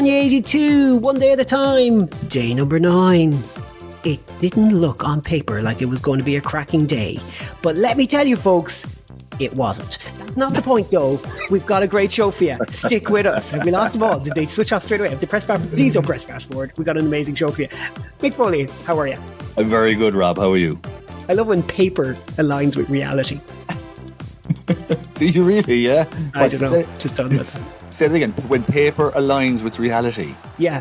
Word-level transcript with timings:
Hispania 0.00 0.22
82, 0.22 0.96
one 0.96 1.18
day 1.18 1.32
at 1.32 1.40
a 1.40 1.44
time, 1.44 2.06
day 2.28 2.54
number 2.54 2.80
nine. 2.80 3.38
It 4.02 4.18
didn't 4.38 4.74
look 4.74 5.04
on 5.04 5.20
paper 5.20 5.60
like 5.60 5.82
it 5.82 5.90
was 5.90 6.00
going 6.00 6.18
to 6.18 6.24
be 6.24 6.36
a 6.36 6.40
cracking 6.40 6.86
day, 6.86 7.18
but 7.60 7.76
let 7.76 7.98
me 7.98 8.06
tell 8.06 8.26
you, 8.26 8.36
folks, 8.36 8.86
it 9.38 9.52
wasn't. 9.56 9.98
That's 10.16 10.38
not 10.38 10.54
the 10.54 10.62
point, 10.62 10.90
though. 10.90 11.20
We've 11.50 11.66
got 11.66 11.82
a 11.82 11.86
great 11.86 12.10
show 12.10 12.30
for 12.30 12.44
you. 12.44 12.56
Stick 12.70 13.10
with 13.10 13.26
us. 13.26 13.50
Have 13.50 13.66
we 13.66 13.72
lost 13.72 13.92
the 13.92 13.98
ball? 13.98 14.18
Did 14.18 14.34
they 14.34 14.46
switch 14.46 14.72
off 14.72 14.84
straight 14.84 15.00
away? 15.00 15.10
Have 15.10 15.20
they 15.20 15.26
press 15.26 15.44
fast? 15.44 15.68
Please 15.70 15.92
don't 15.92 16.06
press 16.06 16.24
fast 16.24 16.48
forward. 16.48 16.72
We 16.78 16.84
got 16.84 16.96
an 16.96 17.04
amazing 17.04 17.34
show 17.34 17.50
for 17.50 17.60
you. 17.60 17.68
Mick 18.20 18.32
Foley, 18.32 18.68
how 18.86 18.98
are 18.98 19.06
you? 19.06 19.18
I'm 19.58 19.68
very 19.68 19.94
good, 19.94 20.14
Rob. 20.14 20.38
How 20.38 20.50
are 20.50 20.56
you? 20.56 20.80
I 21.28 21.34
love 21.34 21.46
when 21.46 21.62
paper 21.62 22.14
aligns 22.38 22.74
with 22.74 22.88
reality. 22.88 23.38
Do 25.20 25.26
you 25.36 25.44
really? 25.44 25.76
Yeah. 25.86 26.08
I 26.34 26.48
don't 26.48 26.62
know. 26.62 26.68
Say, 26.82 26.86
Just 26.98 27.16
done 27.16 27.28
this. 27.36 27.60
say 27.90 28.06
it 28.06 28.14
again. 28.14 28.32
When 28.48 28.64
paper 28.64 29.10
aligns 29.12 29.62
with 29.62 29.78
reality. 29.78 30.34
Yeah. 30.58 30.80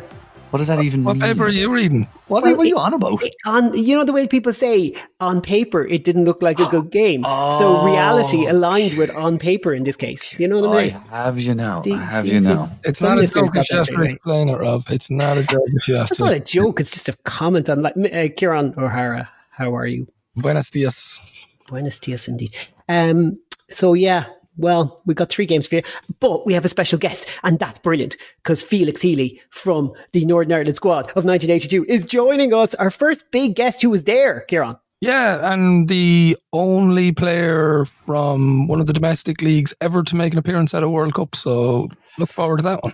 What 0.49 0.57
does 0.59 0.67
that 0.67 0.81
even 0.81 1.03
What 1.03 1.17
mean? 1.17 1.21
paper 1.21 1.43
are 1.45 1.49
you 1.49 1.71
reading? 1.71 2.07
What, 2.27 2.41
Well, 2.43 2.59
are 2.61 2.65
you 2.65 2.75
it- 2.77 2.79
on 2.81 2.93
about? 2.95 3.21
It- 3.21 3.35
on 3.45 3.71
you 3.77 3.95
know 3.95 4.03
the 4.03 4.13
way 4.13 4.25
people 4.27 4.51
say 4.51 4.95
on 5.19 5.41
paper 5.41 5.85
it 5.85 6.03
didn't 6.03 6.25
look 6.25 6.41
like 6.41 6.57
a 6.59 6.65
good 6.69 6.89
game. 7.01 7.23
So 7.59 7.85
reality 7.85 8.47
aligned 8.47 8.97
with 8.97 9.11
on 9.13 9.37
paper 9.37 9.73
in 9.73 9.83
this 9.83 9.95
case. 9.95 10.39
You 10.39 10.47
know 10.47 10.59
what 10.61 10.75
I 10.75 10.79
I 10.79 10.83
mean? 10.85 10.91
have 11.11 11.37
you 11.39 11.53
now. 11.53 11.83
I 11.85 11.89
have 11.97 12.25
see- 12.25 12.33
you 12.33 12.41
see- 12.41 12.47
now. 12.47 12.71
It's 12.83 12.97
Some 12.99 13.09
not 13.09 13.19
a 13.19 13.27
joke 13.27 13.53
got 13.53 13.65
if 13.65 13.69
you 13.69 13.77
have 13.77 13.87
to 13.87 14.01
explain 14.01 14.49
it, 14.49 14.55
Rob. 14.57 14.85
It's 14.89 15.11
not 15.11 15.37
a 15.37 15.43
joke 15.43 15.67
if 15.75 15.87
you 15.87 15.95
have 15.95 16.09
It's 16.09 16.19
not 16.19 16.33
a 16.33 16.39
joke. 16.39 16.79
It's 16.79 16.89
just 16.89 17.09
a 17.09 17.13
comment 17.25 17.69
on 17.69 17.83
like 17.83 17.93
uh, 17.97 18.29
Kieran 18.35 18.73
O'Hara. 18.77 19.29
How 19.51 19.75
are 19.75 19.85
you? 19.85 20.07
Buenos 20.35 20.71
dias. 20.71 21.21
Buenos 21.67 21.99
dias, 21.99 22.27
indeed. 22.27 22.55
Um. 22.87 23.35
So 23.71 23.93
yeah. 23.93 24.25
Well, 24.57 25.01
we've 25.05 25.15
got 25.15 25.29
three 25.29 25.45
games 25.45 25.67
for 25.67 25.75
you, 25.75 25.83
but 26.19 26.45
we 26.45 26.53
have 26.53 26.65
a 26.65 26.69
special 26.69 26.99
guest, 26.99 27.29
and 27.43 27.57
that's 27.59 27.79
brilliant 27.79 28.17
because 28.43 28.61
Felix 28.61 29.01
Healy 29.01 29.41
from 29.51 29.93
the 30.11 30.25
Northern 30.25 30.51
Ireland 30.51 30.75
squad 30.75 31.05
of 31.11 31.23
1982 31.23 31.85
is 31.85 32.03
joining 32.03 32.53
us. 32.53 32.75
Our 32.75 32.91
first 32.91 33.31
big 33.31 33.55
guest 33.55 33.81
who 33.81 33.89
was 33.89 34.03
there, 34.03 34.41
Kieran. 34.41 34.75
Yeah, 35.01 35.53
and 35.53 35.87
the 35.87 36.37
only 36.51 37.13
player 37.13 37.85
from 37.85 38.67
one 38.67 38.81
of 38.81 38.85
the 38.85 38.91
domestic 38.91 39.41
leagues 39.41 39.73
ever 39.79 40.03
to 40.03 40.15
make 40.15 40.33
an 40.33 40.39
appearance 40.39 40.73
at 40.73 40.83
a 40.83 40.89
World 40.89 41.13
Cup. 41.13 41.35
So 41.35 41.87
look 42.17 42.33
forward 42.33 42.57
to 42.57 42.63
that 42.63 42.83
one. 42.83 42.93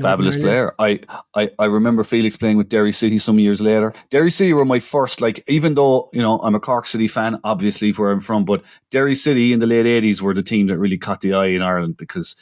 Fabulous 0.00 0.36
player. 0.36 0.74
I, 0.78 1.00
I, 1.34 1.50
I 1.58 1.66
remember 1.66 2.02
Felix 2.04 2.36
playing 2.36 2.56
with 2.56 2.68
Derry 2.68 2.92
City 2.92 3.18
some 3.18 3.38
years 3.38 3.60
later. 3.60 3.92
Derry 4.10 4.30
City 4.30 4.52
were 4.52 4.64
my 4.64 4.80
first, 4.80 5.20
like, 5.20 5.44
even 5.46 5.74
though, 5.74 6.08
you 6.12 6.20
know, 6.20 6.40
I'm 6.40 6.54
a 6.54 6.60
Cork 6.60 6.88
City 6.88 7.06
fan, 7.06 7.38
obviously, 7.44 7.92
where 7.92 8.10
I'm 8.10 8.20
from, 8.20 8.44
but 8.44 8.62
Derry 8.90 9.14
City 9.14 9.52
in 9.52 9.60
the 9.60 9.66
late 9.66 9.86
80s 9.86 10.20
were 10.20 10.34
the 10.34 10.42
team 10.42 10.66
that 10.66 10.78
really 10.78 10.98
caught 10.98 11.20
the 11.20 11.34
eye 11.34 11.46
in 11.46 11.62
Ireland 11.62 11.96
because 11.96 12.34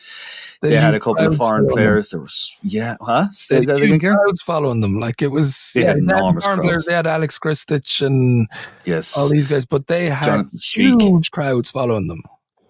they, 0.63 0.77
had 0.77 0.95
a 0.95 1.01
couple 1.01 1.27
of 1.27 1.37
foreign 1.37 1.67
players. 1.69 2.11
There 2.11 2.21
was, 2.21 2.57
yeah, 2.63 2.97
huh? 3.01 3.27
They 3.51 3.65
had 3.65 3.83
again, 3.83 3.99
crowds 3.99 4.41
following 4.43 4.81
them. 4.81 5.01
Like 5.01 5.21
it 5.21 5.33
was. 5.33 5.73
They 5.75 5.83
had 5.85 5.99
enormous 5.99 6.45
foreign 6.45 6.61
players. 6.61 6.73
crowds. 6.73 6.87
They 6.87 6.95
had 6.95 7.07
Alex 7.07 7.39
Kristich 7.39 8.05
and 8.07 8.49
Yes. 8.85 9.17
all 9.19 9.29
these 9.29 9.49
guys, 9.49 9.65
but 9.65 9.89
they 9.89 10.09
had 10.09 10.25
Jonathan 10.25 10.59
Speak. 10.59 11.01
huge 11.01 11.33
crowds 11.33 11.71
following 11.71 12.07
them. 12.07 12.23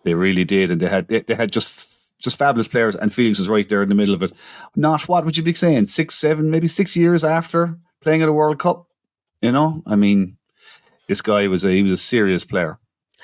They 0.05 0.15
really 0.15 0.45
did, 0.45 0.71
and 0.71 0.81
they 0.81 0.89
had 0.89 1.09
they, 1.09 1.21
they 1.21 1.35
had 1.35 1.53
just 1.53 1.69
just 2.23 2.39
fabulous 2.39 2.69
players. 2.69 2.95
And 2.95 3.13
Felix 3.13 3.39
was 3.39 3.49
right 3.49 3.69
there 3.69 3.83
in 3.83 3.89
the 3.89 3.95
middle 3.95 4.15
of 4.15 4.23
it. 4.23 4.33
Not 4.77 5.09
what 5.09 5.25
would 5.25 5.37
you 5.37 5.43
be 5.43 5.55
saying? 5.55 5.87
Six, 5.87 6.15
seven, 6.15 6.51
maybe 6.51 6.69
six 6.69 6.97
years 6.97 7.25
after 7.25 7.79
playing 8.01 8.23
at 8.23 8.29
a 8.29 8.33
World 8.33 8.59
Cup. 8.59 8.87
You 9.41 9.53
know, 9.53 9.83
I 9.87 9.97
mean, 9.97 10.37
this 11.09 11.21
guy 11.21 11.49
was 11.49 11.65
a 11.65 11.71
he 11.71 11.83
was 11.83 11.93
a 11.93 11.97
serious 11.97 12.45
player. 12.45 12.79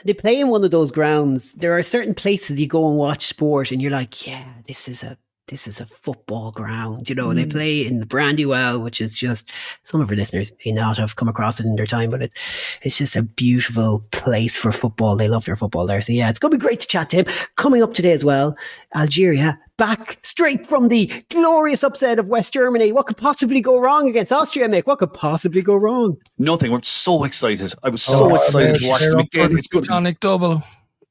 They 0.04 0.14
play 0.14 0.40
in 0.40 0.48
one 0.48 0.64
of 0.64 0.70
those 0.70 0.90
grounds. 0.90 1.54
There 1.54 1.76
are 1.76 1.82
certain 1.82 2.14
places 2.14 2.58
you 2.58 2.66
go 2.66 2.88
and 2.88 2.96
watch 2.96 3.26
sport, 3.26 3.72
and 3.72 3.80
you're 3.80 3.90
like, 3.90 4.26
"Yeah, 4.26 4.44
this 4.66 4.88
is 4.88 5.02
a 5.02 5.16
this 5.48 5.66
is 5.66 5.80
a 5.80 5.86
football 5.86 6.50
ground." 6.52 7.08
You 7.08 7.14
know, 7.14 7.30
and 7.30 7.38
they 7.38 7.44
hmm. 7.44 7.50
play 7.50 7.86
in 7.86 8.00
the 8.00 8.06
Brandywell, 8.06 8.80
which 8.80 9.00
is 9.00 9.16
just 9.16 9.50
some 9.82 10.00
of 10.00 10.10
our 10.10 10.16
listeners 10.16 10.52
may 10.64 10.72
not 10.72 10.96
have 10.96 11.16
come 11.16 11.28
across 11.28 11.60
it 11.60 11.66
in 11.66 11.76
their 11.76 11.86
time, 11.86 12.10
but 12.10 12.22
it's 12.22 12.34
it's 12.82 12.98
just 12.98 13.16
a 13.16 13.22
beautiful 13.22 14.04
place 14.10 14.56
for 14.56 14.72
football. 14.72 15.16
They 15.16 15.28
love 15.28 15.44
their 15.44 15.56
football 15.56 15.86
there. 15.86 16.00
So 16.00 16.12
yeah, 16.12 16.30
it's 16.30 16.38
going 16.38 16.52
to 16.52 16.58
be 16.58 16.62
great 16.62 16.80
to 16.80 16.86
chat 16.86 17.10
to 17.10 17.16
him. 17.16 17.26
Coming 17.56 17.82
up 17.82 17.94
today 17.94 18.12
as 18.12 18.24
well, 18.24 18.56
Algeria 18.94 19.58
back 19.78 20.18
straight 20.22 20.66
from 20.66 20.88
the 20.88 21.06
glorious 21.30 21.82
upset 21.82 22.18
of 22.18 22.28
West 22.28 22.52
Germany. 22.52 22.92
What 22.92 23.06
could 23.06 23.16
possibly 23.16 23.62
go 23.62 23.80
wrong 23.80 24.08
against 24.08 24.32
Austria, 24.32 24.68
Mick? 24.68 24.86
What 24.86 24.98
could 24.98 25.14
possibly 25.14 25.62
go 25.62 25.76
wrong? 25.76 26.18
Nothing. 26.36 26.70
We're 26.70 26.82
so 26.82 27.24
excited. 27.24 27.72
I 27.82 27.88
was 27.88 28.02
so 28.02 28.24
Oh, 28.24 28.34
excited 28.34 28.82
to 28.82 28.88
watch 28.88 29.00
them 29.00 29.20
again. 29.20 29.52
the 29.52 29.58
It's 29.58 29.68
going, 29.68 29.84
Tonic 29.84 30.20
double. 30.20 30.62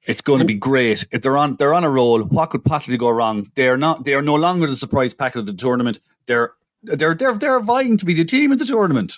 It's 0.07 0.21
going 0.21 0.39
to 0.39 0.45
be 0.45 0.53
great. 0.53 1.05
If 1.11 1.21
they're 1.21 1.37
on, 1.37 1.57
they're 1.57 1.73
on 1.73 1.83
a 1.83 1.89
roll. 1.89 2.23
What 2.23 2.49
could 2.49 2.63
possibly 2.63 2.97
go 2.97 3.09
wrong? 3.09 3.51
They 3.55 3.67
are 3.67 3.77
not. 3.77 4.05
They 4.05 4.13
are 4.13 4.21
no 4.21 4.35
longer 4.35 4.65
the 4.65 4.75
surprise 4.75 5.13
packet 5.13 5.39
of 5.39 5.45
the 5.45 5.53
tournament. 5.53 5.99
They're 6.25 6.53
they're 6.81 7.13
they're 7.13 7.35
they're 7.35 7.59
vying 7.59 7.97
to 7.97 8.05
be 8.05 8.13
the 8.13 8.25
team 8.25 8.51
of 8.51 8.59
the 8.59 8.65
tournament. 8.65 9.17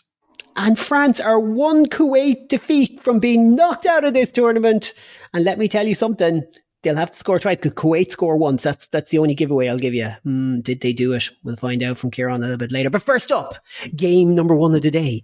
And 0.56 0.78
France 0.78 1.22
are 1.22 1.40
one 1.40 1.86
Kuwait 1.86 2.50
defeat 2.50 3.00
from 3.02 3.20
being 3.20 3.56
knocked 3.56 3.86
out 3.86 4.04
of 4.04 4.14
this 4.14 4.30
tournament. 4.30 4.94
And 5.34 5.46
let 5.46 5.60
me 5.60 5.68
tell 5.68 5.88
you 5.88 5.96
something. 5.96 6.44
They'll 6.82 6.96
have 6.96 7.12
to 7.12 7.18
score 7.18 7.40
twice 7.40 7.58
because 7.58 7.74
Kuwait 7.74 8.10
score 8.10 8.36
once. 8.36 8.64
That's 8.64 8.88
that's 8.88 9.12
the 9.12 9.20
only 9.20 9.36
giveaway 9.36 9.68
I'll 9.68 9.78
give 9.78 9.94
you. 9.94 10.10
Hmm, 10.24 10.62
did 10.62 10.82
they 10.82 10.94
do 10.94 11.14
it? 11.14 11.30
We'll 11.44 11.56
find 11.56 11.84
out 11.84 11.98
from 11.98 12.12
Kieran 12.12 12.42
a 12.42 12.46
little 12.46 12.58
bit 12.58 12.72
later. 12.72 12.90
But 12.90 13.04
first 13.04 13.32
up, 13.32 13.58
game 13.96 14.34
number 14.34 14.56
one 14.56 14.74
of 14.74 14.82
the 14.82 14.92
day. 14.92 15.24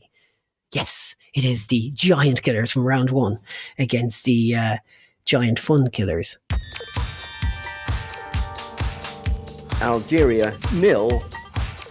Yes, 0.72 1.16
it 1.34 1.46
is 1.46 1.68
the 1.68 1.92
Giant 1.94 2.44
Killers 2.44 2.72
from 2.72 2.86
round 2.86 3.10
one 3.10 3.40
against 3.80 4.26
the 4.26 4.56
uh, 4.56 4.78
Giant 5.26 5.60
Fun 5.60 5.90
Killers. 5.90 6.38
Algeria 9.82 10.56
nil, 10.76 11.24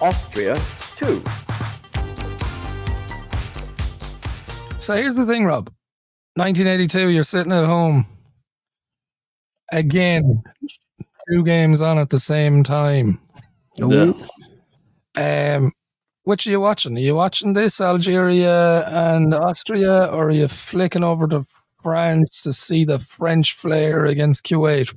Austria 0.01 0.57
two. 0.97 1.23
So 4.79 4.95
here's 4.95 5.15
the 5.15 5.27
thing, 5.27 5.45
Rob. 5.45 5.71
1982, 6.37 7.09
you're 7.09 7.23
sitting 7.23 7.53
at 7.53 7.65
home. 7.65 8.07
Again, 9.73 10.43
two 11.29 11.45
games 11.45 11.81
on 11.81 11.99
at 11.99 12.11
the 12.11 12.19
same 12.19 12.63
time. 12.63 13.19
Yeah. 13.77 14.13
Um, 15.17 15.73
which 16.25 16.47
are 16.47 16.51
you 16.51 16.61
watching? 16.61 16.97
Are 16.97 17.01
you 17.01 17.15
watching 17.15 17.53
this, 17.53 17.81
Algeria 17.81 18.87
and 18.89 19.35
Austria, 19.35 20.07
or 20.07 20.29
are 20.29 20.33
you 20.33 20.49
flicking 20.49 21.05
over 21.05 21.27
to 21.29 21.47
France 21.85 22.43
to 22.43 22.53
see 22.53 22.85
the 22.85 22.99
French 22.99 23.53
flair 23.53 24.07
against 24.07 24.45
Kuwait? 24.45 24.89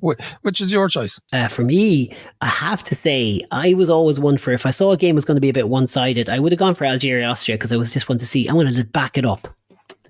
Which 0.42 0.62
is 0.62 0.72
your 0.72 0.88
choice? 0.88 1.20
Uh, 1.32 1.48
for 1.50 1.64
me, 1.64 2.16
I 2.42 2.48
have 2.48 2.84
to 2.86 2.96
say, 2.96 3.42
I 3.52 3.74
was 3.76 3.90
always 3.90 4.20
one 4.20 4.38
for 4.38 4.52
if 4.54 4.66
I 4.66 4.72
saw 4.72 4.94
a 4.94 4.98
game 4.98 5.14
was 5.14 5.26
going 5.26 5.36
to 5.36 5.42
be 5.42 5.50
a 5.50 5.54
bit 5.54 5.70
one 5.70 5.86
sided, 5.86 6.30
I 6.30 6.40
would 6.40 6.52
have 6.52 6.60
gone 6.60 6.74
for 6.74 6.86
Algeria 6.86 7.28
Austria 7.28 7.58
because 7.58 7.72
I 7.72 7.78
was 7.78 7.92
just 7.92 8.10
one 8.10 8.18
to 8.18 8.26
see. 8.26 8.48
I 8.50 8.54
wanted 8.54 8.76
to 8.78 8.86
back 8.86 9.18
it 9.18 9.26
up, 9.26 9.48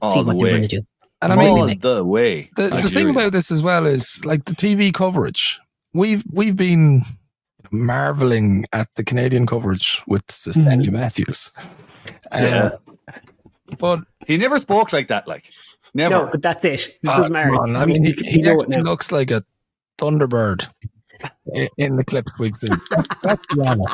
All 0.02 0.14
see 0.14 0.22
the 0.22 0.26
what 0.28 0.40
they're 0.40 0.52
going 0.52 0.62
to 0.62 0.68
do. 0.68 0.82
And 1.22 1.34
I 1.34 1.36
mean, 1.36 1.48
All 1.48 1.66
the 1.66 2.06
way. 2.06 2.50
the, 2.56 2.68
the 2.68 2.90
thing 2.90 3.10
about 3.10 3.32
this 3.32 3.52
as 3.52 3.64
well 3.64 3.88
is 3.88 4.24
like 4.24 4.46
the 4.46 4.54
TV 4.54 4.94
coverage. 4.94 5.60
We've 5.94 6.24
we've 6.32 6.56
been 6.56 7.02
marveling 7.72 8.66
at 8.72 8.88
the 8.96 9.04
Canadian 9.04 9.48
coverage 9.48 10.02
with 10.08 10.24
Stanley 10.30 10.90
Matthews. 10.92 11.52
Yeah. 12.32 12.70
Uh, 13.10 13.14
but 13.80 14.00
he 14.26 14.38
never 14.38 14.60
spoke 14.60 14.94
like 14.94 15.08
that. 15.08 15.28
Like 15.28 15.52
never. 15.94 16.16
No, 16.26 16.30
but 16.32 16.42
that's 16.42 16.64
it. 16.66 16.88
It 17.04 17.08
uh, 17.10 17.18
doesn't 17.18 17.32
matter. 17.32 17.56
on, 17.56 17.76
I 17.76 17.86
mean, 17.86 18.04
he, 18.04 18.10
You 18.12 18.44
he 18.44 18.48
actually 18.50 18.82
looks 18.82 19.12
like 19.12 19.32
a 19.32 19.44
thunderbird 19.98 20.68
i- 21.56 21.70
in 21.78 21.96
the 21.96 22.04
clips 22.04 22.38
we've 22.40 22.56
seen. 22.56 22.80
Let's 23.24 23.46
be. 23.56 23.86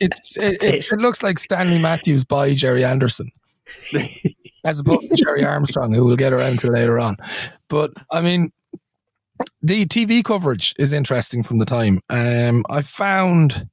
It's 0.00 0.36
it, 0.38 0.62
it, 0.62 0.74
it. 0.74 0.92
it 0.92 0.98
looks 0.98 1.22
like 1.22 1.38
Stanley 1.38 1.80
Matthews 1.80 2.24
by 2.24 2.54
Gerry 2.54 2.84
Anderson, 2.84 3.30
as 4.64 4.80
opposed 4.80 5.08
to 5.10 5.16
Gerry 5.16 5.44
Armstrong, 5.44 5.92
who 5.92 6.04
we'll 6.04 6.16
get 6.16 6.32
around 6.32 6.60
to 6.60 6.68
later 6.70 6.98
on. 6.98 7.16
But 7.68 7.92
I 8.10 8.20
mean, 8.22 8.52
the 9.62 9.84
TV 9.86 10.24
coverage 10.24 10.74
is 10.78 10.92
interesting 10.92 11.42
from 11.42 11.58
the 11.58 11.66
time. 11.66 12.00
Um, 12.08 12.64
I 12.70 12.82
found 12.82 13.68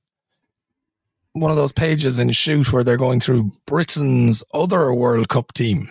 one 1.33 1.51
of 1.51 1.57
those 1.57 1.71
pages 1.71 2.19
in 2.19 2.31
Shoot 2.31 2.73
where 2.73 2.83
they're 2.83 2.97
going 2.97 3.19
through 3.19 3.51
Britain's 3.65 4.43
other 4.53 4.93
World 4.93 5.29
Cup 5.29 5.53
team. 5.53 5.87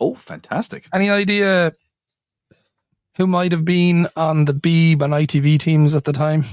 Oh, 0.00 0.14
fantastic. 0.14 0.86
Any 0.92 1.08
idea 1.10 1.72
who 3.16 3.26
might 3.26 3.52
have 3.52 3.64
been 3.64 4.08
on 4.16 4.44
the 4.44 4.52
Beeb 4.54 5.02
and 5.02 5.12
ITV 5.14 5.58
teams 5.58 5.94
at 5.94 6.04
the 6.04 6.12
time? 6.12 6.44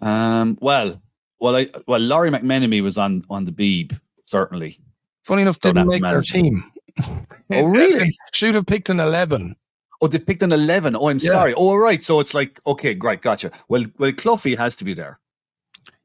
Um. 0.00 0.58
Well. 0.60 1.00
Well. 1.40 1.56
I. 1.56 1.68
Well. 1.86 2.00
Lawrie 2.00 2.30
McMenemy 2.30 2.82
was 2.82 2.98
on 2.98 3.24
on 3.30 3.44
the 3.44 3.52
Beeb. 3.52 3.98
Certainly. 4.26 4.78
Funny 5.24 5.42
enough, 5.42 5.58
Don't 5.60 5.74
didn't 5.74 5.88
make 5.88 6.06
their 6.06 6.22
team. 6.22 6.64
Oh, 7.50 7.64
really? 7.64 8.16
Should 8.32 8.54
have 8.54 8.66
picked 8.66 8.88
an 8.88 9.00
11. 9.00 9.56
Oh, 10.00 10.06
they 10.06 10.18
picked 10.18 10.42
an 10.44 10.52
eleven. 10.52 10.94
Oh, 10.96 11.08
I'm 11.08 11.18
Yeah. 11.20 11.30
sorry. 11.32 11.52
Oh, 11.54 11.74
right. 11.76 12.02
So 12.04 12.20
it's 12.20 12.34
like 12.34 12.60
okay, 12.66 12.94
great, 12.94 13.20
gotcha. 13.20 13.50
Well, 13.68 13.84
well, 13.98 14.12
Cloughie 14.12 14.54
has 14.54 14.76
to 14.76 14.84
be 14.84 14.94
there. 14.94 15.18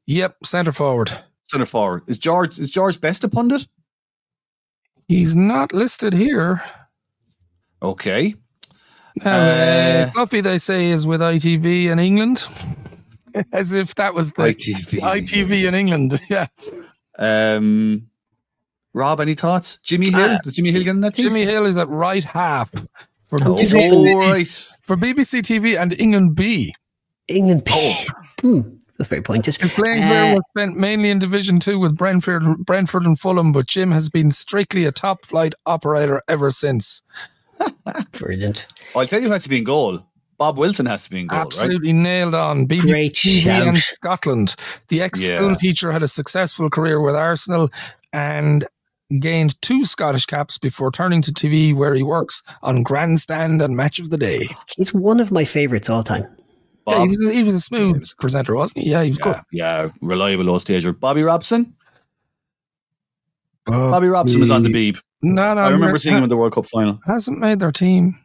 Yep, 0.06 0.36
centre 0.44 0.72
forward. 0.72 1.16
Centre 1.44 1.66
forward 1.66 2.02
is 2.08 2.18
George. 2.18 2.58
Is 2.58 2.70
George 2.70 3.00
Best 3.00 3.22
a 3.24 3.28
pundit? 3.28 3.66
He's 5.10 5.34
not 5.34 5.72
listed 5.72 6.12
here. 6.14 6.62
Okay. 7.82 8.36
Now, 9.16 9.34
Uh, 9.40 10.06
uh, 10.06 10.10
Cloughie, 10.12 10.40
they 10.40 10.56
say, 10.58 10.86
is 10.90 11.04
with 11.04 11.20
ITV 11.20 11.86
in 11.90 11.98
England. 11.98 12.46
As 13.52 13.72
if 13.72 13.96
that 13.96 14.14
was 14.14 14.30
the 14.34 14.42
ITV. 14.54 15.00
ITV 15.00 15.66
in 15.66 15.74
England. 15.74 16.20
Yeah. 16.30 16.46
Um, 17.18 18.06
Rob, 18.94 19.20
any 19.20 19.34
thoughts? 19.34 19.78
Jimmy 19.82 20.10
Hill? 20.12 20.30
Uh, 20.30 20.38
Does 20.44 20.52
Jimmy 20.54 20.70
Hill 20.70 20.84
get 20.84 20.90
in 20.90 21.00
that 21.00 21.14
team? 21.16 21.24
Jimmy 21.26 21.44
Hill 21.44 21.66
is 21.66 21.76
at 21.76 21.88
right 21.88 22.22
half 22.22 22.70
for, 23.26 23.38
Oh, 23.42 23.56
BBC, 23.56 23.88
Oh, 23.92 24.18
right. 24.30 24.68
for 24.82 24.96
BBC 24.96 25.42
TV 25.42 25.76
and 25.76 25.92
England 25.98 26.36
B. 26.36 26.72
England. 27.26 27.66
Oh. 27.68 28.04
Hmm, 28.42 28.60
that's 29.00 29.08
very 29.08 29.22
pointed. 29.22 29.56
His 29.56 29.70
playing 29.72 30.02
Uh, 30.04 30.34
was 30.34 30.42
spent 30.56 30.76
mainly 30.76 31.08
in 31.10 31.18
Division 31.18 31.58
Two 31.58 31.78
with 31.78 31.96
Brentford, 31.96 32.42
Brentford 32.66 33.04
and 33.06 33.18
Fulham, 33.18 33.50
but 33.50 33.66
Jim 33.66 33.90
has 33.92 34.10
been 34.10 34.30
strictly 34.30 34.84
a 34.84 34.92
top 34.92 35.24
flight 35.24 35.54
operator 35.64 36.22
ever 36.28 36.50
since. 36.50 37.02
Brilliant. 38.12 38.66
I'll 38.94 39.06
tell 39.06 39.20
you 39.20 39.26
who 39.26 39.32
has 39.32 39.44
to 39.44 39.48
be 39.48 39.58
in 39.58 39.64
goal. 39.64 40.06
Bob 40.38 40.56
Wilson 40.58 40.86
has 40.86 41.04
to 41.04 41.10
be 41.10 41.20
in 41.20 41.26
goal, 41.26 41.38
right? 41.38 41.46
Absolutely 41.46 41.92
nailed 41.92 42.34
on. 42.34 42.66
BBC 42.66 42.90
Great 42.90 43.14
TV 43.14 43.68
in 43.68 43.74
shout. 43.74 43.76
Scotland. 43.76 44.54
The 44.88 45.02
ex 45.02 45.20
school 45.22 45.50
Yeah. 45.50 45.54
teacher 45.56 45.92
had 45.92 46.02
a 46.02 46.08
successful 46.08 46.70
career 46.70 47.00
with 47.00 47.14
Arsenal 47.14 47.70
and 48.12 48.66
gained 49.18 49.60
two 49.60 49.84
Scottish 49.84 50.24
caps 50.26 50.56
before 50.56 50.90
turning 50.92 51.20
to 51.22 51.32
TV, 51.32 51.74
where 51.74 51.94
he 51.94 52.02
works 52.02 52.42
on 52.62 52.82
Grandstand 52.82 53.60
and 53.60 53.76
Match 53.76 53.98
of 53.98 54.10
the 54.10 54.16
Day. 54.16 54.48
He's 54.76 54.94
one 54.94 55.20
of 55.20 55.30
my 55.30 55.44
favourites 55.44 55.90
all 55.90 56.02
time. 56.04 56.26
Yeah, 56.88 57.02
he, 57.02 57.08
was, 57.08 57.30
he 57.30 57.42
was 57.42 57.54
a 57.54 57.60
smooth 57.60 57.98
was- 58.00 58.14
presenter, 58.14 58.54
wasn't 58.54 58.84
he? 58.84 58.90
Yeah, 58.90 59.02
he 59.02 59.10
was 59.10 59.18
yeah, 59.24 59.42
yeah, 59.52 59.88
reliable 60.00 60.48
old 60.50 60.62
stager. 60.62 60.92
Bobby 60.92 61.22
Robson? 61.22 61.74
good. 63.66 63.90
Bobby 63.90 64.08
Robson 64.08 64.40
was 64.40 64.50
on 64.50 64.62
the 64.62 64.72
Beeb. 64.72 65.00
No, 65.22 65.54
no, 65.54 65.60
I 65.60 65.68
remember 65.68 65.98
seeing 65.98 66.16
him 66.16 66.22
in 66.24 66.28
the 66.30 66.36
World 66.36 66.54
Cup 66.54 66.66
final. 66.66 66.98
hasn't 67.06 67.38
made 67.38 67.60
their 67.60 67.72
team. 67.72 68.18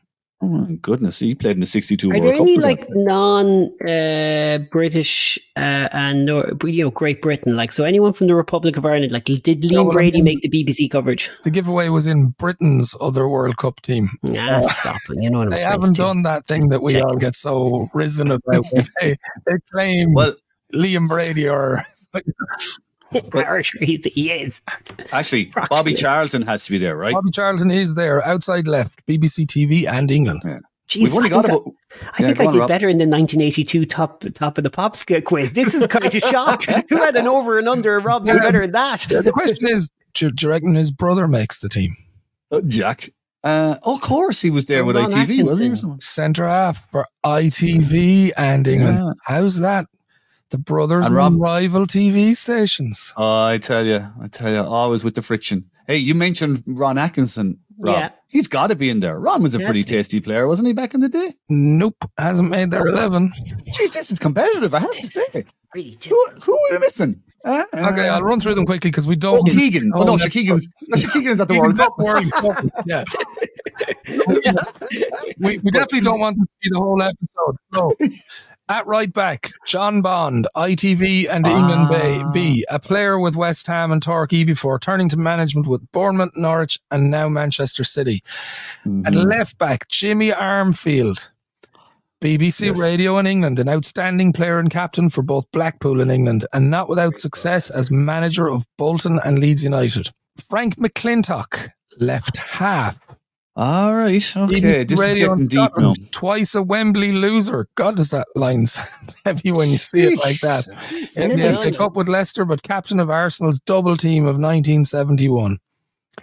Oh 0.45 0.47
my 0.47 0.74
goodness, 0.75 1.18
he 1.18 1.33
played 1.33 1.56
in 1.57 1.62
the 1.62 1.65
62 1.65 2.07
Are 2.07 2.13
World 2.13 2.24
there 2.24 2.33
Cup. 2.33 2.42
any 2.42 2.57
like 2.59 2.81
God's 2.81 2.92
non 2.94 3.71
uh, 3.89 4.59
British 4.71 5.39
uh, 5.57 5.89
and 5.92 6.25
Nor- 6.27 6.53
you 6.65 6.83
know 6.83 6.92
Great 6.92 7.19
Britain? 7.19 7.56
Like 7.56 7.71
so, 7.71 7.83
anyone 7.83 8.13
from 8.13 8.27
the 8.27 8.36
Republic 8.36 8.77
of 8.77 8.86
Ireland? 8.86 9.12
Like, 9.12 9.25
did 9.25 9.44
Liam 9.63 9.71
well, 9.71 9.89
I 9.89 9.94
Brady 9.94 10.21
mean- 10.21 10.39
make 10.39 10.42
the 10.42 10.50
BBC 10.50 10.92
coverage? 10.92 11.31
The 11.44 11.50
giveaway 11.50 11.89
was 11.89 12.06
in 12.06 12.27
Britain's 12.38 12.95
other 13.01 13.27
World 13.27 13.57
Cup 13.57 13.81
team. 13.81 14.12
Nah, 14.21 14.62
stop 14.62 14.97
it. 15.09 15.24
You 15.24 15.31
know 15.31 15.39
what 15.39 15.47
I'm 15.47 15.50
They 15.51 15.62
haven't 15.63 15.95
done 15.97 16.21
that 16.24 16.45
thing 16.45 16.69
that 16.69 16.83
we 16.83 16.94
Check. 16.94 17.03
all 17.06 17.15
get 17.15 17.33
so 17.33 17.89
risen 17.95 18.30
about. 18.30 18.65
they, 19.01 19.18
they 19.47 19.53
claim 19.71 20.13
Well, 20.13 20.36
Liam 20.75 21.07
Brady 21.07 21.50
or 21.50 21.83
Or 23.34 23.62
he's 23.81 24.02
the, 24.02 24.10
he 24.10 24.31
is. 24.31 24.62
actually, 25.12 25.46
Practically. 25.52 25.75
Bobby 25.78 25.94
Charlton 25.94 26.42
has 26.44 26.66
to 26.66 26.72
be 26.72 26.78
there, 26.78 26.98
right? 26.98 27.13
Bobby 27.13 27.31
Charlton 27.31 27.72
is 27.72 27.96
there 27.96 28.25
outside 28.25 28.68
left, 28.68 29.06
BBC 29.06 29.46
TV 29.46 29.88
and 29.88 30.10
England. 30.12 30.42
Jeez, 30.90 31.02
We've 31.04 31.13
only 31.16 31.30
I 31.31 31.42
think 31.42 31.44
got 31.44 31.46
I- 31.46 31.56
about. 31.56 31.74
I 32.02 32.06
Yeah, 32.19 32.28
think 32.28 32.38
go 32.40 32.48
I 32.48 32.52
did 32.52 32.60
Rob. 32.60 32.68
better 32.68 32.90
in 32.90 32.98
the 32.98 33.06
1982 33.07 33.86
top 33.86 34.24
top 34.34 34.57
of 34.57 34.63
the 34.66 34.69
pops 34.69 35.06
quiz. 35.06 35.54
This 35.54 35.74
is 35.74 35.88
kind 35.88 36.04
of 36.06 36.13
shock. 36.22 36.63
Who 36.90 36.98
had 36.98 37.16
an 37.16 37.25
over 37.28 37.57
and 37.57 37.69
under? 37.69 38.00
Rob 38.02 38.25
did 38.25 38.36
Yeah. 38.36 38.42
better 38.42 38.62
than 38.63 38.72
that. 38.74 39.06
The 39.07 39.31
question 39.31 39.66
is, 39.68 39.90
do, 40.13 40.30
do 40.30 40.46
you 40.46 40.50
reckon 40.52 40.75
his 40.75 40.92
brother 40.92 41.28
makes 41.28 41.62
the 41.62 41.69
team? 41.69 41.96
Uh, 42.52 42.60
Jack. 42.68 43.10
Uh, 43.46 43.75
of 43.84 44.02
course, 44.02 44.42
he 44.42 44.50
was 44.50 44.66
there 44.66 44.84
with 44.84 44.96
Ron 44.96 45.12
ITV, 45.12 45.44
wasn't 45.44 45.68
he? 45.68 45.74
Or 45.74 45.75
something? 45.78 46.00
Centre 46.02 46.48
half 46.48 46.90
for 46.92 47.07
ITV 47.24 48.31
and 48.38 48.68
England. 48.68 48.98
Yeah. 49.00 49.12
How's 49.24 49.60
that? 49.60 49.86
The 50.51 50.57
brothers 50.59 51.07
And 51.07 51.18
on 51.18 51.33
Rob- 51.33 51.42
rival 51.42 51.86
TV 51.86 52.36
stations. 52.36 53.13
Oh, 53.18 53.45
I 53.45 53.57
tell 53.57 53.86
you, 53.86 54.07
I 54.21 54.27
tell 54.27 54.51
you, 54.51 54.59
always 54.59 55.03
with 55.03 55.15
the 55.15 55.21
friction. 55.21 55.65
Hey, 55.88 55.97
you 55.97 56.13
mentioned 56.15 56.63
Ron 56.68 56.97
Atkinson, 56.97 57.59
Rob. 57.80 57.95
Yeah. 57.95 58.09
He's 58.27 58.47
got 58.47 58.68
to 58.68 58.75
be 58.75 58.89
in 58.89 59.00
there. 59.00 59.19
Ron 59.19 59.42
was 59.42 59.56
a 59.56 59.59
He 59.59 59.65
pretty 59.65 59.83
tasty 59.83 60.19
player, 60.19 60.47
wasn't 60.47 60.68
he, 60.68 60.74
back 60.74 60.94
in 60.94 61.00
the 61.00 61.09
day? 61.09 61.33
Nope, 61.50 62.09
hasn't 62.18 62.50
made 62.50 62.69
their 62.71 62.88
11. 62.88 63.31
Jeez, 63.77 63.92
this 63.94 64.12
is 64.12 64.19
competitive, 64.19 64.74
I 64.74 64.80
have 64.80 64.92
to 64.92 65.07
say. 65.07 65.45
Really 65.74 65.97
who, 66.07 66.27
who 66.44 66.53
are 66.53 66.71
we 66.71 66.77
missing? 66.80 67.21
Uh, 67.44 67.63
Okay, 67.74 68.07
I'll 68.09 68.24
run 68.24 68.39
through 68.39 68.56
them 68.56 68.65
quickly 68.65 68.89
because 68.89 69.06
we 69.07 69.15
don't. 69.15 69.39
Oh, 69.39 69.44
Keegan. 69.51 69.92
Oh, 69.94 70.00
Oh, 70.01 70.03
no, 70.03 70.12
that's- 70.18 70.31
Keegan's, 70.33 70.68
no, 70.88 70.97
Keegan's 70.97 71.39
at 71.39 71.47
the 71.47 71.53
Keegan 71.53 71.75
World 71.75 71.77
Cup. 71.77 71.97
World 72.00 72.31
Cup. 72.31 72.65
Yeah. 72.86 73.03
we, 75.39 75.57
we 75.59 75.71
definitely 75.71 76.01
don't 76.01 76.19
want 76.19 76.38
to 76.38 76.45
see 76.63 76.69
the 76.71 76.77
whole 76.80 77.01
episode. 77.01 77.56
So, 77.74 77.95
at 78.69 78.85
right 78.88 79.12
back, 79.12 79.51
John 79.67 80.01
Bond, 80.01 80.47
ITV 80.56 81.27
and 81.29 81.45
England 81.45 81.89
Bay 81.89 82.21
Ah. 82.23 82.31
B, 82.31 82.65
a 82.69 82.79
player 82.79 83.19
with 83.19 83.35
West 83.35 83.67
Ham 83.67 83.91
and 83.91 84.01
Torquay 84.01 84.44
before 84.44 84.79
turning 84.79 85.09
to 85.09 85.17
management 85.17 85.67
with 85.67 85.89
Bournemouth, 85.91 86.31
Norwich, 86.35 86.79
and 86.91 87.12
now 87.12 87.29
Manchester 87.29 87.83
City. 87.83 88.23
At 88.85 89.13
Mhm. 89.13 89.25
left 89.29 89.57
back, 89.57 89.88
Jimmy 89.89 90.31
Armfield. 90.31 91.29
BBC 92.21 92.67
Yes. 92.67 92.79
Radio 92.79 93.17
in 93.19 93.27
England, 93.27 93.59
an 93.59 93.69
outstanding 93.69 94.33
player 94.33 94.57
and 94.57 94.69
captain 94.69 95.09
for 95.09 95.21
both 95.21 95.51
Blackpool 95.51 96.01
and 96.01 96.11
England, 96.11 96.45
and 96.53 96.71
not 96.71 96.89
without 96.89 97.18
success 97.18 97.69
as 97.69 97.91
manager 97.91 98.50
of 98.50 98.65
Bolton 98.77 99.19
and 99.23 99.38
Leeds 99.39 99.63
United. 99.63 100.11
Frank 100.50 100.77
McLintock, 100.77 101.69
left 102.00 102.38
half. 102.38 102.97
All 103.57 103.96
right. 103.96 104.36
Okay. 104.36 104.86
BBC 104.86 104.88
This 104.90 105.00
is 105.00 105.13
getting 105.13 105.48
deep 105.48 105.72
now. 105.78 105.94
Twice 106.12 106.56
a 106.56 106.62
Wembley 106.62 107.13
loser. 107.13 107.68
God, 107.75 107.96
does 107.96 108.10
that 108.10 108.28
line 108.36 108.66
sound 108.66 109.16
heavy 109.24 109.52
when 109.52 109.69
you 109.69 109.78
see 109.78 110.02
it 110.02 110.19
like 110.19 110.40
that? 110.42 110.68
In 111.16 111.40
the 111.40 111.57
FA 111.57 111.72
Cup 111.72 111.96
with 111.96 112.10
Leicester, 112.10 112.44
but 112.44 112.63
captain 112.63 113.00
of 113.00 113.10
Arsenal's 113.10 113.60
double 113.62 113.96
team 113.96 114.24
of 114.24 114.36
1971. 114.36 115.60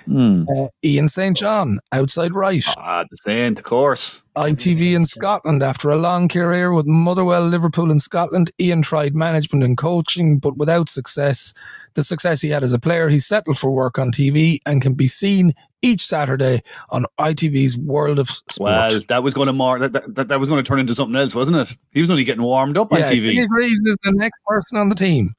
Hmm. 0.04 0.44
Uh, 0.56 0.68
Ian 0.84 1.08
St. 1.08 1.36
John, 1.36 1.78
outside 1.92 2.34
right. 2.34 2.64
Ah, 2.76 3.04
the 3.10 3.16
Saint, 3.16 3.58
of 3.58 3.64
course. 3.64 4.22
ITV 4.36 4.94
in 4.94 5.04
Scotland. 5.04 5.62
After 5.62 5.90
a 5.90 5.96
long 5.96 6.28
career 6.28 6.72
with 6.72 6.86
Motherwell, 6.86 7.46
Liverpool, 7.46 7.90
and 7.90 8.00
Scotland, 8.00 8.50
Ian 8.58 8.82
tried 8.82 9.14
management 9.14 9.64
and 9.64 9.76
coaching, 9.76 10.38
but 10.38 10.56
without 10.56 10.88
success. 10.88 11.54
The 11.94 12.02
success 12.02 12.40
he 12.40 12.48
had 12.48 12.62
as 12.62 12.72
a 12.72 12.78
player, 12.78 13.10
he 13.10 13.18
settled 13.18 13.58
for 13.58 13.70
work 13.70 13.98
on 13.98 14.12
TV 14.12 14.60
and 14.64 14.80
can 14.80 14.94
be 14.94 15.06
seen 15.06 15.54
each 15.82 16.06
Saturday 16.06 16.62
on 16.90 17.05
ITV's 17.19 17.76
World 17.76 18.19
of 18.19 18.31
Sport. 18.31 18.60
Well, 18.60 19.00
that 19.08 19.22
was 19.22 19.34
going 19.34 19.48
to 19.48 19.52
more 19.52 19.78
that, 19.81 20.14
that, 20.14 20.28
that 20.28 20.40
was 20.40 20.48
going 20.48 20.62
to 20.62 20.67
turn 20.67 20.78
into 20.78 20.94
something 20.94 21.17
else, 21.17 21.34
wasn't 21.34 21.56
it? 21.58 21.76
He 21.93 22.00
was 22.00 22.08
only 22.08 22.24
getting 22.24 22.43
warmed 22.43 22.78
up 22.78 22.93
on 22.93 23.00
TV. 23.00 23.34
Kenny 23.34 23.46
Greaves 23.46 23.81
is 23.84 23.96
the 24.05 24.12
next 24.12 24.38
person 24.46 24.78
on 24.78 24.88
the 24.88 24.94
team. 24.94 25.34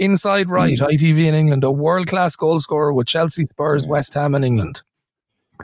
Inside 0.00 0.48
right, 0.48 0.78
Hmm. 0.78 0.86
ITV 0.86 1.26
in 1.26 1.34
England, 1.34 1.62
a 1.62 1.70
world 1.70 2.06
class 2.06 2.34
goal 2.34 2.58
scorer 2.58 2.92
with 2.92 3.06
Chelsea, 3.06 3.46
Spurs, 3.46 3.86
West 3.86 4.14
Ham, 4.14 4.34
and 4.34 4.44
England. 4.44 4.82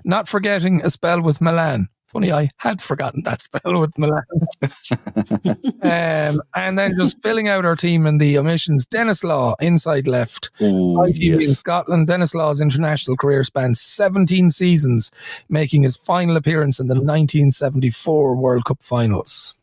Not 0.04 0.28
forgetting 0.28 0.82
a 0.84 0.90
spell 0.90 1.22
with 1.22 1.40
Milan. 1.40 1.88
Funny, 2.08 2.30
I 2.30 2.50
had 2.58 2.82
forgotten 2.82 3.22
that 3.24 3.40
spell 3.48 3.80
with 3.80 3.96
Milan. 3.96 4.22
um, 5.82 6.42
and 6.54 6.78
then 6.78 6.94
just 6.98 7.20
filling 7.22 7.48
out 7.48 7.64
our 7.64 7.74
team 7.76 8.06
in 8.06 8.18
the 8.18 8.36
omissions. 8.38 8.84
Denis 8.86 9.24
Law, 9.24 9.54
inside 9.58 10.06
left. 10.06 10.50
Oh, 10.60 10.98
ITV 10.98 11.34
in 11.34 11.40
yes. 11.40 11.58
Scotland. 11.58 12.06
Denis 12.06 12.34
Law's 12.34 12.60
international 12.60 13.16
career 13.16 13.42
spans 13.42 13.80
17 13.80 14.50
seasons, 14.50 15.10
making 15.48 15.82
his 15.82 15.96
final 15.96 16.36
appearance 16.36 16.78
in 16.78 16.88
the 16.88 16.94
1974 16.94 18.36
World 18.36 18.66
Cup 18.66 18.82
finals. 18.82 19.56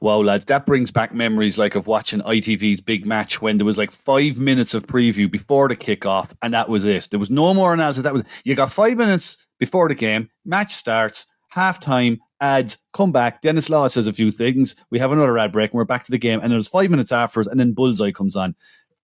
Wow, 0.00 0.20
lads, 0.20 0.44
that 0.46 0.66
brings 0.66 0.90
back 0.90 1.14
memories 1.14 1.58
like 1.58 1.74
of 1.74 1.86
watching 1.86 2.20
ITV's 2.20 2.80
big 2.80 3.06
match 3.06 3.40
when 3.40 3.58
there 3.58 3.66
was 3.66 3.78
like 3.78 3.90
five 3.90 4.38
minutes 4.38 4.74
of 4.74 4.86
preview 4.86 5.30
before 5.30 5.68
the 5.68 5.76
kickoff, 5.76 6.30
and 6.42 6.52
that 6.54 6.68
was 6.68 6.84
it. 6.84 7.08
There 7.10 7.20
was 7.20 7.30
no 7.30 7.54
more 7.54 7.72
analysis. 7.72 8.02
That 8.02 8.14
was 8.14 8.24
you 8.44 8.54
got 8.54 8.72
five 8.72 8.96
minutes 8.96 9.46
before 9.58 9.88
the 9.88 9.94
game, 9.94 10.30
match 10.44 10.72
starts, 10.72 11.26
half 11.48 11.80
time, 11.80 12.18
ads, 12.40 12.78
come 12.92 13.12
back. 13.12 13.40
Denis 13.40 13.70
Law 13.70 13.86
says 13.88 14.06
a 14.06 14.12
few 14.12 14.30
things. 14.30 14.76
We 14.90 14.98
have 14.98 15.12
another 15.12 15.38
ad 15.38 15.52
break, 15.52 15.70
and 15.70 15.78
we're 15.78 15.84
back 15.84 16.04
to 16.04 16.10
the 16.10 16.18
game. 16.18 16.40
And 16.42 16.52
there's 16.52 16.68
five 16.68 16.90
minutes 16.90 17.12
afterwards, 17.12 17.48
and 17.48 17.58
then 17.58 17.72
Bullseye 17.72 18.10
comes 18.10 18.36
on. 18.36 18.54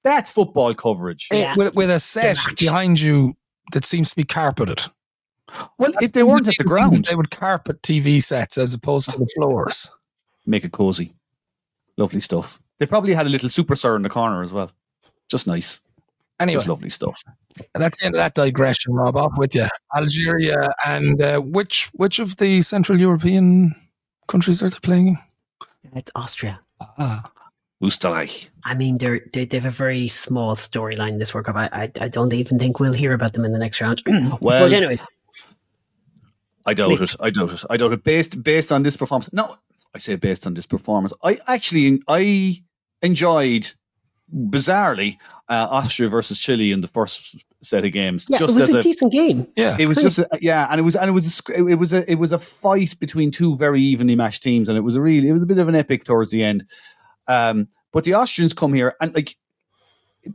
That's 0.03 0.31
football 0.31 0.75
coverage. 0.75 1.29
Yeah. 1.31 1.55
with, 1.57 1.75
with 1.75 1.91
a 1.91 2.01
set 2.01 2.39
behind 2.59 3.01
you 3.01 3.37
that 3.73 3.85
seems 3.85 4.11
to 4.11 4.17
be 4.17 4.25
carpeted. 4.25 4.83
Well, 5.79 5.93
if 6.01 6.13
they 6.13 6.23
weren't 6.23 6.49
at 6.49 6.57
the 6.59 6.65
ground, 6.65 7.05
they 7.07 7.17
would 7.17 7.31
carpet 7.31 7.83
TV 7.83 8.23
sets 8.23 8.57
as 8.57 8.73
opposed 8.73 9.11
to 9.11 9.19
the 9.19 9.29
floors. 9.35 9.91
Make 10.51 10.65
it 10.65 10.73
cozy. 10.73 11.15
Lovely 11.97 12.21
stuff. 12.21 12.61
They 12.79 12.87
probably 12.87 13.15
had 13.15 13.27
a 13.27 13.31
little 13.31 13.49
super 13.49 13.77
sir 13.77 13.97
in 13.97 14.03
the 14.03 14.09
corner 14.09 14.43
as 14.43 14.53
well. 14.53 14.71
Just 15.29 15.47
nice. 15.47 15.81
Anyway, 16.41 16.57
Just 16.61 16.69
lovely 16.69 16.89
stuff. 16.89 17.23
that's 17.75 17.99
the 18.01 18.07
end 18.07 18.15
of 18.15 18.19
that 18.19 18.35
digression, 18.35 18.95
Rob. 18.95 19.17
Off 19.17 19.33
with 19.37 19.55
you. 19.55 19.67
Algeria 19.95 20.71
and 20.87 21.21
uh, 21.23 21.39
which 21.41 21.91
which 21.93 22.19
of 22.19 22.37
the 22.37 22.63
Central 22.63 22.99
European 22.99 23.75
countries 24.27 24.63
are 24.63 24.71
they 24.71 24.79
playing? 24.81 25.19
It's 25.95 26.11
Austria. 26.15 26.61
Ah, 26.81 27.31
Österreich. 27.83 28.49
I 28.65 28.75
mean, 28.75 28.97
they're, 28.97 29.21
they 29.35 29.45
they 29.45 29.59
have 29.59 29.67
a 29.67 29.71
very 29.71 30.09
small 30.09 30.55
storyline 30.57 31.19
this 31.19 31.35
World 31.35 31.47
Cup. 31.47 31.57
I, 31.57 31.69
I 31.73 31.91
I 32.01 32.09
don't 32.09 32.33
even 32.33 32.59
think 32.59 32.81
we'll 32.81 32.95
hear 32.95 33.13
about 33.13 33.35
them 33.35 33.45
in 33.45 33.53
the 33.53 33.59
next 33.59 33.81
round. 33.83 34.03
Well, 34.41 34.65
but 34.69 34.73
anyways, 34.73 35.05
I 36.65 36.73
doubt 36.75 36.89
Wait. 36.91 37.01
it. 37.03 37.17
I 37.21 37.29
doubt 37.31 37.53
it. 37.53 37.65
I 37.69 37.77
doubt 37.77 37.93
it. 37.93 38.03
Based 38.05 38.43
based 38.43 38.73
on 38.73 38.83
this 38.83 38.97
performance. 38.97 39.31
No, 39.33 39.57
I 39.95 39.99
say 39.99 40.17
based 40.17 40.47
on 40.47 40.55
this 40.55 40.67
performance. 40.67 41.13
I 41.23 41.39
actually 41.47 42.01
I 42.09 42.63
enjoyed 43.03 43.71
bizarrely 44.33 45.17
uh, 45.49 45.67
Austria 45.71 46.09
versus 46.09 46.39
Chile 46.39 46.73
in 46.73 46.81
the 46.81 46.89
first 46.89 47.37
set 47.63 47.85
of 47.85 47.93
games. 47.93 48.27
yeah, 48.29 48.39
just 48.39 48.55
it 48.55 48.61
was 48.61 48.69
as 48.69 48.75
a, 48.75 48.79
a 48.79 48.83
decent 48.83 49.13
game. 49.13 49.47
yeah. 49.57 49.77
it 49.79 49.87
was 49.87 49.99
Great. 49.99 50.05
just 50.05 50.19
a, 50.19 50.29
yeah, 50.41 50.69
and 50.71 50.79
it 50.79 50.83
was 50.83 50.97
and 50.97 51.09
it 51.09 51.13
was 51.13 51.43
a, 51.49 51.55
it 51.55 51.75
was 51.75 51.93
a 51.93 52.11
it 52.11 52.17
was 52.17 52.33
a 52.33 52.39
fight 52.39 52.95
between 53.01 53.31
two 53.31 53.57
very 53.57 53.83
evenly 53.83 54.15
matched 54.15 54.43
teams, 54.43 54.69
and 54.69 54.79
it 54.79 54.83
was 54.83 54.97
a 54.97 55.01
really 55.01 55.29
it 55.29 55.33
was 55.33 55.43
a 55.43 55.47
bit 55.47 55.59
of 55.59 55.69
an 55.69 55.75
epic 55.75 56.05
towards 56.05 56.31
the 56.31 56.43
end. 56.43 56.65
Um, 57.27 57.69
but 57.93 58.05
the 58.05 58.15
Austrians 58.15 58.55
come 58.55 58.73
here 58.73 58.95
and 59.01 59.15
like 59.15 59.37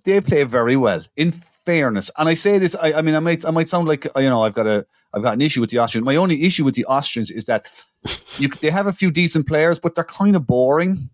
they 0.03 0.19
play 0.21 0.43
very 0.43 0.75
well. 0.75 1.03
In 1.15 1.33
fairness, 1.65 2.12
and 2.17 2.29
I 2.29 2.34
say 2.34 2.57
this, 2.57 2.75
I, 2.75 2.93
I 2.93 3.01
mean, 3.01 3.15
I 3.15 3.19
might, 3.19 3.45
I 3.45 3.51
might 3.51 3.69
sound 3.69 3.88
like 3.88 4.05
you 4.15 4.29
know, 4.29 4.43
I've 4.43 4.53
got 4.53 4.67
a, 4.67 4.86
I've 5.13 5.24
got 5.24 5.34
an 5.34 5.41
issue 5.41 5.62
with 5.62 5.69
the 5.69 5.79
Austrians. 5.79 6.05
My 6.05 6.15
only 6.15 6.43
issue 6.43 6.63
with 6.65 6.75
the 6.75 6.86
Austrians 6.86 7.31
is 7.31 7.45
that 7.45 7.67
you, 8.38 8.50
they 8.50 8.69
have 8.69 8.88
a 8.88 8.93
few 8.93 9.12
decent 9.12 9.48
players, 9.48 9.79
but 9.79 9.95
they're 9.95 10.03
kind 10.03 10.36
of 10.36 10.45
boring. 10.48 11.10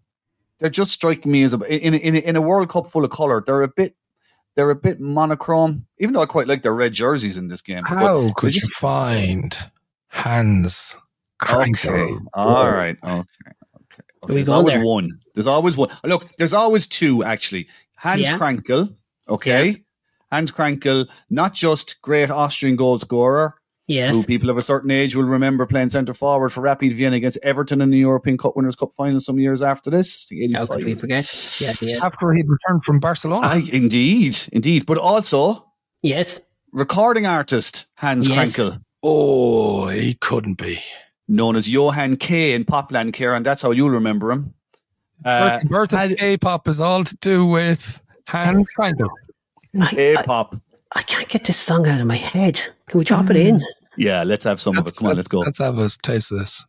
They're 0.59 0.69
just 0.69 0.91
striking 0.91 1.31
me 1.31 1.43
as 1.43 1.53
a 1.53 1.57
in 1.85 1.93
in 1.95 2.15
in 2.15 2.35
a 2.35 2.41
World 2.41 2.69
Cup 2.69 2.91
full 2.91 3.03
of 3.03 3.09
color. 3.11 3.41
They're 3.43 3.63
a 3.63 3.67
bit, 3.67 3.95
they're 4.55 4.69
a 4.69 4.75
bit 4.75 4.99
monochrome. 4.99 5.87
Even 5.97 6.13
though 6.13 6.21
I 6.21 6.27
quite 6.27 6.47
like 6.47 6.61
their 6.61 6.73
red 6.73 6.93
jerseys 6.93 7.37
in 7.37 7.47
this 7.47 7.61
game. 7.61 7.81
but 7.81 7.97
How 7.97 8.21
they're 8.21 8.33
could 8.35 8.53
you 8.53 8.61
just- 8.61 8.75
find 8.75 9.57
Hans 10.09 10.97
Krankl? 11.41 11.85
Okay. 11.89 12.15
All 12.33 12.69
right. 12.71 12.95
Okay. 13.03 13.19
Okay. 13.19 13.23
we 14.27 14.35
There's 14.35 14.49
always 14.49 14.75
there? 14.75 14.83
one. 14.85 15.19
There's 15.33 15.47
always 15.47 15.75
one. 15.77 15.89
Look, 16.03 16.35
there's 16.37 16.53
always 16.53 16.85
two 16.87 17.23
actually. 17.23 17.67
Hans 17.97 18.21
Yeah. 18.21 18.37
Krankl. 18.37 18.93
Okay. 19.27 19.83
Hans 20.31 20.51
Krankl, 20.51 21.07
not 21.29 21.53
just 21.53 22.01
great 22.01 22.29
Austrian 22.29 22.75
goal 22.75 22.97
scorer, 22.99 23.55
Yes. 23.87 24.15
who 24.15 24.23
people 24.23 24.49
of 24.49 24.57
a 24.57 24.61
certain 24.61 24.89
age 24.91 25.15
will 25.15 25.23
remember 25.25 25.65
playing 25.65 25.89
centre 25.89 26.13
forward 26.13 26.49
for 26.53 26.61
Rapid 26.61 26.95
Vienna 26.95 27.17
against 27.17 27.37
Everton 27.43 27.81
in 27.81 27.89
the 27.89 27.97
European 27.97 28.37
Cup 28.37 28.55
Winners' 28.55 28.75
Cup 28.77 28.91
final 28.95 29.19
some 29.19 29.37
years 29.39 29.61
after 29.61 29.89
this. 29.89 30.31
How 30.55 30.65
could 30.65 30.85
we 30.85 30.95
forget? 30.95 31.25
Yeah, 31.59 31.73
yeah. 31.81 31.97
After 32.05 32.31
he'd 32.33 32.47
returned 32.47 32.85
from 32.85 32.99
Barcelona. 32.99 33.47
Aye, 33.47 33.69
indeed, 33.73 34.37
indeed. 34.53 34.85
But 34.85 34.97
also 34.97 35.65
Yes. 36.01 36.39
recording 36.71 37.25
artist 37.25 37.87
Hans 37.95 38.27
Yes. 38.29 38.55
Krankl. 38.57 38.81
oh, 39.03 39.87
he 39.89 40.13
couldn't 40.13 40.57
be. 40.57 40.79
known 41.27 41.55
as 41.55 41.69
Johann 41.69 42.17
K 42.17 42.51
in 42.53 42.65
Popland, 42.65 43.13
Kieran. 43.13 43.41
That's 43.43 43.61
how 43.61 43.71
you'll 43.71 43.89
remember 43.89 44.31
him. 44.33 44.53
Uh, 45.23 45.59
birth, 45.59 45.69
birth 45.69 45.93
of 45.93 45.99
had- 45.99 46.17
K-pop 46.17 46.67
is 46.67 46.81
all 46.81 47.05
to 47.05 47.15
do 47.21 47.45
with 47.45 48.01
Hans 48.27 48.69
Krankl. 48.77 49.07
I, 49.79 50.15
I, 50.17 50.23
pop. 50.23 50.55
I 50.93 51.01
can't 51.03 51.27
get 51.29 51.45
this 51.45 51.57
song 51.57 51.87
out 51.87 52.01
of 52.01 52.07
my 52.07 52.17
head. 52.17 52.59
Can 52.87 52.97
we 52.99 53.05
drop 53.05 53.29
it 53.29 53.37
in? 53.37 53.57
Mm. 53.57 53.63
Yeah, 53.97 54.23
let's 54.23 54.43
have 54.43 54.59
some 54.59 54.77
of 54.77 54.81
it. 54.81 54.87
Let's, 54.87 54.99
Come 54.99 55.09
on, 55.09 55.15
let's 55.15 55.25
let's, 55.25 55.29
go. 55.29 55.39
let's 55.39 55.59
have 55.59 55.77
a 55.79 55.89
taste 56.01 56.31
of 56.31 56.39
this. 56.39 56.65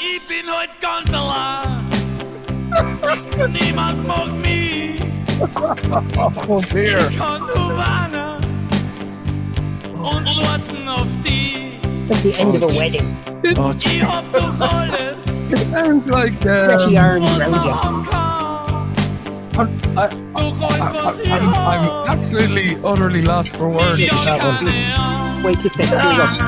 Ich 0.00 0.20
bin 0.28 0.46
heute 0.46 0.74
ganz 0.80 1.12
allein. 1.12 1.86
Niemand 3.52 4.06
mag 4.06 4.32
mich. 4.34 5.02
Oh 6.46 6.60
dear. 6.72 6.98
Ich 7.10 7.18
kann 7.18 7.40
nur 7.40 7.76
warnen 7.76 8.44
und 9.96 10.26
warten 10.46 10.88
auf 10.88 11.08
dich. 11.24 11.80
At 12.10 12.16
the 12.22 12.32
end 12.38 12.56
of 12.56 12.62
a 12.62 12.66
oh, 12.66 12.80
wedding. 12.80 13.16
Oh, 13.56 13.72
Ich 13.84 14.02
hab 14.04 14.32
doch 14.32 14.60
alles, 14.60 15.24
Sounds 15.56 16.06
like 16.06 16.34
Stretchy 16.40 16.96
um, 16.96 17.04
arms 17.04 17.24
was 17.24 17.40
around 17.40 17.50
man 17.50 17.64
you. 17.64 17.70
I, 19.96 20.08
Doch 20.34 20.60
alles, 20.62 21.04
was 21.04 21.20
ich 21.20 21.30
I'm, 21.30 21.48
I'm 21.52 22.08
absolutely, 22.08 22.76
utterly 22.84 23.22
lost 23.22 23.50
for 23.56 23.68
words. 23.68 23.98
Ich 23.98 24.10
with 24.10 24.18
hab 24.24 24.38
that 24.38 24.46
one. 24.46 24.66
keine 24.66 24.94
Ahnung. 24.94 25.44
Wait, 25.44 25.58
just 25.60 25.76
a 25.76 25.78
minute. 25.78 26.00
Here 26.00 26.10
we 26.10 26.16
go. 26.16 26.40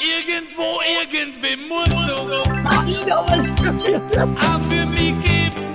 Irgendwo, 0.00 0.80
irgendwem 1.00 1.68
musst 1.68 1.92
du 1.92 2.14
auch 3.14 4.60
für 4.62 4.86
mich 4.86 5.14
geben. 5.22 5.68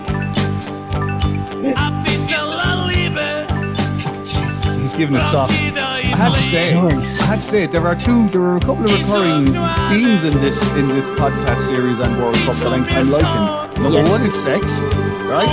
Ein 4.93 4.99
bisschen 4.99 4.99
Liebe. 4.99 4.99
jeez, 4.99 4.99
he's 4.99 4.99
giving 4.99 5.15
it 5.15 5.19
braucht 5.19 5.31
soft. 5.31 5.61
I 5.61 6.15
have 6.15 6.33
to 6.35 6.41
say, 6.41 6.73
Nice. 6.73 7.21
I 7.21 7.25
have 7.25 7.39
to 7.39 7.45
say, 7.45 7.65
there 7.67 7.85
are 7.87 7.95
two, 7.95 8.29
there 8.29 8.41
are 8.41 8.57
a 8.57 8.59
couple 8.59 8.85
of 8.85 8.91
recurring 8.91 9.53
themes 9.89 10.23
in 10.23 10.33
this 10.41 10.61
in 10.75 10.87
this 10.89 11.09
podcast 11.09 11.61
series 11.61 11.99
and 11.99 12.15
World 12.17 12.35
Cup 12.45 12.55
that 12.57 12.71
I'm, 12.73 12.83
I'm 12.85 13.09
liking. 13.09 13.83
Number 13.83 13.99
Yes. 13.99 14.09
one 14.11 14.21
is 14.21 14.33
sex, 14.43 14.81
right? 15.27 15.49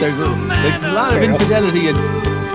There's 0.00 0.18
a, 0.20 0.28
there's 0.62 0.84
a 0.86 0.92
lot 0.92 1.14
of 1.16 1.22
infidelity 1.22 1.88
and 1.88 1.96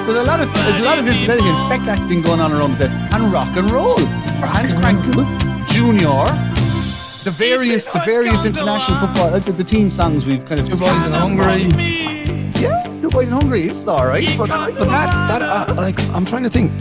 there's 0.06 0.18
a 0.18 0.24
lot 0.24 0.40
of 0.40 0.52
there's 0.54 0.80
a 0.82 0.84
lot 0.84 0.98
of 1.00 1.08
infidelity 1.08 1.48
and 1.48 1.70
fake 1.70 1.88
acting 1.88 2.22
going 2.22 2.40
on 2.40 2.52
around 2.52 2.78
that, 2.78 2.90
and 3.14 3.32
rock 3.32 3.50
and 3.58 3.70
roll. 3.72 3.98
For 4.40 4.48
Hans 4.48 4.74
Krankl 4.74 5.24
Junior, 5.68 6.26
the 7.24 7.32
various 7.32 7.86
the 7.86 8.00
various 8.06 8.46
international 8.46 8.98
football 9.00 9.30
the, 9.40 9.52
the 9.52 9.64
team 9.64 9.90
songs 9.92 10.26
we've 10.26 10.46
kind 10.46 10.60
of 10.60 10.68
Two 10.70 10.78
boys 10.78 11.04
in 11.04 11.12
Hungary. 11.14 12.41
Yeah, 13.12 13.18
two 13.18 13.18
boys 13.18 13.28
in 13.28 13.34
Hungary. 13.34 13.64
It's 13.70 13.88
all 13.88 14.06
right, 14.08 14.28
but 14.38 14.50
But 14.50 14.76
that, 14.76 15.40
that, 15.40 15.42
uh, 15.70 15.74
like, 15.76 16.00
I'm 16.10 16.26
trying 16.26 16.44
to 16.44 16.50
think. 16.50 16.72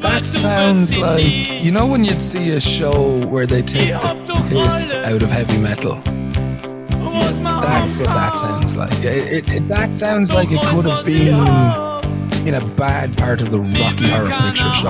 That 0.00 0.24
sounds 0.26 0.96
like 0.96 1.50
you 1.64 1.72
know 1.72 1.86
when 1.86 2.04
you'd 2.04 2.22
see 2.22 2.50
a 2.52 2.60
show 2.60 3.26
where 3.26 3.46
they 3.46 3.62
take 3.62 3.88
the 4.26 4.46
piss 4.48 4.92
out 4.92 5.22
of 5.22 5.28
heavy 5.30 5.58
metal. 5.58 6.00
That's 7.40 7.98
what 8.00 8.06
that 8.06 8.34
sounds 8.36 8.76
like. 8.76 8.92
It, 9.04 9.32
it, 9.48 9.48
it- 9.48 9.68
that 9.68 9.94
sounds 9.94 10.32
like 10.32 10.50
it 10.52 10.60
could 10.60 10.84
have 10.84 11.04
been 11.04 12.46
in 12.46 12.54
a 12.54 12.64
bad 12.76 13.16
part 13.18 13.40
of 13.40 13.50
the 13.50 13.58
Rocky 13.60 14.08
Horror 14.08 14.28
Picture 14.28 14.72
Show. 14.74 14.88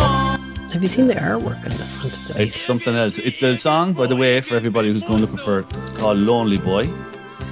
Have 0.73 0.83
you 0.83 0.89
seen 0.89 1.07
the 1.07 1.15
artwork 1.15 1.57
on 1.57 1.71
the 1.71 1.85
front 1.85 2.15
of 2.15 2.29
the 2.37 2.43
It's 2.43 2.57
something 2.61 2.95
else. 2.95 3.19
It, 3.19 3.41
the 3.41 3.57
song, 3.59 3.95
by 3.95 4.07
the 4.07 4.17
way, 4.17 4.41
for 4.43 4.57
everybody 4.57 4.93
who's 4.93 5.03
going 5.03 5.23
looking 5.23 5.39
for 5.39 5.61
it, 5.61 5.67
it's 5.75 5.91
called 5.93 6.19
Lonely 6.19 6.59
Boy. 6.59 6.83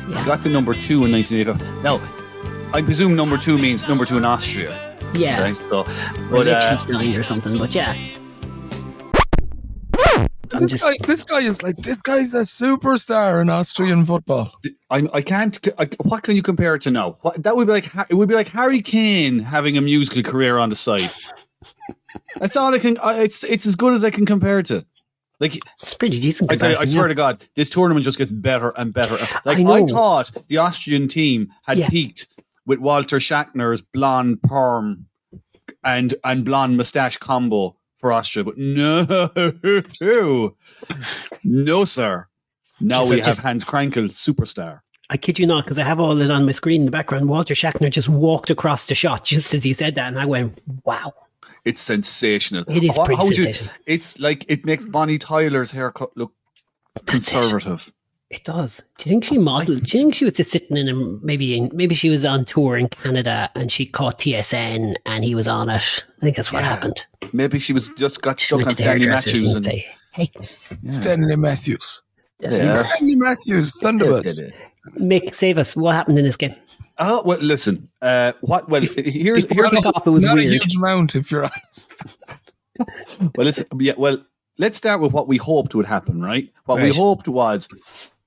Yeah. 0.08 0.24
Got 0.26 0.42
to 0.42 0.48
number 0.50 0.74
two 0.74 1.04
in 1.06 1.12
1980. 1.12 1.82
Now, 1.82 1.98
I 2.73 2.82
presume 2.82 3.16
number 3.16 3.38
two 3.38 3.56
means 3.58 3.88
number 3.88 4.04
two 4.04 4.16
in 4.16 4.25
Austria. 4.25 4.99
Yeah. 5.14 5.40
Right? 5.40 5.56
So, 5.56 5.80
Or 5.80 5.87
but, 6.30 6.49
uh, 6.49 6.50
Liechtenstein 6.50 7.16
or 7.16 7.23
something, 7.23 7.56
but 7.58 7.75
yeah. 7.75 7.94
This 10.49 10.70
just 10.70 10.85
guy, 10.85 10.94
this 11.06 11.25
guy 11.25 11.40
is 11.40 11.62
like 11.62 11.76
this 11.76 12.00
guy's 12.02 12.32
a 12.32 12.42
superstar 12.42 13.42
in 13.42 13.50
Austrian 13.50 14.04
football. 14.04 14.52
I, 14.90 15.08
I 15.12 15.20
can't. 15.20 15.58
I, 15.78 15.88
what 16.04 16.23
can 16.23 16.37
you 16.37 16.42
compare 16.42 16.76
it 16.76 16.82
to 16.82 16.90
now? 16.90 17.18
What, 17.23 17.42
that 17.42 17.56
would 17.56 17.66
be 17.66 17.73
like. 17.73 17.90
It 18.08 18.14
would 18.14 18.28
be 18.28 18.35
like 18.35 18.49
Harry 18.49 18.80
Kane 18.80 19.40
having 19.40 19.76
a 19.76 19.80
musical 19.80 20.23
career 20.23 20.58
on 20.58 20.68
the 20.70 20.76
side. 20.76 21.11
That's 22.38 22.56
all 22.56 22.73
I 22.73 22.78
can. 22.78 22.96
I, 22.99 23.23
it's 23.23 23.42
it's 23.44 23.66
as 23.66 23.75
good 23.75 23.92
as 23.92 24.04
I 24.04 24.11
can 24.11 24.25
compare 24.25 24.61
it 24.61 24.66
to. 24.66 24.87
Like 25.40 25.56
it's 25.56 25.94
pretty 25.94 26.20
decent. 26.20 26.50
I, 26.50 26.56
tell 26.56 26.70
you, 26.70 26.76
I 26.78 26.85
swear 26.85 27.04
yeah. 27.04 27.08
to 27.08 27.14
God, 27.14 27.44
this 27.56 27.68
tournament 27.68 28.04
just 28.04 28.16
gets 28.16 28.30
better 28.30 28.70
and 28.70 28.92
better. 28.92 29.18
Like 29.44 29.58
I 29.58 29.64
I, 29.64 29.85
thought 29.85 30.30
the 30.49 30.58
Austrian 30.58 31.08
team 31.08 31.52
had 31.64 31.78
Yeah. 31.78 31.88
peaked 31.88 32.28
with 32.66 32.78
Walter 32.80 33.18
Schachner's 33.18 33.80
blonde 33.80 34.42
perm 34.42 35.06
and 35.85 36.14
and 36.25 36.44
blonde 36.44 36.76
mustache 36.76 37.16
combo 37.16 37.76
for 37.96 38.12
Austria, 38.12 38.44
but 38.44 38.58
no, 38.58 39.30
no, 41.44 41.85
sir. 41.85 42.26
Now 42.80 42.99
Just- 43.00 43.11
we 43.11 43.16
have 43.16 43.26
just- 43.26 43.40
Hans 43.40 43.64
Krankl, 43.64 44.11
superstar. 44.11 44.80
I 45.08 45.16
kid 45.16 45.38
you 45.38 45.46
not, 45.46 45.64
because 45.64 45.78
I 45.78 45.85
have 45.85 46.00
all 46.00 46.16
this 46.16 46.30
on 46.30 46.44
my 46.46 46.50
screen 46.50 46.80
in 46.82 46.85
the 46.87 46.90
background. 46.90 47.28
Walter 47.28 47.54
Schachner 47.54 47.88
just 47.90 48.08
walked 48.08 48.50
across 48.50 48.87
the 48.87 48.94
shot 48.96 49.23
just 49.23 49.54
as 49.54 49.62
he 49.62 49.73
said 49.73 49.94
that, 49.94 50.08
and 50.08 50.18
I 50.18 50.26
went, 50.26 50.58
"Wow!" 50.85 51.14
It's 51.64 51.80
sensational. 51.80 52.64
It 52.68 52.82
is 52.82 52.96
How- 52.96 53.04
pretty 53.04 53.18
how 53.20 53.25
would 53.26 53.37
you- 53.37 53.54
it's 53.87 54.18
like 54.18 54.44
it 54.49 54.64
makes 54.66 54.85
Bonnie 54.85 55.18
Tyler's 55.18 55.70
haircut 55.70 56.11
look 56.16 56.32
conservative. 57.06 57.92
It 58.28 58.42
does. 58.42 58.83
Do 58.99 59.09
you 59.09 59.12
think 59.14 59.25
she 59.25 59.38
modeled? 59.38 59.85
Do 59.85 59.97
you 59.99 60.04
think 60.04 60.14
she 60.14 60.25
was 60.25 60.35
just 60.35 60.50
sitting 60.50 60.76
in 60.76 60.88
a 60.88 60.95
maybe 60.95 61.56
in, 61.56 61.71
maybe 61.73 61.95
she 61.95 62.11
was 62.11 62.25
on 62.25 62.45
tour 62.45 62.76
in 62.76 62.88
Canada 62.88 63.49
and 63.54 63.71
she 63.71 63.87
caught 63.87 64.18
TSN 64.18 64.97
and 65.06 65.25
he 65.25 65.35
was 65.37 65.47
on 65.47 65.68
it? 65.71 66.04
I 66.18 66.21
think 66.25 66.35
that's 66.37 66.52
what 66.52 66.62
Yeah. 66.64 66.68
happened. 66.71 67.06
Maybe 67.33 67.61
she 67.61 67.73
was 67.73 67.88
just 67.97 68.23
got 68.23 68.40
She 68.40 68.47
stuck 68.47 68.66
on 68.66 68.75
Stanley 68.75 69.06
Matthews 69.06 69.45
and 69.45 69.54
and 69.54 69.64
say, 69.64 69.87
"Hey, 70.12 70.33
Stanley 70.88 71.37
Matthews. 71.37 72.02
Yeah. 72.40 72.50
Stanley 72.50 73.14
Matthews, 73.14 73.73
Thunderbirds. 73.80 74.52
Mick, 74.99 75.33
save 75.33 75.56
us! 75.56 75.76
What 75.76 75.95
happened 75.95 76.18
in 76.18 76.25
this 76.25 76.37
game?" 76.37 76.54
Oh 76.99 77.23
well, 77.25 77.38
listen. 77.38 77.88
Uh, 78.02 78.33
what? 78.40 78.68
Well, 78.68 78.80
here's 78.83 78.95
Before 79.47 79.64
here's 79.64 79.73
I 79.73 79.76
what, 79.76 79.85
kick 79.85 79.87
off, 79.87 80.06
it 80.06 80.11
was 80.11 80.25
Not 80.25 80.35
weird. 80.35 80.49
a 80.49 80.52
huge 80.54 80.75
amount, 80.75 81.14
if 81.14 81.30
you're 81.30 81.45
honest. 81.45 82.02
well, 82.78 83.45
listen. 83.45 83.66
Yeah, 83.78 83.92
well, 83.97 84.18
let's 84.59 84.76
start 84.78 85.00
with 85.00 85.12
what 85.12 85.28
we 85.28 85.37
hoped 85.37 85.75
would 85.76 85.87
happen. 85.87 86.21
Right? 86.23 86.52
What 86.64 86.80
we 86.83 86.92
hoped 86.92 87.28
was 87.28 87.68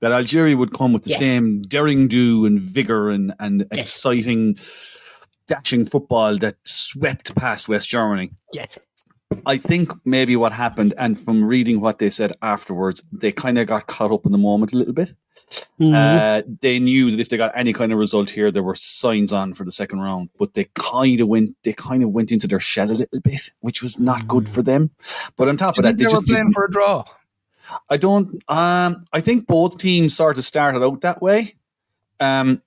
that 0.01 0.11
Algeria 0.11 0.55
would 0.55 0.73
come 0.73 0.93
with 0.93 1.03
the 1.03 1.09
Yes. 1.11 1.19
same 1.19 1.61
daring 1.61 2.07
do 2.07 2.45
and 2.45 2.59
vigor 2.59 3.09
and 3.09 3.33
and 3.39 3.65
Yes. 3.73 3.79
exciting, 3.81 4.57
dashing 5.47 5.85
football 5.85 6.37
that 6.37 6.55
swept 6.65 7.35
past 7.35 7.67
West 7.67 7.89
Germany. 7.89 8.31
Yes, 8.53 8.77
I 9.45 9.57
think 9.57 9.91
maybe 10.05 10.35
what 10.35 10.51
happened, 10.53 10.93
and 10.97 11.19
from 11.19 11.43
reading 11.43 11.81
what 11.81 11.99
they 11.99 12.09
said 12.09 12.33
afterwards, 12.41 13.03
they 13.11 13.31
kind 13.31 13.57
of 13.59 13.67
got 13.67 13.87
caught 13.87 14.11
up 14.11 14.25
in 14.25 14.31
the 14.31 14.37
moment 14.37 14.73
a 14.73 14.77
little 14.77 14.93
bit. 14.93 15.13
Mhm. 15.79 15.95
Uh, 15.95 16.43
they 16.61 16.77
knew 16.77 17.09
that 17.09 17.19
if 17.19 17.29
they 17.29 17.37
got 17.37 17.51
any 17.55 17.73
kind 17.73 17.91
of 17.91 17.97
result 17.97 18.29
here, 18.29 18.51
there 18.51 18.61
were 18.61 18.75
signs 18.75 19.33
on 19.33 19.55
for 19.55 19.65
the 19.65 19.71
second 19.71 19.99
round. 19.99 20.29
But 20.37 20.53
they 20.53 20.67
kind 20.75 21.19
of 21.21 21.27
went, 21.27 21.55
they 21.63 21.73
kind 21.73 22.03
of 22.03 22.09
went 22.11 22.31
into 22.31 22.47
their 22.47 22.59
shell 22.59 22.91
a 22.91 22.93
little 22.93 23.19
bit, 23.21 23.49
which 23.61 23.81
was 23.81 23.97
not 23.99 24.27
good 24.27 24.47
for 24.47 24.61
them. 24.61 24.91
But 25.37 25.47
on 25.49 25.57
top 25.57 25.77
of 25.77 25.83
that, 25.83 25.97
they 25.97 26.03
they 26.03 26.07
were 26.07 26.17
just 26.17 26.27
playing 26.27 26.51
for 26.53 26.65
a 26.65 26.71
draw. 26.71 27.03
I 27.89 27.97
don't. 27.97 28.35
Um, 28.49 29.03
I 29.13 29.21
think 29.21 29.47
both 29.47 29.77
teams 29.77 30.15
sort 30.15 30.37
of 30.37 30.45
started 30.45 30.83
out 30.83 31.01
that 31.01 31.21
way, 31.21 31.55
um, 32.19 32.61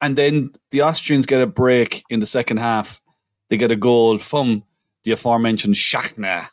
and 0.00 0.16
then 0.16 0.52
the 0.70 0.82
Austrians 0.82 1.26
get 1.26 1.40
a 1.40 1.46
break 1.46 2.02
in 2.10 2.20
the 2.20 2.26
second 2.26 2.58
half. 2.58 3.00
They 3.48 3.56
get 3.56 3.70
a 3.70 3.76
goal 3.76 4.18
from 4.18 4.64
the 5.04 5.12
aforementioned 5.12 5.74
Schachner, 5.74 6.48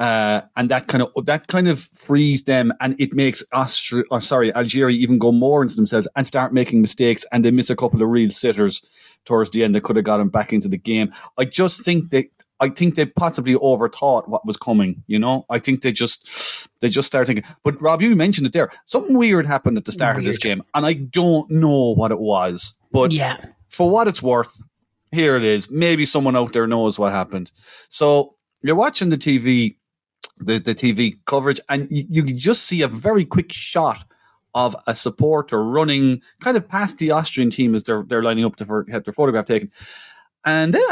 Uh, 0.00 0.40
and 0.56 0.70
that 0.70 0.86
kind 0.86 1.02
of 1.02 1.26
that 1.26 1.46
kind 1.46 1.68
of 1.68 1.78
frees 1.78 2.44
them, 2.44 2.72
and 2.80 2.98
it 2.98 3.12
makes 3.12 3.44
Austria, 3.52 4.02
or 4.10 4.20
sorry, 4.22 4.54
Algeria 4.54 4.96
even 4.96 5.18
go 5.18 5.30
more 5.30 5.60
into 5.62 5.76
themselves 5.76 6.08
and 6.16 6.26
start 6.26 6.54
making 6.54 6.80
mistakes, 6.80 7.26
and 7.32 7.44
they 7.44 7.50
miss 7.50 7.68
a 7.68 7.76
couple 7.76 8.02
of 8.02 8.08
real 8.08 8.30
sitters 8.30 8.82
towards 9.26 9.50
the 9.50 9.62
end 9.62 9.74
that 9.74 9.82
could 9.82 9.96
have 9.96 10.06
got 10.06 10.16
them 10.16 10.30
back 10.30 10.54
into 10.54 10.68
the 10.68 10.78
game. 10.78 11.12
I 11.36 11.44
just 11.44 11.84
think 11.84 12.08
they, 12.08 12.30
I 12.60 12.70
think 12.70 12.94
they 12.94 13.04
possibly 13.04 13.54
overthought 13.56 14.26
what 14.26 14.46
was 14.46 14.56
coming. 14.56 15.04
You 15.06 15.18
know, 15.18 15.44
I 15.50 15.58
think 15.58 15.82
they 15.82 15.92
just 15.92 16.26
they 16.80 16.88
just 16.88 17.06
started 17.06 17.26
thinking. 17.26 17.44
But 17.62 17.80
Rob, 17.80 18.02
you 18.02 18.14
mentioned 18.16 18.46
it 18.46 18.52
there. 18.52 18.70
Something 18.84 19.16
weird 19.16 19.46
happened 19.46 19.76
at 19.78 19.84
the 19.84 19.92
start 19.92 20.16
of 20.18 20.24
this 20.24 20.38
game, 20.38 20.62
and 20.74 20.84
I 20.86 20.94
don't 20.94 21.50
know 21.50 21.94
what 21.94 22.10
it 22.10 22.18
was. 22.18 22.78
But 22.92 23.12
Yeah. 23.12 23.44
for 23.68 23.88
what 23.90 24.08
it's 24.08 24.22
worth, 24.22 24.66
here 25.12 25.36
it 25.36 25.44
is. 25.44 25.70
Maybe 25.70 26.04
someone 26.04 26.36
out 26.36 26.52
there 26.52 26.66
knows 26.66 26.98
what 26.98 27.12
happened. 27.12 27.50
So 27.88 28.34
you're 28.62 28.76
watching 28.76 29.10
the 29.10 29.18
TV, 29.18 29.76
the, 30.38 30.58
the 30.58 30.74
TV 30.74 31.16
coverage, 31.26 31.60
and 31.68 31.86
you, 31.90 32.06
you 32.10 32.22
just 32.34 32.64
see 32.64 32.82
a 32.82 32.88
very 32.88 33.24
quick 33.24 33.52
shot 33.52 34.04
of 34.54 34.74
a 34.86 34.94
supporter 34.94 35.62
running 35.62 36.20
kind 36.40 36.56
of 36.56 36.68
past 36.68 36.98
the 36.98 37.10
Austrian 37.12 37.50
team 37.50 37.74
as 37.74 37.84
they're 37.84 38.02
they're 38.08 38.22
lining 38.22 38.44
up 38.44 38.56
to 38.56 38.84
have 38.90 39.04
their 39.04 39.12
photograph 39.12 39.46
taken. 39.46 39.70
And 40.44 40.74
then 40.74 40.82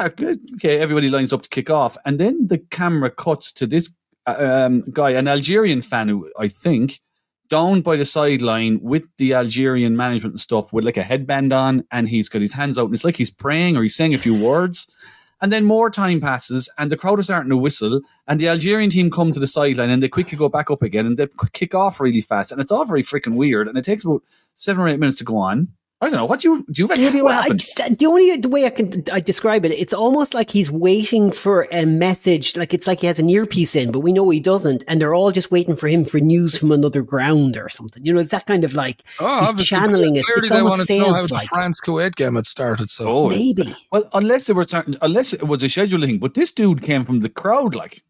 okay, 0.54 0.78
everybody 0.78 1.08
lines 1.10 1.32
up 1.32 1.42
to 1.42 1.48
kick 1.48 1.70
off, 1.70 1.96
and 2.04 2.20
then 2.20 2.46
the 2.46 2.58
camera 2.58 3.10
cuts 3.10 3.50
to 3.52 3.66
this 3.66 3.88
um, 4.36 4.80
guy, 4.92 5.10
an 5.10 5.28
Algerian 5.28 5.82
fan 5.82 6.08
who 6.08 6.30
I 6.38 6.48
think 6.48 7.00
down 7.48 7.80
by 7.80 7.96
the 7.96 8.04
sideline 8.04 8.78
with 8.82 9.06
the 9.16 9.34
Algerian 9.34 9.96
management 9.96 10.34
and 10.34 10.40
stuff 10.40 10.72
with 10.72 10.84
like 10.84 10.96
a 10.96 11.02
headband 11.02 11.52
on 11.52 11.84
and 11.90 12.08
he's 12.08 12.28
got 12.28 12.42
his 12.42 12.52
hands 12.52 12.78
out 12.78 12.86
and 12.86 12.94
it's 12.94 13.04
like 13.04 13.16
he's 13.16 13.30
praying 13.30 13.76
or 13.76 13.82
he's 13.82 13.96
saying 13.96 14.14
a 14.14 14.18
few 14.18 14.34
words. 14.34 14.92
And 15.40 15.52
then 15.52 15.64
more 15.64 15.88
time 15.88 16.20
passes 16.20 16.68
and 16.78 16.90
the 16.90 16.96
crowd 16.96 17.20
are 17.20 17.22
starting 17.22 17.50
to 17.50 17.56
whistle 17.56 18.00
and 18.26 18.40
the 18.40 18.48
Algerian 18.48 18.90
team 18.90 19.10
come 19.10 19.32
to 19.32 19.40
the 19.40 19.46
sideline 19.46 19.88
and 19.88 20.02
they 20.02 20.08
quickly 20.08 20.36
go 20.36 20.48
back 20.48 20.70
up 20.70 20.82
again 20.82 21.06
and 21.06 21.16
they 21.16 21.28
kick 21.52 21.74
off 21.74 22.00
really 22.00 22.20
fast. 22.20 22.52
And 22.52 22.60
it's 22.60 22.72
all 22.72 22.84
very 22.84 23.02
freaking 23.02 23.36
weird 23.36 23.68
and 23.68 23.78
it 23.78 23.84
takes 23.84 24.04
about 24.04 24.22
seven 24.54 24.82
or 24.82 24.88
eight 24.88 25.00
minutes 25.00 25.18
to 25.18 25.24
go 25.24 25.38
on. 25.38 25.68
I 26.00 26.06
don't 26.06 26.14
know. 26.14 26.26
What 26.26 26.40
do 26.42 26.48
you 26.52 26.64
do? 26.70 26.82
You 26.82 26.88
have 26.88 26.96
any 26.96 27.08
idea 27.08 27.24
what 27.24 27.30
Well, 27.30 27.38
I 27.40 27.42
happened? 27.42 27.58
just, 27.58 27.98
the 27.98 28.06
only 28.06 28.36
the 28.36 28.48
way 28.48 28.66
I 28.66 28.70
can 28.70 29.02
I 29.10 29.18
describe 29.18 29.64
it, 29.64 29.72
it's 29.72 29.92
almost 29.92 30.32
like 30.32 30.48
he's 30.48 30.70
waiting 30.70 31.32
for 31.32 31.66
a 31.72 31.86
message. 31.86 32.56
Like 32.56 32.72
it's 32.72 32.86
like 32.86 33.00
he 33.00 33.08
has 33.08 33.18
an 33.18 33.28
earpiece 33.28 33.74
in, 33.74 33.90
but 33.90 33.98
we 34.00 34.12
know 34.12 34.30
he 34.30 34.38
doesn't, 34.38 34.84
and 34.86 35.00
they're 35.00 35.12
all 35.12 35.32
just 35.32 35.50
waiting 35.50 35.74
for 35.74 35.88
him 35.88 36.04
for 36.04 36.20
news 36.20 36.56
from 36.56 36.70
another 36.70 37.02
ground 37.02 37.56
or 37.56 37.68
something. 37.68 38.04
You 38.04 38.12
know, 38.14 38.20
it's 38.20 38.30
that 38.30 38.46
kind 38.46 38.62
of 38.62 38.74
like 38.74 39.02
Oh, 39.18 39.52
he's 39.56 39.66
channeling 39.66 40.14
it. 40.14 40.24
Clearly, 40.24 40.42
It's 40.46 40.50
they 40.50 40.58
almost 40.58 40.70
wanted 40.78 40.86
to 40.86 40.98
know 40.98 41.04
how 41.06 41.14
sales 41.18 41.28
the 41.30 41.34
like 41.34 41.48
France 41.48 41.80
Kuwait 41.80 42.14
game 42.14 42.36
had 42.36 42.46
started. 42.46 42.90
So, 42.90 43.08
Oh, 43.08 43.28
maybe. 43.30 43.74
Well, 43.90 44.08
unless 44.12 44.46
they 44.46 44.52
were 44.52 44.62
starting, 44.68 44.94
unless 45.02 45.32
it 45.32 45.48
was 45.48 45.64
a 45.64 45.66
scheduling, 45.66 46.20
but 46.20 46.34
this 46.34 46.52
dude 46.52 46.80
came 46.80 47.04
from 47.04 47.20
the 47.20 47.28
crowd, 47.28 47.74
like 47.74 48.04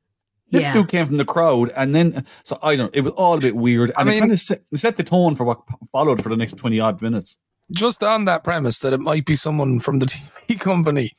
this 0.51 0.63
Yeah. 0.63 0.75
dude 0.75 0.89
came 0.89 1.07
from 1.07 1.17
the 1.17 1.25
crowd, 1.25 1.71
and 1.75 1.95
then 1.95 2.27
so 2.43 2.59
I 2.63 2.77
don't. 2.77 2.95
It 2.95 3.01
was 3.01 3.15
all 3.15 3.39
a 3.39 3.41
bit 3.41 3.57
weird, 3.57 3.93
I 3.97 4.03
and 4.03 4.11
it 4.11 4.13
mean- 4.13 4.21
kind 4.21 4.33
of 4.33 4.41
set, 4.41 4.61
set 4.75 4.97
the 4.99 5.05
tone 5.05 5.37
for 5.37 5.45
what 5.45 5.61
followed 5.91 6.23
for 6.23 6.29
the 6.29 6.37
next 6.37 6.59
twenty 6.59 6.81
odd 6.81 7.01
minutes. 7.01 7.39
Just 7.73 8.03
on 8.03 8.25
that 8.27 8.45
premise 8.45 8.79
that 8.81 8.93
it 8.93 9.01
might 9.01 9.25
be 9.27 9.35
someone 9.35 9.81
from 9.81 9.99
the 9.99 10.07
TV 10.49 10.59
company, 10.61 11.13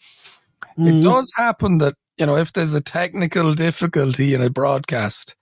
Mhm. 0.78 1.00
it 1.00 1.04
does 1.04 1.32
happen 1.36 1.78
that 1.80 1.96
you 2.18 2.26
know 2.26 2.38
if 2.38 2.54
there's 2.54 2.76
a 2.76 2.82
technical 2.82 3.54
difficulty 3.54 4.34
in 4.34 4.42
a 4.42 4.50
broadcast. 4.50 5.36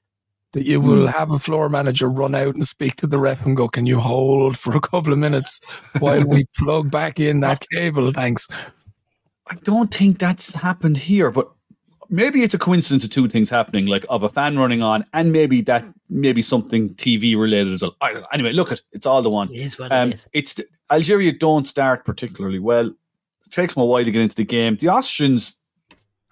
That 0.54 0.66
you 0.66 0.80
will 0.80 1.08
have 1.08 1.30
a 1.32 1.40
floor 1.40 1.68
manager 1.68 2.10
run 2.10 2.34
out 2.34 2.56
and 2.56 2.66
speak 2.66 2.96
to 2.96 3.06
the 3.08 3.20
ref 3.20 3.46
and 3.46 3.56
go, 3.56 3.68
"Can 3.68 3.86
you 3.86 4.00
hold 4.00 4.58
for 4.58 4.76
a 4.76 4.80
couple 4.80 5.12
of 5.12 5.20
minutes 5.20 5.60
while 6.00 6.24
we 6.24 6.46
plug 6.58 6.90
back 6.90 7.20
in 7.20 7.42
that 7.42 7.60
cable?" 7.74 8.12
Thanks. 8.12 8.48
I 9.52 9.56
don't 9.64 9.94
think 9.94 10.20
that's 10.20 10.54
happened 10.54 10.98
here, 10.98 11.32
but 11.32 11.52
maybe 12.10 12.44
it's 12.44 12.54
a 12.54 12.58
coincidence 12.60 13.04
of 13.04 13.10
two 13.10 13.28
things 13.28 13.50
happening, 13.50 13.88
like 13.88 14.06
of 14.10 14.24
a 14.24 14.30
fan 14.30 14.58
running 14.58 14.82
on, 14.82 15.06
and 15.14 15.34
maybe 15.34 15.62
that 15.64 15.86
maybe 16.10 16.42
something 16.42 16.90
TV 16.96 17.38
related 17.38 17.74
as 17.74 17.82
well. 17.82 17.96
I 18.02 18.14
don't 18.14 18.22
know. 18.22 18.28
Anyway, 18.32 18.52
look 18.54 18.72
at 18.72 18.82
it's 18.94 19.06
all 19.06 19.22
the 19.22 19.30
one. 19.30 19.52
It 19.54 19.60
is 19.62 19.78
what 19.80 19.92
Um, 19.92 20.10
it 20.10 20.14
is. 20.16 20.28
it's 20.34 20.62
Algeria 20.92 21.32
don't 21.34 21.68
start 21.68 22.06
particularly 22.06 22.60
well. 22.60 22.88
It 22.88 23.52
takes 23.52 23.74
them 23.74 23.84
a 23.84 23.86
while 23.86 24.04
to 24.04 24.12
get 24.12 24.22
into 24.22 24.36
the 24.36 24.46
game. 24.46 24.76
The 24.78 24.90
Austrians 24.90 25.60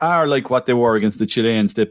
are 0.02 0.28
like 0.28 0.50
what 0.50 0.66
they 0.66 0.74
were 0.74 0.96
against 0.96 1.20
the 1.20 1.26
Chileans. 1.26 1.74
They, 1.74 1.88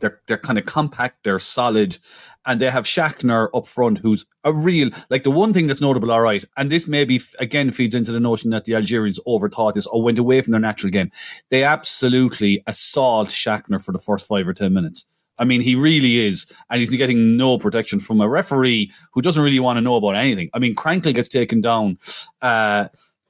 they're 0.00 0.20
they're 0.26 0.36
kind 0.38 0.58
of 0.58 0.66
compact, 0.66 1.24
they're 1.24 1.38
solid, 1.38 1.96
and 2.44 2.60
they 2.60 2.68
have 2.70 2.84
Schachner 2.84 3.48
up 3.54 3.66
front, 3.66 3.98
who's 3.98 4.26
a 4.44 4.52
real 4.52 4.90
like 5.08 5.22
the 5.22 5.30
one 5.30 5.52
thing 5.54 5.66
that's 5.68 5.80
notable. 5.80 6.12
All 6.12 6.20
right, 6.20 6.44
and 6.56 6.70
this 6.70 6.86
maybe 6.86 7.16
f- 7.16 7.34
again 7.40 7.70
feeds 7.72 7.94
into 7.94 8.12
the 8.12 8.20
notion 8.20 8.50
that 8.50 8.66
the 8.66 8.74
Algerians 8.74 9.18
overthought 9.26 9.72
this 9.74 9.86
or 9.86 10.02
went 10.02 10.18
away 10.18 10.42
from 10.42 10.50
their 10.52 10.60
natural 10.60 10.90
game. 10.92 11.10
They 11.50 11.64
absolutely 11.64 12.62
assault 12.66 13.28
Schachner 13.30 13.82
for 13.82 13.92
the 13.92 13.98
first 13.98 14.28
five 14.28 14.46
or 14.46 14.52
ten 14.54 14.72
minutes. 14.74 15.06
I 15.38 15.44
mean, 15.44 15.60
he 15.60 15.74
really 15.74 16.26
is, 16.26 16.52
and 16.70 16.80
he's 16.80 16.90
getting 16.90 17.36
no 17.36 17.58
protection 17.58 18.00
from 18.00 18.20
a 18.20 18.28
referee 18.28 18.90
who 19.12 19.20
doesn't 19.20 19.42
really 19.42 19.60
want 19.60 19.76
to 19.76 19.80
know 19.80 19.96
about 19.96 20.16
anything. 20.16 20.50
I 20.54 20.58
mean, 20.58 20.74
Krankl 20.74 21.14
gets 21.14 21.28
taken 21.28 21.60
down 21.60 21.98
uh, 22.42 22.88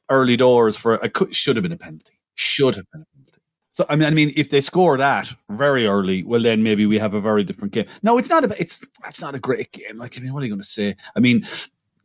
early 0.09 0.37
doors 0.37 0.77
for 0.77 0.95
a 0.97 1.11
should 1.33 1.57
have 1.57 1.63
been 1.63 1.73
a 1.73 1.77
penalty. 1.77 2.19
Should 2.35 2.77
have 2.77 2.85
been 2.93 3.03
a 3.03 3.07
penalty. 3.07 3.41
So 3.73 3.85
I 3.89 3.97
mean, 3.97 4.07
I 4.07 4.11
mean, 4.11 4.33
if 4.37 4.51
they 4.51 4.61
score 4.61 4.97
that 4.97 5.33
very 5.51 5.87
early, 5.87 6.23
well, 6.23 6.43
then 6.43 6.63
maybe 6.63 6.87
we 6.87 6.99
have 6.99 7.15
a 7.15 7.21
very 7.21 7.45
different 7.45 7.75
game. 7.75 7.87
No, 8.03 8.17
it's 8.19 8.31
not 8.31 8.45
a. 8.45 8.61
It's 8.61 8.83
it's 9.07 9.21
not 9.21 9.35
a 9.35 9.39
great 9.39 9.73
game. 9.73 9.99
Like, 9.99 10.17
I 10.17 10.23
mean, 10.23 10.33
what 10.33 10.43
are 10.43 10.47
you 10.47 10.53
going 10.53 10.63
to 10.63 10.67
say? 10.67 10.97
I 11.15 11.21
mean, 11.21 11.45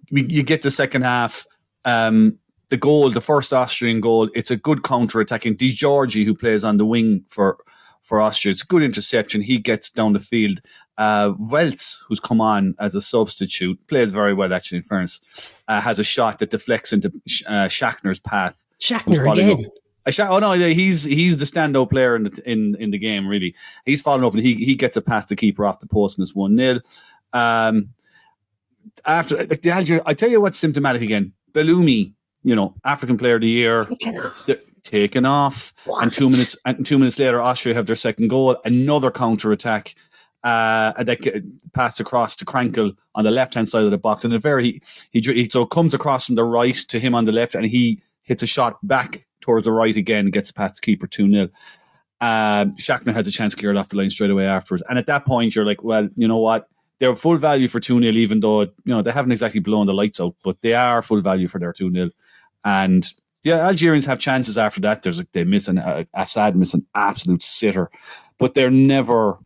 you 0.10 0.44
get 0.44 0.64
the 0.64 0.72
second 0.72 1.04
half. 1.04 1.46
Um, 1.86 2.38
the 2.70 2.78
goal, 2.78 3.10
the 3.10 3.22
first 3.22 3.52
Austrian 3.54 4.00
goal, 4.00 4.30
it's 4.34 4.50
a 4.50 4.56
good 4.56 4.84
counter 4.84 5.20
attacking. 5.20 5.56
Di 5.56 5.74
Giorgi, 5.74 6.24
who 6.26 6.34
plays 6.34 6.64
on 6.64 6.78
the 6.78 6.86
wing 6.86 7.24
for 7.28 7.58
for 8.04 8.20
Austria, 8.22 8.52
it's 8.52 8.64
a 8.64 8.66
good 8.66 8.84
interception. 8.84 9.42
He 9.42 9.58
gets 9.58 9.90
down 9.90 10.14
the 10.14 10.20
field. 10.20 10.60
Uh, 10.98 11.32
Welzl, 11.34 11.98
who's 12.08 12.20
come 12.20 12.42
on 12.42 12.76
as 12.80 12.96
a 12.96 13.02
substitute, 13.02 13.80
plays 13.88 14.12
very 14.12 14.34
well 14.34 14.54
actually. 14.54 14.78
In 14.78 14.84
fairness, 14.84 15.54
uh, 15.68 15.82
has 15.82 16.00
a 16.00 16.04
shot 16.04 16.40
that 16.40 16.50
deflects 16.50 16.94
into 16.94 17.10
uh, 17.48 17.68
Schachner's 17.68 18.20
path. 18.20 18.58
following 19.24 19.50
again. 19.50 19.66
up. 19.66 19.72
Uh, 20.06 20.28
oh 20.30 20.40
no, 20.40 20.54
he's 20.54 21.04
he's 21.04 21.40
the 21.40 21.46
standout 21.46 21.90
player 21.92 22.16
in 22.16 22.24
the 22.24 22.42
in 22.46 22.76
in 22.80 22.92
the 22.92 22.98
game. 22.98 23.28
Really, 23.28 23.56
he's 23.86 24.02
following 24.02 24.26
up 24.26 24.34
and 24.34 24.44
he 24.44 24.56
he 24.56 24.76
gets 24.76 24.98
a 24.98 25.02
pass 25.02 25.26
to 25.26 25.36
keeper 25.36 25.66
off 25.66 25.80
the 25.80 25.88
post 25.88 26.18
and 26.18 26.24
it's 26.24 26.36
one 26.36 26.58
0 26.58 26.80
Um, 27.34 27.90
after 29.06 29.38
like 29.46 29.62
the 29.62 29.70
Alger, 29.72 30.02
I 30.06 30.14
tell 30.14 30.30
you 30.30 30.42
what's 30.42 30.58
symptomatic 30.58 31.02
again. 31.02 31.34
Belloumi, 31.54 32.14
you 32.44 32.56
know, 32.56 32.76
African 32.84 33.18
Player 33.18 33.36
of 33.36 33.42
the 33.42 33.48
Year, 33.48 33.88
taken 34.84 35.26
off, 35.26 35.74
and 35.88 36.12
two 36.12 36.30
minutes 36.30 36.58
and 36.66 36.86
two 36.86 36.98
minutes 36.98 37.20
later, 37.20 37.42
Austria 37.42 37.76
have 37.76 37.86
their 37.86 37.96
second 37.96 38.30
goal. 38.30 38.58
Another 38.66 39.12
counter 39.12 39.52
attack. 39.52 39.96
Uh, 40.44 40.92
and 40.98 41.08
that 41.08 41.44
passed 41.74 42.00
across 42.00 42.36
to 42.36 42.46
Krankl 42.46 42.98
on 43.14 43.24
the 43.24 43.30
left 43.30 43.54
hand 43.54 43.70
side 43.70 43.84
of 43.84 43.92
the 43.92 43.98
box, 44.00 44.26
and 44.26 44.34
a 44.34 44.40
very 44.40 44.82
he, 45.12 45.22
he 45.22 45.48
so 45.48 45.62
it 45.62 45.70
comes 45.70 45.94
across 45.94 46.26
from 46.26 46.34
the 46.34 46.44
right 46.44 46.74
to 46.74 47.00
him 47.00 47.14
on 47.14 47.26
the 47.26 47.32
left, 47.32 47.54
and 47.54 47.66
he 47.66 48.02
hits 48.24 48.42
a 48.42 48.48
shot 48.48 48.80
back 48.82 49.28
towards 49.42 49.66
the 49.66 49.72
right 49.72 49.96
again, 49.96 50.30
gets 50.30 50.52
past 50.52 50.76
the 50.76 50.82
keeper 50.82 51.08
2 51.08 51.30
0. 51.30 51.44
Um, 52.22 52.76
Schachner 52.76 53.14
has 53.14 53.28
a 53.28 53.32
chance 53.32 53.54
to 53.54 53.60
clear 53.60 53.76
off 53.76 53.90
the 53.90 53.98
line 53.98 54.10
straight 54.10 54.30
away 54.30 54.46
afterwards. 54.46 54.84
And 54.88 54.98
at 54.98 55.08
that 55.08 55.26
point, 55.26 55.56
you're 55.56 55.66
like, 55.66 55.84
well, 55.84 56.08
you 56.16 56.28
know 56.28 56.38
what? 56.38 56.70
They're 57.00 57.16
full 57.16 57.38
value 57.38 57.68
for 57.68 57.80
2 57.80 58.00
0, 58.00 58.14
even 58.14 58.40
though, 58.40 58.62
you 58.62 58.72
know, 58.86 59.02
they 59.02 59.12
haven't 59.12 59.32
exactly 59.32 59.60
blown 59.60 59.88
the 59.88 59.94
lights 59.94 60.22
out, 60.22 60.36
but 60.44 60.62
they 60.62 60.76
are 60.76 61.02
full 61.02 61.22
value 61.22 61.48
for 61.48 61.60
their 61.60 61.74
2 61.74 61.92
0. 61.92 62.10
And 62.64 63.12
the 63.44 63.54
Algerians 63.54 64.06
have 64.06 64.20
chances 64.20 64.58
after 64.58 64.82
that. 64.82 65.02
There's 65.02 65.20
a, 65.20 65.28
they 65.32 65.44
miss 65.44 65.68
an 65.68 65.78
uh, 65.78 66.04
Assad 66.14 66.56
miss 66.56 66.74
an 66.74 66.86
absolute 66.96 67.44
sitter, 67.44 67.90
but 68.38 68.54
they're 68.54 68.72
never 68.72 69.38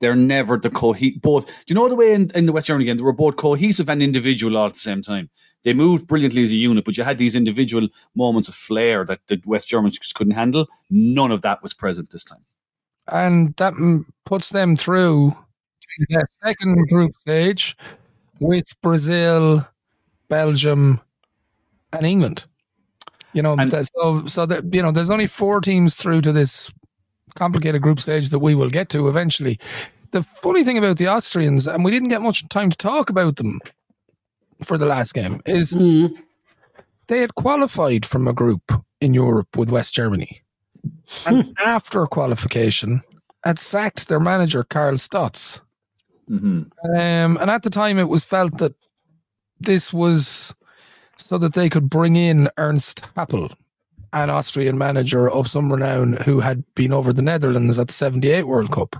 they're 0.00 0.16
never 0.16 0.56
the 0.56 0.70
cohe 0.70 1.20
both. 1.20 1.46
Do 1.46 1.52
you 1.68 1.74
know 1.74 1.88
the 1.88 1.94
way 1.94 2.12
in, 2.12 2.30
in 2.34 2.46
the 2.46 2.52
West 2.52 2.66
German 2.66 2.86
game 2.86 2.96
they 2.96 3.02
were 3.02 3.12
both 3.12 3.36
cohesive 3.36 3.88
and 3.88 4.02
individual 4.02 4.56
all 4.56 4.66
at 4.66 4.74
the 4.74 4.78
same 4.78 5.02
time? 5.02 5.30
They 5.62 5.74
moved 5.74 6.08
brilliantly 6.08 6.42
as 6.42 6.50
a 6.50 6.56
unit, 6.56 6.84
but 6.84 6.96
you 6.96 7.04
had 7.04 7.18
these 7.18 7.36
individual 7.36 7.88
moments 8.16 8.48
of 8.48 8.54
flair 8.54 9.04
that 9.04 9.20
the 9.28 9.40
West 9.46 9.68
Germans 9.68 9.98
just 9.98 10.16
couldn't 10.16 10.34
handle. 10.34 10.66
None 10.90 11.30
of 11.30 11.42
that 11.42 11.62
was 11.62 11.72
present 11.72 12.10
this 12.10 12.24
time. 12.24 12.44
and 13.08 13.54
that 13.56 13.74
puts 14.24 14.48
them 14.48 14.74
through 14.76 15.36
the 16.08 16.26
second 16.42 16.88
group 16.88 17.16
stage 17.16 17.76
with 18.40 18.80
Brazil, 18.80 19.66
Belgium, 20.28 21.00
and 21.92 22.06
England. 22.06 22.46
You 23.34 23.42
know, 23.42 23.54
And- 23.58 23.70
so 23.96 24.26
so 24.26 24.46
that 24.46 24.74
you 24.74 24.82
know, 24.82 24.90
there's 24.92 25.10
only 25.10 25.26
four 25.26 25.60
teams 25.60 25.94
through 25.96 26.20
to 26.22 26.32
this 26.32 26.72
complicated 27.34 27.80
group 27.82 27.98
stage 27.98 28.28
that 28.30 28.40
we 28.40 28.54
will 28.54 28.70
get 28.70 28.88
to 28.90 29.08
eventually. 29.08 29.58
The 30.10 30.22
funny 30.22 30.62
thing 30.64 30.76
about 30.76 30.98
the 30.98 31.08
Austrians, 31.08 31.66
and 31.66 31.82
we 31.84 31.90
didn't 31.90 32.10
get 32.10 32.20
much 32.20 32.46
time 32.50 32.68
to 32.70 32.76
talk 32.76 33.08
about 33.08 33.36
them 33.36 33.60
for 34.62 34.76
the 34.76 34.84
last 34.86 35.14
game, 35.14 35.40
is 35.46 35.72
Mm. 35.72 36.14
they 37.06 37.20
had 37.20 37.34
qualified 37.34 38.04
from 38.04 38.28
a 38.28 38.32
group 38.34 38.70
in 39.00 39.14
Europe 39.14 39.56
with 39.56 39.70
West 39.70 39.94
Germany. 39.94 40.42
And 41.26 41.56
after 41.64 42.06
qualification, 42.06 43.00
had 43.44 43.58
sacked 43.58 44.08
their 44.08 44.20
manager, 44.20 44.62
Karl 44.64 44.96
Stotz. 44.98 45.60
hmm 46.28 46.62
Um, 46.84 47.36
and 47.40 47.50
at 47.50 47.62
the 47.62 47.70
time, 47.70 47.98
it 47.98 48.08
was 48.08 48.24
felt 48.24 48.58
that 48.58 48.74
this 49.60 49.92
was 49.92 50.54
so 51.24 51.38
that 51.38 51.54
they 51.54 51.68
could 51.68 51.88
bring 51.88 52.16
in 52.16 52.48
Ernst 52.58 53.02
Happel, 53.16 53.54
an 54.12 54.30
Austrian 54.30 54.76
manager 54.76 55.30
of 55.30 55.48
some 55.48 55.72
renown 55.72 56.14
who 56.24 56.40
had 56.40 56.64
been 56.74 56.92
over 56.92 57.12
the 57.12 57.22
Netherlands 57.22 57.78
at 57.78 57.88
the 57.88 57.92
78 57.92 58.46
World 58.46 58.70
Cup. 58.70 58.96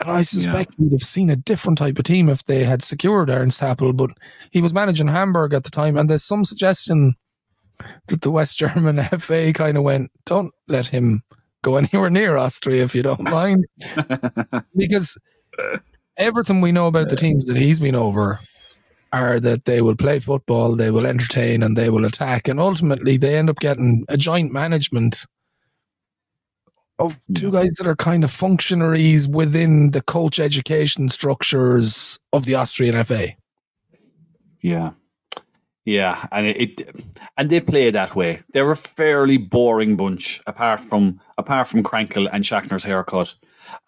And 0.00 0.10
I 0.10 0.20
suspect 0.20 0.74
we'd 0.78 0.92
have 0.92 1.02
seen 1.02 1.30
a 1.30 1.36
different 1.36 1.78
type 1.78 1.98
of 1.98 2.04
team 2.04 2.28
if 2.28 2.44
they 2.44 2.64
had 2.64 2.82
secured 2.82 3.30
Ernst 3.30 3.60
Happel, 3.60 3.96
but 3.96 4.10
he 4.50 4.60
was 4.60 4.74
managing 4.74 5.08
Hamburg 5.08 5.54
at 5.54 5.64
the 5.64 5.70
time, 5.70 5.96
and 5.96 6.10
there's 6.10 6.24
some 6.24 6.44
suggestion 6.44 7.14
that 8.08 8.20
the 8.20 8.30
West 8.30 8.58
German 8.58 9.02
FA 9.18 9.52
kind 9.52 9.76
of 9.76 9.84
went, 9.84 10.10
"Don't 10.26 10.52
let 10.68 10.86
him 10.86 11.22
go 11.62 11.76
anywhere 11.76 12.10
near 12.10 12.36
Austria 12.36 12.84
if 12.84 12.94
you 12.94 13.02
don't 13.02 13.20
mind," 13.30 13.66
because 14.76 15.16
everything 16.18 16.60
we 16.60 16.72
know 16.72 16.86
about 16.88 17.08
the 17.08 17.16
teams 17.16 17.46
that 17.46 17.56
he's 17.56 17.80
been 17.80 17.94
over 17.94 18.40
are 19.22 19.40
that 19.40 19.64
they 19.64 19.80
will 19.80 19.96
play 19.96 20.18
football, 20.18 20.76
they 20.76 20.90
will 20.90 21.06
entertain, 21.06 21.62
and 21.62 21.76
they 21.76 21.90
will 21.90 22.04
attack, 22.04 22.48
and 22.48 22.60
ultimately 22.60 23.16
they 23.16 23.36
end 23.36 23.50
up 23.50 23.58
getting 23.58 24.04
a 24.08 24.16
joint 24.16 24.52
management 24.52 25.26
of 26.98 27.18
two 27.34 27.50
guys 27.50 27.74
that 27.74 27.86
are 27.86 27.96
kind 27.96 28.24
of 28.24 28.30
functionaries 28.30 29.28
within 29.28 29.90
the 29.90 30.00
coach 30.00 30.40
education 30.40 31.08
structures 31.08 32.18
of 32.32 32.46
the 32.46 32.54
Austrian 32.54 33.02
FA. 33.04 33.28
Yeah. 34.60 34.92
Yeah, 35.84 36.26
and 36.32 36.46
it, 36.48 36.80
it 36.80 36.96
and 37.36 37.48
they 37.48 37.60
play 37.60 37.92
that 37.92 38.16
way. 38.16 38.42
They're 38.52 38.72
a 38.72 38.76
fairly 38.76 39.36
boring 39.36 39.94
bunch, 39.94 40.40
apart 40.48 40.80
from 40.80 41.20
apart 41.38 41.68
from 41.68 41.84
Krankl 41.84 42.28
and 42.32 42.44
Schachner's 42.44 42.82
haircut. 42.82 43.36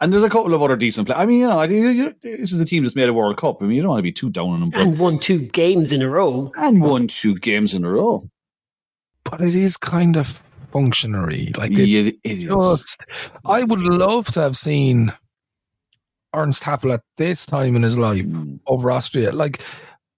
And 0.01 0.13
there's 0.13 0.23
a 0.23 0.29
couple 0.29 0.55
of 0.55 0.63
other 0.63 0.77
decent 0.77 1.07
players. 1.07 1.21
I 1.21 1.27
mean, 1.27 1.41
you 1.41 1.49
know, 1.49 1.63
you- 1.63 1.89
you- 1.89 2.15
this 2.23 2.53
is 2.53 2.61
a 2.61 2.65
team 2.65 2.83
that's 2.83 2.95
made 2.97 3.09
a 3.09 3.13
World 3.13 3.37
Cup. 3.37 3.63
I 3.63 3.67
mean, 3.67 3.77
you 3.77 3.83
don't 3.83 3.91
want 3.91 3.99
to 4.01 4.03
be 4.03 4.13
too 4.13 4.31
down 4.31 4.51
on 4.51 4.61
them, 4.61 4.71
but, 4.71 4.81
And 4.81 4.99
won 4.99 5.19
two 5.19 5.39
games 5.41 5.93
in 5.93 6.03
a 6.03 6.09
row. 6.09 6.53
and 6.57 6.81
won 6.81 7.07
two 7.07 7.35
games 7.37 7.75
in 7.75 7.85
a 7.85 7.91
row. 7.91 8.29
But 9.25 9.41
it 9.41 9.55
is 9.55 9.77
kind 9.77 10.17
of 10.17 10.43
functionary. 10.73 11.53
Like 11.57 11.73
it's 11.73 11.81
Yeah, 11.81 12.11
it 12.25 12.39
is. 12.39 12.45
just, 12.45 13.05
I 13.45 13.63
would 13.65 13.81
love 13.83 14.27
to 14.33 14.41
have 14.41 14.57
seen 14.57 15.13
Ernst 16.35 16.63
Happel 16.63 16.93
at 16.93 17.03
this 17.17 17.47
time 17.47 17.75
in 17.75 17.83
his 17.83 17.97
life 17.99 18.25
Mm. 18.27 18.61
over 18.67 18.91
Austria. 18.91 19.33
Like 19.33 19.65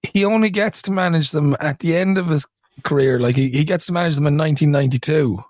he 0.02 0.24
only 0.24 0.50
gets 0.50 0.82
to 0.82 0.92
manage 0.92 1.30
them 1.30 1.56
at 1.60 1.78
the 1.80 1.96
end 1.96 2.18
of 2.18 2.26
his 2.28 2.46
career. 2.82 3.18
Like 3.18 3.36
he, 3.36 3.50
he 3.50 3.64
gets 3.64 3.86
to 3.86 3.92
manage 3.92 4.14
them 4.16 4.26
in 4.26 4.36
1992, 4.36 5.42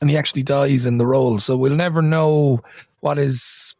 and 0.00 0.08
he 0.10 0.16
actually 0.16 0.42
dies 0.42 0.86
in 0.86 0.98
the 0.98 1.06
role. 1.06 1.38
So 1.38 1.56
we'll 1.56 1.74
never 1.76 2.00
know 2.02 2.60
what 3.00 3.16
his 3.16 3.74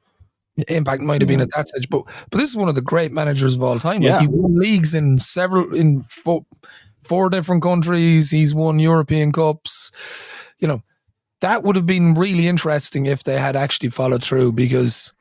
impact 0.67 1.03
might 1.03 1.21
have 1.21 1.29
been 1.29 1.41
at 1.41 1.51
that 1.55 1.69
stage. 1.69 1.89
But 1.89 2.03
but 2.31 2.39
this 2.39 2.51
is 2.51 2.57
one 2.57 2.69
of 2.69 2.75
the 2.75 2.81
great 2.83 3.13
managers 3.13 3.55
of 3.55 3.63
all 3.63 3.79
time. 3.79 4.01
Like 4.03 4.11
Yeah. 4.11 4.21
he 4.21 4.27
won 4.27 4.57
leagues 4.59 4.95
in 4.95 5.19
several 5.19 5.75
in 5.75 6.03
four, 6.03 6.45
four 7.03 7.31
different 7.31 7.63
countries. 7.63 8.31
He's 8.31 8.55
won 8.55 8.79
European 8.79 9.33
cups. 9.33 9.93
You 10.59 10.69
know 10.69 10.83
that 11.41 11.63
would 11.63 11.77
have 11.77 11.87
been 11.87 12.15
really 12.15 12.49
interesting 12.49 13.07
if 13.07 13.23
they 13.23 13.39
had 13.39 13.55
actually 13.57 13.91
followed 13.91 14.23
through 14.23 14.53
because. 14.53 15.13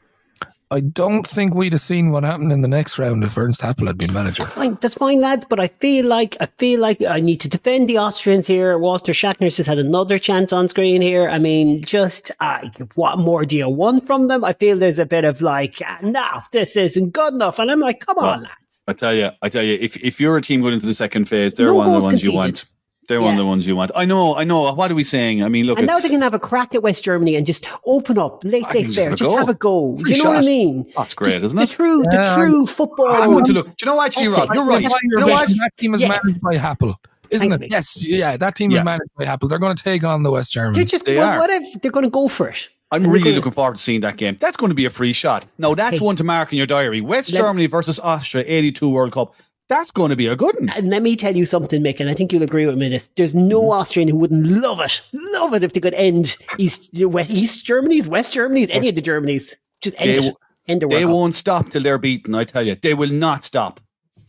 I 0.69 0.81
don't 0.81 1.25
think 1.25 1.53
we'd 1.53 1.71
have 1.71 1.81
seen 1.81 2.11
what 2.11 2.23
happened 2.23 2.51
in 2.51 2.61
the 2.61 2.67
next 2.67 2.99
round 2.99 3.23
if 3.23 3.37
Ernst 3.37 3.61
Happel 3.61 3.87
had 3.87 3.97
been 3.97 4.11
manager. 4.11 4.45
Fine, 4.45 4.77
that's 4.81 4.95
fine, 4.95 5.21
lads. 5.21 5.45
But 5.45 5.61
I 5.61 5.67
feel 5.67 6.05
like 6.05 6.35
I 6.41 6.47
feel 6.57 6.81
like 6.81 7.01
I 7.01 7.21
need 7.21 7.39
to 7.41 7.49
defend 7.49 7.87
the 7.87 7.97
Austrians 7.99 8.47
here. 8.47 8.77
Walter 8.77 9.13
Schachner's 9.13 9.55
just 9.55 9.69
had 9.69 9.79
another 9.79 10.19
chance 10.19 10.51
on 10.51 10.67
screen 10.67 11.01
here. 11.01 11.29
I 11.29 11.39
mean, 11.39 11.81
just 11.83 12.31
uh, 12.41 12.67
what 12.95 13.17
more 13.17 13.45
do 13.45 13.55
you 13.55 13.69
want 13.69 14.05
from 14.05 14.27
them? 14.27 14.43
I 14.43 14.51
feel 14.53 14.77
there's 14.77 14.99
a 14.99 15.05
bit 15.05 15.23
of 15.23 15.41
like, 15.41 15.81
ah, 15.85 15.99
no, 16.01 16.41
this 16.51 16.75
isn't 16.75 17.13
good 17.13 17.33
enough, 17.33 17.59
and 17.59 17.71
I'm 17.71 17.79
like, 17.79 18.01
come 18.05 18.17
on, 18.17 18.43
lads. 18.43 18.81
I 18.89 18.93
tell 18.93 19.13
you, 19.13 19.31
I 19.41 19.47
tell 19.47 19.63
you, 19.63 19.77
if 19.79 19.95
if 20.03 20.19
you're 20.19 20.35
a 20.35 20.41
team 20.41 20.61
going 20.61 20.73
into 20.73 20.85
the 20.85 20.93
second 20.93 21.29
phase, 21.29 21.53
they're 21.53 21.67
No 21.67 21.75
one 21.75 21.87
of 21.87 21.93
the 21.93 21.99
goals 21.99 22.07
ones 22.07 22.23
you 22.23 22.33
want. 22.33 22.65
They're 23.07 23.21
one 23.21 23.33
of 23.33 23.37
the 23.37 23.45
ones 23.45 23.65
you 23.65 23.75
want. 23.75 23.91
I 23.95 24.03
know, 24.05 24.35
I 24.35 24.43
know. 24.43 24.73
What 24.73 24.91
are 24.91 24.95
we 24.95 25.03
saying? 25.03 25.41
I 25.43 25.47
mean, 25.47 25.65
look, 25.65 25.77
And 25.77 25.87
now 25.87 25.99
they 25.99 26.09
can 26.09 26.21
have 26.21 26.33
a 26.33 26.39
crack 26.39 26.75
at 26.75 26.83
West 26.83 27.03
Germany 27.03 27.35
and 27.37 27.45
just 27.45 27.65
open 27.85 28.17
up, 28.17 28.43
I 28.45 28.49
laissez 28.49 28.71
think 28.71 28.87
just 28.87 28.97
faire, 28.97 29.03
have 29.05 29.13
a 29.13 29.15
just 29.15 29.31
go. 29.31 29.37
have 29.37 29.49
a 29.49 29.53
go. 29.53 29.95
Free 29.97 30.15
you 30.15 30.23
know 30.23 30.29
what 30.31 30.39
I 30.39 30.41
mean? 30.41 30.91
that's 30.95 31.13
great, 31.13 31.31
Just 31.33 31.43
isn't 31.45 31.57
it? 31.57 31.67
the 31.67 31.71
it? 31.73 31.75
true, 31.75 32.03
the 32.03 32.09
Yeah, 32.21 32.35
true 32.35 32.65
football. 32.67 33.07
I 33.07 33.27
want 33.27 33.45
to 33.45 33.53
look. 33.53 33.67
Do 33.67 33.73
you 33.81 33.85
know 33.91 33.95
what? 33.95 34.07
Actually, 34.07 34.23
you're 34.23 34.33
right. 34.35 34.49
You're 34.53 34.65
right. 34.65 34.83
That's 34.83 34.95
You 35.03 35.19
know 35.19 35.27
what? 35.27 35.41
wishing 35.47 35.57
That 35.61 35.71
team 35.77 35.93
is 35.93 36.01
Yes. 36.01 36.21
managed 36.23 36.41
by 36.41 36.57
Happel, 36.57 36.95
isn't 37.29 37.49
Thanks, 37.49 37.55
it? 37.55 37.59
mate. 37.61 37.71
Yes, 37.71 38.07
yeah, 38.07 38.35
that 38.37 38.55
team 38.55 38.71
Yeah. 38.71 38.79
is 38.79 38.83
managed 38.85 39.09
by 39.17 39.23
Happel. 39.25 39.47
They're 39.49 39.59
going 39.59 39.75
to 39.75 39.83
take 39.83 40.03
on 40.03 40.23
the 40.23 40.31
West 40.31 40.51
Germany. 40.51 40.73
They're 40.73 40.83
Germans. 40.83 40.91
just, 40.91 41.05
They 41.05 41.17
well, 41.17 41.29
are. 41.29 41.39
whatever. 41.39 41.65
They're 41.81 41.91
going 41.91 42.03
to 42.05 42.09
go 42.11 42.27
for 42.27 42.47
it. 42.49 42.69
I'm 42.89 43.03
And 43.03 43.11
really 43.11 43.33
looking 43.33 43.51
forward 43.51 43.75
to 43.75 43.81
seeing 43.81 43.99
that 44.01 44.15
game. 44.15 44.37
That's 44.39 44.55
going 44.55 44.69
to 44.69 44.73
be 44.75 44.85
a 44.85 44.89
free 44.89 45.11
shot. 45.11 45.43
No, 45.57 45.75
that's 45.75 45.99
Hey. 45.99 46.05
one 46.05 46.15
to 46.17 46.23
mark 46.23 46.53
in 46.53 46.57
your 46.57 46.67
diary. 46.67 47.01
West 47.01 47.33
Let- 47.33 47.39
Germany 47.41 47.65
versus 47.67 47.99
Austria, 47.99 48.45
82 48.47 48.87
World 48.89 49.11
Cup. 49.11 49.35
That's 49.69 49.91
going 49.91 50.11
to 50.11 50.15
be 50.15 50.27
a 50.27 50.35
good 50.35 50.55
one. 50.59 50.69
And 50.69 50.89
let 50.89 51.01
me 51.01 51.15
tell 51.17 51.35
you 51.35 51.45
something, 51.45 51.81
Mick, 51.81 51.99
and 51.99 52.09
I 52.09 52.13
think 52.13 52.31
you'll 52.31 52.43
agree 52.43 52.65
with 52.65 52.77
me. 52.77 52.87
This 52.89 53.09
there's 53.17 53.35
no 53.35 53.61
Mm-hmm. 53.61 53.71
Austrian 53.79 54.07
who 54.07 54.15
wouldn't 54.15 54.47
love 54.47 54.79
it, 54.79 55.01
love 55.11 55.53
it 55.53 55.63
if 55.63 55.73
they 55.73 55.79
could 55.81 55.93
end 55.93 56.37
East 56.57 56.89
West 56.93 57.31
East 57.31 57.65
Germany's, 57.65 58.07
West 58.07 58.31
Germany's, 58.33 58.69
any 58.69 58.89
of 58.89 58.95
the 58.95 59.01
Germany's. 59.01 59.55
Just 59.81 59.95
end 59.99 60.23
They 60.23 60.27
it, 60.29 60.35
end 60.67 60.81
the 60.81 60.87
They 60.87 61.05
World 61.05 61.13
won't 61.15 61.35
stop 61.35 61.69
till 61.69 61.83
they're 61.83 61.97
beaten. 61.97 62.33
I 62.33 62.45
tell 62.45 62.63
you, 62.65 62.75
they 62.75 62.93
will 62.93 63.09
not 63.11 63.43
stop. 63.43 63.79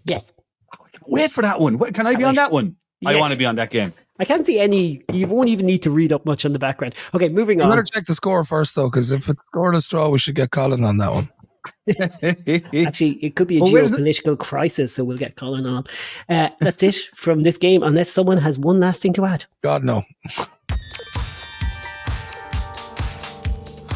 Yes, 0.04 0.32
Wait 1.06 1.30
for 1.32 1.42
that 1.42 1.60
one. 1.60 1.78
Wait, 1.78 1.94
Can 1.94 2.06
I 2.06 2.14
be 2.16 2.24
I 2.24 2.28
on 2.28 2.34
that 2.34 2.50
one? 2.52 2.76
I 3.06 3.14
want 3.16 3.32
to 3.32 3.38
be 3.38 3.46
on 3.46 3.54
that 3.56 3.70
game. 3.70 3.92
I 4.18 4.24
can't 4.24 4.44
see 4.44 4.58
any. 4.58 5.02
You 5.12 5.26
won't 5.28 5.48
even 5.48 5.66
need 5.66 5.82
to 5.84 5.90
read 5.90 6.12
up 6.12 6.26
much 6.26 6.44
on 6.44 6.52
the 6.52 6.58
background. 6.58 6.96
Okay, 7.14 7.28
moving 7.28 7.60
on. 7.60 7.68
We 7.68 7.72
on. 7.72 7.78
better 7.78 7.86
check 7.94 8.06
the 8.06 8.14
score 8.14 8.42
first, 8.44 8.74
though, 8.74 8.90
because 8.90 9.12
if 9.12 9.28
it's 9.28 9.44
scored 9.44 9.76
a 9.76 9.80
straw, 9.80 10.08
we 10.08 10.18
should 10.18 10.34
get 10.34 10.50
Colin 10.50 10.82
on 10.82 10.98
that 10.98 11.12
one. 11.12 11.28
Actually, 12.86 13.12
it 13.22 13.34
could 13.36 13.48
be 13.48 13.58
a 13.58 13.62
Well, 13.62 13.72
where's 13.72 13.90
the- 13.90 13.96
geopolitical 13.98 14.38
crisis, 14.38 14.92
so 14.94 15.04
we'll 15.04 15.18
get 15.18 15.36
Colin 15.36 15.66
on. 15.66 15.84
Uh, 16.28 16.50
that's 16.60 16.82
it 16.82 16.96
from 17.14 17.42
this 17.42 17.58
game, 17.58 17.82
unless 17.82 18.10
someone 18.10 18.38
has 18.38 18.58
one 18.58 18.80
last 18.80 19.02
thing 19.02 19.12
to 19.14 19.24
add. 19.24 19.44
God 19.62 19.84
no. 19.84 20.02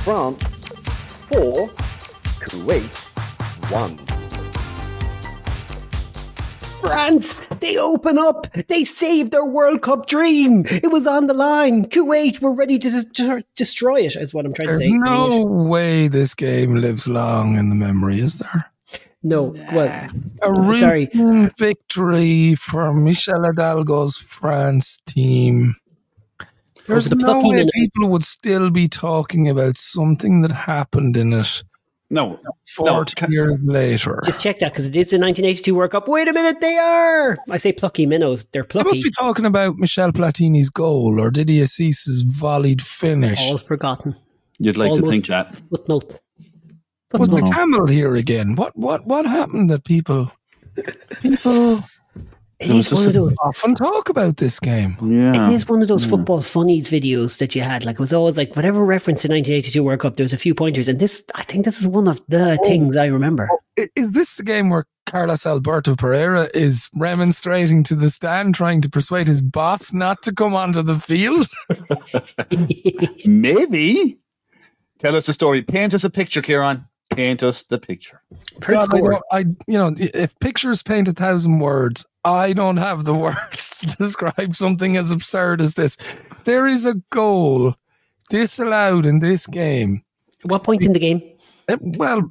France 0.04 0.42
4, 1.28 1.68
Kuwait 2.40 2.94
1. 3.72 4.11
France, 6.82 7.40
they 7.60 7.76
open 7.78 8.18
up. 8.18 8.52
They 8.68 8.84
saved 8.84 9.32
their 9.32 9.44
World 9.44 9.82
Cup 9.82 10.06
dream. 10.06 10.64
It 10.68 10.90
was 10.92 11.06
on 11.06 11.26
the 11.26 11.34
line. 11.34 11.86
Kuwait 11.86 12.40
were 12.40 12.52
ready 12.52 12.78
to 12.78 12.90
des- 12.90 13.42
destroy 13.56 14.00
it, 14.02 14.16
is 14.16 14.34
what 14.34 14.44
I'm 14.44 14.52
trying 14.52 14.66
There's 14.68 14.78
to 14.80 14.84
say. 14.84 14.90
in 14.90 15.00
no 15.00 15.42
way 15.44 16.08
this 16.08 16.34
game 16.34 16.74
lives 16.74 17.06
long 17.08 17.56
in 17.56 17.68
the 17.68 17.74
memory, 17.74 18.20
is 18.20 18.38
there? 18.38 18.66
no. 19.22 19.54
Well, 19.72 20.10
A 20.42 20.48
uh, 20.50 20.72
Sorry. 20.74 21.08
victory 21.56 22.56
for 22.56 22.92
Michel 22.92 23.40
Hidalgo's 23.44 24.18
France 24.18 24.98
team. 25.06 25.76
There's 26.88 27.08
the 27.10 27.14
no 27.14 27.38
way 27.48 27.64
people 27.72 28.08
would 28.08 28.24
still 28.24 28.68
be 28.70 28.88
talking 28.88 29.48
about 29.48 29.78
something 29.78 30.40
that 30.40 30.50
happened 30.50 31.16
in 31.16 31.32
it 31.32 31.62
No, 32.12 32.38
40 32.76 33.14
can- 33.14 33.32
years 33.32 33.58
later. 33.62 34.20
just 34.26 34.38
check 34.40 34.58
that 34.58 34.72
because 34.72 34.84
it 34.86 34.94
is 34.94 35.10
the 35.10 35.16
1982 35.18 35.74
World 35.74 35.90
Cup. 35.92 36.06
Wait 36.08 36.28
a 36.28 36.32
minute, 36.34 36.60
they 36.60 36.76
are. 36.76 37.38
I 37.50 37.56
say 37.56 37.72
plucky 37.72 38.04
minnows. 38.04 38.44
They're 38.52 38.66
They 38.70 38.80
must 38.82 38.88
plucky. 38.90 39.02
be 39.02 39.10
talking 39.10 39.46
about 39.46 39.76
Michel 39.78 40.12
Platini's 40.12 40.68
goal 40.68 41.18
or 41.18 41.30
Didier 41.30 41.64
Six's 41.66 42.22
volleyed 42.22 42.82
finish. 42.82 43.40
All 43.40 43.56
forgotten. 43.56 44.14
you'd 44.58 44.76
like 44.76 44.92
to 44.92 45.02
think 45.02 45.26
that. 45.28 45.56
Footnote. 45.70 46.20
Was 47.14 47.28
the 47.30 47.40
camel 47.54 47.86
here 47.86 48.14
again? 48.14 48.56
What 48.56 48.76
what 48.76 49.06
what 49.06 49.24
happened 49.26 49.70
that 49.70 49.84
people 49.84 50.30
people 51.20 51.82
It 52.62 52.72
was 52.72 52.92
one 52.92 52.96
just 52.96 53.06
of 53.08 53.12
those. 53.12 53.36
often 53.42 53.74
talk 53.74 54.08
about 54.08 54.36
this 54.36 54.60
game? 54.60 54.96
Yeah. 55.02 55.48
It 55.48 55.54
is 55.54 55.68
one 55.68 55.82
of 55.82 55.88
those 55.88 56.04
hmm. 56.04 56.10
football 56.10 56.42
funnies 56.42 56.88
videos 56.88 57.38
that 57.38 57.54
you 57.54 57.62
had. 57.62 57.84
Like 57.84 57.94
it 57.94 58.00
was 58.00 58.12
always 58.12 58.36
like 58.36 58.54
whatever 58.54 58.84
reference 58.84 59.22
to 59.22 59.28
1982 59.28 59.82
World 59.82 60.00
Cup. 60.00 60.16
There 60.16 60.24
was 60.24 60.32
a 60.32 60.38
few 60.38 60.54
pointers, 60.54 60.88
and 60.88 60.98
this 60.98 61.24
I 61.34 61.42
think 61.42 61.64
this 61.64 61.78
is 61.78 61.86
one 61.86 62.08
of 62.08 62.20
the 62.28 62.58
oh. 62.60 62.68
things 62.68 62.96
I 62.96 63.06
remember. 63.06 63.48
Oh, 63.50 63.58
I- 63.78 63.88
Is 63.96 64.12
this 64.12 64.36
the 64.36 64.42
game 64.42 64.70
where 64.70 64.86
Carlos 65.06 65.46
Alberto 65.46 65.94
Parreira 65.94 66.48
is 66.54 66.88
remonstrating 66.94 67.82
to 67.84 67.94
the 67.94 68.10
stand, 68.10 68.54
trying 68.54 68.80
to 68.82 68.88
persuade 68.88 69.28
his 69.28 69.40
boss 69.40 69.92
not 69.92 70.22
to 70.22 70.32
come 70.32 70.54
onto 70.54 70.82
the 70.82 70.98
field? 70.98 71.48
Maybe. 73.24 74.18
Tell 74.98 75.16
us 75.16 75.28
a 75.28 75.32
story. 75.32 75.62
Paint 75.62 75.94
us 75.94 76.04
a 76.04 76.10
picture, 76.10 76.42
Kieran. 76.42 76.86
Paint 77.14 77.42
us 77.42 77.62
the 77.64 77.78
picture. 77.78 78.22
God, 78.60 78.94
I, 78.94 78.96
score. 78.96 79.22
I, 79.30 79.38
you 79.66 79.78
know, 79.78 79.94
if 79.98 80.38
pictures 80.38 80.82
paint 80.82 81.08
a 81.08 81.12
thousand 81.12 81.58
words, 81.58 82.06
I 82.24 82.52
don't 82.52 82.76
have 82.76 83.04
the 83.04 83.14
words 83.26 83.80
to 83.80 83.96
describe 83.96 84.54
something 84.54 84.96
as 84.96 85.10
absurd 85.10 85.60
as 85.60 85.74
this. 85.74 85.96
There 86.44 86.66
is 86.66 86.86
a 86.86 86.94
goal 87.10 87.74
disallowed 88.30 89.06
in 89.06 89.18
this 89.18 89.46
game. 89.46 90.02
What 90.42 90.64
point 90.64 90.84
in 90.84 90.92
the 90.92 90.98
game? 90.98 91.22
Eh, 91.68 91.76
well, 91.80 92.28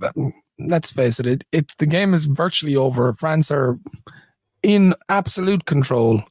let's 0.60 0.92
face 0.92 1.20
it, 1.20 1.28
it, 1.28 1.44
it 1.52 1.74
the 1.78 1.86
game 1.86 2.14
is 2.14 2.26
virtually 2.26 2.76
over. 2.76 3.14
France 3.14 3.52
are 3.52 3.80
in 4.64 4.94
absolute 5.10 5.66
control. 5.66 6.24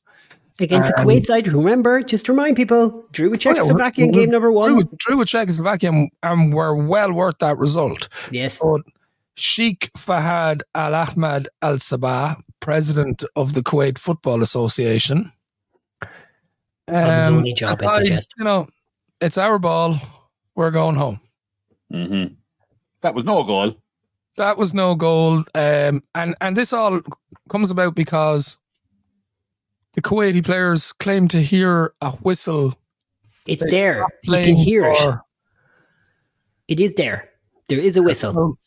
Against 0.61 0.91
the 0.95 1.01
Um, 1.01 1.07
Kuwait 1.07 1.25
side, 1.27 1.49
remember, 1.49 2.03
just 2.03 2.27
to 2.27 2.33
remind 2.33 2.57
people, 2.57 3.05
drew 3.13 3.31
with 3.31 3.45
Oh, 3.47 3.51
yeah, 3.51 3.55
Czechoslovakia 3.55 4.05
in 4.05 4.11
game 4.13 4.31
number 4.31 4.53
one. 4.53 4.77
with, 4.77 4.97
drew 4.99 5.17
with 5.17 5.29
Czechoslovakia 5.29 5.89
and, 5.91 6.11
and 6.23 6.53
were 6.53 6.75
well 6.77 7.13
worth 7.13 7.39
that 7.39 7.57
result. 7.57 8.09
Yes. 8.31 8.59
But 8.63 8.83
Sheikh 9.37 9.91
Fahad 9.97 10.61
Al 10.75 10.95
Ahmad 10.95 11.49
Al 11.63 11.77
Sabah, 11.77 12.37
president 12.61 13.25
of 13.37 13.55
the 13.55 13.63
Kuwait 13.63 13.97
Football 13.99 14.43
Association, 14.43 15.33
Not 16.89 17.19
his 17.19 17.29
um, 17.29 17.37
only 17.39 17.55
job, 17.55 17.83
I 17.83 17.99
suggest. 17.99 18.35
You 18.37 18.45
know, 18.45 18.69
it's 19.21 19.39
our 19.39 19.59
ball. 19.59 19.99
We're 20.55 20.71
going 20.71 20.97
home. 20.97 21.21
Mm-hmm. 21.93 22.35
That 23.01 23.15
was 23.15 23.25
no 23.25 23.43
goal. 23.45 23.77
That 24.37 24.59
was 24.59 24.75
no 24.75 24.95
goal. 24.95 25.45
Um, 25.55 26.03
and, 26.15 26.35
and 26.41 26.57
this 26.57 26.73
all 26.73 27.01
comes 27.49 27.71
about 27.71 27.95
because 27.95 28.59
the 30.03 30.09
Kuwaiti 30.09 30.45
players 30.45 30.93
claim 30.93 31.29
to 31.29 31.43
hear 31.43 31.93
a 32.01 32.13
whistle. 32.13 32.77
It's 33.47 33.63
They 33.63 33.71
there. 33.71 33.97
stopped 33.97 34.13
You 34.23 34.33
can 34.33 34.43
playing 34.43 34.57
hear 34.57 34.85
it. 34.87 34.99
for- 34.99 35.23
It 36.69 36.81
is 36.81 36.93
there. 36.95 37.29
There 37.69 37.79
is 37.79 37.97
a 37.97 38.03
whistle. 38.03 38.59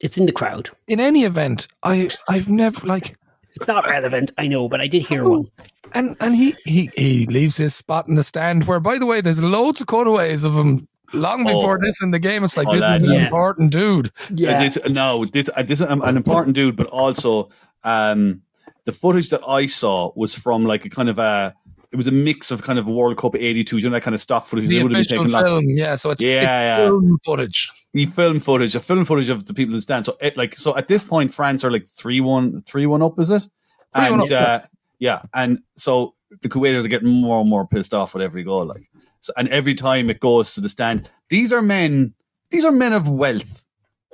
It's 0.00 0.18
in 0.18 0.26
the 0.26 0.32
crowd. 0.32 0.70
In 0.88 0.98
any 1.00 1.24
event, 1.24 1.68
I, 1.84 2.08
I've 2.28 2.48
never, 2.48 2.84
like, 2.86 3.16
It's 3.54 3.68
not 3.68 3.86
relevant, 3.86 4.32
I 4.38 4.48
know, 4.48 4.68
but 4.68 4.80
I 4.80 4.88
did 4.88 5.02
hear 5.06 5.28
one. 5.28 5.46
and 5.94 6.16
and 6.20 6.34
he, 6.34 6.54
he 6.64 6.90
he 6.96 7.26
leaves 7.26 7.56
his 7.58 7.74
spot 7.74 8.08
in 8.08 8.14
the 8.14 8.22
stand 8.22 8.64
where 8.64 8.80
by 8.80 8.98
the 8.98 9.04
way 9.06 9.20
there's 9.20 9.42
loads 9.44 9.80
of 9.82 9.86
cutaways 9.86 10.42
of 10.42 10.54
him 10.56 10.88
long 11.12 11.42
Oh. 11.46 11.52
before 11.54 11.78
this 11.82 12.00
in 12.02 12.12
the 12.12 12.18
game 12.18 12.44
it's 12.44 12.56
like 12.56 12.66
Oh, 12.68 12.72
this 12.72 12.82
lads. 12.82 13.04
is 13.04 13.10
an 13.10 13.16
Yeah. 13.18 13.24
important 13.24 13.70
dude 13.72 14.10
Uh, 14.30 14.58
This, 14.62 14.78
no, 14.88 15.26
this, 15.26 15.50
uh, 15.54 15.62
this 15.62 15.80
is 15.82 15.86
an 15.86 16.00
an 16.02 16.16
important 16.16 16.54
dude, 16.56 16.76
but 16.76 16.86
also 16.86 17.50
um, 17.84 18.40
the 18.84 18.92
footage 18.92 19.30
that 19.30 19.42
I 19.46 19.66
saw 19.66 20.12
was 20.16 20.34
from 20.34 20.64
like 20.64 20.84
a 20.84 20.90
kind 20.90 21.08
of 21.08 21.18
a. 21.18 21.54
It 21.90 21.96
was 21.96 22.06
a 22.06 22.10
mix 22.10 22.50
of 22.50 22.62
kind 22.62 22.78
of 22.78 22.86
World 22.86 23.18
Cup 23.18 23.36
'82, 23.36 23.76
you 23.76 23.84
know, 23.84 23.90
that 23.90 24.02
kind 24.02 24.14
of 24.14 24.20
stock 24.20 24.46
footage. 24.46 24.66
the 24.66 24.82
would 24.82 24.94
have 24.94 25.06
been 25.08 25.28
film 25.28 25.60
yeah 25.66 25.94
so 25.94 26.10
it's, 26.10 26.22
Yeah, 26.22 26.36
it's 26.36 26.42
yeah. 26.44 26.76
film 26.86 27.18
footage 27.22 27.70
the 27.94 28.06
film 28.06 28.40
footage, 28.40 28.74
a 28.74 28.80
film 28.80 29.04
footage 29.04 29.28
of 29.28 29.46
the 29.46 29.54
people 29.54 29.72
in 29.74 29.76
the 29.76 29.82
stand. 29.82 30.06
So, 30.06 30.16
it, 30.20 30.36
like, 30.36 30.56
so 30.56 30.76
at 30.76 30.88
this 30.88 31.04
point, 31.04 31.32
France 31.32 31.64
are 31.64 31.70
like 31.70 31.86
three 31.86 32.20
one, 32.20 32.62
three 32.62 32.86
one 32.86 33.02
up, 33.02 33.18
is 33.18 33.30
it? 33.30 33.46
3-1 33.94 34.12
And 34.12 34.32
up, 34.32 34.62
uh, 34.62 34.66
yeah, 34.98 35.22
and 35.34 35.62
so 35.76 36.14
the 36.40 36.48
Kuwaiters 36.48 36.84
are 36.84 36.88
getting 36.88 37.08
more 37.08 37.40
and 37.40 37.50
more 37.50 37.66
pissed 37.66 37.92
off 37.92 38.14
with 38.14 38.22
every 38.22 38.42
goal. 38.42 38.64
Like, 38.64 38.88
so, 39.20 39.32
and 39.36 39.48
every 39.48 39.74
time 39.74 40.08
it 40.08 40.20
goes 40.20 40.54
to 40.54 40.62
the 40.62 40.68
stand, 40.68 41.10
these 41.28 41.52
are 41.52 41.62
men. 41.62 42.14
These 42.50 42.64
are 42.64 42.72
men 42.72 42.92
of 42.92 43.08
wealth 43.08 43.66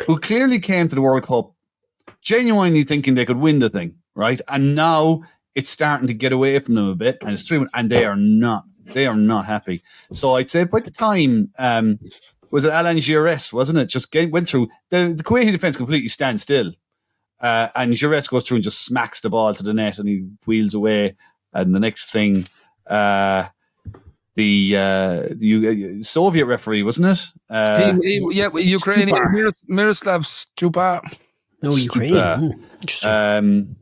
who 0.04 0.18
clearly 0.18 0.58
came 0.58 0.88
to 0.88 0.94
the 0.94 1.00
World 1.00 1.24
Cup 1.24 1.52
genuinely 2.20 2.82
thinking 2.84 3.14
they 3.14 3.24
could 3.24 3.38
win 3.38 3.60
the 3.60 3.70
thing, 3.70 3.94
right? 4.18 4.40
And 4.48 4.74
now 4.74 5.22
it's 5.54 5.70
starting 5.70 6.08
to 6.08 6.14
get 6.14 6.32
away 6.32 6.58
from 6.58 6.74
them 6.74 6.88
a 6.88 6.94
bit, 6.94 7.18
and 7.22 7.30
it's 7.30 7.46
true, 7.46 7.66
and 7.72 7.88
they 7.88 8.04
are 8.04 8.16
not. 8.16 8.64
They 8.92 9.06
are 9.06 9.16
not 9.16 9.44
happy. 9.44 9.82
So 10.12 10.36
I'd 10.36 10.50
say 10.50 10.64
by 10.64 10.80
the 10.80 10.90
time 10.90 11.50
um, 11.58 11.98
was 12.50 12.64
it 12.64 12.72
Alan 12.72 12.96
Giresse, 12.96 13.52
wasn't 13.52 13.78
it? 13.78 13.86
Just 13.86 14.10
get, 14.10 14.30
went 14.30 14.48
through 14.48 14.68
the, 14.88 15.14
the 15.16 15.22
Kuwaiti 15.22 15.52
defense 15.52 15.76
completely 15.76 16.08
stands 16.08 16.42
still, 16.42 16.72
uh, 17.40 17.68
and 17.74 17.92
Giresse 17.92 18.28
goes 18.28 18.46
through 18.46 18.56
and 18.56 18.64
just 18.64 18.84
smacks 18.84 19.20
the 19.20 19.30
ball 19.30 19.54
to 19.54 19.62
the 19.62 19.72
net, 19.72 19.98
and 19.98 20.08
he 20.08 20.26
wheels 20.46 20.74
away. 20.74 21.16
And 21.52 21.74
the 21.74 21.80
next 21.80 22.10
thing, 22.10 22.48
uh, 22.86 23.48
the 24.34 24.76
uh, 24.76 25.22
the 25.30 25.46
U- 25.46 26.02
Soviet 26.02 26.46
referee, 26.46 26.82
wasn't 26.82 27.08
it? 27.08 27.24
Uh, 27.48 27.98
he, 28.02 28.18
he, 28.20 28.28
yeah 28.32 28.48
Ukrainian 28.52 29.10
Stupar. 29.10 29.52
Miroslav 29.68 30.22
Stupa 30.24 31.00
No, 31.62 31.70
Ukraine. 31.70 32.64
Um, 33.02 33.76
so 33.76 33.77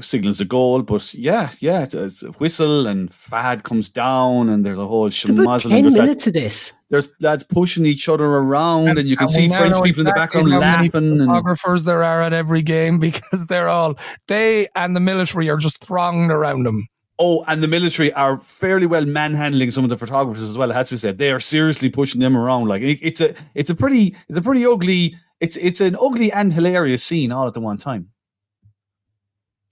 signals 0.00 0.40
a 0.40 0.44
goal, 0.44 0.82
but 0.82 1.14
yeah, 1.14 1.50
yeah, 1.60 1.82
it's, 1.82 1.94
it's 1.94 2.22
a 2.22 2.30
whistle 2.32 2.86
and 2.86 3.12
Fad 3.12 3.62
comes 3.64 3.88
down, 3.88 4.48
and 4.48 4.64
there's 4.64 4.78
a 4.78 4.86
whole 4.86 5.06
it's 5.06 5.24
about 5.24 5.60
schmozzle. 5.60 5.70
10 5.70 5.72
and 5.72 5.84
There's, 5.84 5.94
lads- 5.94 6.02
minutes 6.06 6.26
of 6.26 6.32
this. 6.32 6.72
there's 6.90 7.08
lads 7.20 7.42
pushing 7.42 7.86
each 7.86 8.08
other 8.08 8.24
around, 8.26 8.98
and, 8.98 9.08
you 9.08 9.16
can 9.16 9.24
And 9.24 9.32
see 9.34 9.48
French 9.48 9.74
know 9.76 9.82
people 9.82 10.00
in 10.00 10.06
the 10.06 10.12
background 10.12 10.50
how 10.52 10.60
many 10.60 10.88
laughing. 10.88 10.94
And, 11.10 11.20
photographers 11.20 11.84
there 11.84 12.02
are 12.04 12.22
at 12.22 12.32
every 12.32 12.62
game 12.62 12.98
because 13.08 13.46
they're 13.46 13.68
all 13.68 13.98
they 14.28 14.68
and 14.74 14.94
the 14.96 15.00
military 15.00 15.48
are 15.50 15.56
just 15.56 15.84
thronged 15.84 16.30
around 16.30 16.64
them 16.64 16.88
Oh, 17.20 17.44
and 17.46 17.62
the 17.62 17.68
military 17.68 18.12
are 18.14 18.36
fairly 18.38 18.86
well 18.86 19.04
manhandling 19.06 19.70
some 19.70 19.84
of 19.84 19.90
the 19.90 19.96
photographers 19.96 20.42
as 20.50 20.56
well. 20.56 20.68
It 20.70 20.74
has 20.74 20.88
to 20.88 20.94
be 20.94 20.98
said 20.98 21.18
they 21.18 21.30
are 21.30 21.38
seriously 21.38 21.88
pushing 21.88 22.20
them 22.20 22.36
around. 22.36 22.66
Like 22.66 22.82
it- 22.82 22.98
it's 23.02 23.20
a, 23.20 23.34
it's 23.54 23.70
a 23.70 23.74
pretty, 23.76 24.16
it's 24.28 24.36
a 24.38 24.42
pretty 24.42 24.66
ugly. 24.66 25.14
It's 25.40 25.56
it's 25.56 25.80
an 25.80 25.94
ugly 26.00 26.32
and 26.32 26.52
hilarious 26.52 27.04
scene 27.04 27.30
all 27.30 27.46
at 27.46 27.54
the 27.54 27.60
one 27.60 27.76
time. 27.76 28.08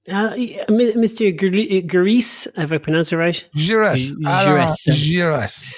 Uh, 0.08 0.30
Mr. 0.68 1.32
Garis, 1.86 2.48
if 2.56 2.72
I 2.72 2.78
pronounce 2.78 3.12
it 3.12 3.16
right. 3.16 3.44
Giresse 3.54 4.08
G- 4.10 4.14
Alain 4.26 4.66
Giresse. 4.68 4.88
Giresse 4.88 5.74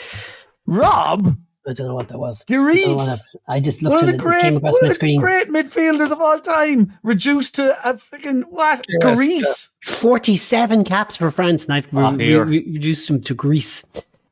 Rob 0.66 1.36
I 1.66 1.72
don't 1.72 1.86
know 1.88 1.94
what 1.94 2.08
that 2.08 2.18
was. 2.18 2.44
I, 2.48 2.52
don't 2.52 2.64
know 2.64 2.68
what 2.68 2.76
Garice, 2.76 3.08
happened. 3.08 3.40
I 3.48 3.60
just 3.60 3.82
one 3.82 3.92
looked 3.92 4.02
of 4.02 4.08
at 4.10 4.12
the 4.12 4.16
it 4.16 4.26
great, 4.26 4.42
came 4.42 4.54
one 4.54 4.58
across 4.58 4.76
of 4.76 4.82
my 4.82 4.88
the 4.88 4.94
screen. 4.94 5.20
great 5.20 5.48
midfielders 5.48 6.10
of 6.10 6.20
all 6.20 6.38
time, 6.38 6.92
reduced 7.02 7.54
to 7.54 7.88
a 7.88 7.94
freaking 7.94 8.44
what? 8.50 8.84
Yes, 8.88 9.02
Garice. 9.02 9.68
47 9.94 10.84
caps 10.84 11.16
for 11.16 11.30
France, 11.30 11.64
and 11.64 11.72
I've 11.74 11.86
re- 11.92 12.02
Ah, 12.02 12.10
re- 12.42 12.66
reduced 12.70 13.08
him 13.08 13.20
to 13.22 13.34
Greece. 13.34 13.82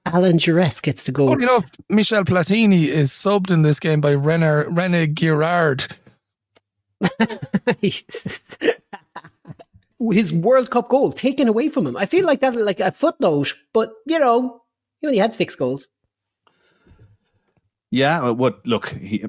Alan 0.05 0.37
Giresse 0.39 0.83
gets 0.83 1.05
to 1.05 1.13
go. 1.13 1.27
Well, 1.27 1.41
you 1.41 1.47
know, 1.47 1.63
Michel 1.89 2.25
Platini 2.25 2.89
is 2.89 3.11
subbed 3.13 3.51
in 3.51 3.63
this 3.63 3.81
game 3.81 4.01
by 4.03 4.15
René, 4.15 4.67
René 4.67 5.13
Girard. 5.15 5.87
His 10.11 10.33
World 10.33 10.71
Cup 10.71 10.89
goal 10.89 11.13
taken 11.13 11.49
away 11.49 11.69
from 11.69 11.87
him. 11.87 11.97
I 11.97 12.07
feel 12.07 12.27
like 12.27 12.41
that, 12.41 12.57
like 12.57 12.81
a 12.81 12.91
footnote, 12.91 13.55
but 13.73 13.93
you 14.07 14.19
know, 14.19 14.63
he 15.01 15.07
only 15.07 15.19
had 15.19 15.35
six 15.35 15.55
goals. 15.55 15.89
Yeah, 17.91 18.23
uh, 18.23 18.33
what? 18.33 18.67
Look, 18.67 18.89
he, 18.89 19.25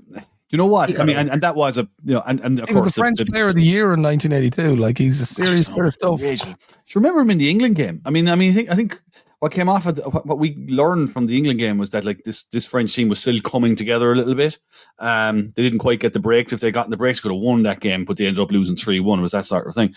you 0.49 0.57
know 0.57 0.65
what? 0.65 0.89
He 0.89 0.97
I 0.97 1.03
mean, 1.03 1.17
and, 1.17 1.29
and 1.29 1.41
that 1.41 1.55
was 1.55 1.77
a 1.77 1.87
you 2.05 2.13
know, 2.13 2.23
and, 2.25 2.39
and 2.39 2.59
of 2.59 2.69
He 2.69 2.73
was 2.73 2.83
course 2.83 2.95
the 2.95 3.01
French 3.01 3.25
Player 3.27 3.49
of 3.49 3.55
the 3.55 3.63
Year 3.63 3.93
in 3.93 4.01
1982. 4.01 4.75
Like 4.75 4.97
he's 4.97 5.19
a 5.19 5.25
serious 5.25 5.67
bit 5.67 5.85
of 5.85 5.93
stuff. 5.93 6.19
Do 6.19 6.27
you 6.27 6.55
remember 6.95 7.19
him 7.19 7.31
in 7.31 7.39
the 7.39 7.49
England 7.49 7.75
game? 7.75 8.01
I 8.05 8.09
mean, 8.09 8.29
I 8.29 8.35
mean, 8.35 8.51
I 8.51 8.53
think, 8.53 8.69
I 8.71 8.75
think 8.75 9.01
what 9.43 9.51
came 9.51 9.67
off 9.67 9.85
of 9.85 9.95
the, 9.95 10.09
what, 10.09 10.25
what 10.25 10.39
we 10.39 10.55
learned 10.69 11.11
from 11.11 11.25
the 11.25 11.35
England 11.35 11.59
game 11.59 11.77
was 11.77 11.89
that 11.89 12.05
like 12.05 12.23
this 12.23 12.45
this 12.45 12.65
French 12.65 12.95
team 12.95 13.09
was 13.09 13.19
still 13.19 13.41
coming 13.41 13.75
together 13.75 14.13
a 14.13 14.15
little 14.15 14.35
bit. 14.35 14.57
Um, 14.99 15.51
they 15.55 15.63
didn't 15.63 15.79
quite 15.79 15.99
get 15.99 16.13
the 16.13 16.21
breaks. 16.21 16.53
If 16.53 16.61
they 16.61 16.71
got 16.71 16.85
in 16.85 16.91
the 16.91 16.95
breaks, 16.95 17.19
could 17.19 17.33
have 17.33 17.41
won 17.41 17.63
that 17.63 17.81
game, 17.81 18.05
but 18.05 18.15
they 18.15 18.25
ended 18.25 18.41
up 18.41 18.51
losing 18.51 18.77
three 18.77 19.01
one. 19.01 19.19
It 19.19 19.21
was 19.21 19.33
that 19.33 19.43
sort 19.43 19.67
of 19.67 19.75
thing. 19.75 19.93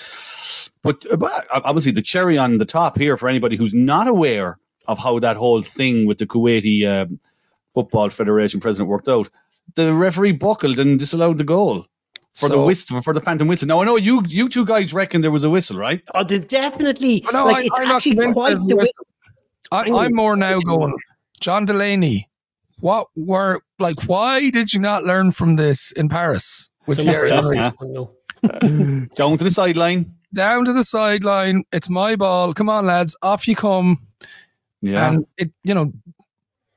But, 0.83 1.07
uh, 1.13 1.17
but 1.17 1.47
obviously, 1.53 1.93
the 1.93 2.03
cherry 2.03 2.37
on 2.37 2.59
the 2.59 2.65
top 2.65 2.99
here 2.99 3.17
for 3.17 3.29
anybody 3.29 3.55
who's 3.55 3.73
not 3.73 4.09
aware 4.09 4.59
of 4.89 4.99
how 4.99 5.21
that 5.21 5.37
whole 5.37 5.63
thing 5.63 6.07
with 6.07 6.19
the 6.19 6.27
Kuwaiti 6.27 6.85
um, 6.85 7.21
Football 7.73 8.11
Federation 8.11 8.59
president 8.59 8.89
worked 8.89 9.09
out, 9.09 9.29
the 9.77 9.95
referee 9.95 10.33
buckled 10.33 10.81
and 10.81 10.99
disallowed 10.99 11.39
the 11.39 11.45
goal. 11.45 11.87
For 12.35 12.49
the 12.51 12.59
whistle, 12.61 13.01
for 13.01 13.15
the 13.15 13.21
phantom 13.21 13.47
whistle. 13.49 13.69
Now 13.69 13.81
I 13.81 13.85
know 13.85 13.97
you, 13.97 14.23
you 14.29 14.49
two 14.49 14.67
guys 14.67 14.93
reckon 14.93 15.23
there 15.23 15.31
was 15.31 15.45
a 15.45 15.49
whistle, 15.49 15.79
right? 15.79 16.03
Oh, 16.15 16.23
there's 16.23 16.43
definitely 16.43 17.21
But 17.21 17.33
no, 17.33 17.47
like 17.47 17.57
I- 17.57 17.61
it's 17.63 17.79
I'm 17.81 17.93
actually 17.93 18.11
convinced 18.17 18.35
quite 18.37 18.57
the 18.69 18.77
whistle. 18.77 19.06
I, 19.73 19.91
I'm 19.91 20.15
more 20.15 20.37
now 20.37 20.61
going, 20.61 20.97
John 21.41 21.65
Delaney. 21.65 22.29
What 22.81 23.09
were 23.17 23.61
like? 23.79 24.03
Why 24.05 24.51
did 24.51 24.73
you 24.73 24.81
not 24.81 25.05
learn 25.05 25.33
from 25.33 25.57
this 25.57 25.93
in 25.93 26.09
Paris 26.09 26.71
with 26.87 27.03
Thierry 27.03 27.31
that's 27.31 27.47
Henry? 27.47 27.57
not- 27.59 27.77
no. 27.83 28.11
Down 29.17 29.39
to 29.39 29.45
the 29.45 29.51
sideline. 29.51 30.13
Down 30.35 30.65
to 30.67 30.73
the 30.73 30.85
sideline. 30.85 31.65
It's 31.73 31.89
my 31.89 32.17
ball. 32.17 32.53
Come 32.53 32.69
on, 32.69 32.85
lads. 32.87 33.17
Off 33.23 33.49
you 33.49 33.57
come. 33.57 34.03
Yeah, 34.83 35.09
And 35.11 35.27
it, 35.39 35.51
you 35.65 35.73
know, 35.73 35.93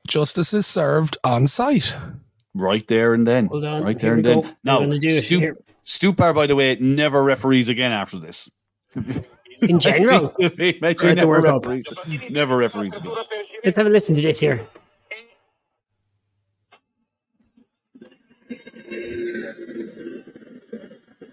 justice 0.08 0.54
is 0.54 0.66
served 0.66 1.18
on 1.22 1.46
site. 1.46 1.94
right 2.54 2.86
there 2.88 3.12
and 3.12 3.26
then. 3.26 3.46
Hold 3.46 3.64
on, 3.66 3.82
right 3.84 4.00
here 4.00 4.00
there 4.00 4.14
and 4.14 4.22
we 4.26 4.28
then. 4.32 4.40
go. 4.40 4.56
Now, 4.64 4.80
We're 4.80 4.86
gonna 4.86 4.98
do 4.98 5.08
it 5.08 5.24
Stu- 5.24 5.38
here. 5.38 5.56
Stupar, 5.84 6.34
by 6.34 6.46
the 6.46 6.56
way, 6.56 6.76
never 6.80 7.22
referees 7.22 7.68
again 7.68 7.92
after 7.92 8.18
this. 8.18 8.50
In 9.62 9.78
general, 9.88 10.32
He 10.38 10.78
Or 10.82 11.14
never 11.14 11.26
World 11.26 11.44
Cup. 11.44 11.66
referees. 11.66 12.30
Never 12.30 12.56
referees 12.56 12.96
again. 12.96 13.14
let's 13.64 13.76
have 13.76 13.86
a 13.86 13.90
listen 13.90 14.14
to 14.14 14.22
this 14.22 14.40
here. 14.40 14.66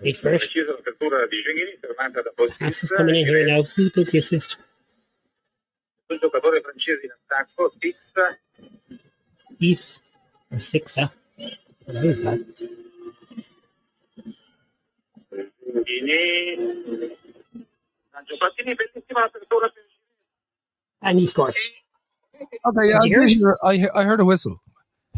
Wait 0.01 0.17
first. 0.17 0.53
Deciso 0.53 0.73
l'apertura 0.73 1.25
di 1.27 1.41
Genghi, 1.41 1.77
fermata 1.81 2.21
da 2.21 2.31
Pass 2.59 2.83
is 2.83 2.91
coming 2.91 3.15
in 3.15 3.25
here 3.27 3.45
now. 3.45 3.63
Who 3.75 3.89
does 3.89 4.11
the 4.11 4.19
assist? 4.19 4.57
Un 6.09 6.17
giocatore 6.19 6.61
francese 6.61 6.99
in 7.03 7.09
attacco, 7.11 7.71
Tizza, 7.79 8.37
He's 9.59 9.99
or 10.51 10.59
six, 10.59 10.95
huh? 10.95 11.09
That 11.87 12.03
was 12.05 12.17
bad. 12.19 12.45
Gini, 18.27 18.33
Angelo 18.33 18.37
Platini, 18.39 18.75
bellissima 18.75 19.21
l'apertura 19.21 19.69
per 19.69 19.81
And 21.01 21.19
he 21.19 21.25
scores. 21.25 21.55
Okay, 22.65 22.89
yeah, 22.89 22.99
hear 23.03 23.21
I, 23.21 23.25
it? 23.25 23.29
hear- 23.31 23.57
I, 23.63 23.89
I 23.95 24.03
heard 24.03 24.19
a 24.19 24.25
whistle. 24.25 24.59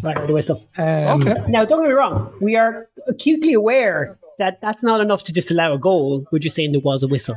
Right, 0.01 0.17
heard 0.17 0.29
the 0.29 0.33
whistle. 0.33 0.63
Um, 0.77 1.21
Okay. 1.21 1.35
Now, 1.49 1.65
don't 1.65 1.81
get 1.81 1.89
me 1.89 1.93
wrong. 1.93 2.33
We 2.39 2.55
are 2.55 2.87
acutely 3.07 3.53
aware 3.53 4.17
that 4.37 4.61
that's 4.61 4.81
not 4.83 5.01
enough 5.01 5.23
to 5.25 5.33
disallow 5.33 5.73
a 5.73 5.79
goal. 5.79 6.25
We're 6.31 6.39
just 6.39 6.55
saying 6.55 6.71
there 6.71 6.81
was 6.81 7.03
a 7.03 7.07
whistle. 7.07 7.35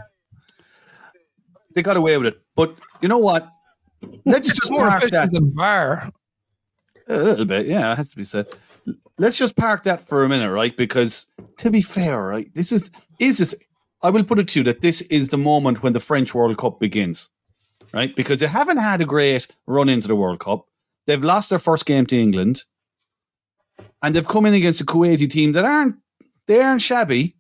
They 1.75 1.83
got 1.83 1.97
away 1.97 2.17
with 2.19 2.27
it. 2.27 2.41
But 2.55 2.77
you 3.01 3.09
know 3.09 3.19
what? 3.19 3.49
Let's 4.25 4.49
It's 4.51 4.59
just 4.61 4.71
more 4.71 4.89
park 4.89 5.11
that. 5.11 5.33
than 5.33 5.53
VAR. 5.55 6.11
A 7.09 7.17
little 7.19 7.45
bit, 7.45 7.67
yeah, 7.67 7.93
it 7.93 7.97
has 7.97 8.09
to 8.11 8.17
be 8.17 8.25
said. 8.25 8.47
Let's 9.19 9.37
just 9.37 9.57
park 9.57 9.83
that 9.85 10.07
for 10.07 10.23
a 10.25 10.29
minute, 10.29 10.51
right? 10.51 10.77
Because 10.77 11.27
to 11.59 11.71
be 11.71 11.83
fair, 11.83 12.23
right, 12.23 12.53
this 12.55 12.71
is 12.73 12.91
is 13.19 13.39
this. 13.39 13.55
I 14.03 14.11
will 14.11 14.25
put 14.25 14.39
it 14.39 14.49
to 14.49 14.61
you 14.61 14.65
that 14.65 14.81
this 14.81 15.01
is 15.03 15.29
the 15.29 15.39
moment 15.39 15.83
when 15.83 15.93
the 15.93 16.01
French 16.01 16.35
World 16.35 16.57
Cup 16.59 16.81
begins, 16.81 17.31
right? 17.93 18.15
Because 18.17 18.41
they 18.41 18.47
haven't 18.49 18.79
had 18.79 19.01
a 19.01 19.05
great 19.05 19.47
run 19.67 19.89
into 19.89 20.09
the 20.09 20.17
World 20.17 20.41
Cup. 20.41 20.67
They've 21.07 21.23
lost 21.23 21.51
their 21.51 21.59
first 21.59 21.87
game 21.87 22.07
to 22.07 22.19
England. 22.21 22.63
and 24.03 24.15
they've 24.15 24.27
come 24.27 24.47
in 24.47 24.55
against 24.55 24.81
a 24.81 24.85
Kuwaiti 24.85 25.29
team 25.31 25.53
that 25.53 25.65
aren't 25.65 25.97
they 26.47 26.61
aren't 26.61 26.83
shabby, 26.83 27.37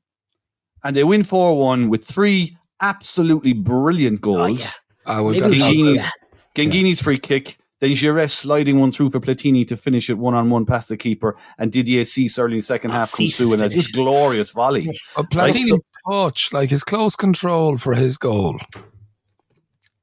and 0.84 0.94
they 0.94 1.04
win 1.04 1.24
four 1.24 1.58
one 1.58 1.88
with 1.88 2.04
three 2.04 2.56
absolutely 2.80 3.52
brilliant 3.52 4.20
Oh, 4.22 4.46
goals. 4.46 4.70
yeah. 5.06 5.18
Uh, 5.18 5.22
we've 5.24 5.40
Maybe 5.40 5.40
got 5.40 5.50
we 5.50 5.58
to 5.58 5.64
should- 5.98 6.04
talk 6.04 6.12
Genghini's, 6.54 7.00
yeah. 7.00 7.04
Free 7.04 7.18
kick, 7.18 7.58
then 7.80 7.90
Giresse 7.90 8.30
sliding 8.32 8.78
one 8.78 8.92
through 8.92 9.10
for 9.10 9.18
Platini 9.20 9.66
to 9.66 9.76
finish 9.76 10.08
it 10.10 10.18
one 10.18 10.34
on 10.34 10.50
one 10.50 10.64
past 10.66 10.88
the 10.88 10.96
keeper, 10.96 11.36
and 11.58 11.72
Didier 11.72 12.04
Six 12.04 12.38
early 12.38 12.52
in 12.54 12.58
the 12.58 12.62
second 12.62 12.90
Oh, 12.92 12.94
half 12.94 13.12
comes 13.12 13.36
through 13.36 13.54
and 13.54 13.62
a 13.62 13.68
just 13.68 13.92
glorious 13.92 14.50
volley. 14.50 14.86
But 15.16 15.34
Right, 15.34 15.50
Platini's 15.52 15.68
so- 15.70 15.78
touch, 16.10 16.52
like 16.52 16.70
his 16.70 16.84
close 16.84 17.16
control 17.16 17.76
for 17.78 17.94
his 17.94 18.16
goal, 18.18 18.58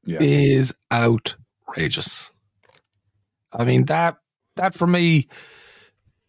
Yeah. 0.06 0.20
is 0.22 0.76
outrageous. 0.92 2.32
I 3.52 3.66
mean 3.66 3.86
that 3.86 4.18
that 4.56 4.76
for 4.76 4.88
me 4.88 5.28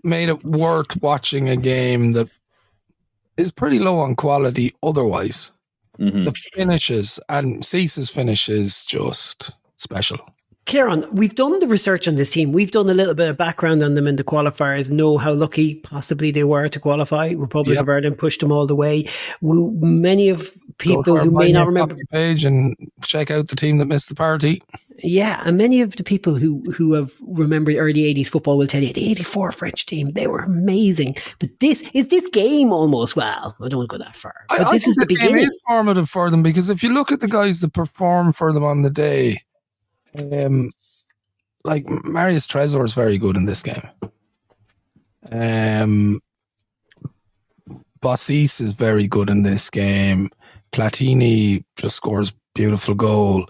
made 0.03 0.29
it 0.29 0.45
worth 0.45 1.01
watching 1.03 1.49
a 1.49 1.57
game 1.57 2.13
that 2.13 2.29
is 3.37 3.53
pretty 3.53 3.79
low 3.79 3.99
on 4.01 4.15
quality 4.17 4.75
otherwise. 4.83 5.53
Mhm. 5.99 6.25
The 6.25 6.35
finishes 6.55 7.21
and 7.29 7.65
Six's 7.65 8.09
finish 8.11 8.49
is 8.49 8.85
just 8.87 9.51
special. 9.77 10.19
Kieran, 10.71 11.05
we've 11.13 11.35
done 11.35 11.59
the 11.59 11.67
research 11.67 12.07
on 12.07 12.15
this 12.15 12.31
team. 12.31 12.53
We've 12.53 12.71
done 12.71 12.89
a 12.89 12.95
little 12.95 13.15
bit 13.15 13.29
of 13.29 13.37
background 13.37 13.83
on 13.83 13.95
them 13.95 14.07
in 14.07 14.15
the 14.15 14.23
qualifiers, 14.23 14.89
know 14.89 15.19
how 15.19 15.33
lucky 15.33 15.75
possibly 15.75 16.31
they 16.31 16.45
were 16.45 16.69
to 16.69 16.79
qualify. 16.79 17.33
Republic 17.37 17.75
Yep. 17.75 17.83
of 17.83 17.89
Ireland 17.89 18.19
pushed 18.19 18.39
them 18.39 18.53
all 18.53 18.67
the 18.69 18.77
way. 18.77 19.09
We, 19.41 19.57
many 19.81 20.29
of 20.29 20.53
people 20.79 21.19
who 21.19 21.33
may 21.33 21.51
not 21.51 21.67
remember, 21.67 21.97
page 22.13 22.45
and 22.45 22.77
check 23.03 23.33
out 23.33 23.49
the 23.49 23.57
team 23.57 23.79
that 23.79 23.87
missed 23.87 24.09
the 24.11 24.15
party. 24.15 24.63
yeah, 25.03 25.43
and 25.45 25.59
many 25.59 25.81
of 25.81 25.97
the 25.97 26.05
people 26.05 26.37
who 26.37 26.63
who 26.77 26.93
have 26.93 27.15
remembered 27.21 27.75
early 27.77 28.03
'80s 28.15 28.29
football 28.29 28.57
will 28.57 28.69
tell 28.69 28.83
you 28.83 28.93
the 28.93 29.11
'84 29.11 29.51
French 29.51 29.87
team 29.87 30.13
they 30.13 30.29
were 30.29 30.45
amazing. 30.45 31.17
But 31.41 31.51
this 31.59 31.83
is 31.95 32.07
this 32.09 32.29
game 32.29 32.73
almost 32.73 33.17
well. 33.17 33.57
I 33.61 33.67
don't 33.69 33.79
want 33.79 33.91
to 33.91 33.99
go 33.99 34.05
that 34.05 34.15
far, 34.15 34.37
but 34.49 34.69
I, 34.69 34.71
this 34.73 34.87
I 34.87 34.91
is 34.91 34.97
the 34.97 35.07
beginning. 35.07 35.45
is 35.47 35.57
formative 35.67 36.09
for 36.09 36.31
them 36.31 36.45
because 36.45 36.71
if 36.71 36.85
you 36.85 36.95
look 36.95 37.11
at 37.11 37.19
the 37.19 37.29
guys 37.29 37.59
that 37.61 37.73
perform 37.73 38.33
for 38.33 38.53
them 38.53 38.63
on 38.63 38.83
the 38.83 38.91
day, 38.91 39.43
um, 40.19 40.73
like 41.65 41.89
Marius 42.05 42.47
Trezor 42.47 42.85
is 42.85 42.95
very 42.95 43.19
good 43.19 43.37
in 43.37 43.45
this 43.45 43.63
game. 43.63 43.89
Um, 45.31 46.21
Bossis 48.01 48.61
is 48.61 48.73
very 48.73 49.07
good 49.07 49.31
in 49.31 49.43
this 49.43 49.71
game. 49.71 50.31
Platini 50.73 51.65
just 51.77 51.97
scores 51.97 52.33
beautiful 52.55 52.95
goal. 52.95 53.47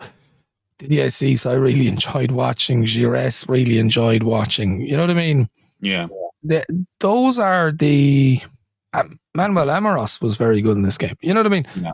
Didier 0.78 1.10
Six, 1.10 1.46
I 1.46 1.54
really 1.54 1.88
enjoyed 1.94 2.32
watching. 2.32 2.84
Giresse 2.84 3.48
really 3.48 3.78
enjoyed 3.78 4.22
watching. 4.22 4.80
You 4.80 4.96
know 4.96 5.02
what 5.02 5.10
I 5.10 5.14
mean? 5.14 5.48
Yeah. 5.80 6.08
the, 6.42 6.64
those 6.98 7.38
are 7.38 7.72
the 7.72 8.40
um, 8.92 9.18
Manuel 9.34 9.66
Amoros 9.66 10.20
was 10.20 10.36
very 10.36 10.60
good 10.60 10.76
in 10.76 10.82
this 10.82 10.98
game. 10.98 11.16
You 11.20 11.34
know 11.34 11.40
what 11.40 11.46
I 11.46 11.50
mean? 11.50 11.66
Yeah. 11.76 11.92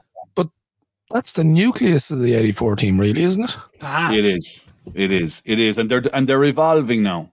But 1.08 1.16
that's 1.16 1.32
the 1.32 1.44
nucleus 1.44 2.10
of 2.10 2.20
the 2.20 2.34
'84 2.34 2.76
team, 2.76 3.00
really, 3.00 3.22
isn't 3.22 3.44
it? 3.44 3.56
Ah, 3.80 4.12
It 4.12 4.24
is. 4.24 4.64
It 4.94 5.10
is. 5.10 5.42
It 5.44 5.58
is. 5.58 5.78
And 5.78 5.90
they're 5.90 6.02
and 6.12 6.28
they're 6.28 6.44
evolving 6.44 7.02
now. 7.02 7.32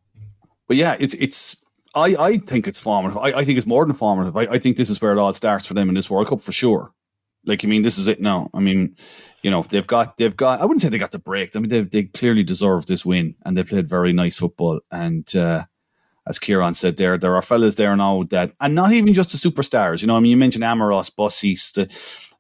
But 0.68 0.78
yeah, 0.78 0.96
it's 1.00 1.14
it's 1.16 1.64
I, 1.96 2.16
I 2.18 2.38
think 2.38 2.68
it's 2.68 2.80
formative. 2.80 3.18
I, 3.18 3.32
I 3.32 3.44
think 3.44 3.58
it's 3.58 3.68
more 3.68 3.86
than 3.86 3.96
formative. 3.96 4.36
I, 4.36 4.42
I 4.42 4.60
think 4.60 4.78
this 4.78 4.90
is 4.90 5.02
where 5.02 5.12
it 5.12 5.20
all 5.20 5.34
starts 5.34 5.66
for 5.66 5.74
them 5.74 5.90
in 5.90 5.96
this 5.96 6.10
World 6.10 6.28
Cup 6.28 6.42
for 6.42 6.52
sure. 6.52 6.92
Like 7.46 7.64
I 7.64 7.68
mean, 7.68 7.82
this 7.82 7.98
is 7.98 8.08
it 8.08 8.22
now. 8.22 8.50
I 8.54 8.60
mean, 8.60 8.96
you 9.42 9.52
know, 9.52 9.64
they've 9.64 9.86
got 9.86 10.18
they've 10.18 10.36
got 10.36 10.62
I 10.62 10.66
wouldn't 10.66 10.82
say 10.82 10.90
they 10.90 10.98
got 10.98 11.12
the 11.12 11.20
break. 11.20 11.56
I 11.56 11.60
mean 11.60 11.70
they 11.70 11.82
they 11.82 12.04
clearly 12.04 12.44
deserve 12.44 12.86
this 12.86 13.06
win 13.06 13.36
and 13.46 13.58
they 13.58 13.64
played 13.64 13.90
very 13.90 14.14
nice 14.14 14.38
football. 14.38 14.80
And 14.92 15.36
uh 15.36 15.66
as 16.26 16.40
Kieran 16.40 16.74
said 16.74 16.96
there, 16.96 17.18
there 17.18 17.36
are 17.36 17.42
fellas 17.42 17.76
there 17.76 17.94
now 17.98 18.24
that, 18.30 18.54
and 18.62 18.74
not 18.74 18.94
even 18.94 19.14
just 19.14 19.32
the 19.32 19.50
superstars. 19.50 20.02
You 20.02 20.08
know, 20.08 20.16
I 20.16 20.22
mean, 20.22 20.32
you 20.32 20.38
mentioned 20.38 20.64
Amoros, 20.64 21.14
Bossis, 21.14 21.74
the 21.74 21.94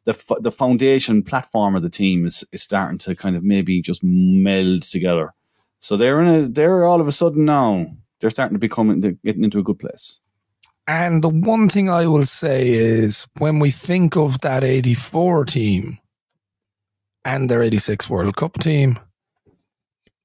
the 0.05 0.11
f- 0.11 0.41
the 0.41 0.51
foundation 0.51 1.23
platform 1.23 1.75
of 1.75 1.81
the 1.81 1.89
team 1.89 2.25
is 2.25 2.43
is 2.51 2.61
starting 2.61 2.97
to 2.99 3.15
kind 3.15 3.35
of 3.35 3.43
maybe 3.43 3.81
just 3.81 4.03
meld 4.03 4.83
together. 4.83 5.33
So 5.79 5.97
they're 5.97 6.21
in 6.21 6.27
a 6.27 6.47
they're 6.47 6.85
all 6.85 7.01
of 7.01 7.07
a 7.07 7.11
sudden 7.11 7.45
now 7.45 7.87
they're 8.19 8.29
starting 8.29 8.55
to 8.55 8.59
become 8.59 9.01
they're 9.01 9.17
getting 9.23 9.43
into 9.43 9.59
a 9.59 9.63
good 9.63 9.79
place. 9.79 10.19
And 10.87 11.23
the 11.23 11.29
one 11.29 11.69
thing 11.69 11.89
I 11.89 12.07
will 12.07 12.25
say 12.25 12.69
is 12.69 13.25
when 13.37 13.59
we 13.59 13.71
think 13.71 14.17
of 14.17 14.41
that 14.41 14.63
'84 14.63 15.45
team 15.45 15.97
and 17.23 17.49
their 17.49 17.63
'86 17.63 18.09
World 18.09 18.35
Cup 18.35 18.59
team, 18.59 18.99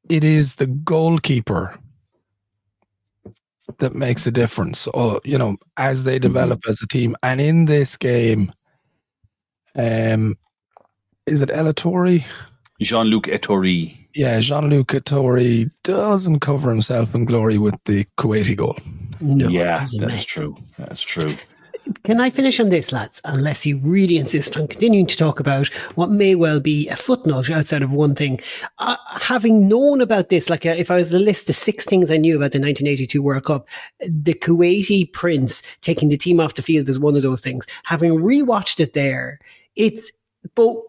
it 0.08 0.24
is 0.24 0.56
the 0.56 0.66
goalkeeper 0.66 1.78
that 3.78 3.94
makes 3.94 4.26
a 4.26 4.32
difference. 4.32 4.88
Or 4.88 5.20
you 5.24 5.38
know, 5.38 5.56
as 5.76 6.04
they 6.04 6.16
mm-hmm. 6.16 6.22
develop 6.22 6.60
as 6.68 6.82
a 6.82 6.88
team, 6.88 7.16
and 7.22 7.40
in 7.40 7.66
this 7.66 7.96
game, 7.96 8.50
um, 9.78 10.36
is 11.26 11.40
it 11.40 11.50
Elatori? 11.50 12.24
Jean 12.80 13.06
Luc 13.06 13.24
Ettori. 13.26 13.96
Yeah, 14.14 14.40
Jean 14.40 14.70
Luc 14.70 14.88
Ettori 14.88 15.70
doesn't 15.84 16.40
cover 16.40 16.70
himself 16.70 17.14
in 17.14 17.24
glory 17.24 17.58
with 17.58 17.74
the 17.84 18.04
Kuwaiti 18.18 18.56
goal. 18.56 18.76
no, 19.20 19.48
yeah, 19.48 19.78
it 19.78 19.80
was 19.82 19.94
a 19.94 19.98
that's 19.98 20.10
mess. 20.12 20.24
true. 20.24 20.56
That's 20.78 21.02
true. 21.02 21.36
Can 22.04 22.20
I 22.20 22.28
finish 22.28 22.60
on 22.60 22.68
this, 22.68 22.92
lads? 22.92 23.20
Unless 23.24 23.64
you 23.64 23.78
really 23.78 24.18
insist 24.18 24.58
on 24.58 24.68
continuing 24.68 25.06
to 25.06 25.16
talk 25.16 25.40
about 25.40 25.68
what 25.94 26.10
may 26.10 26.34
well 26.34 26.60
be 26.60 26.86
a 26.88 26.96
footnote 26.96 27.50
outside 27.50 27.82
of 27.82 27.92
one 27.92 28.14
thing. 28.14 28.40
Uh, 28.78 28.96
having 29.20 29.68
known 29.68 30.02
about 30.02 30.28
this, 30.28 30.50
like 30.50 30.66
uh, 30.66 30.70
if 30.70 30.90
I 30.90 30.96
was 30.96 31.08
to 31.10 31.18
list 31.18 31.46
the 31.46 31.54
six 31.54 31.86
things 31.86 32.10
I 32.10 32.18
knew 32.18 32.36
about 32.36 32.52
the 32.52 32.58
1982 32.60 33.22
World 33.22 33.44
Cup, 33.44 33.68
the 34.00 34.34
Kuwaiti 34.34 35.10
prince 35.10 35.62
taking 35.80 36.10
the 36.10 36.18
team 36.18 36.40
off 36.40 36.54
the 36.54 36.62
field 36.62 36.88
is 36.90 36.98
one 36.98 37.16
of 37.16 37.22
those 37.22 37.40
things. 37.40 37.66
Having 37.84 38.18
rewatched 38.18 38.80
it 38.80 38.92
there, 38.92 39.38
it's 39.78 40.12
both 40.54 40.84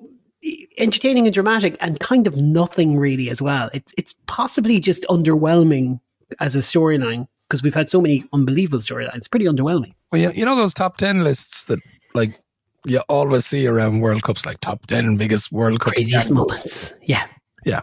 entertaining 0.78 1.28
and 1.28 1.34
dramatic 1.34 1.78
and 1.80 2.00
kind 2.00 2.28
of 2.28 2.42
nothing 2.42 2.98
really 2.98 3.30
as 3.30 3.42
well. 3.42 3.70
It's, 3.74 3.94
it's 3.98 4.16
possibly 4.28 4.80
just 4.80 5.04
underwhelming 5.04 6.00
as 6.40 6.56
a 6.56 6.60
storyline 6.60 7.28
because 7.48 7.64
we've 7.64 7.74
had 7.74 7.90
so 7.90 8.02
many 8.02 8.26
unbelievable 8.34 8.80
storylines. 8.80 9.16
It's 9.16 9.28
pretty 9.28 9.46
underwhelming. 9.46 9.94
Well, 10.12 10.22
you, 10.22 10.32
you 10.32 10.46
know 10.46 10.56
those 10.56 10.74
top 10.74 10.98
ten 10.98 11.24
lists 11.24 11.66
that 11.66 11.80
like 12.14 12.40
you 12.86 13.00
always 13.10 13.46
see 13.46 13.68
around 13.68 14.02
World 14.02 14.24
Cups, 14.24 14.46
like 14.46 14.60
top 14.60 14.86
ten 14.88 15.18
biggest 15.18 15.52
World 15.52 15.80
Cup 15.80 15.94
Craziest 15.94 16.32
moments. 16.32 16.94
Yeah. 17.04 17.26
Yeah. 17.66 17.82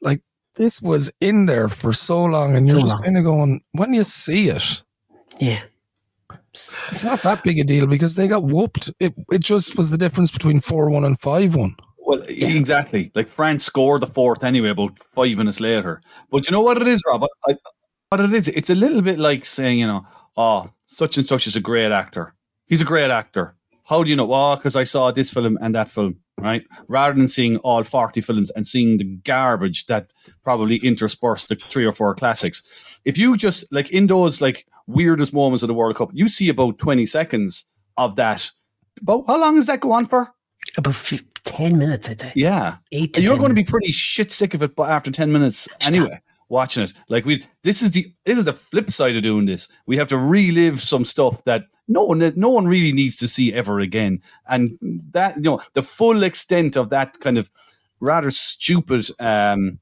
Like 0.00 0.22
this 0.54 0.80
was 0.80 1.12
in 1.20 1.46
there 1.46 1.68
for 1.68 1.92
so 1.92 2.24
long, 2.24 2.56
and 2.56 2.68
you're 2.68 2.80
just 2.80 2.94
long. 2.94 3.02
kind 3.02 3.18
of 3.18 3.24
going 3.24 3.60
when 3.72 3.92
you 3.94 4.04
see 4.04 4.48
it. 4.48 4.82
Yeah. 5.38 5.60
It's 6.52 7.04
not 7.04 7.22
that 7.22 7.44
big 7.44 7.58
a 7.58 7.64
deal 7.64 7.86
because 7.86 8.16
they 8.16 8.26
got 8.26 8.44
whooped. 8.44 8.90
It 8.98 9.14
it 9.30 9.40
just 9.40 9.76
was 9.76 9.90
the 9.90 9.98
difference 9.98 10.30
between 10.30 10.60
four 10.60 10.90
one 10.90 11.04
and 11.04 11.20
five 11.20 11.54
one. 11.54 11.76
Well, 11.98 12.22
exactly. 12.26 13.12
Like 13.14 13.28
France 13.28 13.64
scored 13.64 14.02
the 14.02 14.08
fourth 14.08 14.42
anyway, 14.42 14.70
about 14.70 14.98
five 15.14 15.36
minutes 15.36 15.60
later. 15.60 16.02
But 16.30 16.48
you 16.48 16.52
know 16.52 16.60
what 16.60 16.80
it 16.80 16.88
is, 16.88 17.02
Rob? 17.06 17.24
I, 17.46 17.56
what 18.08 18.20
it 18.20 18.34
is, 18.34 18.48
it's 18.48 18.70
a 18.70 18.74
little 18.74 19.02
bit 19.02 19.20
like 19.20 19.44
saying, 19.44 19.78
you 19.78 19.86
know, 19.86 20.04
oh, 20.36 20.68
such 20.86 21.16
and 21.16 21.26
such 21.26 21.46
is 21.46 21.54
a 21.54 21.60
great 21.60 21.92
actor. 21.92 22.34
He's 22.66 22.82
a 22.82 22.84
great 22.84 23.10
actor. 23.10 23.54
How 23.84 24.02
do 24.02 24.10
you 24.10 24.16
know? 24.16 24.32
Oh, 24.32 24.56
because 24.56 24.74
I 24.74 24.84
saw 24.84 25.10
this 25.10 25.30
film 25.30 25.58
and 25.60 25.74
that 25.74 25.88
film, 25.88 26.16
right? 26.38 26.64
Rather 26.88 27.16
than 27.16 27.28
seeing 27.28 27.58
all 27.58 27.84
40 27.84 28.20
films 28.20 28.50
and 28.50 28.66
seeing 28.66 28.98
the 28.98 29.04
garbage 29.04 29.86
that 29.86 30.12
probably 30.42 30.76
interspersed 30.78 31.48
the 31.48 31.56
three 31.56 31.84
or 31.84 31.92
four 31.92 32.14
classics. 32.14 33.00
If 33.04 33.18
you 33.18 33.36
just, 33.36 33.72
like, 33.72 33.90
in 33.90 34.08
those, 34.08 34.40
like, 34.40 34.66
weirdest 34.90 35.32
moments 35.32 35.62
of 35.62 35.68
the 35.68 35.74
World 35.74 35.96
Cup, 35.96 36.10
you 36.12 36.28
see 36.28 36.48
about 36.48 36.78
20 36.78 37.06
seconds 37.06 37.64
of 37.96 38.16
that. 38.16 38.50
But 39.02 39.24
how 39.26 39.40
long 39.40 39.54
does 39.54 39.66
that 39.66 39.80
go 39.80 39.92
on 39.92 40.06
for? 40.06 40.32
About 40.76 40.94
fif- 40.94 41.24
10 41.44 41.78
minutes, 41.78 42.08
I'd 42.08 42.20
say. 42.20 42.32
Yeah. 42.34 42.76
Eight 42.92 43.18
You're 43.18 43.32
10 43.32 43.38
going 43.38 43.50
to 43.50 43.54
be 43.54 43.64
pretty 43.64 43.92
shit 43.92 44.30
sick 44.30 44.54
of 44.54 44.62
it 44.62 44.72
after 44.78 45.10
10 45.10 45.32
minutes 45.32 45.68
anyway, 45.80 46.20
watching 46.48 46.84
it. 46.84 46.92
Like 47.08 47.24
we 47.24 47.44
this 47.62 47.82
is 47.82 47.92
the 47.92 48.12
this 48.24 48.38
is 48.38 48.44
the 48.44 48.52
flip 48.52 48.90
side 48.92 49.16
of 49.16 49.22
doing 49.22 49.46
this. 49.46 49.68
We 49.86 49.96
have 49.96 50.08
to 50.08 50.18
relive 50.18 50.80
some 50.80 51.04
stuff 51.04 51.42
that 51.44 51.64
no 51.88 52.04
one 52.04 52.32
no 52.36 52.50
one 52.50 52.66
really 52.66 52.92
needs 52.92 53.16
to 53.16 53.28
see 53.28 53.52
ever 53.52 53.80
again. 53.80 54.22
And 54.48 54.78
that 55.10 55.36
you 55.36 55.42
know, 55.42 55.60
the 55.72 55.82
full 55.82 56.22
extent 56.22 56.76
of 56.76 56.90
that 56.90 57.18
kind 57.20 57.38
of 57.38 57.50
rather 58.00 58.30
stupid 58.30 59.06
um 59.18 59.78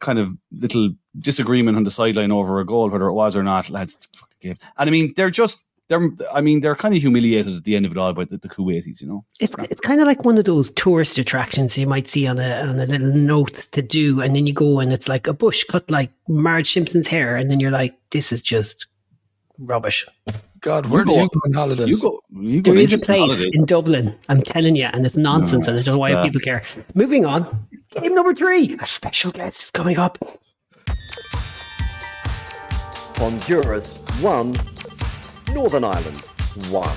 kind 0.00 0.18
of 0.18 0.36
little 0.52 0.90
disagreement 1.20 1.76
on 1.76 1.84
the 1.84 1.90
sideline 1.90 2.32
over 2.32 2.60
a 2.60 2.64
goal, 2.66 2.88
whether 2.90 3.06
it 3.06 3.12
was 3.14 3.36
or 3.36 3.42
not, 3.42 3.70
lads 3.70 3.98
fucking 4.16 4.36
game. 4.40 4.56
And 4.78 4.88
I 4.88 4.90
mean 4.90 5.12
they're 5.16 5.30
just 5.30 5.62
they're 5.88 6.10
I 6.32 6.40
mean 6.40 6.60
they're 6.60 6.74
kind 6.74 6.94
of 6.96 7.00
humiliated 7.00 7.54
at 7.56 7.64
the 7.64 7.76
end 7.76 7.86
of 7.86 7.92
it 7.92 7.98
all 7.98 8.12
by 8.12 8.24
the, 8.24 8.38
the 8.38 8.48
Kuwaitis, 8.48 9.00
you 9.00 9.06
know. 9.06 9.24
It's, 9.40 9.54
it's 9.70 9.80
kind 9.80 10.00
of 10.00 10.06
like 10.06 10.24
one 10.24 10.36
of 10.36 10.44
those 10.44 10.70
tourist 10.70 11.16
attractions 11.18 11.78
you 11.78 11.86
might 11.86 12.08
see 12.08 12.26
on 12.26 12.38
a 12.40 12.60
on 12.62 12.80
a 12.80 12.86
little 12.86 13.12
note 13.12 13.54
to 13.72 13.82
do, 13.82 14.20
and 14.20 14.34
then 14.34 14.46
you 14.46 14.52
go 14.52 14.80
and 14.80 14.92
it's 14.92 15.08
like 15.08 15.26
a 15.28 15.32
bush 15.32 15.62
cut 15.64 15.88
like 15.90 16.10
Marge 16.28 16.72
Simpson's 16.72 17.06
hair, 17.06 17.36
and 17.36 17.50
then 17.50 17.60
you're 17.60 17.70
like, 17.70 17.94
this 18.10 18.32
is 18.32 18.42
just 18.42 18.86
rubbish. 19.58 20.04
God, 20.60 20.86
where 20.86 21.02
You 21.02 21.06
do 21.06 21.12
go- 21.12 21.22
you 21.22 21.28
go 21.28 21.40
on 21.44 21.52
holidays? 21.52 22.02
You 22.02 22.10
go 22.10 22.20
you 22.42 22.60
go 22.62 22.72
There 22.72 22.78
on 22.78 22.84
is 22.84 22.92
a 22.94 22.98
place 22.98 23.18
holidays. 23.20 23.50
in 23.54 23.64
Dublin, 23.66 24.14
I'm 24.28 24.42
telling 24.42 24.74
you, 24.74 24.86
and 24.86 25.06
it's 25.06 25.16
nonsense, 25.16 25.68
and 25.68 25.78
I 25.78 25.82
don't 25.82 25.94
know 25.94 26.00
why 26.00 26.10
stop. 26.10 26.20
Uh, 26.20 26.24
people 26.24 26.40
care. 26.40 26.62
Moving 26.94 27.24
on, 27.24 27.68
game 28.00 28.12
number 28.14 28.34
three. 28.34 28.76
A 28.80 28.86
special 28.86 29.30
guest 29.30 29.60
is 29.62 29.70
coming 29.70 29.98
up. 29.98 30.18
Honduras 33.16 33.98
1, 34.20 34.56
Northern 35.54 35.84
Ireland 35.84 36.20
1. 36.70 36.88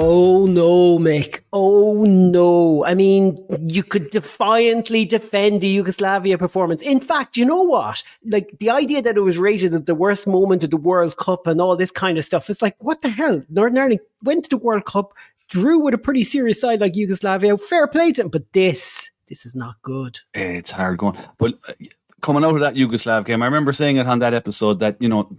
Oh 0.00 0.46
no, 0.46 0.96
Mick. 1.00 1.40
Oh 1.52 2.04
no. 2.04 2.84
I 2.84 2.94
mean, 2.94 3.36
you 3.66 3.82
could 3.82 4.10
defiantly 4.10 5.04
defend 5.04 5.60
the 5.60 5.66
Yugoslavia 5.66 6.38
performance. 6.38 6.80
In 6.82 7.00
fact, 7.00 7.36
you 7.36 7.44
know 7.44 7.64
what? 7.64 8.04
Like 8.24 8.58
the 8.60 8.70
idea 8.70 9.02
that 9.02 9.16
it 9.16 9.22
was 9.22 9.38
rated 9.38 9.74
as 9.74 9.82
the 9.84 9.96
worst 9.96 10.28
moment 10.28 10.62
of 10.62 10.70
the 10.70 10.76
World 10.76 11.16
Cup 11.16 11.48
and 11.48 11.60
all 11.60 11.76
this 11.76 11.90
kind 11.90 12.16
of 12.16 12.24
stuff, 12.24 12.48
it's 12.48 12.62
like, 12.62 12.76
what 12.78 13.02
the 13.02 13.08
hell? 13.08 13.42
Northern 13.48 13.76
Ireland 13.78 14.00
went 14.22 14.44
to 14.44 14.50
the 14.50 14.58
World 14.58 14.84
Cup, 14.84 15.14
drew 15.48 15.80
with 15.80 15.94
a 15.94 15.98
pretty 15.98 16.22
serious 16.22 16.60
side 16.60 16.80
like 16.80 16.94
Yugoslavia. 16.94 17.58
Fair 17.58 17.88
play 17.88 18.12
to 18.12 18.22
them, 18.22 18.30
but 18.30 18.52
this, 18.52 19.10
this 19.28 19.46
is 19.46 19.54
not 19.54 19.76
good. 19.82 20.20
It's 20.34 20.70
hard 20.70 20.98
going. 20.98 21.18
But 21.38 21.54
uh, 21.68 21.72
coming 22.20 22.44
out 22.44 22.54
of 22.54 22.60
that 22.60 22.74
Yugoslav 22.74 23.24
game, 23.24 23.42
I 23.42 23.46
remember 23.46 23.72
saying 23.72 23.96
it 23.96 24.06
on 24.06 24.18
that 24.20 24.34
episode 24.34 24.80
that, 24.80 24.96
you 25.00 25.08
know, 25.08 25.36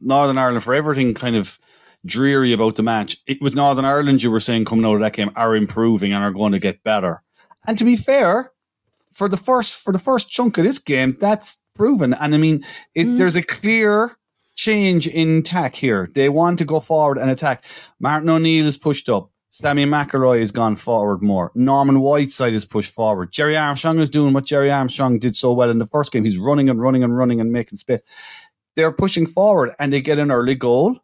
Northern 0.00 0.38
Ireland, 0.38 0.64
for 0.64 0.74
everything 0.74 1.14
kind 1.14 1.36
of 1.36 1.58
dreary 2.04 2.52
about 2.52 2.76
the 2.76 2.82
match, 2.82 3.16
it 3.26 3.40
was 3.40 3.54
Northern 3.54 3.84
Ireland 3.84 4.22
you 4.22 4.30
were 4.30 4.40
saying 4.40 4.64
coming 4.64 4.84
out 4.84 4.94
of 4.94 5.00
that 5.00 5.12
game 5.12 5.30
are 5.36 5.54
improving 5.56 6.12
and 6.12 6.24
are 6.24 6.32
going 6.32 6.52
to 6.52 6.58
get 6.58 6.82
better. 6.82 7.22
And 7.66 7.78
to 7.78 7.84
be 7.84 7.96
fair, 7.96 8.52
for 9.12 9.28
the 9.28 9.36
first 9.36 9.74
for 9.74 9.92
the 9.92 9.98
first 9.98 10.30
chunk 10.30 10.58
of 10.58 10.64
this 10.64 10.78
game, 10.78 11.16
that's 11.20 11.62
proven. 11.74 12.14
And 12.14 12.34
I 12.34 12.38
mean, 12.38 12.64
it, 12.94 13.16
there's 13.16 13.36
a 13.36 13.42
clear 13.42 14.16
change 14.54 15.06
in 15.06 15.42
tack 15.42 15.74
here. 15.74 16.10
They 16.12 16.28
want 16.28 16.58
to 16.58 16.64
go 16.64 16.80
forward 16.80 17.18
and 17.18 17.30
attack. 17.30 17.64
Martin 18.00 18.28
O'Neill 18.28 18.66
is 18.66 18.76
pushed 18.76 19.08
up. 19.08 19.30
Sammy 19.54 19.84
McElroy 19.84 20.40
has 20.40 20.50
gone 20.50 20.76
forward 20.76 21.20
more. 21.22 21.52
Norman 21.54 22.00
Whiteside 22.00 22.54
is 22.54 22.64
pushed 22.64 22.90
forward. 22.90 23.30
Gerry 23.32 23.54
Armstrong 23.54 23.98
is 23.98 24.08
doing 24.08 24.32
what 24.32 24.44
Gerry 24.46 24.70
Armstrong 24.70 25.18
did 25.18 25.36
so 25.36 25.52
well 25.52 25.68
in 25.68 25.78
the 25.78 25.84
first 25.84 26.10
game. 26.10 26.24
He's 26.24 26.38
running 26.38 26.70
and 26.70 26.80
running 26.80 27.04
and 27.04 27.14
running 27.14 27.38
and 27.38 27.52
making 27.52 27.76
space. 27.76 28.02
They're 28.76 28.90
pushing 28.92 29.26
forward 29.26 29.74
and 29.78 29.92
they 29.92 30.00
get 30.00 30.18
an 30.18 30.30
early 30.30 30.54
goal. 30.54 30.98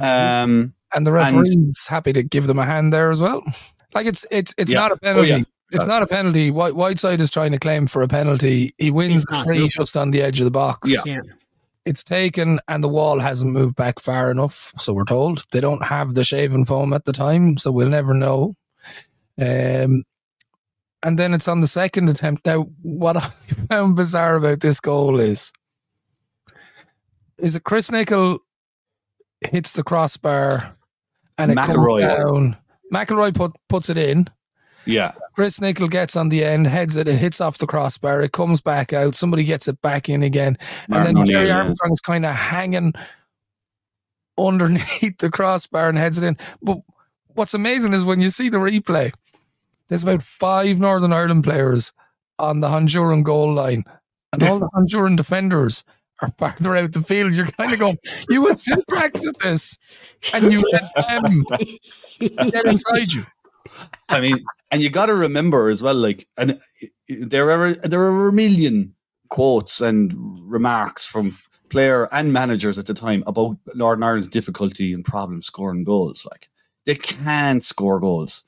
Um, 0.00 0.74
And 0.94 1.04
the 1.06 1.10
referee's 1.12 1.86
happy 1.88 2.12
to 2.12 2.22
give 2.22 2.46
them 2.46 2.58
a 2.60 2.64
hand 2.64 2.92
there 2.92 3.10
as 3.10 3.20
well. 3.20 3.42
Like 3.94 4.06
it's 4.06 4.24
it's 4.30 4.54
it's 4.56 4.70
Yeah. 4.72 4.78
not 4.80 4.92
a 4.92 4.94
Oh, 4.94 4.98
penalty. 5.02 5.28
yeah. 5.28 5.42
It's 5.72 5.84
not 5.84 6.02
a 6.02 6.06
penalty. 6.06 6.50
White 6.50 6.74
Whiteside 6.74 7.20
is 7.20 7.28
trying 7.30 7.52
to 7.52 7.58
claim 7.58 7.86
for 7.86 8.00
a 8.02 8.08
penalty. 8.08 8.74
He 8.78 8.90
wins 8.90 9.12
He's 9.12 9.24
the 9.24 9.44
free 9.44 9.68
just 9.68 9.98
on 9.98 10.12
the 10.12 10.22
edge 10.22 10.38
of 10.40 10.44
the 10.46 10.50
box. 10.50 10.90
Yeah. 10.90 11.00
Yeah. 11.04 11.20
It's 11.84 12.04
taken 12.04 12.60
and 12.68 12.82
the 12.82 12.88
wall 12.88 13.18
hasn't 13.18 13.52
moved 13.52 13.74
back 13.74 13.98
far 13.98 14.30
enough, 14.30 14.72
so 14.78 14.92
we're 14.92 15.04
told. 15.04 15.44
They 15.50 15.60
don't 15.60 15.84
have 15.84 16.14
the 16.14 16.22
shaving 16.24 16.64
foam 16.64 16.92
at 16.92 17.04
the 17.04 17.12
time, 17.12 17.56
so 17.58 17.72
we'll 17.72 17.88
never 17.88 18.14
know. 18.14 18.54
Um 19.40 20.04
and 21.04 21.18
then 21.18 21.34
it's 21.34 21.48
on 21.48 21.60
the 21.60 21.66
second 21.66 22.08
attempt. 22.08 22.46
Now, 22.46 22.68
what 22.82 23.16
I 23.16 23.32
found 23.68 23.96
bizarre 23.96 24.36
about 24.36 24.60
this 24.60 24.78
goal 24.78 25.18
is 25.18 25.52
is 27.38 27.56
it 27.56 27.64
Chris 27.64 27.90
Nicholl 27.90 28.38
hits 29.40 29.72
the 29.72 29.82
crossbar 29.82 30.76
and 31.38 31.50
it 31.50 31.58
McElroy. 31.58 32.06
comes 32.06 32.30
down. 32.30 32.56
McElroy 32.92 33.34
put, 33.34 33.52
puts 33.68 33.90
it 33.90 33.98
in. 33.98 34.28
Yeah. 34.84 35.12
Chris 35.34 35.58
Nicholl 35.60 35.90
gets 35.90 36.16
on 36.16 36.28
the 36.28 36.44
end, 36.44 36.66
heads 36.66 36.96
it, 36.96 37.08
it 37.08 37.16
hits 37.16 37.40
off 37.40 37.58
the 37.58 37.66
crossbar, 37.66 38.22
it 38.22 38.32
comes 38.32 38.60
back 38.60 38.92
out, 38.92 39.14
somebody 39.14 39.44
gets 39.44 39.68
it 39.68 39.80
back 39.82 40.08
in 40.08 40.22
again. 40.22 40.58
And 40.88 41.04
then 41.04 41.24
Gerry. 41.24 41.50
Armstrong's 41.50 42.00
kind 42.00 42.26
of 42.26 42.34
hanging 42.34 42.92
underneath 44.38 45.16
the 45.18 45.30
crossbar 45.30 45.88
and 45.88 45.98
heads 45.98 46.18
it 46.18 46.24
in. 46.24 46.36
But 46.62 46.78
what's 47.28 47.54
amazing 47.54 47.92
is 47.92 48.04
when 48.04 48.20
you 48.20 48.28
see 48.28 48.48
the 48.48 48.58
replay, 48.58 49.12
there's 49.88 50.02
about 50.02 50.22
five 50.22 50.78
Northern 50.78 51.12
Ireland 51.12 51.44
players 51.44 51.92
on 52.38 52.60
the 52.60 52.68
Honduran 52.68 53.22
goal 53.22 53.52
line, 53.52 53.84
and 54.32 54.42
all 54.42 54.58
the 54.58 54.68
Honduran 54.74 55.16
defenders 55.16 55.84
are 56.20 56.30
farther 56.38 56.76
out 56.76 56.92
the 56.92 57.02
field. 57.02 57.32
You're 57.32 57.46
kind 57.46 57.72
of 57.72 57.78
going, 57.78 57.98
you 58.30 58.46
had 58.46 58.60
two 58.60 58.82
cracks 58.88 59.26
at 59.26 59.38
this, 59.40 59.76
and 60.32 60.52
you 60.52 60.62
let 60.72 61.08
them 61.08 61.44
get 62.20 62.66
inside 62.66 63.12
you. 63.12 63.26
I 64.08 64.20
mean, 64.20 64.44
and 64.70 64.82
you 64.82 64.90
got 64.90 65.06
to 65.06 65.14
remember 65.14 65.68
as 65.68 65.82
well, 65.82 65.94
like, 65.94 66.28
and 66.36 66.58
there 67.08 67.50
are 67.50 67.74
there 67.74 68.02
are 68.02 68.28
a 68.28 68.32
million 68.32 68.94
quotes 69.28 69.80
and 69.80 70.12
remarks 70.42 71.06
from 71.06 71.38
player 71.68 72.08
and 72.12 72.32
managers 72.32 72.78
at 72.78 72.86
the 72.86 72.94
time 72.94 73.24
about 73.26 73.56
Northern 73.74 74.02
Ireland's 74.02 74.28
difficulty 74.28 74.92
and 74.92 75.04
problem 75.04 75.40
scoring 75.40 75.84
goals. 75.84 76.26
Like, 76.30 76.50
they 76.84 76.94
can't 76.94 77.64
score 77.64 77.98
goals. 78.00 78.44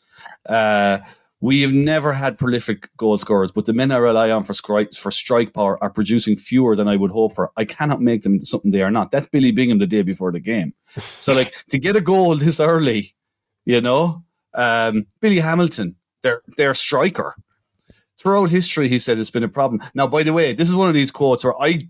Uh, 0.47 0.99
we 1.41 1.61
have 1.61 1.75
never 1.75 2.15
had 2.15 2.39
prolific 2.39 2.89
goal 2.97 3.19
scorers, 3.19 3.53
but 3.53 3.67
the 3.67 3.75
men 3.75 3.93
I 3.93 3.97
rely 3.97 4.31
on 4.31 4.45
for 4.45 4.55
strike 4.55 4.95
for 4.95 5.11
strike 5.11 5.53
power 5.53 5.83
are 5.83 5.91
producing 5.91 6.37
fewer 6.37 6.75
than 6.75 6.89
I 6.89 6.97
would 6.97 7.11
hope 7.11 7.35
for. 7.35 7.53
I 7.59 7.67
cannot 7.67 8.01
make 8.01 8.23
them 8.23 8.43
something 8.43 8.71
they 8.71 8.81
are 8.81 8.91
not. 8.91 9.11
That's 9.11 9.27
Billy 9.27 9.51
Bingham 9.51 9.79
the 9.79 9.87
day 9.87 10.01
before 10.01 10.33
the 10.33 10.41
game. 10.41 10.73
So, 11.19 11.35
like, 11.35 11.55
to 11.69 11.79
get 11.79 11.97
a 11.97 12.01
goal 12.01 12.37
this 12.37 12.61
early, 12.61 13.15
you 13.67 13.83
know, 13.83 14.24
um, 14.55 15.07
Billy 15.21 15.39
Hamilton, 15.41 15.97
their 16.23 16.43
their 16.57 16.75
striker. 16.75 17.35
Throughout 18.19 18.51
history, 18.51 18.89
he 18.89 18.99
said 18.99 19.19
it's 19.19 19.31
been 19.31 19.43
a 19.45 19.49
problem. 19.49 19.83
Now, 19.95 20.07
by 20.07 20.23
the 20.23 20.33
way, 20.33 20.53
this 20.55 20.69
is 20.69 20.75
one 20.75 20.89
of 20.89 20.95
these 20.95 21.11
quotes 21.11 21.45
where 21.45 21.61
I 21.61 21.81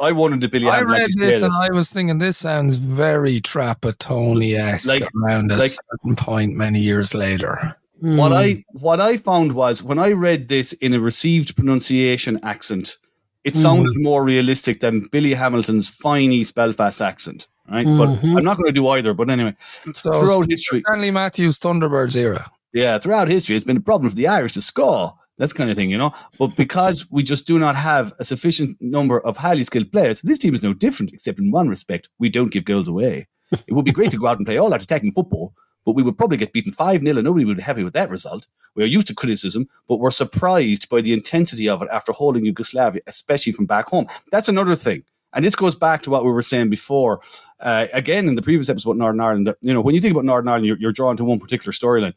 I 0.00 0.12
wanted 0.12 0.40
to 0.42 0.48
Billy 0.48 0.68
I 0.68 0.76
Hamilton 0.76 0.92
read 0.92 1.02
actually 1.04 1.26
this 1.26 1.42
and. 1.42 1.52
I 1.62 1.70
was 1.74 1.90
thinking 1.90 2.18
this 2.18 2.36
sounds 2.36 2.76
very 2.76 3.40
Trapattoni 3.40 4.56
esque 4.56 4.86
Like- 4.88 5.08
around 5.16 5.50
a 5.50 5.56
like- 5.56 5.70
certain 5.72 6.14
point 6.16 6.54
many 6.56 6.80
years 6.80 7.12
later. 7.14 7.76
What 7.98 8.30
Hmm. 8.30 8.38
I 8.38 8.64
what 8.72 9.00
I 9.00 9.16
found 9.18 9.52
was 9.52 9.82
when 9.82 9.98
I 9.98 10.12
read 10.12 10.48
this 10.48 10.72
in 10.74 10.94
a 10.94 11.00
received 11.00 11.54
pronunciation 11.56 12.38
accent, 12.42 12.96
it 13.44 13.56
sounded 13.56 13.94
more 13.98 14.22
realistic 14.24 14.80
than 14.80 15.08
Billy 15.12 15.34
Hamilton's 15.34 15.88
fine 15.88 16.30
East 16.32 16.54
Belfast 16.54 17.02
accent. 17.02 17.48
Right, 17.70 17.86
Mhm. 17.86 17.98
but 17.98 18.08
I'm 18.38 18.44
not 18.44 18.56
going 18.56 18.66
to 18.66 18.72
do 18.72 18.88
either. 18.88 19.14
But 19.14 19.30
anyway, 19.30 19.54
So 19.92 20.10
throughout 20.12 20.50
history, 20.50 20.82
Stanley 20.86 21.10
Matthews 21.10 21.58
Thunderbirds 21.58 22.16
era. 22.16 22.50
yeah, 22.72 22.98
throughout 22.98 23.28
history, 23.28 23.54
it's 23.56 23.64
been 23.64 23.76
a 23.76 23.80
problem 23.80 24.10
for 24.10 24.16
the 24.16 24.26
Irish 24.28 24.52
to 24.54 24.62
score. 24.62 25.14
That's 25.38 25.52
kind 25.54 25.70
of 25.70 25.76
thing, 25.76 25.88
you 25.88 25.96
know. 25.96 26.12
But 26.38 26.56
because 26.56 27.10
we 27.10 27.22
just 27.22 27.46
do 27.46 27.58
not 27.58 27.74
have 27.76 28.12
a 28.18 28.24
sufficient 28.24 28.76
number 28.80 29.20
of 29.20 29.36
highly 29.38 29.64
skilled 29.64 29.90
players, 29.92 30.20
this 30.20 30.38
team 30.38 30.54
is 30.54 30.62
no 30.62 30.74
different, 30.74 31.12
except 31.12 31.38
in 31.38 31.50
one 31.50 31.68
respect: 31.68 32.08
we 32.18 32.28
don't 32.28 32.50
give 32.52 32.64
goals 32.64 32.88
away. 32.88 33.26
It 33.66 33.72
would 33.72 33.84
be 33.84 33.92
great 33.92 34.10
to 34.10 34.18
go 34.18 34.26
out 34.26 34.36
and 34.38 34.46
play 34.46 34.58
all 34.58 34.70
that 34.70 34.82
attacking 34.82 35.12
football, 35.12 35.54
but 35.86 35.92
we 35.96 36.02
would 36.02 36.18
probably 36.18 36.36
get 36.36 36.52
beaten 36.52 36.72
5 36.72 37.00
0 37.00 37.16
and 37.16 37.24
nobody 37.24 37.44
would 37.44 37.56
be 37.56 37.62
happy 37.62 37.82
with 37.84 37.94
that 37.94 38.10
result. 38.10 38.46
We 38.76 38.84
are 38.84 38.86
used 38.86 39.06
to 39.08 39.14
criticism, 39.14 39.66
but 39.88 39.96
we're 39.96 40.10
surprised 40.12 40.88
by 40.88 41.00
the 41.00 41.12
intensity 41.12 41.68
of 41.68 41.82
it 41.82 41.88
after 41.90 42.12
holding 42.12 42.44
Yugoslavia, 42.44 43.00
especially 43.06 43.52
from 43.52 43.66
back 43.66 43.88
home. 43.88 44.06
That's 44.30 44.48
another 44.48 44.76
thing. 44.76 45.02
And 45.32 45.44
this 45.44 45.56
goes 45.56 45.74
back 45.74 46.02
to 46.02 46.10
what 46.10 46.24
we 46.24 46.30
were 46.30 46.42
saying 46.42 46.70
before. 46.70 47.20
Uh, 47.60 47.86
again, 47.92 48.26
in 48.26 48.34
the 48.34 48.42
previous 48.42 48.68
episode 48.68 48.90
about 48.90 48.98
Northern 48.98 49.20
Ireland, 49.20 49.54
you 49.60 49.74
know, 49.74 49.80
when 49.80 49.94
you 49.94 50.00
think 50.00 50.12
about 50.12 50.24
Northern 50.24 50.48
Ireland, 50.48 50.66
you're, 50.66 50.78
you're 50.78 50.92
drawn 50.92 51.16
to 51.18 51.24
one 51.24 51.38
particular 51.38 51.72
storyline. 51.72 52.14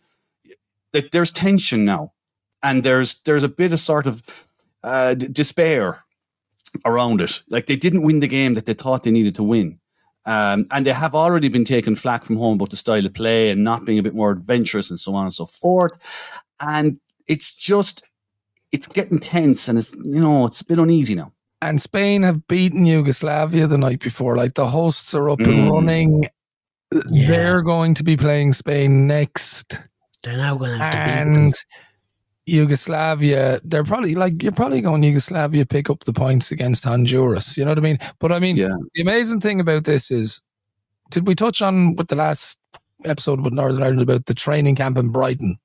There's 1.11 1.31
tension 1.31 1.85
now, 1.85 2.13
and 2.61 2.83
there's 2.83 3.21
there's 3.23 3.43
a 3.43 3.49
bit 3.49 3.73
of 3.73 3.79
sort 3.79 4.05
of 4.05 4.21
uh, 4.83 5.15
d- 5.15 5.27
despair 5.27 6.03
around 6.85 7.19
it. 7.21 7.41
Like 7.49 7.65
they 7.65 7.75
didn't 7.75 8.03
win 8.03 8.19
the 8.19 8.27
game 8.27 8.53
that 8.53 8.65
they 8.65 8.73
thought 8.73 9.03
they 9.03 9.11
needed 9.11 9.35
to 9.35 9.43
win. 9.43 9.79
Um, 10.25 10.67
and 10.71 10.85
they 10.85 10.93
have 10.93 11.15
already 11.15 11.49
been 11.49 11.65
taken 11.65 11.95
flack 11.95 12.23
from 12.23 12.37
home 12.37 12.55
about 12.55 12.69
the 12.69 12.77
style 12.77 13.05
of 13.05 13.13
play 13.13 13.49
and 13.49 13.63
not 13.63 13.83
being 13.83 13.99
a 13.99 14.03
bit 14.03 14.15
more 14.15 14.31
adventurous 14.31 14.89
and 14.89 14.99
so 14.99 15.13
on 15.15 15.25
and 15.25 15.33
so 15.33 15.45
forth. 15.45 15.91
And 16.61 16.99
it's 17.27 17.53
just, 17.53 18.05
it's 18.71 18.87
getting 18.87 19.19
tense 19.19 19.67
and 19.67 19.77
it's, 19.77 19.93
you 19.93 20.21
know, 20.21 20.45
it's 20.45 20.61
a 20.61 20.65
bit 20.65 20.79
uneasy 20.79 21.15
now. 21.15 21.32
And 21.69 21.81
Spain 21.81 22.23
have 22.23 22.45
beaten 22.47 22.85
Yugoslavia 22.85 23.67
the 23.67 23.77
night 23.77 23.99
before. 24.01 24.35
Like 24.35 24.53
the 24.55 24.67
hosts 24.67 25.15
are 25.15 25.29
up 25.29 25.39
and 25.39 25.63
Mm. 25.63 25.71
running. 25.71 26.23
Yeah. 27.09 27.27
They're 27.27 27.61
going 27.61 27.93
to 27.95 28.03
be 28.03 28.17
playing 28.17 28.53
Spain 28.53 29.07
next. 29.07 29.81
They're 30.23 30.37
now 30.37 30.55
going 30.55 30.77
to 30.77 30.83
have 30.83 31.05
to 31.05 31.25
beat 31.29 31.33
them. 31.33 31.51
Yugoslavia, 32.45 33.61
they're 33.63 33.85
probably 33.85 34.15
like, 34.15 34.43
you're 34.43 34.51
probably 34.51 34.81
going 34.81 35.01
Yugoslavia 35.03 35.65
pick 35.65 35.89
up 35.89 36.01
the 36.01 36.13
points 36.13 36.51
against 36.51 36.83
Honduras. 36.83 37.57
You 37.57 37.63
know 37.63 37.71
what 37.71 37.77
I 37.77 37.81
mean? 37.81 37.99
But 38.19 38.31
I 38.33 38.39
mean, 38.39 38.57
Yeah. 38.57 38.75
the 38.93 39.01
amazing 39.01 39.39
thing 39.39 39.59
about 39.61 39.85
this 39.85 40.11
is, 40.11 40.41
did 41.11 41.25
we 41.25 41.35
touch 41.35 41.61
on 41.61 41.95
with 41.95 42.09
the 42.09 42.15
last 42.15 42.59
episode 43.05 43.41
with 43.41 43.53
Northern 43.53 43.81
Ireland 43.81 44.01
about 44.01 44.25
the 44.25 44.33
training 44.33 44.75
camp 44.75 44.97
in 44.97 45.09
Brighton? 45.09 45.57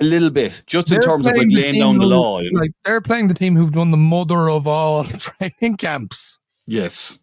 A 0.00 0.04
little 0.04 0.30
bit, 0.30 0.62
just 0.66 0.88
in 0.90 0.94
They're 0.94 1.02
terms 1.02 1.26
of 1.26 1.36
like 1.36 1.48
the 1.48 1.60
laying 1.62 1.80
down 1.80 1.98
the 1.98 2.06
law. 2.06 2.40
You 2.40 2.52
know? 2.52 2.60
Like 2.60 2.70
they're 2.84 3.00
playing 3.00 3.28
the 3.28 3.34
team 3.34 3.56
who've 3.56 3.72
done 3.72 3.90
the 3.90 3.96
mother 3.96 4.48
of 4.50 4.66
all 4.66 5.04
training 5.04 5.76
camps. 5.76 6.40
yes. 6.66 7.18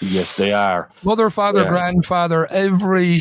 Yes, 0.00 0.36
they 0.36 0.52
are. 0.52 0.90
Mother, 1.04 1.30
father, 1.30 1.62
Yeah. 1.62 1.68
grandfather, 1.68 2.46
every 2.50 3.20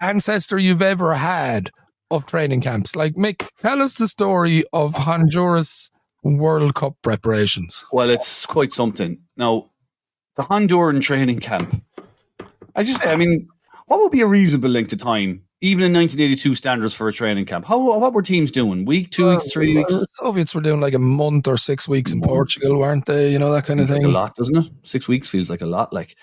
ancestor 0.00 0.58
you've 0.58 0.82
ever 0.82 1.14
had 1.14 1.70
of 2.10 2.26
training 2.26 2.60
camps. 2.60 2.94
Like 2.94 3.14
Mick, 3.14 3.48
tell 3.62 3.80
us 3.80 3.94
the 3.94 4.06
story 4.06 4.62
of 4.74 4.94
Honduras 4.94 5.90
World 6.22 6.74
Cup 6.74 6.96
preparations. 7.02 7.84
Well, 7.92 8.10
it's 8.10 8.44
quite 8.44 8.72
something. 8.72 9.18
Now, 9.38 9.70
the 10.36 10.42
Honduran 10.42 11.00
training 11.00 11.40
camp. 11.40 11.82
I 12.76 12.82
just, 12.82 13.04
I 13.06 13.16
mean, 13.16 13.48
what 13.86 14.00
would 14.00 14.12
be 14.12 14.20
a 14.20 14.26
reasonable 14.26 14.68
length 14.70 14.92
of 14.92 14.98
time 14.98 15.42
even 15.62 15.84
in 15.84 15.92
1982 15.92 16.54
standards 16.54 16.94
for 16.94 17.06
a 17.08 17.12
training 17.12 17.44
camp. 17.44 17.66
How 17.66 17.78
what 17.78 18.12
were 18.14 18.22
teams 18.22 18.50
doing? 18.50 18.84
Week, 18.86 19.10
two 19.10 19.28
weeks, 19.28 19.52
three 19.52 19.76
weeks? 19.76 19.92
The 19.92 20.06
Soviets 20.10 20.54
were 20.54 20.60
doing 20.62 20.80
like 20.80 20.94
a 20.94 20.98
month 20.98 21.46
or 21.46 21.56
six 21.56 21.86
weeks 21.88 22.12
in 22.12 22.20
Portugal, 22.22 22.78
weren't 22.78 23.06
they? 23.06 23.30
You 23.32 23.38
know 23.38 23.52
that 23.52 23.66
kind 23.66 23.78
of 23.80 23.88
Feels 23.88 23.96
like 23.98 24.02
thing. 24.02 24.10
a 24.10 24.14
lot, 24.14 24.34
doesn't 24.36 24.56
it? 24.56 24.70
Six 24.82 25.06
weeks 25.08 25.28
feels 25.28 25.50
like 25.50 25.60
a 25.60 25.66
lot. 25.66 25.92
Like 25.92 26.16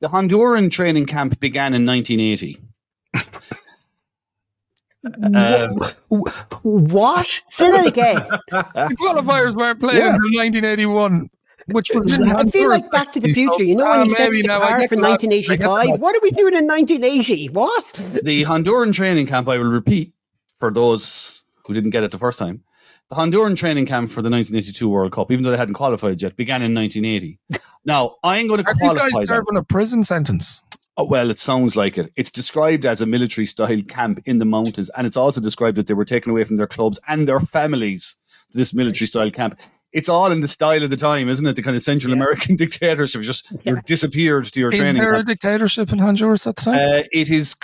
the 0.00 0.08
Honduran 0.08 0.70
training 0.70 1.06
camp 1.06 1.40
began 1.40 1.74
in 1.74 1.84
1980. 1.84 2.60
Um, 5.34 5.78
What? 6.62 7.42
Say 7.48 7.70
that 7.70 7.86
again. 7.86 8.16
The 8.50 8.96
qualifiers 9.00 9.54
weren't 9.54 9.80
playing 9.80 9.98
Yeah. 9.98 10.14
until 10.14 10.30
1981, 10.40 11.28
which 11.68 11.90
was 11.94 12.06
I 12.12 12.44
feel 12.50 12.68
like 12.68 12.90
Back 12.90 13.12
to 13.12 13.20
the 13.20 13.32
Future. 13.32 13.62
You 13.62 13.76
know 13.76 13.90
when 13.90 14.06
he 14.06 14.12
uh, 14.12 14.16
sets 14.16 14.42
the 14.42 14.48
now 14.48 14.60
car 14.60 14.78
get 14.78 14.88
for 14.88 14.96
that. 14.96 15.04
I 15.04 15.16
get 15.16 15.30
1985? 15.30 16.00
What 16.00 16.16
are 16.16 16.20
we 16.22 16.30
doing 16.30 16.54
in 16.54 16.66
1980? 16.66 17.48
What? 17.48 17.84
the 18.22 18.44
Honduran 18.44 18.92
training 18.92 19.26
camp, 19.26 19.48
I 19.48 19.58
will 19.58 19.64
repeat 19.64 20.12
for 20.58 20.70
those 20.70 21.44
who 21.66 21.74
didn't 21.74 21.90
get 21.90 22.02
it 22.02 22.10
the 22.10 22.18
first 22.18 22.38
time. 22.38 22.62
The 23.10 23.16
Honduran 23.16 23.56
training 23.56 23.86
camp 23.86 24.10
for 24.10 24.22
the 24.22 24.30
1982 24.30 24.88
World 24.88 25.12
Cup, 25.12 25.30
even 25.30 25.44
though 25.44 25.50
they 25.50 25.56
hadn't 25.56 25.74
qualified 25.74 26.22
yet, 26.22 26.36
began 26.36 26.62
in 26.62 26.74
1980. 26.74 27.38
Now, 27.84 28.16
I 28.24 28.38
ain't 28.38 28.48
going 28.48 28.64
to 28.64 28.68
Are 28.70 28.74
these 28.74 28.94
guys 28.94 29.12
that. 29.12 29.26
serving 29.26 29.58
a 29.58 29.62
prison 29.62 30.04
sentence? 30.04 30.62
Oh, 30.96 31.04
well, 31.04 31.30
it 31.30 31.38
sounds 31.38 31.76
like 31.76 31.98
it. 31.98 32.10
It's 32.16 32.30
described 32.30 32.86
as 32.86 33.00
a 33.02 33.06
military 33.06 33.46
style 33.46 33.82
camp 33.82 34.20
in 34.24 34.38
the 34.38 34.44
mountains, 34.44 34.90
and 34.96 35.06
it's 35.06 35.16
also 35.16 35.40
described 35.40 35.76
that 35.76 35.86
they 35.86 35.94
were 35.94 36.04
taken 36.04 36.30
away 36.30 36.44
from 36.44 36.56
their 36.56 36.66
clubs 36.66 37.00
and 37.08 37.28
their 37.28 37.40
families 37.40 38.14
to 38.52 38.58
this 38.58 38.72
military 38.72 39.08
style 39.08 39.30
camp. 39.30 39.60
It's 39.94 40.08
all 40.08 40.30
in 40.32 40.40
the 40.40 40.48
style 40.48 40.82
of 40.82 40.90
the 40.90 40.96
time, 40.96 41.28
isn't 41.28 41.46
it? 41.46 41.54
The 41.54 41.62
kind 41.62 41.76
of 41.76 41.82
Central 41.82 42.12
American 42.12 42.56
dictatorship. 42.64 43.22
Just 43.22 43.52
you're 43.64 43.80
disappeared 43.86 44.44
to 44.46 44.60
your 44.60 44.70
Is 44.70 44.78
training 44.78 45.00
there 45.00 45.14
a 45.14 45.22
dictatorship 45.22 45.92
in 45.92 46.00
Honduras 46.00 46.46
at 46.46 46.56
the 46.56 46.62
time? 46.62 46.74
Uh, 46.74 47.02
it 47.12 47.30
is 47.30 47.56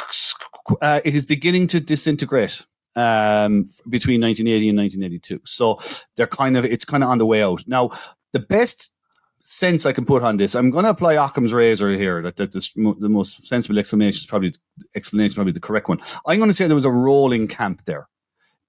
uh, 0.81 1.01
it 1.05 1.15
is 1.15 1.27
beginning 1.27 1.67
to 1.67 1.81
disintegrate 1.81 2.65
um, 2.95 3.69
between 3.89 4.21
1980 4.21 4.69
and 4.69 4.79
1982. 4.79 5.41
So 5.45 5.81
they're 6.17 6.29
kind 6.29 6.57
of 6.57 6.65
it's 6.65 6.85
kind 6.85 7.03
of 7.03 7.11
on 7.11 7.19
the 7.19 7.27
way 7.27 7.43
out. 7.43 7.65
Now, 7.67 7.91
the 8.33 8.39
best 8.39 8.95
sense 9.41 9.85
I 9.85 9.93
can 9.93 10.05
put 10.05 10.23
on 10.23 10.37
this, 10.37 10.55
I'm 10.55 10.71
going 10.71 10.85
to 10.85 10.91
apply 10.91 11.15
Occam's 11.15 11.53
razor 11.53 11.91
here. 11.91 12.23
That, 12.23 12.37
that 12.37 12.53
this, 12.53 12.73
the 12.73 13.09
most 13.09 13.45
sensible 13.45 13.79
explanation 13.79 14.21
is 14.21 14.27
probably 14.27 14.55
explanation 14.95 15.35
probably 15.35 15.53
the 15.53 15.61
correct 15.61 15.89
one. 15.89 16.01
I'm 16.27 16.39
going 16.39 16.51
to 16.51 16.55
say 16.55 16.69
there 16.69 16.77
was 16.77 16.85
a 16.85 16.91
rolling 16.91 17.49
camp 17.49 17.85
there. 17.87 18.09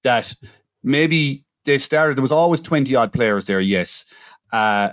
That 0.02 0.34
maybe 0.82 1.44
they 1.64 1.78
started. 1.78 2.16
There 2.16 2.22
was 2.22 2.32
always 2.32 2.60
20 2.60 2.94
odd 2.94 3.12
players 3.12 3.44
there. 3.46 3.60
Yes. 3.60 4.04
Uh, 4.52 4.90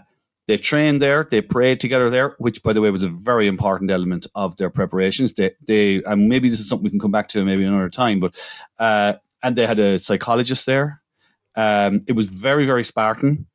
They've 0.47 0.59
trained 0.59 0.99
there. 0.99 1.28
They 1.30 1.41
prayed 1.41 1.80
together 1.80 2.09
there, 2.09 2.34
which, 2.39 2.63
by 2.63 2.74
the 2.74 2.82
way, 2.82 2.89
was 2.89 3.03
a 3.03 3.09
very 3.09 3.47
important 3.47 3.91
element 3.91 4.26
of 4.34 4.57
their 4.57 4.72
preparations. 4.72 5.34
They, 5.34 5.51
they, 5.67 6.01
and 6.05 6.28
maybe 6.28 6.49
this 6.49 6.59
is 6.59 6.67
something 6.67 6.86
we 6.86 6.89
can 6.89 6.99
come 6.99 7.11
back 7.11 7.28
to 7.28 7.45
maybe 7.45 7.63
another 7.63 7.88
time. 7.88 8.20
But, 8.20 8.36
uh, 8.80 9.13
and 9.43 9.55
they 9.55 9.67
had 9.67 9.78
a 9.78 9.99
psychologist 9.99 10.65
there. 10.65 11.03
Um, 11.55 12.01
it 12.07 12.13
was 12.13 12.26
very, 12.26 12.65
very 12.65 12.84
Spartan. 12.84 13.45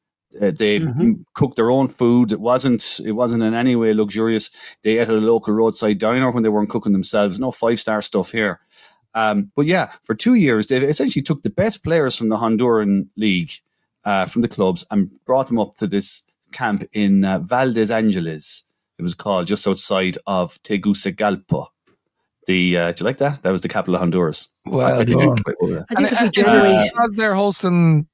Uh, 0.40 0.52
they 0.56 0.78
Mhm. 0.78 1.24
cooked 1.34 1.56
their 1.56 1.72
own 1.72 1.88
food. 1.88 2.30
It 2.30 2.38
wasn't, 2.38 3.00
it 3.04 3.10
wasn't 3.12 3.42
in 3.42 3.54
any 3.54 3.74
way 3.74 3.92
luxurious. 3.92 4.50
They 4.84 4.98
ate 4.98 5.08
at 5.08 5.10
a 5.10 5.14
local 5.14 5.52
roadside 5.52 5.98
diner 5.98 6.30
when 6.30 6.44
they 6.44 6.48
weren't 6.48 6.70
cooking 6.70 6.92
themselves. 6.92 7.40
No 7.40 7.50
five 7.50 7.80
star 7.80 8.02
stuff 8.02 8.30
here. 8.30 8.60
Um, 9.14 9.50
but 9.54 9.66
yeah, 9.66 9.92
for 10.02 10.14
two 10.14 10.34
years, 10.34 10.66
they 10.66 10.78
essentially 10.78 11.22
took 11.22 11.42
the 11.42 11.50
best 11.50 11.84
players 11.84 12.16
from 12.16 12.28
the 12.30 12.36
Honduran 12.36 13.08
league, 13.16 13.50
uh, 14.04 14.26
from 14.26 14.42
the 14.42 14.48
clubs, 14.48 14.84
and 14.90 15.10
brought 15.24 15.46
them 15.46 15.58
up 15.58 15.76
to 15.78 15.86
this 15.86 16.22
camp 16.52 16.84
in 16.92 17.24
uh, 17.24 17.38
Valle 17.38 17.72
de 17.72 17.92
Angeles. 17.94 18.64
It 18.98 19.02
was 19.02 19.14
called 19.14 19.46
just 19.46 19.66
outside 19.68 20.18
of 20.26 20.60
Tegucigalpa. 20.62 21.66
The 22.46 22.76
uh, 22.76 22.92
do 22.92 23.02
you 23.02 23.06
like 23.06 23.16
that? 23.18 23.42
That 23.42 23.52
was 23.52 23.62
the 23.62 23.68
capital 23.68 23.94
of 23.94 24.00
Honduras. 24.00 24.48
well, 24.66 25.00
I 25.00 25.04
think 25.04 25.18
done. 25.18 25.28
it- 25.38 25.44
wait, 25.46 25.56
wait, 25.60 25.72
wait. 25.76 25.82
I 25.90 25.94
think 25.94 26.12
if 26.12 26.20
we 26.20 26.24
And- 26.26 26.32
generate. 26.34 26.64
and 26.74 26.90
because 26.92 27.10
they're 27.16 27.34
hosting 27.34 28.06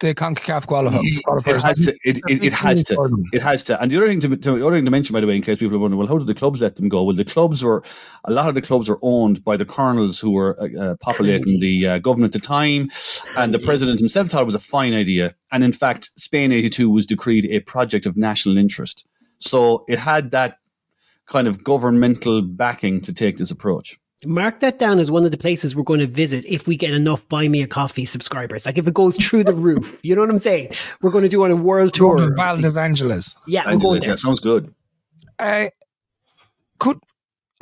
the 0.00 0.14
CONCACAF 0.14 0.66
qualifiers. 0.66 1.46
It 1.46 1.62
has 1.62 1.78
to. 1.80 1.96
It, 2.04 2.18
it, 2.28 2.44
it 2.44 2.52
has 2.52 2.82
to. 2.84 3.24
It 3.32 3.42
has 3.42 3.62
to. 3.64 3.80
And 3.80 3.90
the 3.90 3.98
other 3.98 4.08
thing 4.08 4.20
to, 4.20 4.36
to 4.36 4.58
the 4.58 4.66
other 4.66 4.76
thing 4.76 4.86
to 4.86 4.90
mention, 4.90 5.12
by 5.12 5.20
the 5.20 5.26
way, 5.26 5.36
in 5.36 5.42
case 5.42 5.58
people 5.58 5.76
are 5.76 5.78
wondering, 5.78 5.98
well, 5.98 6.08
how 6.08 6.18
did 6.18 6.26
the 6.26 6.34
clubs 6.34 6.62
let 6.62 6.76
them 6.76 6.88
go? 6.88 7.02
Well, 7.02 7.14
the 7.14 7.24
clubs 7.24 7.62
were 7.62 7.82
a 8.24 8.32
lot 8.32 8.48
of 8.48 8.54
the 8.54 8.62
clubs 8.62 8.88
were 8.88 8.98
owned 9.02 9.44
by 9.44 9.56
the 9.56 9.66
colonels 9.66 10.18
who 10.18 10.32
were 10.32 10.58
uh, 10.58 10.80
uh, 10.80 10.96
populating 11.00 11.60
the 11.60 11.86
uh, 11.86 11.98
government 11.98 12.34
at 12.34 12.40
the 12.40 12.46
time, 12.46 12.90
and 13.36 13.52
the 13.54 13.58
president 13.58 14.00
himself 14.00 14.28
thought 14.28 14.42
it 14.42 14.46
was 14.46 14.54
a 14.54 14.58
fine 14.58 14.94
idea. 14.94 15.34
And 15.52 15.62
in 15.62 15.72
fact, 15.72 16.10
Spain 16.18 16.50
'82 16.50 16.88
was 16.90 17.06
decreed 17.06 17.44
a 17.46 17.60
project 17.60 18.06
of 18.06 18.16
national 18.16 18.56
interest, 18.56 19.06
so 19.38 19.84
it 19.86 19.98
had 19.98 20.30
that 20.30 20.56
kind 21.26 21.46
of 21.46 21.62
governmental 21.62 22.42
backing 22.42 23.00
to 23.02 23.12
take 23.12 23.36
this 23.36 23.50
approach. 23.50 23.99
Mark 24.26 24.60
that 24.60 24.78
down 24.78 24.98
as 24.98 25.10
one 25.10 25.24
of 25.24 25.30
the 25.30 25.38
places 25.38 25.74
we're 25.74 25.82
going 25.82 26.00
to 26.00 26.06
visit 26.06 26.44
if 26.44 26.66
we 26.66 26.76
get 26.76 26.92
enough 26.92 27.26
Buy 27.28 27.48
Me 27.48 27.62
a 27.62 27.66
Coffee 27.66 28.04
subscribers. 28.04 28.66
Like 28.66 28.76
if 28.76 28.86
it 28.86 28.92
goes 28.92 29.16
through 29.16 29.44
the 29.44 29.54
roof, 29.54 29.98
you 30.02 30.14
know 30.14 30.20
what 30.20 30.30
I'm 30.30 30.38
saying? 30.38 30.72
We're 31.00 31.10
going 31.10 31.22
to 31.22 31.28
do 31.28 31.42
on 31.44 31.50
a 31.50 31.56
world 31.56 31.96
Going 31.96 32.18
to 32.18 32.24
tour. 32.26 32.36
Valle 32.36 32.58
de 32.58 32.80
Angeles. 32.80 33.36
Yeah, 33.46 33.64
we're 33.64 33.72
And 33.72 33.80
going 33.80 34.02
yeah, 34.02 34.16
sounds 34.16 34.40
good. 34.40 34.74
Uh, 35.38 35.66
could 36.78 36.98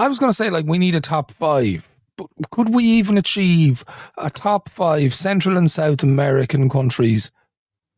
I 0.00 0.08
was 0.08 0.18
going 0.18 0.30
to 0.30 0.36
say 0.36 0.50
like 0.50 0.66
we 0.66 0.78
need 0.78 0.96
a 0.96 1.00
top 1.00 1.30
five, 1.30 1.88
but 2.16 2.26
could 2.50 2.74
we 2.74 2.84
even 2.84 3.18
achieve 3.18 3.84
a 4.16 4.30
top 4.30 4.68
five 4.68 5.14
Central 5.14 5.56
and 5.56 5.70
South 5.70 6.02
American 6.02 6.68
countries 6.68 7.30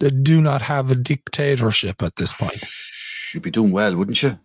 that 0.00 0.22
do 0.22 0.40
not 0.40 0.62
have 0.62 0.90
a 0.90 0.94
dictatorship 0.94 2.02
at 2.02 2.16
this 2.16 2.32
point? 2.34 2.62
You'd 3.32 3.42
be 3.42 3.50
doing 3.50 3.70
well, 3.70 3.96
wouldn't 3.96 4.22
you? 4.22 4.38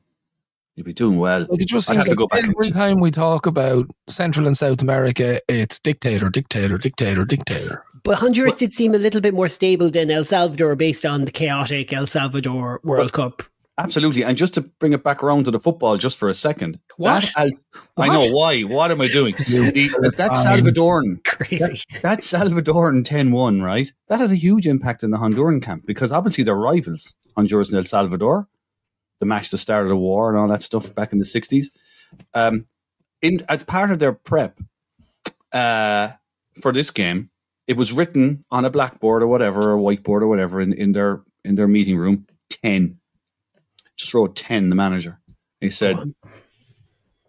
You'd 0.76 0.86
be 0.86 0.94
doing 0.94 1.18
well. 1.18 1.46
Like 1.50 1.62
it 1.62 1.68
just 1.68 1.90
I'd 1.90 1.94
seems 1.94 2.06
have 2.06 2.12
to 2.12 2.16
go 2.16 2.28
back 2.28 2.44
every 2.44 2.66
check. 2.66 2.74
time 2.74 3.00
we 3.00 3.10
talk 3.12 3.46
about 3.46 3.88
Central 4.10 4.46
and 4.46 4.58
South 4.58 4.82
America, 4.82 5.40
it's 5.48 5.80
dictator, 5.80 6.30
dictator, 6.30 6.78
dictator, 6.78 7.24
dictator. 7.24 7.84
But 8.04 8.20
Honduras 8.20 8.56
did 8.56 8.74
seem 8.74 8.94
a 8.94 8.98
little 8.98 9.22
bit 9.22 9.34
more 9.34 9.48
stable 9.48 9.90
than 9.90 10.12
El 10.12 10.26
Salvador 10.26 10.76
based 10.76 11.06
on 11.06 11.26
the 11.26 11.32
chaotic 11.32 11.92
El 11.94 12.08
Salvador 12.08 12.82
World 12.84 13.14
Cup. 13.14 13.42
Absolutely. 13.78 14.24
And 14.24 14.38
just 14.38 14.54
to 14.54 14.62
bring 14.62 14.94
it 14.94 15.04
back 15.04 15.22
around 15.24 15.46
to 15.46 15.52
the 15.52 15.60
football 15.60 15.98
just 15.98 16.18
for 16.18 16.30
a 16.30 16.34
second. 16.34 16.80
What? 16.98 17.24
That 17.36 17.52
Al- 17.98 18.04
I 18.04 18.08
know 18.08 18.30
why. 18.34 18.62
What 18.62 18.92
am 18.92 19.02
I 19.02 19.08
doing? 19.08 19.36
The, 19.38 20.14
that. 20.18 20.32
Salvadoran, 20.32 21.24
Crazy. 21.26 21.84
that 22.02 22.20
Salvadoran 22.20 23.04
10-1, 23.04 23.62
right? 23.62 23.92
That 24.08 24.20
had 24.22 24.32
a 24.32 24.36
huge 24.36 24.66
impact 24.68 25.04
in 25.04 25.12
the 25.12 25.18
Honduran 25.18 25.62
camp 25.62 25.86
because 25.86 26.12
obviously 26.12 26.44
they're 26.44 26.56
rivals, 26.56 27.16
Honduras 27.36 27.70
and 27.70 27.78
El 27.78 27.84
Salvador. 27.84 28.48
The 29.20 29.26
match 29.26 29.50
that 29.50 29.60
started 29.60 29.92
a 29.92 29.96
war 29.96 30.30
and 30.30 30.38
all 30.38 30.48
that 30.50 30.64
stuff 30.64 30.94
back 30.94 31.14
in 31.14 31.20
the 31.20 31.26
60s. 31.26 31.68
Um, 32.34 32.66
in 33.22 33.44
as 33.50 33.64
part 33.64 33.92
of 33.92 34.00
their 34.00 34.12
prep 34.12 34.60
uh, 35.52 36.10
for 36.62 36.72
this 36.72 36.92
game, 36.92 37.30
it 37.68 37.78
was 37.78 37.94
written 37.94 38.46
on 38.52 38.66
a 38.66 38.70
blackboard 38.70 39.24
or 39.24 39.28
whatever, 39.28 39.72
or 39.72 39.78
whiteboard 39.78 40.22
or 40.22 40.28
whatever 40.28 40.62
in, 40.62 40.74
in 40.74 40.92
their 40.92 41.22
in 41.44 41.56
their 41.56 41.68
meeting 41.68 41.98
room, 41.98 42.28
10 42.50 43.00
just 43.98 44.14
wrote 44.14 44.36
10, 44.36 44.70
the 44.70 44.76
manager. 44.76 45.20
He 45.62 45.70
said, 45.70 45.98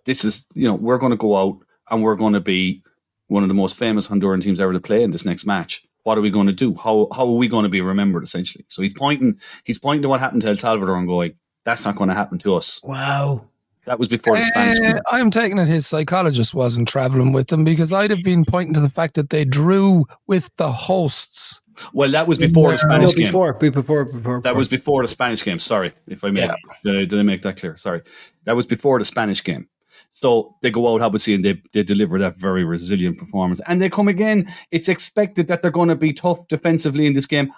This 0.05 0.25
is, 0.25 0.47
you 0.55 0.67
know, 0.67 0.75
we're 0.75 0.99
going 0.99 1.11
to 1.11 1.17
go 1.17 1.37
out 1.37 1.59
and 1.91 2.03
we're 2.03 2.17
going 2.17 2.35
to 2.35 2.41
be 2.41 2.83
one 3.29 3.43
of 3.43 3.49
the 3.49 3.55
most 3.55 3.77
famous 3.77 4.09
Honduran 4.09 4.41
teams 4.41 4.61
ever 4.61 4.73
to 4.73 4.81
play 4.81 5.03
in 5.03 5.11
this 5.11 5.25
next 5.25 5.47
match. 5.47 5.85
What 6.03 6.19
are 6.19 6.21
we 6.21 6.31
going 6.31 6.47
to 6.47 6.53
do? 6.53 6.75
How, 6.75 7.09
how 7.13 7.27
are 7.27 7.37
we 7.37 7.49
going 7.49 7.65
to 7.65 7.69
be 7.69 7.81
remembered, 7.81 8.23
essentially? 8.23 8.65
So 8.69 8.83
he's 8.83 8.93
pointing, 8.93 9.41
he's 9.65 9.79
pointing 9.79 10.03
to 10.03 10.09
what 10.09 10.21
happened 10.21 10.43
to 10.43 10.49
El 10.49 10.57
Salvador 10.57 10.97
and 10.97 11.09
going, 11.09 11.35
That's 11.67 11.85
not 11.85 11.97
going 11.97 12.09
to 12.09 12.15
happen 12.15 12.39
to 12.39 12.55
us. 12.55 12.81
Wow. 12.85 13.43
That 13.87 13.99
was 13.99 14.09
before 14.09 14.37
the 14.37 14.43
Spanish 14.43 14.79
Uh, 14.79 14.81
game. 14.81 14.99
I'm 15.11 15.31
taking 15.31 15.59
it 15.59 15.69
his 15.69 15.87
psychologist 15.87 16.55
wasn't 16.55 16.89
traveling 16.89 17.33
with 17.33 17.49
them 17.49 17.65
because 17.65 17.93
I'd 17.93 18.11
have 18.11 18.23
been 18.25 18.45
pointing 18.45 18.73
to 18.75 18.81
the 18.81 18.89
fact 18.89 19.15
that 19.15 19.31
they 19.31 19.45
drew 19.45 20.07
with 20.29 20.49
the 20.57 20.71
hosts. 20.73 21.61
Well, 21.93 22.11
that 22.13 22.27
was 22.27 22.39
before 22.39 22.71
the 22.71 22.79
No, 22.89 22.99
No, 22.99 23.07
Spanish 23.07 23.15
game. 23.17 23.27
before, 23.27 23.53
before, 23.53 24.05
before. 24.07 24.41
That 24.43 24.57
was 24.57 24.69
before 24.69 25.03
the 25.03 25.09
Spanish 25.09 25.45
game. 25.45 25.59
Sorry 25.59 25.93
if 26.09 26.25
I 26.25 26.31
made 26.31 26.45
Yeah. 26.45 26.55
did, 26.85 26.97
I, 26.97 27.05
did 27.05 27.19
I 27.19 27.23
make 27.23 27.43
that 27.43 27.57
clear? 27.59 27.77
Sorry, 27.77 28.01
that 28.45 28.57
was 28.57 28.65
before 28.67 28.99
the 28.99 29.05
Spanish 29.05 29.43
game. 29.45 29.69
So 30.11 30.55
they 30.63 30.71
go 30.71 30.95
out, 30.95 31.03
obviously, 31.03 31.35
and 31.35 31.45
they 31.45 31.61
they 31.73 31.83
deliver 31.83 32.19
that 32.21 32.37
very 32.39 32.65
resilient 32.65 33.19
performance. 33.19 33.61
And 33.69 33.81
they 33.83 33.91
come 33.91 34.09
again. 34.09 34.47
It's 34.71 34.89
expected 34.89 35.49
that 35.49 35.61
they're 35.63 35.71
going 35.71 35.89
to 35.91 35.97
be 35.97 36.13
tough 36.13 36.47
defensively 36.49 37.07
in 37.07 37.13
this 37.13 37.27
game. 37.27 37.53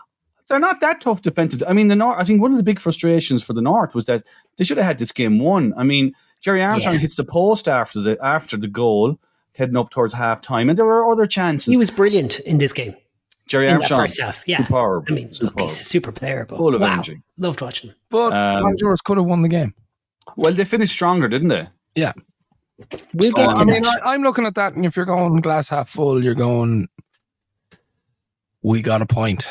They're 0.49 0.59
not 0.59 0.80
that 0.80 1.01
tough 1.01 1.22
defensive. 1.22 1.62
I 1.68 1.72
mean, 1.74 1.88
the 1.88 1.96
North. 1.96 2.16
I 2.18 2.24
think 2.24 2.40
one 2.40 2.53
of 2.53 2.57
the 2.57 2.64
big 2.64 2.80
frustrations 2.80 3.42
for 3.44 3.53
the 3.53 3.61
North 3.62 3.94
was 3.94 4.07
that 4.07 4.22
they 4.57 4.64
should 4.64 4.78
have 4.78 4.86
had 4.86 4.99
this 4.99 5.12
game 5.12 5.38
won. 5.38 5.74
I 5.76 5.82
mean, 5.84 6.14
Gerry 6.40 6.62
Armstrong 6.62 6.94
Yeah. 6.94 7.01
hits 7.01 7.16
the 7.16 7.24
post 7.24 7.68
after 7.68 8.01
the 8.01 8.18
after 8.24 8.57
the 8.57 8.68
goal, 8.68 9.18
heading 9.53 9.76
up 9.76 9.90
towards 9.90 10.14
half 10.14 10.40
time, 10.40 10.68
and 10.70 10.78
there 10.78 10.86
were 10.86 11.11
other 11.11 11.26
chances. 11.26 11.72
He 11.72 11.78
was 11.78 11.90
brilliant 11.90 12.40
in 12.40 12.59
this 12.59 12.72
game. 12.72 12.94
Gerry 13.46 13.66
In 13.66 13.72
that 13.74 13.76
Armstrong, 13.80 14.01
first 14.03 14.20
half. 14.20 14.42
Yeah. 14.46 14.59
superb. 14.66 15.05
I 15.09 15.12
mean, 15.12 15.30
look, 15.40 15.59
he's 15.61 15.80
a 15.80 15.84
super 15.84 16.12
player, 16.12 16.44
but 16.49 16.59
Full 16.59 16.74
of 16.74 16.80
wow. 16.82 16.92
energy. 16.94 17.22
Loved 17.38 17.61
watching 17.62 17.90
him. 17.90 17.96
But 18.11 18.32
Um, 18.34 18.62
Honduras 18.62 19.01
could 19.01 19.16
have 19.16 19.26
won 19.26 19.42
the 19.42 19.49
game. 19.49 19.74
Well, 20.36 20.53
they 20.53 20.64
finished 20.66 20.92
stronger, 20.92 21.28
didn't 21.28 21.49
they? 21.49 21.66
Yeah. 21.94 22.12
We'll 23.14 23.30
So, 23.30 23.36
get 23.36 23.49
I 23.49 23.55
to 23.55 23.61
I 23.61 23.64
that. 23.64 23.72
mean, 23.72 23.86
I, 23.86 23.96
I'm 24.14 24.22
looking 24.22 24.44
at 24.44 24.55
that, 24.57 24.74
and 24.74 24.84
if 24.86 24.96
you're 24.96 25.07
going 25.07 25.40
glass 25.40 25.70
half 25.70 25.88
full, 25.88 26.22
you're 26.22 26.34
going, 26.34 26.88
we 28.62 28.82
got 28.82 29.03
a 29.03 29.07
point. 29.07 29.49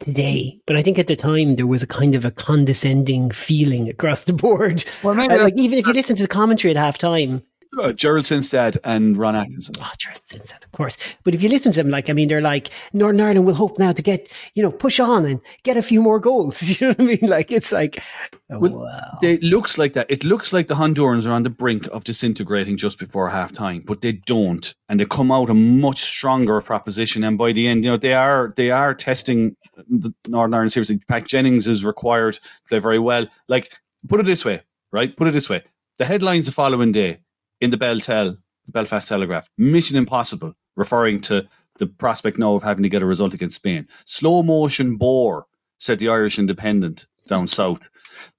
Today, 0.00 0.58
but 0.66 0.76
I 0.76 0.82
think 0.82 0.98
at 0.98 1.06
the 1.06 1.16
time 1.16 1.56
there 1.56 1.66
was 1.66 1.82
a 1.82 1.86
kind 1.86 2.14
of 2.14 2.24
a 2.24 2.30
condescending 2.30 3.30
feeling 3.30 3.88
across 3.88 4.24
the 4.24 4.32
board. 4.32 4.84
Well, 5.02 5.14
maybe 5.14 5.34
Uh, 5.34 5.44
like 5.44 5.56
even 5.56 5.78
if 5.78 5.86
you 5.86 5.92
listen 5.92 6.16
to 6.16 6.22
the 6.22 6.28
commentary 6.28 6.76
at 6.76 6.94
halftime, 6.94 7.42
Uh, 7.78 7.92
Gerald 7.92 8.24
Sinstadt 8.24 8.78
and 8.84 9.16
Ron 9.16 9.36
Atkinson. 9.36 9.74
Oh, 9.80 9.92
Gerald 9.98 10.22
Sinstadt, 10.22 10.64
of 10.64 10.72
course. 10.72 10.96
But 11.24 11.34
if 11.34 11.42
you 11.42 11.48
listen 11.48 11.72
to 11.72 11.82
them, 11.82 11.90
like 11.90 12.08
I 12.08 12.14
mean, 12.14 12.28
they're 12.28 12.40
like 12.40 12.70
Northern 12.92 13.20
Ireland 13.20 13.44
will 13.44 13.54
hope 13.54 13.78
now 13.78 13.92
to 13.92 14.02
get 14.02 14.30
you 14.54 14.62
know 14.62 14.70
push 14.70 14.98
on 14.98 15.26
and 15.26 15.40
get 15.62 15.76
a 15.76 15.82
few 15.82 16.00
more 16.00 16.18
goals. 16.18 16.62
You 16.76 16.88
know 16.88 16.92
what 16.92 17.00
I 17.00 17.04
mean? 17.04 17.30
Like 17.30 17.50
it's 17.50 17.72
like, 17.72 18.02
oh, 18.50 18.58
Well, 18.58 18.78
wow. 18.80 19.18
It 19.22 19.42
looks 19.42 19.78
like 19.78 19.94
that. 19.94 20.10
It 20.10 20.24
looks 20.24 20.52
like 20.52 20.68
the 20.68 20.74
Hondurans 20.74 21.26
are 21.26 21.32
on 21.32 21.42
the 21.42 21.50
brink 21.50 21.86
of 21.88 22.04
disintegrating 22.04 22.76
just 22.76 22.98
before 22.98 23.30
half 23.30 23.52
time, 23.52 23.82
but 23.86 24.02
they 24.02 24.12
don't, 24.12 24.74
and 24.88 25.00
they 25.00 25.06
come 25.06 25.32
out 25.32 25.48
a 25.48 25.54
much 25.54 26.00
stronger 26.00 26.60
proposition. 26.60 27.24
And 27.24 27.38
by 27.38 27.52
the 27.52 27.66
end, 27.66 27.84
you 27.84 27.90
know, 27.90 27.96
they 27.96 28.14
are 28.14 28.52
they 28.56 28.70
are 28.70 28.94
testing 28.94 29.56
the 29.88 30.12
Northern 30.26 30.54
Ireland 30.54 30.72
seriously. 30.72 30.98
Pat 31.08 31.26
Jennings 31.26 31.66
is 31.66 31.84
required 31.84 32.34
to 32.34 32.40
play 32.68 32.78
very 32.78 32.98
well. 32.98 33.26
Like 33.48 33.72
put 34.08 34.20
it 34.20 34.26
this 34.26 34.44
way, 34.44 34.62
right? 34.92 35.16
Put 35.16 35.28
it 35.28 35.32
this 35.32 35.48
way: 35.48 35.62
the 35.98 36.04
headlines 36.04 36.46
the 36.46 36.52
following 36.52 36.92
day 36.92 37.20
in 37.60 37.70
the 37.70 37.76
Beltel, 37.76 38.38
Belfast 38.68 39.06
Telegraph, 39.06 39.48
Mission 39.56 39.96
Impossible, 39.96 40.54
referring 40.76 41.20
to 41.22 41.46
the 41.78 41.86
prospect 41.86 42.38
now 42.38 42.54
of 42.54 42.62
having 42.62 42.82
to 42.82 42.88
get 42.88 43.02
a 43.02 43.06
result 43.06 43.34
against 43.34 43.56
Spain. 43.56 43.86
Slow 44.04 44.42
motion 44.42 44.96
bore, 44.96 45.46
said 45.78 45.98
the 45.98 46.08
Irish 46.08 46.38
Independent 46.38 47.06
down 47.28 47.46
south. 47.46 47.90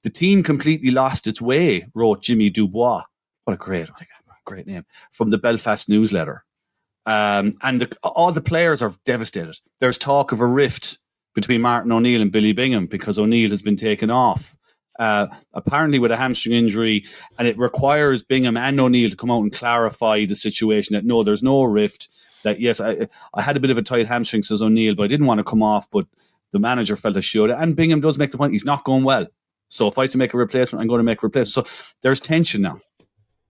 The 0.04 0.10
team 0.10 0.44
completely 0.44 0.92
lost 0.92 1.28
its 1.28 1.42
way, 1.42 1.86
wrote 1.94 2.22
Jimmy 2.22 2.50
Dubois. 2.50 3.04
What 3.44 3.54
a 3.54 3.58
great, 3.58 3.90
what 3.90 4.02
a 4.02 4.06
great 4.46 4.68
name 4.68 4.86
from 5.12 5.30
the 5.30 5.38
Belfast 5.38 5.88
newsletter. 5.88 6.44
Um, 7.06 7.54
and 7.62 7.82
the, 7.82 7.98
all 8.04 8.32
the 8.32 8.42
players 8.42 8.82
are 8.82 8.94
devastated. 9.06 9.58
There's 9.80 9.98
talk 9.98 10.32
of 10.32 10.42
a 10.42 10.46
rift 10.46 10.98
between 11.36 11.62
Martin 11.62 11.92
O'Neill 11.92 12.22
and 12.22 12.32
Billy 12.32 12.52
Bingham 12.52 12.88
because 12.88 13.18
O'Neill 13.18 13.52
has 13.52 13.62
been 13.62 13.78
taken 13.78 14.10
off. 14.10 14.57
Uh, 15.00 15.28
apparently 15.54 16.00
with 16.00 16.12
a 16.12 16.18
hamstring 16.18 16.56
injury, 16.56 17.06
and 17.38 17.48
it 17.48 17.58
requires 17.58 18.24
Bingham 18.24 18.58
and 18.58 18.80
O'Neill 18.80 19.12
to 19.12 19.16
come 19.16 19.30
out 19.30 19.42
and 19.42 19.54
clarify 19.54 20.26
the 20.26 20.36
situation 20.36 20.96
that 20.96 21.06
no, 21.06 21.24
there's 21.24 21.44
no 21.44 21.64
rift. 21.64 22.10
That 22.44 22.60
yes, 22.60 22.82
I, 22.82 23.08
I 23.34 23.42
had 23.42 23.58
a 23.58 23.60
bit 23.60 23.70
of 23.70 23.78
a 23.78 23.84
tight 23.84 24.08
hamstring, 24.08 24.44
says 24.44 24.62
O'Neill, 24.62 24.96
but 24.96 25.04
I 25.04 25.08
didn't 25.08 25.28
want 25.28 25.38
to 25.38 25.44
come 25.44 25.62
off. 25.62 25.90
But 25.92 26.08
the 26.52 26.60
manager 26.60 26.96
felt 26.96 27.18
I 27.18 27.20
should, 27.20 27.52
and 27.52 27.76
Bingham 27.76 28.00
does 28.00 28.18
make 28.18 28.32
the 28.32 28.38
point 28.38 28.54
he's 28.54 28.66
not 28.66 28.86
going 28.86 29.04
well. 29.04 29.28
So 29.70 29.88
if 29.88 29.98
I 29.98 30.04
have 30.04 30.12
to 30.12 30.18
make 30.18 30.34
a 30.34 30.38
replacement, 30.38 30.82
I'm 30.82 30.88
going 30.88 31.00
to 31.00 31.04
make 31.04 31.22
a 31.22 31.28
replacement. 31.28 31.68
So 31.68 31.94
there's 32.02 32.20
tension 32.20 32.62
now, 32.62 32.80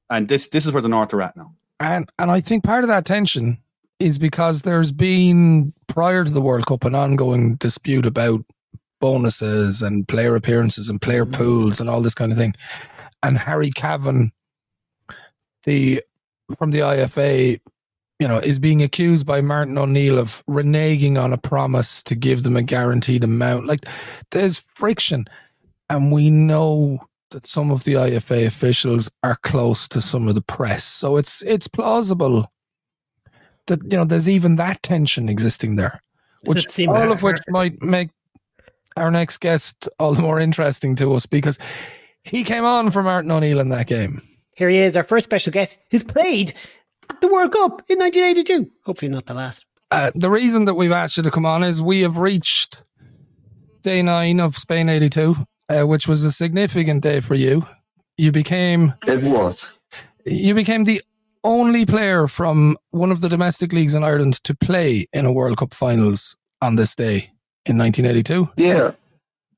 and 0.09 0.27
this 0.27 0.49
this 0.49 0.65
is 0.65 0.71
where 0.71 0.81
the 0.81 0.89
North 0.89 1.13
are 1.13 1.21
at 1.21 1.37
now. 1.37 1.53
And 1.79 2.09
and 2.17 2.31
I 2.31 2.41
think 2.41 2.63
part 2.63 2.83
of 2.83 2.87
that 2.87 3.05
tension 3.05 3.59
is 3.99 4.19
because 4.19 4.61
there's 4.61 4.91
been 4.91 5.73
prior 5.87 6.23
to 6.23 6.31
the 6.31 6.41
World 6.41 6.65
Cup 6.65 6.85
an 6.85 6.95
ongoing 6.95 7.55
dispute 7.55 8.05
about 8.05 8.43
bonuses 8.99 9.81
and 9.81 10.07
player 10.07 10.35
appearances 10.35 10.89
and 10.89 11.01
player 11.01 11.25
pools 11.25 11.79
and 11.79 11.89
all 11.89 12.01
this 12.01 12.15
kind 12.15 12.31
of 12.31 12.37
thing. 12.37 12.53
And 13.23 13.37
Harry 13.37 13.71
Cavan, 13.71 14.31
the 15.63 16.03
from 16.57 16.71
the 16.71 16.79
IFA, 16.79 17.59
you 18.19 18.27
know, 18.27 18.37
is 18.37 18.59
being 18.59 18.81
accused 18.81 19.25
by 19.25 19.41
Martin 19.41 19.77
O'Neill 19.77 20.17
of 20.17 20.43
reneging 20.47 21.21
on 21.21 21.33
a 21.33 21.37
promise 21.37 22.01
to 22.03 22.15
give 22.15 22.43
them 22.43 22.55
a 22.55 22.63
guaranteed 22.63 23.23
amount. 23.23 23.67
Like 23.67 23.85
there's 24.31 24.63
friction. 24.75 25.25
And 25.89 26.11
we 26.11 26.29
know 26.29 26.99
that 27.31 27.45
some 27.45 27.71
of 27.71 27.83
the 27.83 27.93
IFA 27.93 28.45
officials 28.45 29.09
are 29.23 29.37
close 29.43 29.87
to 29.89 30.01
some 30.01 30.27
of 30.27 30.35
the 30.35 30.41
press. 30.41 30.83
So 30.83 31.17
it's 31.17 31.41
it's 31.43 31.67
plausible 31.67 32.51
that 33.67 33.83
you 33.83 33.97
know 33.97 34.05
there's 34.05 34.29
even 34.29 34.55
that 34.55 34.81
tension 34.83 35.29
existing 35.29 35.75
there. 35.75 36.01
Which 36.45 36.79
all 36.87 37.11
of 37.11 37.23
which 37.23 37.39
might 37.49 37.81
make 37.81 38.09
our 38.97 39.11
next 39.11 39.37
guest 39.37 39.87
all 39.99 40.13
the 40.13 40.21
more 40.21 40.39
interesting 40.39 40.95
to 40.97 41.13
us 41.13 41.25
because 41.25 41.57
he 42.23 42.43
came 42.43 42.65
on 42.65 42.91
for 42.91 43.03
Martin 43.03 43.31
O'Neill 43.31 43.59
in 43.59 43.69
that 43.69 43.87
game. 43.87 44.21
Here 44.55 44.69
he 44.69 44.77
is, 44.77 44.97
our 44.97 45.03
first 45.03 45.23
special 45.23 45.53
guest, 45.53 45.77
who's 45.91 46.03
played 46.03 46.53
at 47.09 47.21
the 47.21 47.27
World 47.27 47.51
Cup 47.51 47.83
in 47.89 47.99
1982. 47.99 48.69
Hopefully 48.85 49.09
not 49.09 49.25
the 49.27 49.33
last. 49.33 49.65
Uh, 49.91 50.11
the 50.15 50.29
reason 50.29 50.65
that 50.65 50.73
we've 50.73 50.91
asked 50.91 51.15
you 51.15 51.23
to 51.23 51.31
come 51.31 51.45
on 51.45 51.63
is 51.63 51.81
we 51.81 52.01
have 52.01 52.17
reached 52.17 52.83
day 53.83 54.01
nine 54.01 54.39
of 54.39 54.57
Spain 54.57 54.89
82, 54.89 55.35
uh, 55.69 55.83
which 55.87 56.07
was 56.07 56.23
a 56.23 56.31
significant 56.31 57.03
day 57.03 57.19
for 57.19 57.35
you. 57.35 57.65
You 58.17 58.31
became 58.31 58.93
It 59.05 59.21
was. 59.23 59.77
you 60.25 60.53
became 60.55 60.83
the 60.83 61.01
only 61.43 61.85
player 61.85 62.27
from 62.27 62.75
one 62.89 63.11
of 63.11 63.21
the 63.21 63.29
domestic 63.29 63.71
leagues 63.71 63.95
in 63.95 64.03
Ireland 64.03 64.43
to 64.43 64.55
play 64.55 65.07
in 65.13 65.25
a 65.25 65.31
World 65.31 65.57
Cup 65.57 65.73
finals 65.73 66.35
on 66.61 66.75
this 66.75 66.95
day 66.95 67.31
in 67.69 67.77
1982. 67.77 68.49
Yeah, 68.57 68.91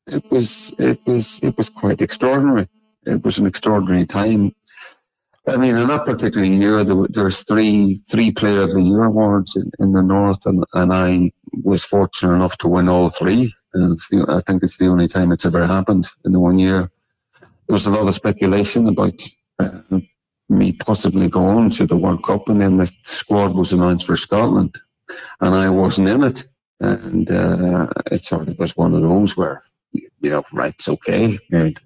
it 0.07 0.30
was. 0.32 0.74
It 0.80 0.99
was. 1.05 1.39
It 1.43 1.57
was 1.57 1.70
quite 1.70 2.01
extraordinary. 2.01 2.68
It 3.05 3.24
was 3.24 3.38
an 3.39 3.45
extraordinary 3.45 4.05
time. 4.05 4.53
I 5.47 5.57
mean, 5.57 5.76
in 5.78 5.88
that 5.88 6.05
particular 6.05 6.45
year, 6.45 6.84
there, 6.84 7.07
there's 7.10 7.43
three 7.43 7.95
three 8.07 8.32
Player 8.32 8.62
of 8.62 8.74
the 8.74 8.82
Year 8.82 9.03
awards 9.03 9.55
in, 9.55 9.72
in 9.80 9.93
the 9.93 10.03
North, 10.03 10.45
and, 10.45 10.64
and 10.74 10.93
I 10.93 11.32
was 11.64 11.86
fortunate 11.86 12.34
enough 12.36 12.57
to 12.60 12.68
win 12.68 12.89
all 12.89 13.10
three. 13.10 13.51
And 13.74 13.97
the, 14.12 14.26
I 14.30 14.39
think 14.39 14.64
it's 14.64 14.78
the 14.78 14.88
only 14.88 15.07
time 15.07 15.32
it's 15.32 15.45
ever 15.45 15.66
happened 15.66 16.07
in 16.26 16.32
the 16.32 16.39
one 16.39 16.60
year. 16.60 16.91
There 17.39 17.74
was 17.74 17.86
a 17.86 17.91
lot 17.91 18.07
of 18.07 18.16
speculation 18.16 18.88
about 18.88 19.22
uh, 19.60 19.82
me 20.49 20.74
possibly 20.74 21.30
going 21.30 21.70
to 21.72 21.86
the 21.86 21.97
World 21.97 22.24
Cup, 22.24 22.49
and 22.49 22.60
then 22.60 22.78
the 22.78 22.91
squad 23.03 23.55
was 23.55 23.74
announced 23.74 24.07
for 24.07 24.16
Scotland, 24.16 24.76
and 25.39 25.55
I 25.55 25.70
wasn't 25.70 26.07
in 26.07 26.24
it. 26.24 26.45
And 26.80 27.30
uh, 27.32 27.88
it 28.12 28.20
sort 28.20 28.48
of 28.50 28.60
was 28.60 28.78
one 28.78 28.94
of 28.94 29.02
those 29.02 29.38
where, 29.38 29.62
you 29.94 30.10
know, 30.32 30.44
right, 30.54 30.74
it's 30.74 30.90
okay. 30.90 31.38
And 31.52 31.80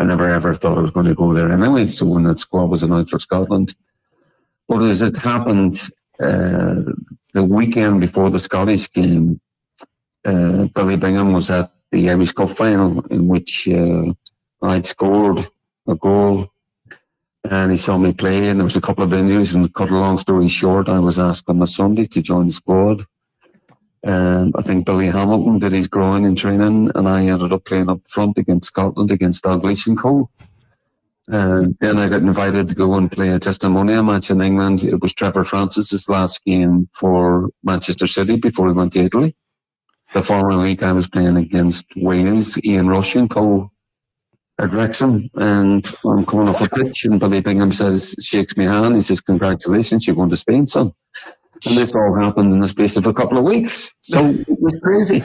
I 0.00 0.04
never 0.04 0.28
ever 0.28 0.54
thought 0.54 0.78
I 0.78 0.82
was 0.82 0.92
going 0.92 1.06
to 1.06 1.14
go 1.14 1.32
there 1.34 1.50
anyway. 1.52 1.86
So 1.86 2.06
when 2.06 2.24
that 2.24 2.38
squad 2.38 2.66
was 2.66 2.82
announced 2.82 3.12
for 3.12 3.18
Scotland, 3.20 3.74
but 4.68 4.82
as 4.82 5.02
it 5.02 5.18
happened, 5.18 5.74
uh, 6.22 6.82
the 7.34 7.44
weekend 7.44 8.00
before 8.00 8.30
the 8.30 8.38
Scottish 8.38 8.92
game, 8.92 9.40
uh, 10.26 10.66
Billy 10.74 10.96
Bingham 10.96 11.32
was 11.32 11.50
at 11.50 11.72
the 11.92 12.10
Irish 12.10 12.32
Cup 12.32 12.50
final 12.50 13.00
in 13.06 13.28
which 13.28 13.68
uh, 13.68 14.12
I'd 14.62 14.86
scored 14.86 15.40
a 15.88 15.96
goal 15.96 16.52
and 17.50 17.70
he 17.70 17.76
saw 17.78 17.98
me 17.98 18.12
play 18.12 18.48
and 18.48 18.60
there 18.60 18.64
was 18.64 18.76
a 18.76 18.80
couple 18.82 19.04
of 19.04 19.12
injuries 19.14 19.54
and 19.54 19.72
cut 19.74 19.90
a 19.90 19.94
long 19.98 20.18
story 20.18 20.48
short, 20.48 20.88
I 20.88 21.00
was 21.00 21.18
asked 21.18 21.48
on 21.48 21.62
a 21.62 21.66
Sunday 21.66 22.04
to 22.04 22.22
join 22.22 22.46
the 22.48 22.52
squad. 22.52 23.02
Um, 24.06 24.52
I 24.56 24.62
think 24.62 24.86
Billy 24.86 25.06
Hamilton 25.06 25.58
did 25.58 25.72
his 25.72 25.88
groin 25.88 26.24
in 26.24 26.34
training 26.34 26.90
and 26.94 27.08
I 27.08 27.26
ended 27.26 27.52
up 27.52 27.64
playing 27.64 27.90
up 27.90 28.00
front 28.08 28.38
against 28.38 28.68
Scotland 28.68 29.10
against 29.10 29.44
Dalglish 29.44 29.86
and 29.86 29.98
Co. 29.98 30.30
And 31.28 31.76
then 31.80 31.98
I 31.98 32.08
got 32.08 32.22
invited 32.22 32.68
to 32.70 32.74
go 32.74 32.94
and 32.94 33.12
play 33.12 33.30
a 33.30 33.38
testimonial 33.38 34.02
match 34.02 34.30
in 34.30 34.40
England. 34.40 34.82
It 34.84 35.00
was 35.00 35.14
Trevor 35.14 35.44
Francis's 35.44 36.08
last 36.08 36.44
game 36.44 36.88
for 36.94 37.50
Manchester 37.62 38.06
City 38.06 38.36
before 38.36 38.68
he 38.68 38.72
went 38.72 38.92
to 38.92 39.00
Italy. 39.00 39.36
The 40.14 40.22
following 40.22 40.62
week 40.62 40.82
I 40.82 40.92
was 40.92 41.08
playing 41.08 41.36
against 41.36 41.86
Wales, 41.96 42.58
Ian 42.64 42.88
Rush 42.88 43.16
and 43.16 43.30
Co 43.30 43.70
at 44.58 44.72
Wrexham 44.72 45.30
and 45.34 45.86
I'm 46.04 46.26
coming 46.26 46.48
off 46.48 46.62
a 46.62 46.68
pitch 46.68 47.04
and 47.04 47.20
Billy 47.20 47.40
Bingham 47.42 47.72
says, 47.72 48.16
shakes 48.22 48.56
my 48.56 48.64
hand. 48.64 48.94
He 48.94 49.00
says, 49.02 49.20
congratulations, 49.20 50.06
you're 50.06 50.16
going 50.16 50.30
to 50.30 50.36
Spain, 50.36 50.66
son. 50.66 50.92
And 51.66 51.76
this 51.76 51.94
all 51.94 52.16
happened 52.18 52.52
in 52.52 52.60
the 52.60 52.68
space 52.68 52.96
of 52.96 53.06
a 53.06 53.12
couple 53.12 53.38
of 53.38 53.44
weeks. 53.44 53.94
So 54.00 54.26
it 54.26 54.60
was 54.60 54.78
crazy. 54.82 55.24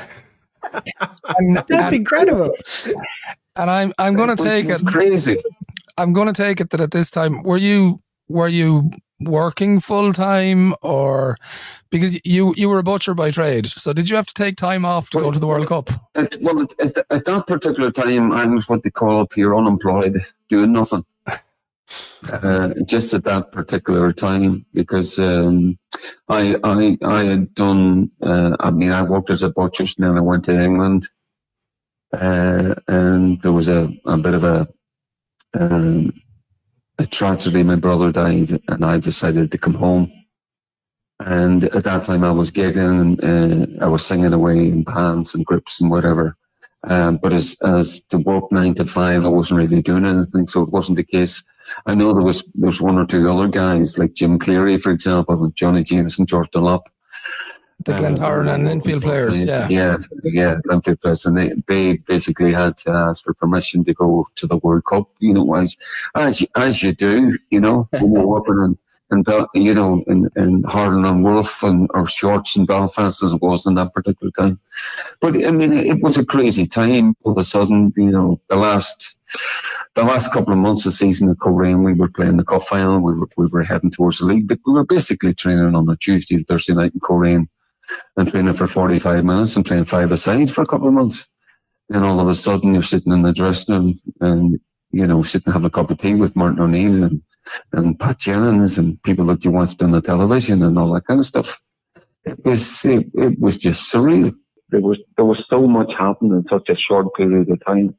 And, 1.37 1.57
That's 1.57 1.69
and, 1.69 1.93
incredible. 1.93 2.55
and 3.55 3.69
I'm 3.69 3.93
I'm 3.97 4.15
going 4.15 4.35
to 4.35 4.43
take 4.43 4.67
it 4.67 4.85
crazy. 4.85 5.41
I'm 5.97 6.13
going 6.13 6.27
to 6.27 6.33
take 6.33 6.59
it 6.59 6.71
that 6.71 6.81
at 6.81 6.91
this 6.91 7.11
time 7.11 7.43
were 7.43 7.57
you 7.57 7.99
were 8.27 8.47
you 8.47 8.89
working 9.19 9.79
full 9.79 10.11
time 10.11 10.73
or 10.81 11.37
because 11.89 12.19
you 12.25 12.53
you 12.57 12.67
were 12.69 12.79
a 12.79 12.83
butcher 12.83 13.13
by 13.13 13.31
trade. 13.31 13.67
So 13.67 13.93
did 13.93 14.09
you 14.09 14.15
have 14.15 14.25
to 14.25 14.33
take 14.33 14.57
time 14.57 14.85
off 14.85 15.09
to 15.11 15.19
go 15.19 15.31
to 15.31 15.39
the 15.39 15.47
World 15.47 15.67
Cup? 15.67 15.89
At, 16.15 16.37
well, 16.41 16.61
at, 16.61 16.73
at, 16.79 16.97
at 17.09 17.25
that 17.25 17.47
particular 17.47 17.91
time, 17.91 18.31
I 18.31 18.45
was 18.45 18.67
what 18.67 18.83
they 18.83 18.91
call 18.91 19.19
up 19.19 19.33
here 19.33 19.55
unemployed, 19.55 20.17
doing 20.49 20.73
nothing. 20.73 21.05
uh, 22.29 22.69
just 22.85 23.13
at 23.13 23.23
that 23.23 23.51
particular 23.51 24.11
time, 24.11 24.65
because 24.73 25.19
um, 25.19 25.77
I, 26.29 26.57
I 26.63 26.97
I 27.03 27.23
had 27.25 27.53
done. 27.55 28.11
Uh, 28.21 28.57
I 28.59 28.71
mean, 28.71 28.91
I 28.91 29.03
worked 29.03 29.29
as 29.31 29.43
a 29.43 29.49
butcher, 29.49 29.83
and 29.83 30.05
then 30.07 30.17
I 30.17 30.21
went 30.21 30.45
to 30.45 30.59
England, 30.61 31.03
uh, 32.13 32.75
and 32.87 33.41
there 33.41 33.53
was 33.53 33.69
a, 33.69 33.89
a 34.05 34.17
bit 34.17 34.35
of 34.35 34.43
a 34.45 34.67
um, 35.59 36.13
a 36.99 37.05
tragedy. 37.07 37.63
My 37.63 37.75
brother 37.77 38.11
died, 38.11 38.51
and 38.69 38.85
I 38.85 38.99
decided 38.99 39.51
to 39.53 39.57
come 39.59 39.75
home. 39.75 40.11
And 41.19 41.65
at 41.65 41.85
that 41.85 42.05
time, 42.05 42.25
I 42.25 42.31
was 42.31 42.51
gigging 42.51 43.19
and 43.23 43.81
uh, 43.81 43.85
I 43.85 43.89
was 43.89 44.05
singing 44.05 44.33
away 44.33 44.69
in 44.69 44.83
bands 44.83 45.35
and 45.35 45.47
groups 45.47 45.81
and 45.81 45.91
whatever. 45.91 46.37
Um, 46.87 47.19
but 47.21 47.33
as 47.33 47.57
as 47.63 48.01
to 48.11 48.19
work 48.19 48.53
nine 48.53 48.75
to 48.75 48.85
five, 48.85 49.25
I 49.25 49.29
wasn't 49.29 49.59
really 49.59 49.81
doing 49.83 50.05
anything, 50.05 50.47
so 50.47 50.63
it 50.63 50.69
wasn't 50.69 50.97
the 50.99 51.05
case. 51.05 51.43
I 51.85 51.95
know 51.95 52.13
there 52.13 52.23
was 52.23 52.43
there 52.55 52.67
was 52.67 52.81
one 52.81 52.97
or 52.97 53.05
two 53.05 53.27
other 53.29 53.47
guys 53.47 53.97
like 53.97 54.13
Jim 54.13 54.39
Cleary, 54.39 54.77
for 54.77 54.91
example, 54.91 55.43
and 55.43 55.55
Johnny 55.55 55.83
James 55.83 56.19
and 56.19 56.27
George 56.27 56.49
Dunlop. 56.51 56.89
The 57.83 57.93
uh, 57.93 57.99
Glentoran 57.99 58.53
and 58.53 58.67
Linfield 58.67 59.01
players, 59.01 59.45
yeah. 59.45 59.67
yeah, 59.67 59.97
yeah, 60.23 60.55
Linfield 60.65 61.01
players, 61.01 61.25
and 61.25 61.37
they, 61.37 61.51
they 61.67 61.97
basically 61.97 62.53
had 62.53 62.77
to 62.77 62.91
ask 62.91 63.23
for 63.23 63.33
permission 63.33 63.83
to 63.83 63.93
go 63.93 64.25
to 64.35 64.47
the 64.47 64.57
World 64.57 64.85
Cup. 64.85 65.09
You 65.19 65.33
know, 65.33 65.55
as 65.55 65.75
as 66.15 66.41
you, 66.41 66.47
as 66.55 66.81
you 66.81 66.93
do, 66.93 67.37
you 67.49 67.59
know, 67.59 67.87
when 67.91 68.13
you're 68.13 68.25
working 68.35 68.61
in, 68.63 68.77
in 69.11 69.23
you 69.53 69.73
know, 69.73 70.03
in 70.07 70.29
in 70.35 70.63
Harland 70.63 71.05
and 71.05 71.23
Wolff 71.23 71.63
and 71.63 71.89
or 71.93 72.07
Shorts 72.07 72.55
in 72.55 72.65
Belfast 72.65 73.23
as 73.23 73.33
it 73.33 73.41
was 73.41 73.65
in 73.65 73.75
that 73.75 73.93
particular 73.93 74.31
time. 74.31 74.59
But 75.21 75.35
I 75.45 75.51
mean, 75.51 75.73
it 75.73 76.01
was 76.01 76.17
a 76.17 76.25
crazy 76.25 76.65
time. 76.65 77.15
All 77.23 77.33
of 77.33 77.37
a 77.37 77.43
sudden, 77.43 77.93
you 77.95 78.11
know, 78.11 78.41
the 78.49 78.55
last 78.55 79.15
the 79.93 80.03
last 80.03 80.33
couple 80.33 80.53
of 80.53 80.59
months 80.59 80.85
of 80.85 80.93
season 80.93 81.29
at 81.29 81.37
Coleraine, 81.39 81.83
we 81.83 81.93
were 81.93 82.09
playing 82.09 82.37
the 82.37 82.43
cup 82.43 82.63
final. 82.63 82.99
We 82.99 83.13
were 83.13 83.29
we 83.37 83.47
were 83.47 83.63
heading 83.63 83.91
towards 83.91 84.19
the 84.19 84.25
league, 84.25 84.47
but 84.47 84.59
we 84.65 84.73
were 84.73 84.85
basically 84.85 85.33
training 85.33 85.75
on 85.75 85.89
a 85.89 85.95
Tuesday, 85.95 86.35
and 86.35 86.47
Thursday 86.47 86.73
night 86.73 86.93
in 86.93 86.99
Coleraine 86.99 87.47
and 88.17 88.29
training 88.29 88.53
for 88.53 88.67
45 88.67 89.23
minutes 89.23 89.55
and 89.55 89.65
playing 89.65 89.85
five 89.85 90.11
aside 90.11 90.51
for 90.51 90.61
a 90.61 90.65
couple 90.65 90.87
of 90.87 90.93
months. 90.93 91.27
And 91.91 92.03
all 92.03 92.19
of 92.19 92.27
a 92.27 92.33
sudden 92.33 92.73
you're 92.73 92.81
sitting 92.81 93.13
in 93.13 93.21
the 93.21 93.33
dressing 93.33 93.75
room 93.75 93.99
and, 94.19 94.59
you 94.91 95.05
know, 95.05 95.21
sitting 95.21 95.53
having 95.53 95.67
a 95.67 95.69
cup 95.69 95.91
of 95.91 95.97
tea 95.97 96.15
with 96.15 96.35
Martin 96.35 96.61
O'Neill 96.61 97.03
and, 97.03 97.21
and 97.73 97.99
Pat 97.99 98.25
and 98.27 99.01
people 99.03 99.25
that 99.25 99.45
you 99.45 99.51
watched 99.51 99.81
on 99.83 99.91
the 99.91 100.01
television 100.01 100.63
and 100.63 100.77
all 100.77 100.93
that 100.93 101.05
kind 101.05 101.19
of 101.19 101.25
stuff. 101.25 101.59
It 102.25 102.43
was, 102.43 102.83
it, 102.85 103.07
it 103.13 103.39
was 103.39 103.57
just 103.57 103.93
surreal. 103.93 104.33
There 104.69 104.81
was, 104.81 104.97
there 105.15 105.25
was 105.25 105.43
so 105.49 105.67
much 105.67 105.91
happening 105.97 106.33
in 106.33 106.45
such 106.49 106.69
a 106.69 106.75
short 106.75 107.13
period 107.15 107.49
of 107.49 107.63
time. 107.65 107.95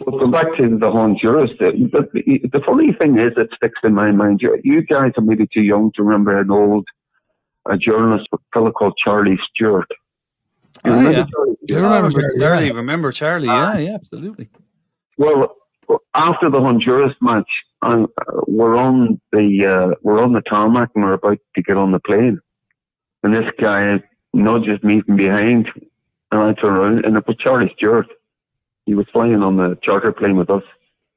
But 0.00 0.12
going 0.12 0.30
back 0.30 0.56
to 0.56 0.78
the 0.78 0.90
Honduras, 0.90 1.50
the, 1.58 1.72
the, 2.12 2.48
the 2.52 2.60
funny 2.64 2.92
thing 2.92 3.18
is, 3.18 3.32
it 3.36 3.50
sticks 3.56 3.80
in 3.82 3.94
my 3.94 4.10
mind. 4.12 4.42
You, 4.42 4.60
you 4.62 4.82
guys 4.82 5.12
are 5.16 5.22
maybe 5.22 5.46
too 5.52 5.62
young 5.62 5.92
to 5.92 6.02
remember 6.02 6.38
an 6.38 6.50
old 6.50 6.86
a 7.68 7.76
journalist, 7.76 8.28
a 8.32 8.38
fellow 8.52 8.72
called 8.72 8.96
Charlie 8.96 9.38
Stewart. 9.50 9.90
You 10.84 10.92
Oh, 10.92 10.96
remember 10.96 11.18
yeah. 11.18 11.26
Charlie? 11.30 11.56
Do 11.66 11.74
you 11.74 11.80
remember 11.82 12.08
Remember 12.08 12.20
Charlie? 12.20 12.38
Charlie? 12.40 12.66
Yeah. 12.66 12.72
Remember 12.72 13.12
Charlie? 13.12 13.46
Yeah, 13.46 13.72
ah, 13.74 13.76
yeah, 13.76 13.94
absolutely. 13.94 14.48
Well, 15.16 15.54
after 16.14 16.50
the 16.50 16.60
Honduras 16.60 17.14
match, 17.20 17.50
uh, 17.82 18.06
we're 18.46 18.76
on 18.76 19.20
the 19.32 19.66
uh, 19.66 19.94
we're 20.02 20.22
on 20.22 20.32
the 20.32 20.42
tarmac 20.42 20.90
and 20.94 21.04
we're 21.04 21.12
about 21.12 21.38
to 21.54 21.62
get 21.62 21.76
on 21.76 21.92
the 21.92 22.00
plane, 22.00 22.40
and 23.22 23.34
this 23.34 23.50
guy 23.60 24.02
nudges 24.32 24.82
me 24.82 25.02
from 25.02 25.16
behind, 25.16 25.68
and 26.32 26.40
I 26.40 26.52
turn 26.54 26.74
around, 26.74 27.04
and 27.04 27.16
it 27.16 27.26
was 27.26 27.36
Charlie 27.38 27.72
Stewart. 27.76 28.06
He 28.86 28.94
was 28.94 29.06
flying 29.12 29.42
on 29.42 29.56
the 29.56 29.78
charter 29.82 30.12
plane 30.12 30.36
with 30.36 30.50
us, 30.50 30.64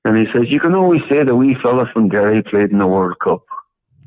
and 0.06 0.18
he 0.18 0.26
says, 0.32 0.52
"You 0.52 0.60
can 0.60 0.76
always 0.76 1.02
say 1.10 1.24
the 1.24 1.36
wee 1.36 1.58
fella 1.62 1.90
from 1.92 2.10
Derry 2.10 2.44
played 2.44 2.72
in 2.72 2.80
the 2.80 2.88
World 2.88 3.18
Cup." 3.20 3.44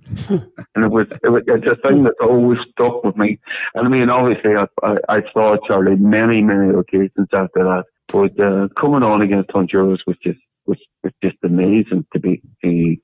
and 0.29 0.85
it 0.85 0.91
was, 0.91 1.07
it 1.23 1.29
was 1.31 1.43
it's 1.47 1.67
a 1.67 1.89
thing 1.89 2.05
that 2.05 2.15
always 2.21 2.59
stuck 2.73 3.03
with 3.05 3.17
me. 3.17 3.39
And 3.75 3.87
I 3.87 3.91
mean, 3.91 4.11
obviously, 4.11 4.55
I, 4.55 4.67
I, 4.83 4.97
I 5.09 5.23
saw 5.33 5.57
Charlie 5.67 5.97
many, 5.97 6.43
many 6.43 6.75
occasions 6.75 7.29
after 7.33 7.65
that. 7.65 7.85
But 8.09 8.39
uh, 8.39 8.69
coming 8.79 9.03
on 9.03 9.23
against 9.23 9.51
Honduras 9.51 10.03
was 10.07 10.17
just 10.23 10.39
was, 10.67 10.79
just 11.23 11.37
amazing 11.43 12.07
to 12.13 12.21
be 12.21 12.43
the 12.63 12.99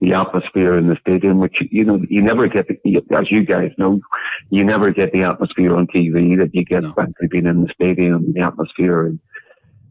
the 0.00 0.14
atmosphere 0.14 0.78
in 0.78 0.88
the 0.88 0.96
stadium, 0.98 1.40
which 1.40 1.62
you 1.70 1.84
know 1.84 2.00
you 2.08 2.22
never 2.22 2.48
get, 2.48 2.66
the, 2.68 3.02
as 3.14 3.30
you 3.30 3.44
guys 3.44 3.70
know, 3.76 4.00
you 4.48 4.64
never 4.64 4.90
get 4.90 5.12
the 5.12 5.22
atmosphere 5.24 5.76
on 5.76 5.86
TV 5.88 6.38
that 6.38 6.54
you 6.54 6.64
get 6.64 6.82
when 6.94 7.08
No. 7.08 7.14
by 7.20 7.26
being 7.30 7.44
in 7.46 7.64
the 7.64 7.72
stadium, 7.74 8.32
the 8.32 8.40
atmosphere 8.40 9.06
and 9.06 9.20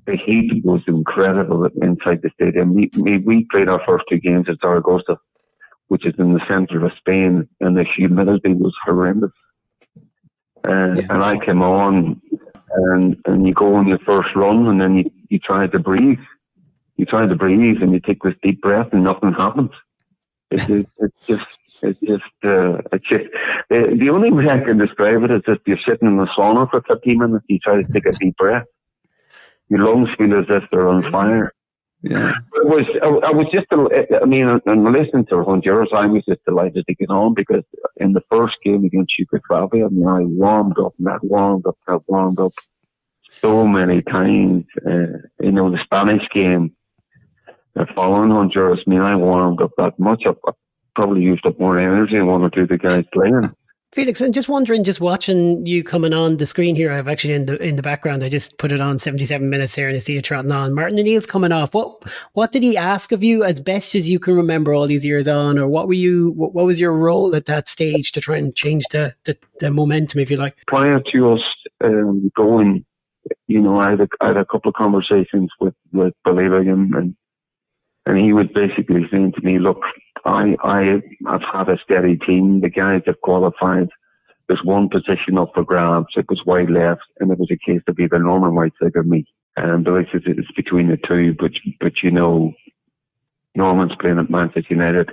the 0.08 0.18
heat 0.18 0.66
was 0.66 0.82
incredible 0.88 1.68
inside 1.84 2.22
the 2.24 2.32
stadium. 2.34 2.74
We, 2.74 2.90
we, 2.96 3.20
we 3.20 3.46
played 3.52 3.70
our 3.70 3.82
first 3.86 4.06
two 4.10 4.18
games 4.20 4.48
at 4.50 4.60
Zaragoza, 4.60 5.20
which 5.90 6.08
is 6.08 6.16
in 6.18 6.34
the 6.34 6.42
centre 6.48 6.84
of 6.84 6.92
Spain, 6.98 7.48
and 7.60 7.78
the 7.78 7.84
humidity 7.84 8.54
was 8.56 8.74
horrendous. 8.84 9.32
And, 10.64 10.98
Yeah. 10.98 11.06
and 11.12 11.24
I 11.24 11.38
came 11.46 11.62
on, 11.62 12.20
and 12.72 13.16
and 13.26 13.46
you 13.48 13.54
go 13.54 13.76
on 13.76 13.88
your 13.88 14.00
first 14.00 14.36
run, 14.36 14.66
and 14.68 14.82
then 14.82 14.96
you, 14.96 15.12
you 15.30 15.38
try 15.38 15.68
to 15.68 15.80
breathe. 15.80 16.18
You 17.00 17.06
try 17.06 17.26
to 17.26 17.34
breathe, 17.34 17.82
and 17.82 17.94
you 17.94 18.02
take 18.02 18.24
this 18.24 18.36
deep 18.44 18.62
breath, 18.62 18.90
and 18.92 19.06
nothing 19.06 19.32
happens. 19.32 19.72
It, 20.52 20.70
it, 20.70 20.90
it's 20.98 21.26
just, 21.26 21.60
it's 21.82 22.00
just, 22.02 22.24
uh, 22.44 22.82
it's 22.92 23.08
just, 23.08 23.24
the, 23.70 23.96
the 23.98 24.10
only 24.10 24.32
way 24.32 24.50
I 24.50 24.60
can 24.60 24.78
describe 24.78 25.24
it 25.24 25.32
is 25.32 25.44
if 25.48 25.60
you're 25.66 25.80
sitting 25.80 26.10
in 26.10 26.18
the 26.18 26.26
sauna 26.38 26.70
for 26.70 26.82
15 26.82 27.18
minutes, 27.18 27.46
you 27.48 27.58
try 27.60 27.82
to 27.82 27.94
take 27.94 28.06
a 28.06 28.12
deep 28.12 28.36
breath. 28.36 28.66
Your 29.70 29.80
lungs 29.86 30.10
feel 30.18 30.38
as 30.38 30.48
if 30.50 30.64
they're 30.72 30.90
on 30.90 31.10
fire. 31.10 31.54
Yeah. 32.02 32.34
It 32.56 32.68
was, 32.68 32.86
I, 33.02 33.30
I 33.30 33.32
was 33.32 33.48
just, 33.54 33.68
I 33.72 34.26
mean, 34.26 34.60
and 34.66 34.84
listening 34.92 35.26
to 35.28 35.42
Honduras, 35.46 35.92
I 35.94 36.06
was 36.06 36.26
just 36.28 36.44
delighted 36.44 36.86
to 36.86 36.96
get 36.96 37.10
on 37.10 37.34
because 37.34 37.64
in 37.96 38.12
the 38.12 38.24
first 38.30 38.58
game 38.62 38.84
against 38.84 39.18
Yugoslavia, 39.18 39.86
I 39.86 39.90
mean, 39.90 40.06
I 40.06 40.20
warmed 40.20 40.78
up 40.80 40.96
and 41.00 41.08
I 41.08 41.16
warmed 41.22 41.66
up, 41.66 41.78
I 41.88 41.98
warmed 42.08 42.42
up 42.42 42.52
so 43.40 43.66
many 43.66 44.02
times. 44.02 44.66
Uh, 44.86 45.20
you 45.40 45.54
know, 45.54 45.72
the 45.72 45.80
Spanish 45.86 46.28
game, 46.34 46.76
uh, 47.76 47.86
following 47.96 48.32
Honduras, 48.32 48.82
I 48.86 48.90
mean, 48.90 49.02
I 49.02 49.16
warmed 49.16 49.62
up 49.62 49.72
that 49.78 50.00
much. 50.00 50.24
I, 50.26 50.34
probably 50.96 51.22
used 51.22 51.46
up 51.46 51.58
more 51.60 51.80
energy 51.80 52.18
than 52.18 52.28
one 52.28 52.42
or 52.42 52.50
two 52.50 52.62
of 52.62 52.70
the 52.70 52.78
guys 52.78 53.06
playing. 53.14 53.50
Felix, 53.94 54.22
I'm 54.22 54.34
just 54.34 54.50
wondering, 54.50 54.84
just 54.84 55.02
watching 55.02 55.66
you 55.66 55.84
coming 55.84 56.14
on 56.14 56.38
the 56.38 56.46
screen 56.46 56.76
here. 56.76 56.92
I've 56.92 57.08
actually 57.08 57.34
in 57.34 57.46
the 57.48 57.58
in 57.58 57.76
the 57.76 57.82
background. 57.82 58.24
I 58.24 58.30
just 58.30 58.60
put 58.60 58.72
it 58.72 58.80
on 58.80 59.00
77 59.00 59.50
minutes 59.50 59.74
here, 59.74 59.88
and 59.88 59.96
I 59.96 60.00
see 60.00 60.14
you 60.14 60.22
trotting 60.22 60.52
on. 60.52 60.76
Martin 60.76 61.00
O'Neill's 61.00 61.26
coming 61.26 61.52
off. 61.52 61.74
What 61.74 62.04
what 62.34 62.52
did 62.52 62.62
he 62.62 62.78
ask 62.78 63.12
of 63.12 63.24
you, 63.24 63.44
as 63.44 63.60
best 63.60 63.96
as 63.96 64.08
you 64.08 64.20
can 64.20 64.36
remember, 64.36 64.76
all 64.76 64.86
these 64.86 65.04
years 65.04 65.28
on, 65.28 65.58
or 65.58 65.68
what 65.68 65.88
were 65.88 65.96
you? 65.96 66.32
What, 66.32 66.54
what 66.54 66.66
was 66.66 66.80
your 66.80 66.94
role 66.94 67.36
at 67.36 67.48
that 67.48 67.68
stage 67.68 68.12
to 68.12 68.22
try 68.22 68.38
and 68.38 68.54
change 68.54 68.84
the 68.92 69.16
the, 69.24 69.36
the 69.60 69.72
momentum, 69.72 70.20
if 70.20 70.30
you 70.30 70.38
like? 70.38 70.64
prior 70.68 71.00
to 71.12 71.32
us 71.32 71.44
um, 71.84 72.32
going, 72.36 72.86
you 73.48 73.60
know, 73.60 73.80
I 73.80 73.92
had, 73.92 74.02
a, 74.02 74.08
I 74.22 74.28
had 74.28 74.38
a 74.38 74.46
couple 74.46 74.70
of 74.70 74.76
conversations 74.76 75.50
with 75.60 75.74
with 75.94 76.14
and 76.26 76.94
and 76.94 77.16
he 78.08 78.34
was 78.34 78.48
basically 78.54 79.08
saying 79.12 79.34
to 79.34 79.42
me, 79.42 79.60
look, 79.60 79.82
I 80.26 80.56
I 80.64 81.02
I've 81.28 81.42
had 81.42 81.70
a 81.70 81.80
steady 81.84 82.18
team. 82.18 82.62
The 82.62 82.70
guys 82.70 83.02
have 83.06 83.22
qualified. 83.22 83.90
There's 84.48 84.64
one 84.64 84.90
position 84.90 85.38
up 85.38 85.52
for 85.54 85.64
grabs. 85.64 86.16
It 86.16 86.26
was 86.28 86.46
wide 86.46 86.72
left, 86.72 87.04
and 87.20 87.32
it 87.32 87.38
was 87.38 87.52
a 87.52 87.58
case 87.58 87.82
of 87.88 88.00
either 88.00 88.20
Norman 88.20 88.56
Whiteside 88.56 88.96
or 88.96 89.04
me. 89.04 89.26
And 89.56 89.84
Billy 89.84 90.08
says 90.12 90.22
it's 90.26 90.52
between 90.52 90.88
the 90.88 90.98
two, 90.98 91.36
but 91.38 91.52
but 91.80 92.02
you 92.02 92.12
know, 92.12 92.54
Norman's 93.56 93.96
playing 94.00 94.20
at 94.20 94.30
Manchester 94.30 94.74
United. 94.74 95.12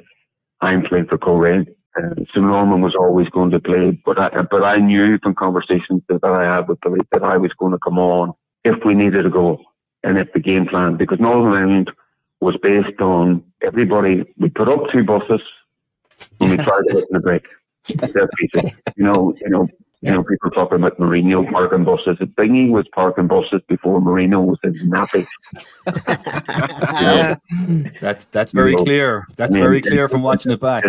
I'm 0.61 0.83
playing 0.83 1.07
for 1.07 1.19
Coleraine. 1.19 1.67
Uh, 1.97 2.15
so 2.35 2.41
Norman 2.41 2.81
was 2.83 2.95
always 2.95 3.29
going 3.31 3.51
to 3.51 3.61
play, 3.61 3.99
but 4.05 4.19
I 4.19 4.43
but 4.43 4.63
I 4.65 4.77
knew 4.77 5.19
from 5.23 5.35
conversations 5.35 6.03
that, 6.09 6.21
that 6.23 6.33
I 6.33 6.55
had 6.55 6.69
with 6.69 6.81
Billy 6.81 7.01
that 7.13 7.23
I 7.23 7.37
was 7.37 7.53
going 7.59 7.73
to 7.73 7.79
come 7.79 7.99
on 7.99 8.33
if 8.65 8.85
we 8.85 8.95
needed 8.95 9.27
a 9.27 9.31
goal 9.31 9.65
and 10.03 10.19
if 10.19 10.33
the 10.33 10.41
game 10.41 10.67
plan 10.67 10.97
because 10.97 11.19
Northern 11.21 11.53
Ireland 11.55 11.91
was 12.41 12.57
based 12.63 13.01
on 13.01 13.43
everybody. 13.63 14.25
We 14.39 14.51
put 14.51 14.69
up 14.69 14.91
two 14.93 15.05
buses 15.05 15.41
and 16.41 16.51
we 16.51 16.57
tried 16.57 16.83
to 16.89 16.93
hit 16.93 17.05
in 17.11 17.13
the 17.13 17.21
break. 17.21 17.47
That's 17.95 18.15
easy. 18.43 18.75
You 18.97 19.05
know, 19.05 19.35
you 19.41 19.49
know, 19.49 19.69
you 20.03 20.11
know, 20.11 20.23
people 20.23 20.51
talking 20.51 20.77
about 20.77 20.99
Mourinho 20.99 21.51
parking 21.51 21.85
buses. 21.85 22.17
Thingy 22.19 22.71
was 22.71 22.87
parking 22.93 23.27
buses 23.27 23.61
before 23.67 24.01
Mourinho 24.01 24.45
was 24.45 24.59
in 24.63 24.75
nappy. 24.91 25.27
Yeah. 26.97 27.37
That's 28.01 28.25
that's 28.27 28.53
very 28.53 28.73
You 28.73 28.77
know, 28.79 28.85
clear. 28.85 29.27
That's 29.37 29.55
I 29.55 29.59
mean, 29.59 29.65
very 29.65 29.81
clear 29.81 30.09
from 30.09 30.23
watching 30.23 30.53
it 30.53 30.61
back. 30.61 30.85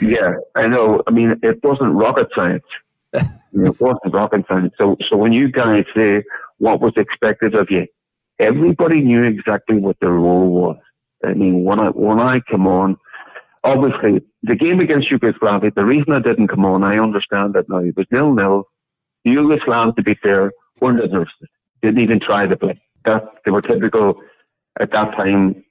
Yeah, 0.00 0.34
I 0.54 0.66
know. 0.66 1.02
I 1.06 1.10
mean, 1.10 1.38
it 1.42 1.62
wasn't 1.62 1.94
rocket 1.94 2.28
science. 2.34 2.64
it 3.12 3.80
wasn't 3.80 4.12
rocket 4.12 4.44
science. 4.48 4.74
So, 4.78 4.96
so 5.08 5.16
when 5.16 5.32
you 5.32 5.50
guys 5.50 5.84
say 5.94 6.24
what 6.58 6.80
was 6.80 6.92
expected 6.96 7.54
of 7.54 7.70
you, 7.70 7.86
everybody 8.42 9.00
knew 9.00 9.22
exactly 9.22 9.76
what 9.76 9.96
their 10.00 10.10
role 10.10 10.50
was. 10.50 10.78
I 11.24 11.34
mean, 11.34 11.64
when 11.64 11.78
I 11.78 11.88
when 11.88 12.20
I 12.20 12.40
come 12.40 12.66
on, 12.66 12.96
obviously 13.64 14.22
the 14.42 14.56
game 14.56 14.80
against 14.80 15.10
Yugoslavia. 15.10 15.70
The 15.74 15.84
reason 15.84 16.12
I 16.12 16.20
didn't 16.20 16.48
come 16.48 16.64
on, 16.64 16.82
I 16.82 16.98
understand 16.98 17.54
that 17.54 17.68
now. 17.68 17.78
It 17.78 17.96
was 17.96 18.06
nil 18.10 18.34
nil. 18.34 18.64
The 19.24 19.30
Yugoslavs, 19.30 19.96
to 19.96 20.02
be 20.02 20.14
fair, 20.14 20.52
weren't 20.80 21.02
interested. 21.02 21.48
Didn't 21.80 22.00
even 22.00 22.20
try 22.20 22.46
to 22.46 22.56
play. 22.56 22.80
That 23.04 23.24
they 23.44 23.50
were 23.50 23.62
typical 23.62 24.20
at 24.80 24.92
that 24.92 25.16
time. 25.16 25.64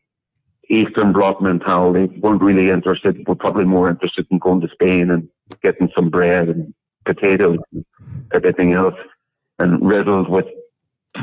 Eastern 0.69 1.11
Bloc 1.11 1.41
mentality 1.41 2.05
weren't 2.19 2.41
really 2.41 2.69
interested. 2.69 3.27
Were 3.27 3.35
probably 3.35 3.65
more 3.65 3.89
interested 3.89 4.25
in 4.31 4.37
going 4.39 4.61
to 4.61 4.69
Spain 4.69 5.11
and 5.11 5.27
getting 5.61 5.89
some 5.93 6.09
bread 6.09 6.47
and 6.47 6.73
potatoes 7.03 7.57
and 7.73 7.83
everything 8.33 8.71
else, 8.71 8.95
and 9.59 9.85
riddled 9.85 10.29
with 10.29 10.45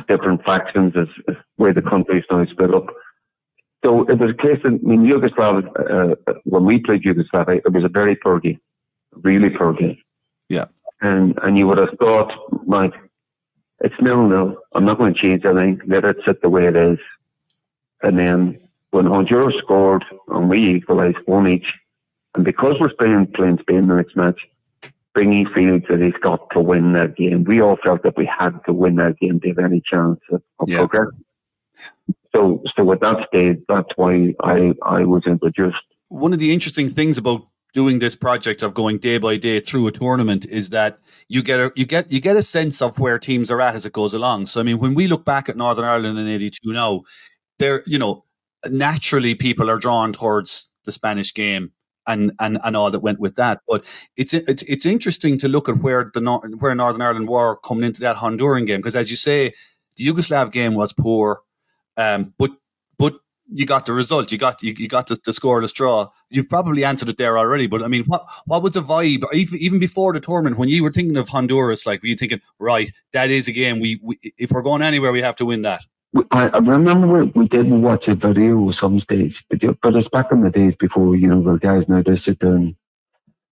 different 0.06 0.44
factions 0.44 0.94
as, 0.96 1.08
where 1.56 1.72
the 1.72 1.82
country's 1.82 2.24
now 2.30 2.44
split 2.46 2.74
up. 2.74 2.86
So 3.84 4.02
it 4.08 4.18
was 4.18 4.30
a 4.30 4.34
case 4.34 4.60
of, 4.64 4.74
I 4.74 4.76
mean, 4.78 5.04
Yugoslavia, 5.04 5.70
uh, 5.70 6.14
when 6.44 6.64
we 6.64 6.80
played 6.80 7.04
Yugoslavia, 7.04 7.60
it 7.64 7.72
was 7.72 7.84
a 7.84 7.88
very 7.88 8.16
poor 8.16 8.40
game, 8.40 8.60
really 9.22 9.50
poor 9.50 9.72
game. 9.72 9.98
Yeah. 10.48 10.66
And, 11.00 11.38
and 11.42 11.56
you 11.56 11.68
would 11.68 11.78
have 11.78 11.96
thought, 11.98 12.32
like, 12.66 12.92
it's 13.80 13.94
nil 14.00 14.28
nil. 14.28 14.56
I'm 14.74 14.84
not 14.84 14.98
going 14.98 15.14
to 15.14 15.20
change 15.20 15.44
anything. 15.44 15.80
Let 15.86 16.04
it 16.04 16.16
sit 16.26 16.42
the 16.42 16.48
way 16.48 16.66
it 16.66 16.74
is. 16.74 16.98
And 18.02 18.18
then 18.18 18.58
when 18.90 19.06
Honduras 19.06 19.54
scored 19.58 20.04
and 20.28 20.48
we 20.48 20.74
equalised 20.74 21.18
one 21.26 21.46
each, 21.46 21.74
and 22.34 22.44
because 22.44 22.74
we're 22.80 22.92
playing, 22.94 23.28
playing 23.28 23.58
Spain 23.60 23.86
the 23.86 23.94
next 23.94 24.16
match, 24.16 24.40
Springy 25.18 25.46
feels 25.54 25.82
that 25.88 26.00
he's 26.00 26.12
got 26.22 26.48
to 26.52 26.60
win 26.60 26.92
that 26.92 27.16
game. 27.16 27.44
We 27.44 27.60
all 27.60 27.76
felt 27.82 28.02
that 28.04 28.16
we 28.16 28.26
had 28.26 28.58
to 28.66 28.72
win 28.72 28.96
that 28.96 29.18
game 29.18 29.40
to 29.40 29.48
have 29.48 29.58
any 29.58 29.82
chance 29.84 30.20
of, 30.30 30.42
of 30.60 30.68
Yeah. 30.68 30.78
progress. 30.78 31.08
So, 32.34 32.62
so 32.76 32.92
at 32.92 33.00
that 33.00 33.26
stage, 33.28 33.58
that's 33.68 33.88
why 33.96 34.34
I, 34.42 34.72
I 34.82 35.04
was 35.04 35.22
introduced. 35.26 35.76
one 36.08 36.32
of 36.32 36.38
the 36.38 36.52
interesting 36.52 36.88
things 36.88 37.18
about 37.18 37.46
doing 37.74 37.98
this 37.98 38.14
project 38.14 38.62
of 38.62 38.74
going 38.74 38.98
day 38.98 39.18
by 39.18 39.36
day 39.36 39.60
through 39.60 39.86
a 39.86 39.92
tournament 39.92 40.46
is 40.46 40.70
that 40.70 40.98
you 41.28 41.42
get 41.42 41.60
a 41.60 41.70
you 41.76 41.84
get 41.84 42.10
you 42.10 42.18
get 42.20 42.36
a 42.36 42.42
sense 42.42 42.80
of 42.80 42.98
where 42.98 43.18
teams 43.18 43.50
are 43.50 43.60
at 43.60 43.74
as 43.74 43.84
it 43.84 43.92
goes 43.92 44.14
along. 44.14 44.46
So 44.46 44.60
I 44.60 44.62
mean, 44.62 44.78
when 44.78 44.94
we 44.94 45.06
look 45.06 45.24
back 45.24 45.48
at 45.48 45.56
Northern 45.56 45.84
Ireland 45.84 46.18
in 46.18 46.26
'82 46.28 46.72
now, 46.72 47.02
there 47.58 47.82
you 47.86 47.98
know 47.98 48.24
naturally 48.70 49.34
people 49.34 49.68
are 49.70 49.78
drawn 49.78 50.12
towards 50.12 50.70
the 50.84 50.92
Spanish 50.92 51.34
game 51.34 51.72
and 52.08 52.32
and 52.40 52.58
and 52.64 52.76
all 52.76 52.90
that 52.90 53.00
went 53.00 53.20
with 53.20 53.36
that. 53.36 53.60
But 53.68 53.84
it's 54.16 54.34
it's 54.34 54.62
it's 54.62 54.86
interesting 54.86 55.38
to 55.38 55.48
look 55.48 55.68
at 55.68 55.78
where 55.78 56.10
the 56.12 56.20
where 56.58 56.74
Northern 56.74 57.02
Ireland 57.02 57.28
were 57.28 57.56
coming 57.58 57.84
into 57.84 58.00
that 58.00 58.16
Honduran 58.16 58.66
game 58.66 58.80
because 58.80 58.96
as 58.96 59.10
you 59.12 59.16
say, 59.16 59.52
the 59.96 60.06
Yugoslav 60.06 60.50
game 60.50 60.74
was 60.74 60.92
poor, 60.92 61.42
um, 61.96 62.34
but 62.38 62.50
but 62.98 63.14
you 63.50 63.64
got 63.64 63.86
the 63.86 63.92
result. 63.92 64.32
You 64.32 64.38
got 64.38 64.62
you, 64.62 64.74
you 64.76 64.88
got 64.88 65.06
the, 65.06 65.16
the 65.24 65.30
scoreless 65.30 65.72
draw. 65.72 66.08
You've 66.30 66.48
probably 66.48 66.84
answered 66.84 67.08
it 67.08 67.16
there 67.16 67.38
already. 67.38 67.66
But 67.66 67.82
I 67.82 67.88
mean, 67.88 68.04
what 68.04 68.26
what 68.46 68.62
was 68.62 68.72
the 68.72 68.82
vibe 68.82 69.24
even 69.32 69.58
even 69.58 69.78
before 69.78 70.12
the 70.12 70.20
tournament 70.20 70.58
when 70.58 70.68
you 70.68 70.82
were 70.82 70.92
thinking 70.92 71.16
of 71.16 71.28
Honduras? 71.28 71.86
Like, 71.86 72.02
were 72.02 72.08
you 72.08 72.16
thinking, 72.16 72.40
right, 72.58 72.90
that 73.12 73.30
is 73.30 73.48
a 73.48 73.52
game 73.52 73.80
we, 73.80 74.00
we 74.02 74.18
if 74.36 74.50
we're 74.50 74.62
going 74.62 74.82
anywhere, 74.82 75.12
we 75.12 75.22
have 75.22 75.36
to 75.36 75.44
win 75.44 75.62
that. 75.62 75.82
I, 76.30 76.48
I 76.48 76.58
remember 76.58 77.26
we 77.26 77.48
did 77.48 77.70
watch 77.70 78.08
a 78.08 78.14
video 78.14 78.70
some 78.70 78.98
stage, 79.00 79.44
but, 79.50 79.80
but 79.82 79.96
it's 79.96 80.08
back 80.08 80.32
in 80.32 80.42
the 80.42 80.50
days 80.50 80.76
before, 80.76 81.14
you 81.16 81.28
know, 81.28 81.42
the 81.42 81.58
guys 81.58 81.88
now 81.88 82.02
they 82.02 82.16
sit 82.16 82.38
down 82.38 82.76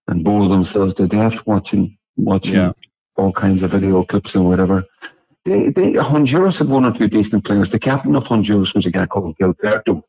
and, 0.09 0.25
bore 0.25 0.49
themselves 0.49 0.95
to 0.95 1.07
death 1.07 1.47
watching, 1.47 1.99
watching 2.17 2.57
Yeah. 2.57 2.73
all 3.17 3.33
kinds 3.33 3.63
of 3.63 3.73
video 3.73 4.05
clips 4.05 4.35
and 4.35 4.47
whatever. 4.47 4.85
They, 5.45 5.71
they, 5.71 5.93
Honduras 5.95 6.59
had 6.59 6.69
one 6.69 6.85
or 6.85 6.93
two 6.93 7.09
decent 7.09 7.45
players. 7.45 7.71
The 7.71 7.79
captain 7.79 8.17
of 8.17 8.27
Honduras 8.27 8.75
was 8.75 8.87
a 8.87 8.91
guy 8.91 9.07
called 9.07 9.37
Gilberto. 9.39 10.03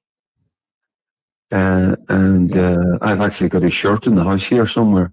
Uh, 1.51 1.95
and 2.09 2.57
uh, 2.57 2.77
I've 3.01 3.21
actually 3.21 3.49
got 3.49 3.63
his 3.63 3.73
shirt 3.73 4.07
in 4.07 4.15
the 4.15 4.23
house 4.23 4.45
here 4.45 4.65
somewhere. 4.65 5.11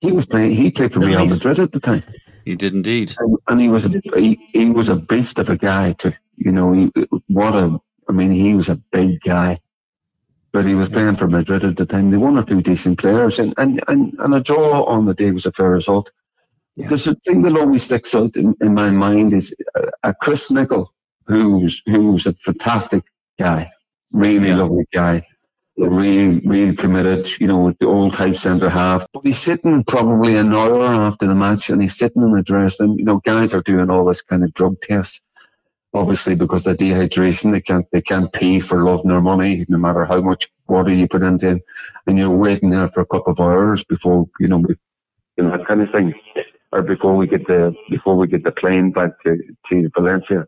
He 0.00 0.12
was 0.12 0.26
playing. 0.26 0.54
He 0.54 0.70
played 0.70 0.92
for 0.92 1.00
Real 1.00 1.26
Madrid 1.26 1.58
at 1.58 1.72
the 1.72 1.80
time 1.80 2.02
He 2.44 2.54
did 2.56 2.74
indeed. 2.74 3.14
and, 3.18 3.36
and 3.48 3.60
he 3.60 3.68
was 3.68 3.84
a 3.86 4.00
he, 4.16 4.34
he 4.52 4.66
was 4.70 4.88
a 4.88 4.96
beast 4.96 5.38
of 5.38 5.48
a 5.50 5.56
guy. 5.56 5.92
To 5.92 6.12
you 6.40 6.52
know, 6.52 6.90
what 7.28 7.56
a 7.56 7.80
I 8.10 8.12
mean, 8.12 8.32
he 8.32 8.54
was 8.54 8.70
a 8.70 8.76
big 8.92 9.20
guy, 9.22 9.58
but 10.52 10.66
he 10.66 10.74
was 10.74 10.90
playing 10.90 11.16
for 11.16 11.28
Madrid 11.28 11.64
at 11.64 11.76
the 11.76 11.86
time. 11.86 12.10
They 12.10 12.18
one 12.18 12.38
or 12.38 12.44
two 12.44 12.62
decent 12.62 12.98
players, 13.00 13.38
and 13.40 13.54
and 13.58 13.82
and, 13.88 14.14
and 14.20 14.34
a 14.34 14.40
draw 14.40 14.84
on 14.84 15.06
the 15.06 15.14
day 15.14 15.32
was 15.32 15.46
a 15.46 15.52
fair 15.52 15.70
result. 15.70 16.12
There's 16.88 17.08
a 17.08 17.14
thing 17.16 17.42
that 17.42 17.56
always 17.56 17.84
sticks 17.84 18.14
out 18.14 18.36
in, 18.36 18.54
in 18.62 18.74
my 18.74 18.90
mind 18.90 19.34
is 19.34 19.54
uh, 19.78 19.88
a 20.04 20.14
Chris 20.14 20.50
Nicholl, 20.50 20.88
who's 21.28 21.82
who's 21.86 22.26
a 22.26 22.34
fantastic 22.34 23.04
guy, 23.38 23.70
really 24.12 24.50
Yeah. 24.50 24.56
lovely 24.56 24.86
guy. 24.92 25.26
really 25.78 26.40
really 26.46 26.76
committed, 26.76 27.28
you 27.40 27.48
know, 27.48 27.58
with 27.64 27.78
the 27.80 27.86
old 27.86 28.14
type 28.14 28.36
centre 28.36 28.70
half. 28.70 29.06
But 29.14 29.26
he's 29.26 29.38
sitting 29.38 29.84
probably 29.84 30.36
an 30.36 30.54
hour 30.54 30.84
after 30.86 31.26
the 31.28 31.34
match 31.34 31.70
and 31.70 31.80
he's 31.82 31.98
sitting 31.98 32.22
in 32.22 32.32
the 32.32 32.42
dressing 32.44 32.90
room. 32.90 32.98
You 33.00 33.04
know, 33.06 33.20
guys 33.24 33.54
are 33.54 33.62
doing 33.62 33.90
all 33.90 34.04
this 34.06 34.22
kind 34.22 34.44
of 34.44 34.54
drug 34.54 34.80
tests, 34.82 35.22
obviously 35.94 36.34
because 36.34 36.66
of 36.66 36.76
dehydration. 36.76 37.52
They 37.52 37.60
can't, 37.60 37.86
they 37.92 38.02
can't 38.02 38.32
pay 38.32 38.60
for 38.60 38.82
love 38.82 39.04
nor 39.04 39.20
money, 39.20 39.64
no 39.68 39.78
matter 39.78 40.04
how 40.04 40.20
much 40.20 40.48
water 40.68 40.92
you 40.92 41.08
put 41.08 41.22
into 41.22 41.56
it. 41.56 41.62
And 42.06 42.18
you're 42.18 42.30
waiting 42.30 42.70
there 42.70 42.88
for 42.88 43.00
a 43.00 43.06
couple 43.06 43.32
of 43.32 43.40
hours 43.40 43.84
before, 43.84 44.26
you 44.38 44.48
know, 44.48 44.64
you 45.36 45.44
know, 45.44 45.56
that 45.56 45.66
kind 45.66 45.80
of 45.80 45.90
thing. 45.90 46.14
Or 46.72 46.82
before 46.82 47.16
we 47.16 47.26
get 47.26 47.46
the, 47.46 47.74
before 47.90 48.16
we 48.16 48.28
get 48.28 48.44
the 48.44 48.52
plane 48.52 48.92
back 48.92 49.10
to, 49.24 49.36
to 49.70 49.90
Valencia. 49.96 50.46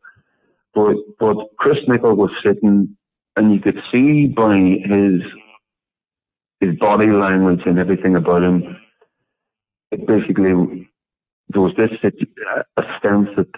But, 0.75 0.97
but 1.19 1.37
Chris 1.59 1.79
Nicholl 1.89 2.17
was 2.17 2.31
sitting 2.43 2.97
and 3.37 3.53
you 3.53 3.61
could 3.61 3.81
see 3.91 4.27
by 4.27 4.57
his 4.57 5.23
his 6.63 6.77
body 6.79 7.09
language 7.09 7.63
and 7.67 7.79
everything 7.79 8.15
about 8.15 8.43
him, 8.43 8.77
it 9.91 10.07
basically 10.07 10.89
there 11.49 11.61
was 11.61 11.75
this 11.77 11.91
a 12.03 12.83
sense 13.03 13.29
that 13.37 13.49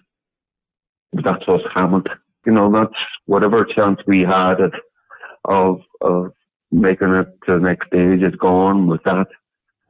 that's 1.22 1.46
us 1.48 1.60
hammered. 1.74 2.08
You 2.46 2.52
know, 2.52 2.70
that's 2.72 2.94
whatever 3.26 3.64
chance 3.64 4.00
we 4.06 4.20
had 4.20 4.60
at, 4.60 4.72
of 5.44 5.80
of 6.00 6.32
making 6.72 7.14
it 7.14 7.28
to 7.46 7.54
the 7.54 7.60
next 7.60 7.86
stage 7.86 8.22
is 8.22 8.34
gone 8.36 8.86
with 8.86 9.02
that. 9.04 9.26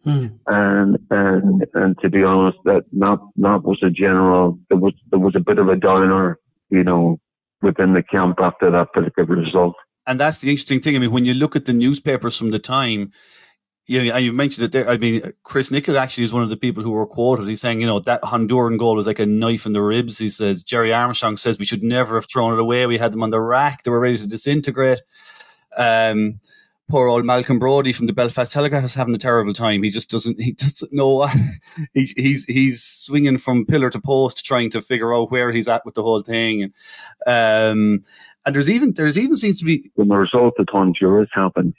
Hmm. 0.04 0.26
And 0.46 0.98
and 1.10 1.64
and 1.72 1.98
to 2.00 2.10
be 2.10 2.22
honest, 2.22 2.58
that 2.64 2.84
not 2.92 3.20
not 3.36 3.64
was 3.64 3.78
a 3.82 3.90
general. 3.90 4.58
There 4.68 4.78
was 4.78 4.92
there 5.10 5.18
was 5.18 5.34
a 5.34 5.40
bit 5.40 5.58
of 5.58 5.68
a 5.68 5.76
downer, 5.76 6.38
you 6.70 6.84
know, 6.84 7.18
within 7.62 7.94
the 7.94 8.02
camp 8.02 8.38
after 8.40 8.70
that 8.70 8.92
particular 8.92 9.34
result. 9.34 9.74
and 10.06 10.20
that's 10.20 10.40
the 10.40 10.50
interesting 10.50 10.80
thing. 10.80 10.94
I 10.94 10.98
mean, 10.98 11.12
when 11.12 11.24
you 11.24 11.34
look 11.34 11.56
at 11.56 11.64
the 11.64 11.72
newspapers 11.72 12.36
from 12.36 12.50
the 12.50 12.58
time, 12.58 13.12
know, 13.88 14.14
and 14.14 14.24
you 14.24 14.32
mentioned 14.32 14.64
it 14.64 14.72
there. 14.72 14.88
I 14.88 14.96
mean, 14.96 15.32
Chris 15.42 15.70
Nicholl 15.70 15.98
actually 15.98 16.24
is 16.24 16.32
one 16.32 16.42
of 16.42 16.48
the 16.48 16.56
people 16.56 16.82
who 16.82 16.90
were 16.90 17.06
quoted. 17.06 17.46
He's 17.46 17.60
saying, 17.60 17.80
you 17.80 17.86
know, 17.86 18.00
that 18.00 18.22
Honduran 18.22 18.78
goal 18.78 18.96
was 18.96 19.06
like 19.06 19.18
a 19.18 19.26
knife 19.26 19.66
in 19.66 19.72
the 19.72 19.82
ribs. 19.82 20.18
He 20.18 20.30
says 20.30 20.62
Gerry 20.62 20.92
Armstrong 20.92 21.36
says 21.36 21.58
we 21.58 21.66
should 21.66 21.82
never 21.82 22.14
have 22.14 22.26
thrown 22.26 22.54
it 22.54 22.60
away. 22.60 22.86
We 22.86 22.98
had 22.98 23.12
them 23.12 23.22
on 23.22 23.30
the 23.30 23.40
rack; 23.40 23.82
they 23.82 23.90
were 23.90 24.00
ready 24.00 24.16
to 24.18 24.26
disintegrate. 24.26 25.02
Um, 25.76 26.40
poor 26.88 27.08
old 27.08 27.24
Malcolm 27.24 27.58
Brodie 27.58 27.92
from 27.92 28.06
the 28.06 28.12
Belfast 28.12 28.52
Telegraph 28.52 28.84
is 28.84 28.94
having 28.94 29.14
a 29.14 29.18
terrible 29.18 29.52
time. 29.52 29.82
He 29.82 29.90
just 29.90 30.10
doesn't. 30.10 30.40
He 30.40 30.52
doesn't 30.52 30.92
know. 30.92 31.28
he's 31.92 32.12
he's 32.12 32.44
he's 32.44 32.82
swinging 32.82 33.38
from 33.38 33.66
pillar 33.66 33.90
to 33.90 34.00
post, 34.00 34.44
trying 34.44 34.70
to 34.70 34.80
figure 34.80 35.14
out 35.14 35.30
where 35.30 35.52
he's 35.52 35.68
at 35.68 35.84
with 35.84 35.94
the 35.94 36.02
whole 36.02 36.22
thing. 36.22 36.72
And 37.26 37.72
um, 37.72 38.02
and 38.46 38.54
there's 38.54 38.70
even 38.70 38.92
there's 38.94 39.18
even 39.18 39.36
seems 39.36 39.58
to 39.60 39.64
be 39.64 39.90
when 39.94 40.08
the 40.08 40.16
result 40.16 40.54
of 40.58 40.68
Honduras 40.70 41.30
happened, 41.32 41.74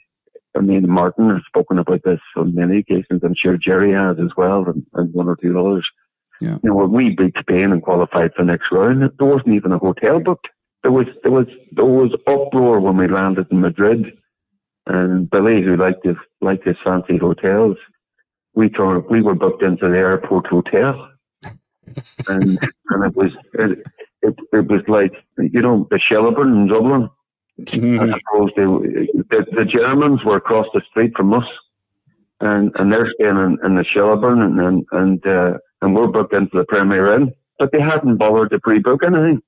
I 0.56 0.60
mean, 0.60 0.88
Martin 0.88 1.30
has 1.30 1.42
spoken 1.46 1.78
about 1.78 2.02
this 2.04 2.20
on 2.36 2.54
many 2.54 2.78
occasions. 2.78 3.22
I'm 3.22 3.34
sure 3.34 3.56
Gerry 3.56 3.92
has 3.92 4.18
as 4.18 4.30
well, 4.36 4.64
and, 4.66 4.84
and 4.94 5.12
one 5.12 5.28
or 5.28 5.36
two 5.36 5.58
others. 5.58 5.88
Yeah. 6.40 6.58
You 6.62 6.70
know, 6.70 6.76
when 6.76 6.92
we 6.92 7.14
beat 7.14 7.34
Spain 7.38 7.72
and 7.72 7.82
qualified 7.82 8.32
for 8.34 8.44
the 8.44 8.50
next 8.50 8.72
round, 8.72 9.02
there 9.02 9.26
wasn't 9.26 9.54
even 9.54 9.72
a 9.72 9.78
hotel 9.78 10.20
booked. 10.20 10.48
There 10.82 10.92
was 10.92 11.06
there 11.22 11.32
was 11.32 11.46
there 11.72 11.84
was 11.84 12.12
uproar 12.26 12.80
when 12.80 12.96
we 12.96 13.08
landed 13.08 13.48
in 13.50 13.60
Madrid, 13.60 14.16
and 14.86 15.28
Billy, 15.28 15.62
who 15.62 15.76
liked 15.76 16.04
his 16.04 16.16
liked 16.40 16.66
his 16.66 16.76
fancy 16.84 17.16
hotels, 17.16 17.76
we 18.54 18.68
turned 18.68 19.04
we 19.10 19.22
were 19.22 19.34
booked 19.34 19.62
into 19.62 19.88
the 19.88 19.96
airport 19.96 20.46
hotel, 20.46 21.10
and 22.28 22.58
and 22.90 23.04
it 23.04 23.16
was 23.16 23.32
it, 23.54 23.82
it, 24.22 24.34
it 24.52 24.66
was 24.68 24.82
like 24.88 25.12
you 25.38 25.60
know 25.60 25.88
the 25.90 25.98
Shelburne 25.98 26.52
in 26.52 26.66
Dublin. 26.68 27.10
I 27.58 27.64
suppose 27.64 28.50
they, 28.56 28.64
the, 28.64 29.46
the 29.52 29.64
Germans 29.64 30.24
were 30.24 30.36
across 30.36 30.66
the 30.74 30.82
street 30.90 31.12
from 31.16 31.32
us, 31.32 31.46
and 32.40 32.70
and 32.76 32.92
they're 32.92 33.10
staying 33.14 33.36
in, 33.36 33.58
in 33.64 33.76
the 33.76 33.84
Shelburne, 33.84 34.42
and 34.42 34.60
and 34.60 34.86
and, 34.92 35.26
uh, 35.26 35.58
and 35.80 35.94
we're 35.94 36.06
booked 36.06 36.34
into 36.34 36.58
the 36.58 36.64
Premier 36.64 37.14
Inn, 37.14 37.32
but 37.58 37.72
they 37.72 37.80
hadn't 37.80 38.18
bothered 38.18 38.50
to 38.50 38.58
pre-book 38.60 39.02
anything, 39.04 39.42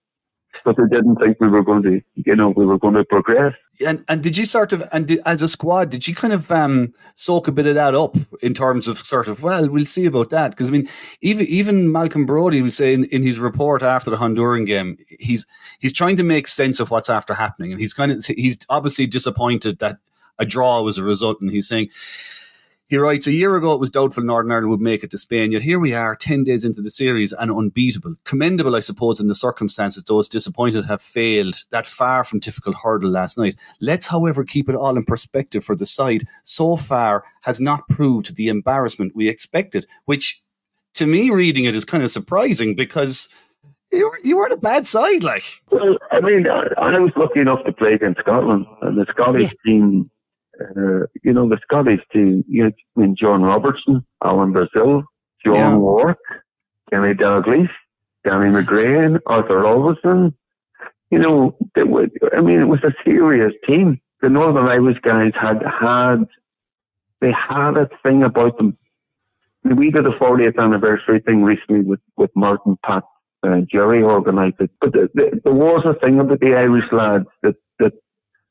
but 0.65 0.77
they 0.77 0.85
didn't 0.91 1.17
think 1.17 1.41
we 1.41 1.49
were 1.49 1.63
going 1.63 1.83
to, 1.83 2.01
you 2.15 2.37
know, 2.37 2.51
we 2.51 2.67
were 2.67 2.79
going 2.79 2.95
to 2.95 3.05
progress. 3.05 3.55
and 3.87 4.05
and 4.09 4.23
did 4.23 4.37
you 4.37 4.45
sort 4.45 4.73
of 4.73 4.83
and 4.93 5.07
did, 5.07 5.21
as 5.25 5.41
a 5.43 5.49
squad 5.49 5.91
did 5.91 6.09
you 6.09 6.15
kind 6.15 6.33
of 6.33 6.51
um 6.51 6.93
soak 7.15 7.47
a 7.49 7.53
bit 7.53 7.67
of 7.67 7.75
that 7.75 7.95
up 7.95 8.17
in 8.43 8.53
terms 8.53 8.89
of 8.89 8.99
sort 8.99 9.29
of 9.29 9.43
well 9.43 9.69
we'll 9.69 9.85
see 9.85 10.07
about 10.07 10.31
that? 10.31 10.51
Because 10.51 10.69
I 10.69 10.71
mean 10.71 10.89
even 11.21 11.47
even 11.47 11.93
Malcolm 11.93 12.27
Brodie 12.27 12.63
will 12.63 12.71
say 12.71 12.93
in, 12.95 13.05
in 13.05 13.23
his 13.23 13.39
report 13.39 13.83
after 13.83 14.11
the 14.11 14.17
Honduran 14.17 14.67
game 14.67 14.99
he's 15.21 15.47
he's 15.79 15.93
trying 15.93 16.17
to 16.17 16.23
make 16.25 16.49
sense 16.49 16.81
of 16.81 16.91
what's 16.91 17.11
after 17.11 17.35
happening. 17.35 17.73
And 17.73 17.81
he's 17.81 17.95
kind 17.95 18.13
of 18.13 18.25
he's 18.25 18.59
obviously 18.69 19.07
disappointed 19.07 19.79
that 19.79 19.99
a 20.39 20.45
draw 20.45 20.83
was 20.83 20.99
a 20.99 21.03
result. 21.03 21.41
And 21.41 21.51
he's 21.51 21.69
saying 21.69 21.91
he 22.89 22.97
writes, 22.97 23.27
a 23.27 23.33
year 23.33 23.57
ago 23.57 23.75
it 23.75 23.81
was 23.81 23.91
doubtful 23.91 24.23
Northern 24.23 24.51
Ireland 24.51 24.71
would 24.71 24.81
make 24.81 25.05
it 25.05 25.11
to 25.11 25.19
Spain, 25.19 25.53
yet 25.53 25.63
here 25.63 25.79
we 25.79 25.95
are, 25.95 26.17
10 26.17 26.45
days 26.45 26.65
into 26.65 26.81
the 26.81 26.91
series 26.91 27.33
and 27.33 27.51
unbeatable. 27.51 28.17
Commendable, 28.25 28.75
I 28.75 28.81
suppose, 28.81 29.21
in 29.21 29.29
the 29.29 29.35
circumstances 29.35 30.05
those 30.05 30.29
disappointed 30.29 30.87
have 30.87 31.03
failed 31.03 31.63
that 31.71 31.87
far 31.87 32.25
from 32.25 32.41
difficult 32.41 32.77
hurdle 32.83 33.11
last 33.11 33.37
night. 33.37 33.57
Let's, 33.81 34.07
however, 34.07 34.45
keep 34.45 34.69
it 34.69 34.75
all 34.75 34.97
in 34.97 35.05
perspective 35.05 35.65
for 35.65 35.77
the 35.77 35.87
side 35.87 36.27
so 36.43 36.77
far 36.77 37.25
has 37.43 37.61
not 37.61 37.89
proved 37.89 38.37
the 38.37 38.49
embarrassment 38.49 39.15
we 39.15 39.29
expected, 39.29 39.87
which 40.07 40.43
to 40.95 41.07
me, 41.07 41.31
reading 41.31 41.65
it 41.65 41.75
is 41.75 41.85
kind 41.85 42.03
of 42.03 42.11
surprising 42.11 42.75
because 42.75 43.29
you 43.93 44.09
were, 44.09 44.19
you 44.23 44.37
weren't 44.37 44.53
a 44.53 44.57
bad 44.57 44.87
side, 44.87 45.23
like. 45.23 45.45
Well, 45.71 45.97
I 46.11 46.21
mean, 46.21 46.47
I, 46.49 46.67
I 46.77 46.99
was 46.99 47.13
lucky 47.17 47.41
enough 47.41 47.65
to 47.65 47.73
play 47.73 47.95
against 47.95 48.21
Scotland, 48.21 48.67
and 48.83 48.99
the 48.99 49.07
Scottish 49.11 49.55
team, 49.65 50.11
uh, 50.61 51.07
you 51.23 51.33
know, 51.33 51.49
the 51.49 51.59
Scottish 51.63 52.01
team, 52.13 52.45
you 52.49 52.65
know, 52.65 52.71
I 52.97 53.01
mean, 53.01 53.17
John 53.17 53.43
Robertson, 53.43 54.05
Alan 54.25 54.53
Brazil, 54.53 55.05
John 55.45 55.55
Yeah. 55.55 55.77
Wark, 55.77 56.19
Kenny 56.91 57.15
Dalglish, 57.15 57.71
Danny 58.25 58.51
McGrain, 58.51 59.21
Arthur 59.27 59.63
Alverson. 59.63 60.35
You 61.11 61.19
know, 61.19 61.57
they 61.75 61.85
were, 61.85 62.09
I 62.37 62.41
mean, 62.41 62.61
it 62.61 62.67
was 62.69 62.83
a 62.85 62.93
serious 63.05 63.53
team. 63.67 64.01
The 64.21 64.29
Northern 64.29 64.69
Irish 64.69 64.99
guys 65.01 65.33
had 65.35 65.63
had, 65.63 66.25
they 67.21 67.33
had 67.33 67.77
a 67.77 67.89
thing 68.03 68.23
about 68.23 68.59
them. 68.59 68.77
We 69.65 69.91
did 69.91 70.07
a 70.07 70.11
40th 70.11 70.59
anniversary 70.59 71.21
thing 71.21 71.43
recently 71.43 71.81
with, 71.81 72.01
with 72.17 72.31
Martin, 72.35 72.79
Pat, 72.85 73.05
uh, 73.43 73.61
Gerry 73.71 74.03
organised 74.03 74.57
it. 74.61 74.71
But 74.81 74.93
the, 74.93 75.11
the, 75.15 75.41
there 75.45 75.53
was 75.53 75.85
a 75.85 75.95
thing 75.95 76.21
about 76.21 76.41
the 76.41 76.55
Irish 76.55 76.91
lads 76.93 77.27
that, 77.43 77.57
that 77.79 77.93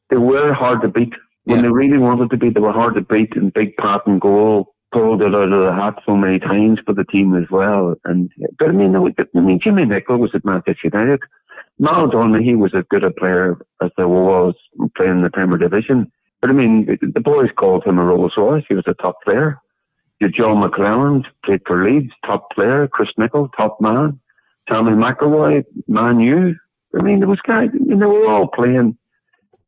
they 0.09 0.17
were 0.17 0.53
hard 0.53 0.81
to 0.81 0.87
beat. 0.87 1.13
When 1.47 1.59
Yeah. 1.59 1.61
they 1.63 1.69
really 1.69 1.97
wanted 1.97 2.29
to 2.31 2.37
beat, 2.37 2.53
they 2.55 2.59
were 2.59 2.73
hard 2.73 2.95
to 2.95 3.01
beat. 3.01 3.35
And 3.37 3.53
Big 3.53 3.77
Pat 3.77 4.05
and 4.05 4.19
goal 4.19 4.73
pulled 4.91 5.21
it 5.21 5.33
out 5.33 5.51
of 5.53 5.65
the 5.65 5.73
hat 5.73 5.95
so 6.05 6.15
many 6.15 6.39
times 6.39 6.79
for 6.85 6.93
the 6.93 7.05
team 7.05 7.33
as 7.35 7.49
well. 7.49 7.95
And 8.03 8.29
but 8.59 8.67
I 8.69 8.71
mean, 8.73 8.93
I 8.95 9.39
mean, 9.39 9.59
Jimmy 9.59 9.85
Nicholl 9.85 10.19
was 10.19 10.35
at 10.35 10.43
Manchester 10.43 10.89
United. 10.91 11.21
Mal 11.79 12.09
Donaghy, 12.09 12.43
he 12.43 12.55
was 12.55 12.73
as 12.75 12.83
good 12.89 13.03
a 13.05 13.11
player 13.11 13.57
as 13.81 13.91
there 13.95 14.07
was 14.09 14.55
playing 14.97 15.11
in 15.17 15.21
the 15.21 15.29
Premier 15.29 15.57
Division. 15.57 16.11
But 16.41 16.49
I 16.49 16.53
mean, 16.53 16.97
the- 17.01 17.21
boys 17.21 17.49
called 17.55 17.85
him 17.85 17.97
a 17.97 18.03
Rolls 18.03 18.33
Royce. 18.37 18.65
He 18.67 18.75
was 18.75 18.87
a 18.87 18.93
top 18.95 19.21
player. 19.23 19.57
You 20.19 20.27
John 20.29 20.61
McClelland 20.61 21.25
played 21.45 21.61
for 21.65 21.83
Leeds, 21.83 22.11
top 22.25 22.51
player. 22.51 22.87
Chris 22.87 23.09
Nicholl, 23.17 23.49
top 23.55 23.79
man. 23.79 24.19
Tommy 24.69 24.91
McIlroy, 24.91 25.63
Man 25.87 26.19
U. 26.19 26.55
I 26.97 27.01
mean, 27.03 27.19
there 27.19 27.27
was 27.29 27.39
guys. 27.41 27.69
I 27.73 27.77
mean, 27.77 27.99
they 27.99 28.09
were 28.09 28.27
all 28.27 28.47
playing 28.47 28.97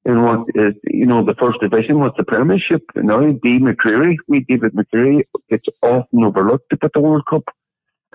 in 0.10 0.24
what 0.24 0.47
is, 0.55 0.74
you 0.86 1.05
know, 1.05 1.24
the 1.24 1.36
first 1.36 1.60
division 1.60 1.99
was 1.99 2.12
the 2.18 2.24
Premiership. 2.24 2.84
Know, 2.95 3.32
D. 3.32 3.60
McCreery, 3.60 4.18
we 4.28 4.41
David 4.41 4.74
McCreery 4.74 5.24
gets 5.49 5.66
often 5.82 6.24
overlooked 6.24 6.74
at 6.74 6.91
the 6.93 6.99
World 6.99 7.26
Cup. 7.30 7.43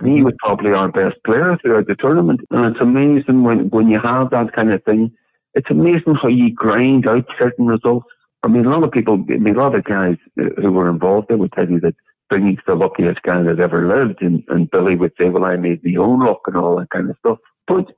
He 0.03 0.23
was 0.23 0.35
probably 0.39 0.73
our 0.73 0.91
best 0.91 1.17
player 1.25 1.57
throughout 1.57 1.87
the 1.87 1.95
tournament. 1.95 2.41
And 2.51 2.67
it's 2.67 2.81
amazing 2.81 3.45
when, 3.45 3.71
when 3.71 3.89
you 3.89 4.01
have 4.01 4.31
that 4.31 4.53
kind 4.53 4.73
of 4.73 4.83
thing. 4.85 5.13
It's 5.55 5.71
amazing 5.71 6.17
how 6.21 6.29
you 6.29 6.53
grind 6.53 7.07
out 7.07 7.27
certain 7.39 7.67
results. 7.67 8.07
I 8.43 8.49
mean, 8.49 8.67
a 8.67 8.71
lot 8.71 8.83
of 8.83 8.91
people, 8.91 9.15
I 9.15 9.37
mean, 9.39 9.55
a 9.55 9.59
lot 9.59 9.75
of 9.75 9.85
guys 9.85 10.17
uh, 10.39 10.61
who 10.61 10.73
were 10.73 10.91
involved, 10.91 11.29
they 11.29 11.37
would 11.37 11.53
tell 11.53 11.71
you 11.71 11.79
that 11.81 11.95
Bingy's 12.29 12.59
the 12.67 12.75
luckiest 12.75 13.23
guy 13.23 13.43
that 13.43 13.61
ever 13.61 13.87
lived. 13.87 14.21
And, 14.21 14.43
and 14.49 14.71
Billy 14.71 14.97
would 14.97 15.13
say, 15.17 15.29
well, 15.29 15.45
I 15.45 15.57
made 15.57 15.85
my 15.85 15.95
own 16.03 16.27
luck 16.27 16.41
and 16.47 16.57
all 16.57 16.77
that 16.79 16.91
kind 16.91 17.09
of 17.09 17.17
stuff. 17.19 17.39
But 17.69 17.93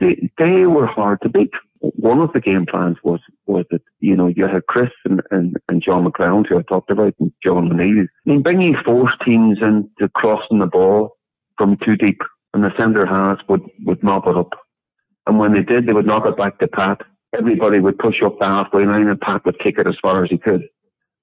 they, 0.00 0.30
they 0.38 0.64
were 0.66 0.86
hard 0.86 1.20
to 1.22 1.28
beat. 1.28 1.52
One 1.82 2.20
of 2.20 2.32
the 2.32 2.40
game 2.40 2.64
plans 2.66 2.96
was 3.02 3.20
was 3.46 3.64
that 3.70 3.82
you 4.00 4.14
know 4.14 4.28
you 4.28 4.46
had 4.46 4.66
Chris 4.66 4.90
and, 5.04 5.20
and, 5.30 5.56
and 5.68 5.82
John 5.82 6.04
McClown 6.04 6.46
who 6.46 6.58
I 6.58 6.62
talked 6.62 6.90
about 6.90 7.14
and 7.18 7.32
John 7.42 7.72
O'Neill. 7.72 8.04
I 8.04 8.30
mean, 8.30 8.42
bringing 8.42 8.76
forced 8.84 9.20
teams 9.24 9.58
into 9.60 10.08
crossing 10.14 10.60
the 10.60 10.66
ball 10.66 11.16
from 11.58 11.76
too 11.78 11.96
deep, 11.96 12.20
and 12.54 12.62
the 12.62 12.72
centre 12.76 13.04
halves 13.04 13.40
would 13.48 13.62
would 13.84 14.02
mop 14.02 14.26
it 14.28 14.36
up. 14.36 14.52
And 15.26 15.38
when 15.38 15.54
they 15.54 15.62
did, 15.62 15.86
they 15.86 15.92
would 15.92 16.06
knock 16.06 16.26
it 16.26 16.36
back 16.36 16.58
to 16.58 16.68
Pat. 16.68 17.00
Everybody 17.36 17.80
would 17.80 17.98
push 17.98 18.22
up 18.22 18.38
the 18.38 18.46
halfway 18.46 18.84
line, 18.84 19.08
and 19.08 19.20
Pat 19.20 19.44
would 19.44 19.58
kick 19.58 19.78
it 19.78 19.86
as 19.86 19.96
far 20.00 20.22
as 20.22 20.30
he 20.30 20.38
could. 20.38 20.62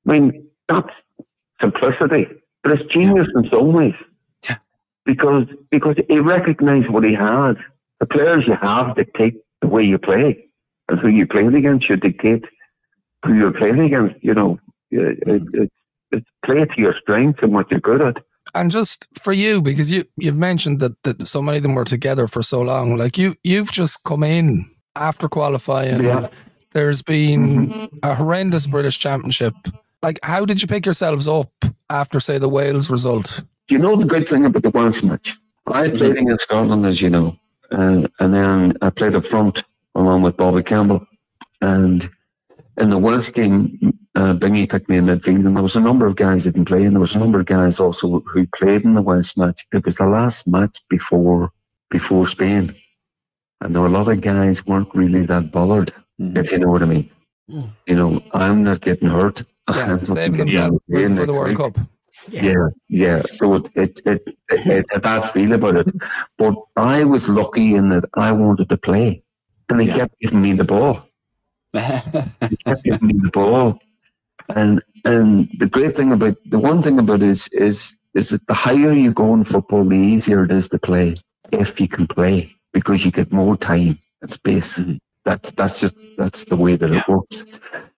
I 0.07 0.12
mean, 0.12 0.47
that's 0.68 0.89
simplicity, 1.62 2.28
but 2.64 2.74
it's 2.74 2.93
genius 2.93 3.28
in 3.36 3.49
some 3.53 3.74
ways. 3.74 3.93
Because 5.05 5.45
because 5.72 5.95
he 6.07 6.20
recognised 6.20 6.89
what 6.89 7.03
he 7.03 7.14
had. 7.14 7.55
The 7.99 8.05
players 8.05 8.45
you 8.47 8.55
have 8.62 8.95
dictate 8.95 9.36
the 9.62 9.68
way 9.68 9.84
you 9.84 9.97
play, 9.97 10.49
and 10.90 11.00
who 11.00 11.08
you 11.08 11.28
playing 11.28 11.54
against 11.56 11.88
should 11.88 12.02
dictate 12.02 12.46
who 13.26 13.34
you're 13.34 13.54
playing 13.54 13.80
against. 13.80 14.16
You 14.24 14.34
know, 14.34 14.60
it, 14.92 15.20
it, 15.28 15.42
it, 15.54 15.72
it's 16.12 16.28
play 16.46 16.66
to 16.66 16.82
your 16.82 16.96
strengths 17.02 17.40
and 17.42 17.54
what 17.54 17.70
you're 17.72 17.80
good 17.80 18.02
at. 18.02 18.18
And 18.56 18.72
just 18.72 19.08
for 19.22 19.32
you, 19.32 19.62
because 19.62 19.92
you 19.92 20.06
you've 20.18 20.36
mentioned 20.36 20.80
that, 20.80 21.02
that 21.04 21.28
so 21.28 21.42
many 21.42 21.58
of 21.58 21.64
them 21.64 21.76
were 21.76 21.86
together 21.86 22.28
for 22.28 22.42
so 22.42 22.62
long. 22.62 22.98
Like 22.98 23.18
you 23.18 23.36
you've 23.44 23.72
just 23.72 24.04
come 24.04 24.24
in 24.24 24.70
after 24.96 25.30
qualifying. 25.30 26.04
Yeah. 26.04 26.30
There's 26.72 27.02
been 27.02 27.70
mm-hmm. 27.70 27.98
a 28.04 28.14
horrendous 28.14 28.68
British 28.68 29.00
Championship. 29.00 29.56
Like, 30.04 30.20
how 30.24 30.46
did 30.46 30.62
you 30.62 30.68
pick 30.68 30.86
yourselves 30.86 31.28
up 31.28 31.52
after, 31.90 32.20
say, 32.20 32.38
the 32.38 32.48
Wales 32.48 32.92
result? 32.92 33.44
Do 33.68 33.76
you 33.76 33.82
know 33.82 33.96
the 33.96 34.06
good 34.06 34.28
thing 34.28 34.46
about 34.46 34.64
the 34.64 34.70
Welsh 34.70 35.04
match? 35.04 35.38
I 35.68 35.90
played 35.90 36.00
mm-hmm. 36.00 36.18
against 36.26 36.42
Scotland, 36.42 36.86
as 36.86 37.02
you 37.02 37.10
know, 37.10 37.36
and 37.72 38.10
and 38.20 38.34
then 38.34 38.78
I 38.82 38.90
played 38.90 39.16
up 39.16 39.26
front 39.26 39.64
along 39.96 40.22
with 40.22 40.38
Bobby 40.38 40.64
Campbell. 40.64 41.06
And 41.62 42.08
in 42.78 42.90
the 42.90 42.98
Welsh 42.98 43.32
game, 43.32 43.98
uh, 44.16 44.34
Bingy 44.34 44.70
picked 44.70 44.90
me 44.90 44.98
in 44.98 45.06
midfield, 45.06 45.46
and 45.46 45.56
there 45.56 45.64
was 45.64 45.76
a 45.76 45.82
number 45.82 46.06
of 46.06 46.16
guys 46.16 46.46
that 46.46 46.54
didn't 46.54 46.68
play, 46.68 46.86
and 46.86 46.96
there 46.96 47.02
was 47.02 47.16
a 47.16 47.20
number 47.20 47.40
of 47.40 47.46
guys 47.46 47.80
also 47.80 48.22
who 48.22 48.48
played 48.48 48.84
in 48.84 48.94
the 48.94 49.02
Welsh 49.02 49.36
match. 49.38 49.66
It 49.72 49.86
was 49.86 49.98
the 49.98 50.08
last 50.08 50.48
match 50.48 50.82
before 50.90 51.52
before 51.90 52.28
Spain, 52.28 52.76
and 53.62 53.74
there 53.74 53.82
were 53.82 53.88
a 53.88 53.92
lot 53.92 54.08
of 54.08 54.22
guys 54.22 54.66
weren't 54.66 54.94
really 54.94 55.26
that 55.26 55.52
bothered, 55.52 55.94
if 56.20 56.52
you 56.52 56.60
know 56.60 56.70
what 56.70 56.84
I 56.84 56.86
mean. 56.86 57.10
Mm. 57.50 57.70
You 57.88 57.96
know, 57.96 58.24
I'm 58.34 58.64
not 58.64 58.82
getting 58.82 59.10
hurt. 59.10 59.44
Yeah, 59.70 59.84
I'm 59.84 59.90
not 59.90 60.08
saving 60.08 60.48
playing 60.90 61.16
for 61.16 61.26
the 61.26 61.34
World 61.34 61.48
week. 61.48 61.58
Cup. 61.58 61.78
Yeah, 62.30 62.68
yeah. 62.88 63.22
So 63.30 63.56
it 63.56 63.70
it 63.76 64.02
it, 64.06 64.22
it, 64.50 64.66
it 64.68 64.86
had 64.92 65.04
that 65.04 65.26
feel 65.34 65.54
about 65.54 65.76
it. 65.76 65.92
But 66.38 66.56
I 66.76 67.04
was 67.04 67.30
lucky 67.30 67.76
in 67.76 67.90
that 67.90 68.06
I 68.16 68.32
wanted 68.32 68.70
to 68.70 68.78
play, 68.78 69.24
and 69.70 69.80
they 69.80 69.86
Yeah. 69.86 69.98
kept 69.98 70.20
giving 70.22 70.42
me 70.42 70.54
the 70.54 70.66
ball. 70.66 71.08
They 71.74 71.82
kept 72.66 72.84
giving 72.84 73.08
me 73.08 73.14
the 73.22 73.32
ball, 73.32 73.80
and 74.56 74.82
and 75.06 75.50
the 75.60 75.68
great 75.68 75.96
thing 75.96 76.12
about 76.14 76.38
the 76.46 76.60
one 76.60 76.82
thing 76.82 77.00
about 77.00 77.22
it 77.24 77.30
is 77.30 77.48
is 77.50 77.98
is 78.16 78.30
that 78.30 78.46
the 78.48 78.54
higher 78.54 78.92
you 78.94 79.12
go 79.14 79.34
in 79.34 79.44
football, 79.44 79.86
the 79.86 79.96
easier 79.98 80.44
it 80.46 80.52
is 80.52 80.70
to 80.70 80.80
play 80.80 81.16
if 81.52 81.80
you 81.80 81.88
can 81.88 82.08
play 82.08 82.54
because 82.74 83.06
you 83.06 83.12
get 83.12 83.32
more 83.32 83.56
time 83.58 84.00
and 84.22 84.32
space. 84.32 84.80
Mhm. 84.80 85.00
That's 85.26 85.52
that's 85.52 85.80
just 85.80 85.96
that's 86.18 86.46
the 86.46 86.56
way 86.56 86.76
that 86.76 86.92
it 86.92 87.08
works. 87.08 87.46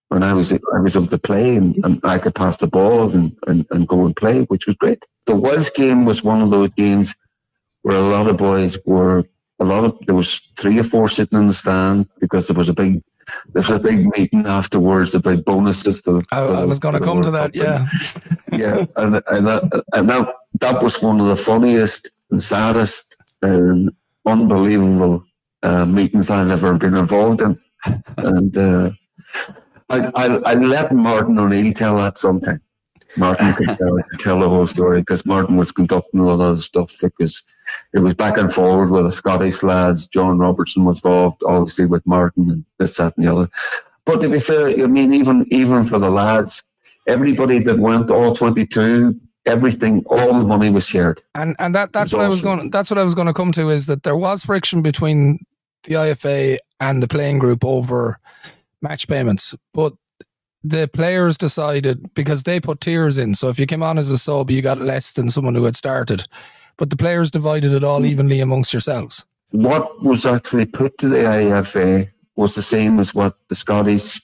When 0.09 0.23
I 0.23 0.33
was 0.33 0.51
I 0.53 0.79
was 0.81 0.95
able 0.97 1.07
to 1.07 1.17
play 1.17 1.55
and, 1.55 1.77
and 1.85 1.99
I 2.03 2.17
could 2.19 2.35
pass 2.35 2.57
the 2.57 2.67
ball 2.67 3.09
and, 3.13 3.35
and, 3.47 3.65
and 3.71 3.87
go 3.87 4.05
and 4.05 4.15
play, 4.15 4.41
which 4.43 4.67
was 4.67 4.75
great. 4.75 5.05
The 5.25 5.35
Welsh 5.35 5.71
game 5.73 6.03
was 6.05 6.23
one 6.23 6.41
of 6.41 6.51
those 6.51 6.69
games 6.71 7.15
where 7.83 7.97
a 7.97 8.01
lot 8.01 8.27
of 8.27 8.37
boys 8.37 8.77
were 8.85 9.23
a 9.61 9.63
lot 9.63 9.83
of 9.83 9.97
there 10.07 10.15
was 10.15 10.49
three 10.57 10.79
or 10.79 10.83
four 10.83 11.07
sitting 11.07 11.39
in 11.39 11.47
the 11.47 11.53
stand 11.53 12.09
because 12.19 12.47
there 12.47 12.57
was 12.57 12.67
a 12.67 12.73
big 12.73 13.01
there 13.53 13.61
was 13.61 13.69
a 13.69 13.79
big 13.79 14.07
meeting 14.17 14.45
afterwards 14.47 15.13
about 15.13 15.45
bonuses. 15.45 16.01
To, 16.01 16.23
I, 16.31 16.39
I 16.39 16.65
was 16.65 16.79
going 16.79 16.95
to 16.95 16.99
come 16.99 17.21
to 17.21 17.31
that. 17.31 17.55
Yeah. 17.55 17.87
yeah, 18.51 18.85
and 18.97 19.21
and 19.27 19.47
that 19.47 19.83
and 19.93 20.09
that 20.09 20.27
that 20.59 20.81
was 20.81 21.01
one 21.01 21.21
of 21.21 21.27
the 21.27 21.35
funniest, 21.35 22.11
and 22.31 22.41
saddest, 22.41 23.17
and 23.43 23.91
unbelievable 24.25 25.23
uh, 25.61 25.85
meetings 25.85 26.31
I've 26.31 26.49
ever 26.49 26.77
been 26.77 26.95
involved 26.95 27.41
in. 27.41 27.59
And 28.17 28.57
uh, 28.57 28.89
I, 29.89 30.11
I 30.15 30.25
I 30.25 30.53
let 30.55 30.91
Martin 30.91 31.37
O'Neill 31.37 31.73
tell 31.73 31.97
that 31.97 32.17
sometime. 32.17 32.61
Martin 33.17 33.53
could 33.53 33.67
tell, 33.77 33.97
could 34.09 34.19
tell 34.19 34.39
the 34.39 34.49
whole 34.49 34.65
story 34.65 34.99
because 34.99 35.25
Martin 35.25 35.57
was 35.57 35.71
conducting 35.71 36.19
a 36.19 36.25
lot 36.25 36.49
of 36.49 36.57
the 36.57 36.63
stuff 36.63 36.93
because 37.01 37.43
it 37.93 37.99
was 37.99 38.15
back 38.15 38.37
and 38.37 38.53
forward 38.53 38.91
with 38.91 39.05
the 39.05 39.11
Scottish 39.11 39.63
lads. 39.63 40.07
John 40.07 40.37
Robertson 40.37 40.85
was 40.85 41.03
involved, 41.03 41.43
obviously 41.45 41.85
with 41.85 42.05
Martin 42.05 42.49
and 42.49 42.65
this, 42.77 42.97
that, 42.97 43.15
and 43.17 43.25
the 43.25 43.31
other. 43.31 43.49
But 44.05 44.21
to 44.21 44.29
be 44.29 44.39
fair, 44.39 44.67
I 44.67 44.87
mean, 44.87 45.13
even 45.13 45.45
even 45.51 45.85
for 45.85 45.99
the 45.99 46.09
lads, 46.09 46.63
everybody 47.07 47.59
that 47.59 47.79
went, 47.79 48.09
all 48.09 48.33
twenty 48.33 48.65
two, 48.65 49.19
everything, 49.45 50.03
all 50.07 50.33
the 50.33 50.45
money 50.45 50.69
was 50.69 50.87
shared. 50.87 51.21
And 51.35 51.55
and 51.59 51.75
that 51.75 51.93
that's 51.93 52.07
It's 52.07 52.13
what 52.13 52.25
I 52.25 52.27
was 52.27 52.41
going. 52.41 52.71
That's 52.71 52.89
what 52.89 52.97
I 52.97 53.03
was 53.03 53.15
going 53.15 53.27
to 53.27 53.33
come 53.33 53.51
to 53.53 53.69
is 53.69 53.85
that 53.85 54.03
there 54.03 54.17
was 54.17 54.43
friction 54.43 54.81
between 54.81 55.39
the 55.83 55.95
IFA 55.95 56.57
and 56.79 57.01
the 57.01 57.07
playing 57.07 57.39
group 57.39 57.63
over 57.63 58.19
match 58.81 59.07
payments, 59.07 59.55
but 59.73 59.93
the 60.63 60.87
players 60.87 61.37
decided 61.37 62.13
because 62.13 62.43
they 62.43 62.59
put 62.59 62.81
tiers 62.81 63.17
in. 63.17 63.33
So 63.35 63.49
if 63.49 63.59
you 63.59 63.65
came 63.65 63.83
on 63.83 63.97
as 63.97 64.11
a 64.11 64.17
sub, 64.17 64.51
you 64.51 64.61
got 64.61 64.79
less 64.79 65.13
than 65.13 65.29
someone 65.29 65.55
who 65.55 65.63
had 65.63 65.75
started. 65.75 66.27
But 66.77 66.89
the 66.89 66.97
players 66.97 67.31
divided 67.31 67.73
it 67.73 67.83
all 67.83 67.99
hmm. 67.99 68.05
evenly 68.05 68.39
amongst 68.39 68.73
yourselves. 68.73 69.25
What 69.51 70.01
was 70.03 70.25
actually 70.25 70.65
put 70.65 70.97
to 70.99 71.09
the 71.09 71.17
IFA 71.17 72.09
was 72.35 72.55
the 72.55 72.61
same 72.61 72.99
as 72.99 73.13
what 73.13 73.35
the 73.49 73.55
Scottish 73.55 74.21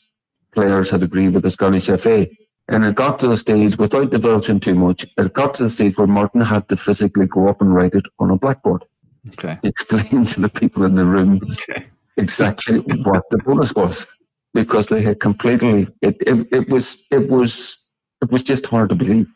players 0.51 0.89
had 0.89 1.03
agreed 1.03 1.33
with 1.33 1.43
the 1.43 1.51
Scottish 1.51 1.87
FA. 1.87 2.27
And 2.69 2.83
it 2.83 2.95
got 2.95 3.19
to 3.19 3.27
the 3.27 3.37
stage, 3.37 3.77
without 3.77 4.11
divulging 4.11 4.59
too 4.59 4.75
much, 4.75 5.05
it 5.17 5.33
got 5.33 5.53
to 5.55 5.63
the 5.63 5.69
stage 5.69 5.97
where 5.97 6.07
Martin 6.07 6.41
had 6.41 6.67
to 6.69 6.77
physically 6.77 7.27
go 7.27 7.47
up 7.47 7.61
and 7.61 7.73
write 7.73 7.95
it 7.95 8.05
on 8.19 8.31
a 8.31 8.37
blackboard. 8.37 8.83
Okay. 9.29 9.57
explain 9.63 10.25
to 10.25 10.41
the 10.41 10.49
people 10.49 10.83
in 10.83 10.95
the 10.95 11.05
room 11.05 11.41
Okay. 11.51 11.85
exactly 12.15 12.79
what 12.79 13.23
the 13.29 13.37
bonus 13.39 13.73
was 13.75 14.07
because 14.53 14.87
they 14.87 15.01
had 15.01 15.19
completely 15.19 15.87
it, 16.01 16.17
it, 16.27 16.47
it 16.51 16.69
was 16.69 17.05
it 17.11 17.29
was 17.29 17.85
it 18.21 18.31
was 18.31 18.43
just 18.43 18.67
hard 18.67 18.89
to 18.89 18.95
believe. 18.95 19.27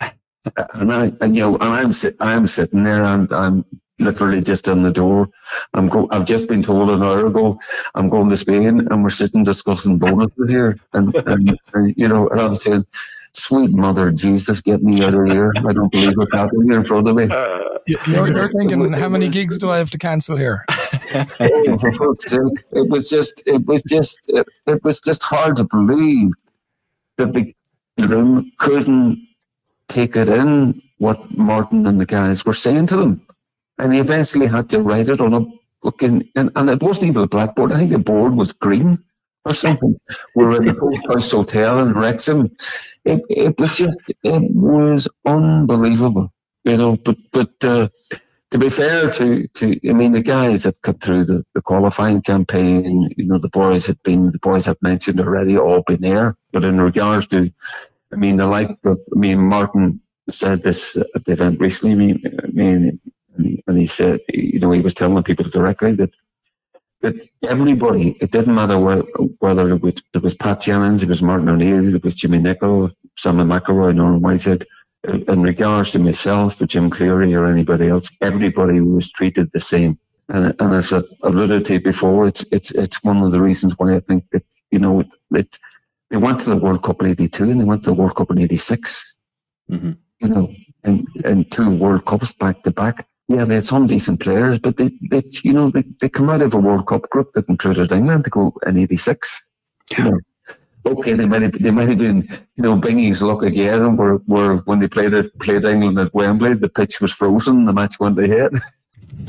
And 0.74 0.92
I 0.92 1.12
and 1.22 1.36
you 1.36 1.42
know 1.42 1.54
and 1.56 1.64
I'm 1.64 1.92
sit, 1.92 2.16
I'm 2.20 2.46
sitting 2.46 2.82
there 2.84 3.02
and 3.04 3.32
I'm 3.32 3.64
literally 3.98 4.42
just 4.42 4.68
in 4.68 4.82
the 4.82 4.92
door. 4.92 5.28
I'm 5.74 5.88
go 5.88 6.08
I've 6.10 6.24
just 6.26 6.46
been 6.48 6.62
told 6.62 6.90
an 6.90 7.02
hour 7.02 7.26
ago 7.26 7.58
I'm 7.94 8.08
going 8.08 8.30
to 8.30 8.36
Spain 8.36 8.88
and 8.90 9.02
we're 9.02 9.10
sitting 9.10 9.44
discussing 9.44 9.98
bonuses 9.98 10.50
here 10.50 10.78
and, 10.92 11.14
and, 11.26 11.58
and 11.74 11.94
you 11.96 12.08
know 12.08 12.28
and 12.28 12.40
I'm 12.40 12.54
saying 12.54 12.84
sweet 13.34 13.70
mother 13.72 14.12
Jesus 14.12 14.60
get 14.60 14.82
me 14.82 15.02
out 15.02 15.14
of 15.14 15.28
here. 15.28 15.52
I 15.56 15.72
don't 15.72 15.92
believe 15.92 16.16
what's 16.16 16.32
happening 16.34 16.68
here 16.68 16.78
in 16.78 16.84
front 16.84 17.08
of 17.08 17.16
me. 17.16 17.24
Uh, 17.30 17.58
you're, 18.06 18.28
you're 18.28 18.48
thinking, 18.48 18.92
how 18.92 19.08
many 19.08 19.28
gigs 19.28 19.58
do 19.58 19.70
I 19.70 19.78
have 19.78 19.90
to 19.90 19.98
cancel 19.98 20.36
here? 20.36 20.64
Oh, 21.40 21.78
for 21.78 21.92
fuck's 21.92 22.30
sake. 22.30 22.64
It 22.72 22.88
was 22.90 23.08
just, 23.08 23.44
it 23.46 23.64
was 23.66 23.82
just, 23.84 24.18
it, 24.34 24.46
it 24.66 24.82
was 24.82 25.00
just 25.00 25.22
hard 25.22 25.56
to 25.56 25.64
believe 25.64 26.32
that 27.18 27.32
the 27.34 27.54
room 28.08 28.50
couldn't 28.58 29.18
take 29.88 30.16
it 30.16 30.28
in 30.28 30.82
what 30.98 31.36
Martin 31.36 31.86
and 31.86 32.00
the 32.00 32.06
guys 32.06 32.44
were 32.46 32.52
saying 32.52 32.86
to 32.88 32.96
them, 32.96 33.26
and 33.78 33.92
he 33.92 34.00
eventually 34.00 34.46
had 34.46 34.68
to 34.70 34.82
write 34.82 35.08
it 35.08 35.20
on 35.20 35.34
a 35.34 35.40
book, 35.82 36.02
and, 36.02 36.24
and, 36.36 36.50
and 36.56 36.70
it 36.70 36.82
wasn't 36.82 37.10
even 37.10 37.22
a 37.22 37.28
blackboard. 37.28 37.72
I 37.72 37.78
think 37.78 37.90
the 37.90 37.98
board 37.98 38.34
was 38.34 38.52
green 38.52 39.02
or 39.44 39.54
something. 39.54 39.98
we 40.34 40.44
were 40.44 40.56
in 40.56 40.66
the 40.66 41.02
Coast 41.08 41.32
Hotel 41.32 41.80
in 41.80 41.92
Wrexham. 41.92 42.50
It, 43.04 43.22
it 43.28 43.58
was 43.58 43.76
just, 43.76 44.14
it 44.22 44.50
was 44.52 45.08
unbelievable, 45.26 46.32
you 46.64 46.76
know. 46.76 46.96
But 46.96 47.18
but 47.32 47.64
uh, 47.64 47.88
to 48.50 48.58
be 48.58 48.70
fair 48.70 49.10
to 49.10 49.46
to, 49.48 49.90
I 49.90 49.92
mean, 49.92 50.12
the 50.12 50.22
guys 50.22 50.62
that 50.62 50.80
cut 50.82 51.00
through 51.00 51.24
the, 51.24 51.44
the 51.54 51.62
qualifying 51.62 52.22
campaign, 52.22 53.10
you 53.16 53.26
know, 53.26 53.38
the 53.38 53.50
boys 53.50 53.86
had 53.86 54.02
been, 54.02 54.30
the 54.30 54.38
boys 54.38 54.68
I've 54.68 54.80
mentioned 54.82 55.20
already, 55.20 55.58
all 55.58 55.82
been 55.82 56.00
there. 56.00 56.36
But 56.52 56.64
in 56.64 56.80
regards 56.80 57.26
to, 57.28 57.50
I 58.12 58.16
mean, 58.16 58.36
the 58.36 58.46
like 58.46 58.70
of, 58.84 58.98
I 59.14 59.18
mean, 59.18 59.40
Martin 59.40 60.00
said 60.30 60.62
this 60.62 60.96
at 60.96 61.24
the 61.24 61.32
event 61.32 61.60
recently. 61.60 62.22
I 62.42 62.46
mean, 62.46 63.00
Mean, 63.36 63.62
and 63.66 63.78
he 63.78 63.86
said, 63.86 64.20
you 64.28 64.60
know, 64.60 64.72
he 64.72 64.80
was 64.80 64.94
telling 64.94 65.22
people 65.22 65.48
directly 65.48 65.92
that 65.92 66.14
that 67.04 67.28
everybody, 67.46 68.16
it 68.20 68.30
didn't 68.30 68.54
matter 68.54 68.78
where, 68.78 69.02
whether 69.40 69.74
it 69.74 69.82
was, 69.82 69.94
it 70.14 70.22
was 70.22 70.34
Pat 70.34 70.62
Jennings, 70.62 71.02
it 71.02 71.08
was 71.10 71.22
Martin 71.22 71.50
O'Neill, 71.50 71.94
it 71.94 72.02
was 72.02 72.14
Jimmy 72.14 72.38
Nicholl, 72.38 72.90
Sammy 73.16 73.44
McIlroy, 73.44 73.94
Norman 73.94 74.22
Whiteside, 74.22 74.64
in 75.06 75.42
regards 75.42 75.92
to 75.92 75.98
myself, 75.98 76.58
or 76.62 76.66
Jim 76.66 76.88
Cleary, 76.88 77.34
or 77.34 77.46
anybody 77.46 77.88
else, 77.88 78.10
everybody 78.22 78.80
was 78.80 79.10
treated 79.10 79.52
the 79.52 79.60
same. 79.60 79.98
And, 80.30 80.54
and 80.58 80.72
as 80.72 80.94
I 80.94 81.02
alluded 81.22 81.66
to 81.66 81.78
before, 81.78 82.26
it's 82.26 82.46
it's 82.50 82.70
it's 82.70 83.04
one 83.04 83.22
of 83.22 83.30
the 83.30 83.40
reasons 83.42 83.74
why 83.76 83.94
I 83.94 84.00
think 84.00 84.24
that 84.30 84.44
you 84.70 84.78
know 84.78 85.00
it, 85.00 85.14
it 85.32 85.58
they 86.08 86.16
went 86.16 86.40
to 86.40 86.50
the 86.50 86.56
World 86.56 86.82
Cup 86.82 87.02
in 87.02 87.08
'82 87.08 87.44
and 87.44 87.60
they 87.60 87.64
went 87.64 87.82
to 87.84 87.90
the 87.90 87.96
World 87.96 88.16
Cup 88.16 88.30
in 88.30 88.38
'86. 88.38 89.14
Mm-hmm. 89.70 89.92
You 90.20 90.28
know, 90.28 90.54
and 90.84 91.06
and 91.26 91.52
two 91.52 91.76
World 91.76 92.06
Cups 92.06 92.32
back 92.32 92.62
to 92.62 92.70
back 92.70 93.06
yeah, 93.28 93.44
they 93.44 93.54
had 93.54 93.64
some 93.64 93.86
decent 93.86 94.20
players, 94.20 94.58
but 94.58 94.76
they, 94.76 94.90
they 95.10 95.22
you 95.42 95.52
know, 95.52 95.70
they, 95.70 95.84
they 96.00 96.08
come 96.08 96.28
out 96.28 96.42
of 96.42 96.54
a 96.54 96.58
World 96.58 96.86
Cup 96.86 97.08
group 97.10 97.32
that 97.32 97.48
included 97.48 97.90
England 97.90 98.24
to 98.24 98.30
go 98.30 98.52
in 98.66 98.76
'86. 98.76 99.46
You 99.96 100.04
know, 100.04 100.20
okay, 100.86 101.14
they 101.14 101.26
might 101.26 101.42
have, 101.42 101.52
they 101.52 101.70
might 101.70 101.88
have 101.88 101.98
been, 101.98 102.28
you 102.56 102.62
know, 102.62 102.76
Bingy's 102.76 103.22
luck 103.22 103.42
again, 103.42 103.96
where, 103.96 104.14
where 104.26 104.56
when 104.58 104.78
they 104.78 104.88
played 104.88 105.14
it, 105.14 105.38
played 105.38 105.64
England 105.64 105.98
at 105.98 106.14
Wembley, 106.14 106.54
the 106.54 106.68
pitch 106.68 107.00
was 107.00 107.12
frozen, 107.12 107.64
the 107.64 107.72
match 107.72 107.98
went 107.98 108.18
ahead. 108.18 108.52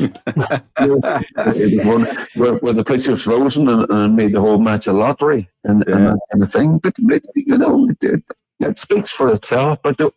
one, 1.85 2.07
where, 2.35 2.55
where, 2.55 2.73
the 2.73 2.83
pitch 2.85 3.07
was 3.07 3.23
frozen 3.23 3.69
and, 3.69 3.89
and, 3.89 4.15
made 4.15 4.33
the 4.33 4.41
whole 4.41 4.59
match 4.59 4.87
a 4.87 4.93
lottery 4.93 5.47
and, 5.63 5.83
yeah. 5.87 5.95
and 5.95 6.05
that 6.07 6.19
kind 6.31 6.43
of 6.43 6.51
thing. 6.51 6.79
But, 6.79 6.95
but 7.03 7.21
you 7.35 7.57
know, 7.57 7.87
it, 8.01 8.23
it 8.59 8.77
speaks 8.77 9.11
for 9.11 9.29
itself. 9.29 9.79
But 9.83 9.97
the, 9.97 10.11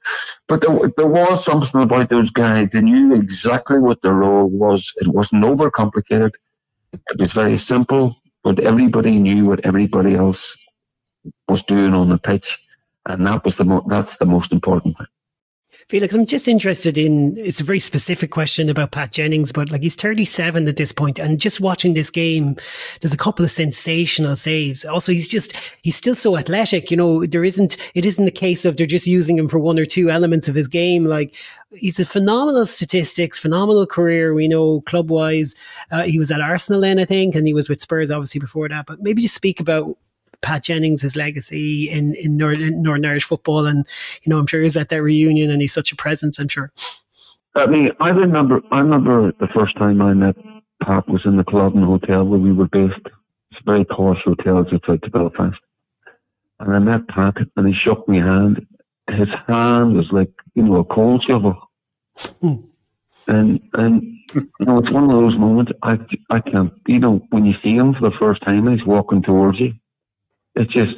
but 0.47 0.61
the, 0.61 0.93
there 0.97 1.07
was 1.07 1.45
something 1.45 1.82
about 1.82 2.11
those 2.11 2.30
guys. 2.30 2.70
They 2.70 2.82
knew 2.82 3.14
exactly 3.14 3.78
what 3.78 4.03
their 4.03 4.14
role 4.14 4.49
was. 4.49 4.93
It 4.97 5.09
wasn't 5.09 5.45
overcomplicated. 5.45 6.34
It 6.93 7.18
was 7.18 7.32
very 7.32 7.57
simple. 7.57 8.16
But 8.45 8.61
everybody 8.61 9.18
knew 9.18 9.47
what 9.47 9.66
everybody 9.66 10.14
else 10.14 10.57
was 11.49 11.62
doing 11.64 11.95
on 11.95 12.09
the 12.09 12.18
pitch, 12.18 12.59
and 13.07 13.26
that 13.26 13.45
was 13.45 13.57
the 13.57 13.64
mo- 13.64 13.84
that's 13.89 14.16
the 14.18 14.24
most 14.24 14.53
important 14.53 14.97
thing. 14.97 15.07
Felix, 15.89 16.12
I'm 16.12 16.26
just 16.26 16.49
interested 16.49 16.99
in 16.99 17.34
it's 17.39 17.62
a 17.62 17.64
very 17.64 17.80
specific 17.80 18.30
question 18.30 18.68
about 18.68 18.91
Pat 18.91 19.11
Jennings, 19.11 19.53
but 19.53 19.70
like 19.70 19.82
he's 19.82 19.95
37 19.95 20.68
at 20.68 20.76
this 20.76 20.93
point, 20.93 21.18
and 21.18 21.41
just 21.41 21.62
watching 21.62 21.95
this 21.95 22.11
game, 22.11 22.57
there's 23.01 23.14
a 23.14 23.16
couple 23.16 23.43
of 23.43 23.51
sensational 23.51 24.36
saves. 24.36 24.84
Also, 24.84 25.12
he's 25.12 25.26
just 25.26 25.55
he's 25.80 25.97
still 25.97 26.14
so 26.14 26.36
athletic. 26.36 26.91
You 26.91 26.99
know, 26.99 27.24
there 27.24 27.43
isn't 27.43 27.78
it 27.95 28.05
isn't 28.05 28.26
the 28.26 28.30
case 28.30 28.66
of 28.66 28.76
they're 28.76 28.86
just 28.86 29.07
using 29.07 29.39
him 29.39 29.49
for 29.49 29.59
one 29.59 29.78
or 29.78 29.86
two 29.86 30.11
elements 30.11 30.47
of 30.47 30.55
his 30.55 30.68
game. 30.68 31.07
Like 31.07 31.34
he's 31.74 31.99
a 31.99 32.05
phenomenal 32.05 32.66
statistics, 32.66 33.39
phenomenal 33.39 33.86
career. 33.86 34.34
We 34.34 34.47
know 34.47 34.82
club 34.82 35.11
wise, 35.11 35.55
uh, 35.91 36.03
he 36.03 36.18
was 36.18 36.30
at 36.30 36.43
Arsenal 36.43 36.82
then, 36.82 36.99
I 36.99 37.07
think, 37.07 37.34
and 37.34 37.47
he 37.47 37.55
was 37.55 37.70
with 37.70 37.80
Spurs 37.80 38.11
obviously 38.11 38.41
before 38.41 38.68
that. 38.68 38.84
But 38.84 39.01
maybe 39.01 39.22
just 39.22 39.34
speak 39.34 39.59
about 39.59 39.97
Pat 40.43 40.64
Jennings' 40.64 41.03
his 41.03 41.16
legacy 41.16 41.91
in 41.91 42.14
in 42.14 42.36
Northern, 42.36 42.82
Northern 42.82 43.07
Irish 43.07 43.24
football, 43.24 43.66
and 43.66 43.86
you 44.22 44.30
know 44.30 44.39
I'm 44.39 44.47
sure 44.47 44.62
he's 44.62 44.76
at 44.76 44.89
that 44.91 45.03
reunion, 45.03 45.51
and 45.51 45.61
he's 45.61 45.72
such 45.72 45.93
a 45.93 45.97
presence. 45.97 46.39
I'm 46.39 46.49
sure. 46.49 46.72
I 47.55 47.66
mean, 47.66 47.91
I 48.01 48.11
remember. 48.11 48.62
I 48.70 48.80
remember 48.80 49.32
the 49.41 49.49
first 49.49 49.76
time 49.76 50.01
I 50.01 50.14
met 50.14 50.36
Pat 50.82 51.09
was 51.09 51.22
in 51.24 51.36
the 51.36 51.45
Culloden 51.45 51.82
Hotel 51.82 52.24
where 52.24 52.39
we 52.39 52.53
were 52.53 52.68
based. 52.68 53.07
It's 53.51 53.61
a 53.61 53.64
very 53.64 53.84
posh 53.84 54.22
hotel 54.24 54.59
outside 54.59 55.03
to 55.03 55.11
Belfast, 55.11 55.59
and 56.61 56.74
I 56.74 56.78
met 56.78 57.09
Pat, 57.09 57.36
and 57.57 57.66
he 57.66 57.74
shook 57.74 58.07
my 58.09 58.16
hand. 58.16 58.66
His 59.11 59.28
hand 59.47 59.97
was 59.97 60.12
like 60.12 60.30
you 60.55 60.62
know 60.62 60.76
a 60.76 60.84
coal 60.84 61.20
shovel. 61.20 61.57
Hmm. 62.41 62.57
And 63.26 63.61
and 63.74 64.03
you 64.34 64.49
know 64.61 64.78
it's 64.78 64.91
one 64.91 65.05
of 65.05 65.11
those 65.11 65.36
moments 65.36 65.72
I 65.82 65.99
I 66.30 66.41
can't 66.41 66.72
you 66.86 66.99
know 66.99 67.26
when 67.30 67.45
you 67.45 67.55
see 67.62 67.74
him 67.74 67.95
for 67.95 68.09
the 68.09 68.16
first 68.18 68.43
time 68.43 68.66
and 68.66 68.78
he's 68.78 68.86
walking 68.86 69.22
towards 69.22 69.61
you 69.61 69.74
it's 70.59 70.73
just, 70.73 70.97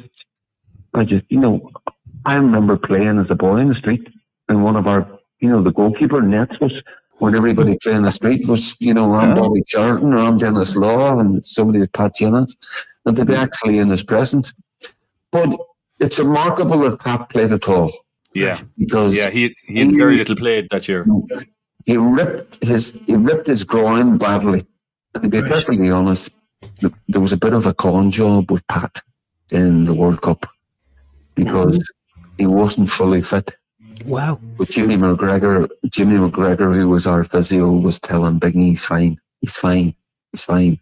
I 0.93 1.03
just, 1.03 1.25
you 1.29 1.39
know, 1.39 1.69
I 2.25 2.35
remember 2.35 2.77
playing 2.77 3.19
as 3.19 3.27
a 3.29 3.35
boy 3.35 3.57
in 3.57 3.69
the 3.69 3.75
street, 3.75 4.07
and 4.49 4.63
one 4.63 4.75
of 4.75 4.87
our, 4.87 5.07
you 5.39 5.49
know, 5.49 5.63
the 5.63 5.71
goalkeeper 5.71 6.21
nets 6.21 6.59
was 6.59 6.73
when 7.19 7.35
everybody 7.35 7.77
playing 7.81 7.99
in 7.99 8.03
the 8.03 8.11
street 8.11 8.47
was, 8.47 8.75
you 8.79 8.93
know, 8.93 9.13
I'm 9.13 9.35
Bobby 9.35 9.61
Charlton 9.65 10.13
or 10.13 10.17
I'm 10.17 10.37
Denis 10.37 10.75
Law, 10.75 11.19
and 11.19 11.43
somebody 11.45 11.79
was 11.79 11.89
Pat 11.89 12.15
Jennings, 12.15 12.55
and 13.05 13.15
to 13.15 13.23
be 13.23 13.33
mm. 13.33 13.37
actually 13.37 13.77
in 13.77 13.89
his 13.89 14.03
presence. 14.03 14.53
But 15.31 15.55
it's 15.99 16.17
remarkable 16.17 16.79
that 16.79 16.99
Pat 16.99 17.29
played 17.29 17.51
at 17.51 17.69
all. 17.69 17.91
Yeah, 18.33 18.61
because 18.77 19.15
yeah, 19.15 19.29
he 19.29 19.55
he 19.67 19.79
had 19.79 19.95
very 19.95 20.17
little 20.17 20.35
played 20.35 20.69
that 20.71 20.87
year. 20.87 21.05
He 21.85 21.97
ripped 21.97 22.63
his 22.63 22.91
he 23.05 23.15
ripped 23.15 23.47
his 23.47 23.63
groin 23.63 24.17
badly. 24.17 24.61
And 25.13 25.23
to 25.23 25.29
be 25.29 25.41
right. 25.41 25.51
perfectly 25.51 25.91
honest, 25.91 26.33
there 27.07 27.21
was 27.21 27.33
a 27.33 27.37
bit 27.37 27.53
of 27.53 27.65
a 27.65 27.73
con 27.73 28.09
job 28.09 28.49
with 28.49 28.65
Pat 28.67 29.01
in 29.53 29.85
the 29.85 29.93
World 29.93 30.21
Cup 30.21 30.45
because 31.35 31.91
he 32.37 32.45
wasn't 32.45 32.89
fully 32.89 33.21
fit. 33.21 33.55
Wow. 34.05 34.39
But 34.57 34.69
Jimmy 34.69 34.95
McGregor, 34.95 35.69
Jimmy 35.89 36.15
McGregor, 36.15 36.75
who 36.75 36.89
was 36.89 37.07
our 37.07 37.23
physio, 37.23 37.71
was 37.71 37.99
telling 37.99 38.39
Bingy 38.39 38.69
he's 38.69 38.85
fine, 38.85 39.17
he's 39.41 39.57
fine, 39.57 39.95
he's 40.31 40.43
fine. 40.43 40.79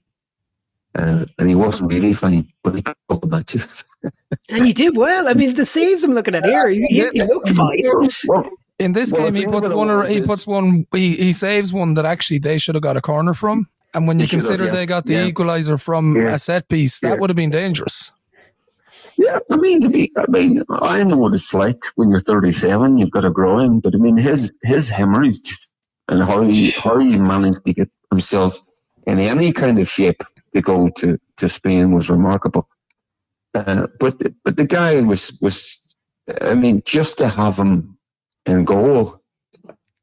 Uh, 0.96 1.26
and 1.38 1.48
he 1.48 1.56
wasn't 1.56 1.92
really 1.92 2.14
fine, 2.14 2.48
but 2.64 2.76
he 2.76 2.82
put 2.82 2.98
up 3.10 3.22
the 3.22 3.28
matches. 3.28 3.86
and 4.50 4.66
he 4.66 4.74
did 4.74 4.98
well. 4.98 5.28
I 5.28 5.34
mean, 5.34 5.54
the 5.54 5.66
saves 5.66 6.04
I'm 6.04 6.14
looking 6.14 6.36
at 6.36 6.46
here, 6.46 6.68
he, 6.70 6.82
he, 6.88 7.10
he 7.10 7.24
looks 7.24 7.52
fine. 7.52 7.84
In 8.80 8.94
this 8.94 9.12
well, 9.12 9.30
game, 9.30 9.36
he 9.36 9.46
puts 9.46 9.68
one. 9.68 10.10
He 10.10 10.22
puts 10.22 10.48
one. 10.48 10.88
He, 10.94 11.16
he 11.16 11.34
saves 11.34 11.74
one 11.74 11.96
that 11.96 12.06
actually 12.06 12.40
they 12.40 12.58
should 12.58 12.76
have 12.76 12.82
got 12.82 12.96
a 12.96 13.02
corner 13.02 13.34
from. 13.34 13.68
And 13.94 14.08
when 14.08 14.20
you 14.20 14.28
consider 14.28 14.66
have, 14.66 14.74
yes. 14.74 14.80
they 14.80 14.86
got 14.86 15.06
the 15.06 15.14
yeah. 15.14 15.30
equaliser 15.30 15.80
from 15.80 16.16
yeah. 16.16 16.34
a 16.34 16.38
set 16.38 16.70
piece, 16.70 17.00
that 17.02 17.10
yeah. 17.10 17.16
would 17.16 17.30
have 17.30 17.36
been 17.36 17.50
dangerous. 17.50 18.14
Yeah, 19.20 19.40
I 19.52 19.58
mean, 19.58 19.82
to 19.84 19.90
be, 19.90 20.12
I 20.18 20.26
mean, 20.30 20.64
I 20.72 21.04
know 21.06 21.18
what 21.18 21.36
it's 21.36 21.56
like 21.56 21.84
when 21.96 22.12
you're 22.12 22.22
37, 22.22 23.00
you've 23.00 23.12
got 23.12 23.26
a 23.26 23.32
groin, 23.32 23.82
but 23.82 23.96
I 23.96 24.00
mean, 24.00 24.18
his 24.18 24.52
his 24.64 24.90
hemorrhage 24.90 25.70
and 26.10 26.24
how 26.24 26.44
he 26.44 26.72
how 26.74 27.00
he 27.00 27.18
managed 27.18 27.66
to 27.66 27.74
get 27.74 27.92
himself 28.12 28.60
in 29.08 29.20
any 29.20 29.54
kind 29.54 29.80
of 29.80 29.90
shape 29.90 30.24
to 30.54 30.62
go 30.62 30.90
to, 30.98 31.20
to 31.38 31.50
Spain 31.50 31.94
was 31.94 32.12
remarkable. 32.12 32.70
Uh, 33.56 33.88
but 34.00 34.18
but 34.46 34.58
the 34.58 34.68
guy 34.68 35.02
was 35.02 35.38
was, 35.42 35.80
I 36.42 36.56
mean, 36.56 36.84
just 36.86 37.20
to 37.20 37.28
have 37.30 37.58
him 37.58 37.98
in 38.46 38.66
goal. 38.66 39.22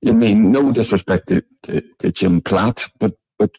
I 0.06 0.12
mean, 0.12 0.52
no 0.52 0.70
disrespect 0.70 1.28
to, 1.28 1.44
to, 1.64 1.82
to 2.00 2.12
Jim 2.12 2.40
Platt, 2.42 2.88
but 3.00 3.14
but 3.38 3.50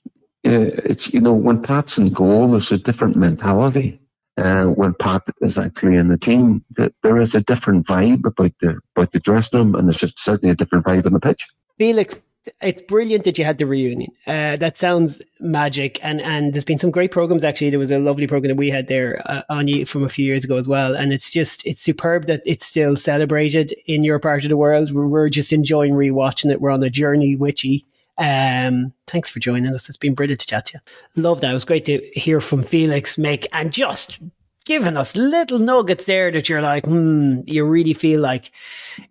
uh, 0.48 0.72
it's 0.86 1.14
you 1.14 1.22
know 1.22 1.34
when 1.34 1.62
Pat's 1.64 2.00
in 2.00 2.10
goal, 2.14 2.50
there's 2.50 2.72
a 2.74 2.80
different 2.80 3.16
mentality 3.18 4.00
uh, 4.38 4.66
when 4.66 4.94
Pat 4.96 5.24
is 5.42 5.58
actually 5.58 5.96
in 5.96 6.08
the 6.10 6.18
team, 6.18 6.64
that 6.76 6.94
there 7.04 7.18
is 7.18 7.36
a 7.36 7.42
different 7.42 7.86
vibe 7.86 8.26
about 8.26 8.52
the 8.60 8.80
about 8.96 9.12
the 9.12 9.20
dressing 9.20 9.60
room, 9.60 9.76
and 9.76 9.88
there's 9.88 10.14
certainly 10.20 10.52
a 10.52 10.56
different 10.56 10.86
vibe 10.86 11.06
on 11.06 11.14
the 11.14 11.20
pitch. 11.20 11.48
Felix, 11.78 12.20
it's 12.62 12.82
brilliant 12.82 13.24
that 13.24 13.38
you 13.38 13.46
had 13.46 13.58
the 13.58 13.66
reunion. 13.66 14.12
Uh, 14.26 14.56
that 14.58 14.78
sounds 14.78 15.22
magic, 15.40 16.00
and 16.04 16.22
and 16.22 16.54
there's 16.54 16.66
been 16.66 16.78
some 16.78 16.92
great 16.92 17.12
programs. 17.12 17.44
Actually, 17.44 17.72
there 17.72 17.80
was 17.80 17.92
a 17.92 18.00
lovely 18.00 18.28
program 18.28 18.50
that 18.50 18.58
we 18.58 18.70
had 18.70 18.88
there 18.88 19.22
uh, 19.26 19.42
on 19.50 19.68
you 19.68 19.86
from 19.86 20.04
a 20.04 20.10
few 20.10 20.26
years 20.26 20.44
ago 20.44 20.58
as 20.58 20.68
well, 20.68 20.96
and 20.96 21.12
it's 21.12 21.30
just 21.30 21.66
it's 21.66 21.82
superb 21.82 22.28
that 22.28 22.42
it's 22.46 22.66
still 22.66 22.96
celebrated 22.96 23.74
in 23.86 24.04
your 24.04 24.20
part 24.20 24.44
of 24.44 24.50
the 24.50 24.58
world. 24.58 24.92
We're, 24.92 25.08
we're 25.08 25.30
just 25.30 25.52
enjoying 25.52 25.94
rewatching 25.94 26.52
it. 26.52 26.62
We're 26.62 26.72
on 26.72 26.80
the 26.80 26.90
journey 26.90 27.36
with 27.36 27.66
you 27.66 27.82
um, 28.18 28.94
thanks 29.06 29.30
for 29.30 29.40
joining 29.40 29.74
us. 29.74 29.88
It's 29.90 29.98
been 29.98 30.16
brilliant 30.16 30.42
to 30.42 30.48
chat 30.48 30.66
to 30.68 30.74
you. 31.16 31.22
Love 31.22 31.42
that. 31.42 31.52
It 31.52 31.54
was 31.54 31.66
great 31.66 31.86
to 31.86 32.00
hear 32.14 32.42
from 32.42 32.64
Felix, 32.64 33.16
Mick, 33.16 33.46
and 33.54 33.72
just 33.72 34.20
giving 34.66 34.98
us 34.98 35.16
little 35.16 35.60
nuggets 35.60 36.06
there 36.06 36.30
that 36.32 36.50
you're 36.50 36.62
like, 36.62 36.86
hmm, 36.86 37.40
you 37.46 37.66
really 37.66 37.94
feel 37.94 38.20
like 38.20 38.52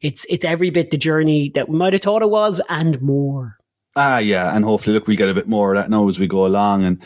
it's 0.02 0.26
it's 0.28 0.44
every 0.44 0.70
bit 0.70 0.90
the 0.90 0.98
journey 0.98 1.50
that 1.54 1.68
we 1.68 1.76
might 1.76 1.92
have 1.92 2.02
thought 2.02 2.22
it 2.22 2.30
was 2.30 2.60
and 2.68 3.00
more. 3.00 3.56
Ah, 3.96 4.18
yeah, 4.18 4.54
and 4.54 4.64
hopefully, 4.64 4.92
look, 4.92 5.06
we'll 5.06 5.16
get 5.16 5.30
a 5.30 5.34
bit 5.34 5.48
more 5.48 5.74
of 5.74 5.80
that 5.80 5.88
now 5.88 6.06
as 6.08 6.18
we 6.18 6.26
go 6.26 6.44
along. 6.44 6.84
And 6.84 7.02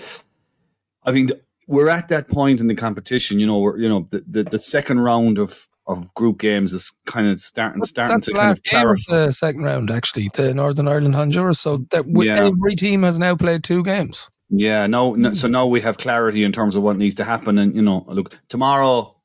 I 1.05 1.13
mean, 1.13 1.31
we're 1.69 1.89
at 1.89 2.09
that 2.09 2.29
point 2.29 2.61
in 2.61 2.67
the 2.67 2.75
competition. 2.75 3.39
You 3.39 3.47
know, 3.47 3.59
we're 3.59 3.79
you 3.79 3.89
know 3.89 4.07
the 4.11 4.25
the, 4.27 4.43
the 4.43 4.59
second 4.59 5.01
round 5.01 5.39
of 5.39 5.69
of 5.91 6.15
group 6.15 6.39
games 6.39 6.73
is 6.73 6.93
kind 7.07 7.29
of 7.29 7.39
starting 7.39 7.85
starting 7.85 8.17
That's 8.17 8.27
to 8.27 8.33
kind 8.33 8.57
of 8.57 8.63
clarify. 8.63 9.27
the 9.27 9.33
second 9.33 9.63
round, 9.63 9.91
actually, 9.91 10.31
the 10.35 10.55
Northern 10.55 10.89
Ireland 10.89 11.15
Honduras. 11.15 11.61
So 11.61 11.79
that 11.91 12.07
we, 12.07 12.27
Yeah. 12.27 12.47
every 12.47 12.77
team 12.77 13.03
has 13.03 13.19
now 13.19 13.37
played 13.37 13.65
two 13.65 13.83
games. 13.83 14.29
Yeah, 14.51 14.87
no, 14.87 15.15
no, 15.15 15.33
so 15.33 15.47
hmm. 15.47 15.53
now 15.53 15.67
we 15.67 15.81
have 15.81 15.97
clarity 15.99 16.43
in 16.43 16.53
terms 16.53 16.75
of 16.75 16.83
what 16.83 16.97
needs 16.97 17.15
to 17.17 17.25
happen. 17.25 17.59
And, 17.59 17.75
you 17.75 17.83
know, 17.83 18.05
look, 18.09 18.37
tomorrow, 18.49 19.17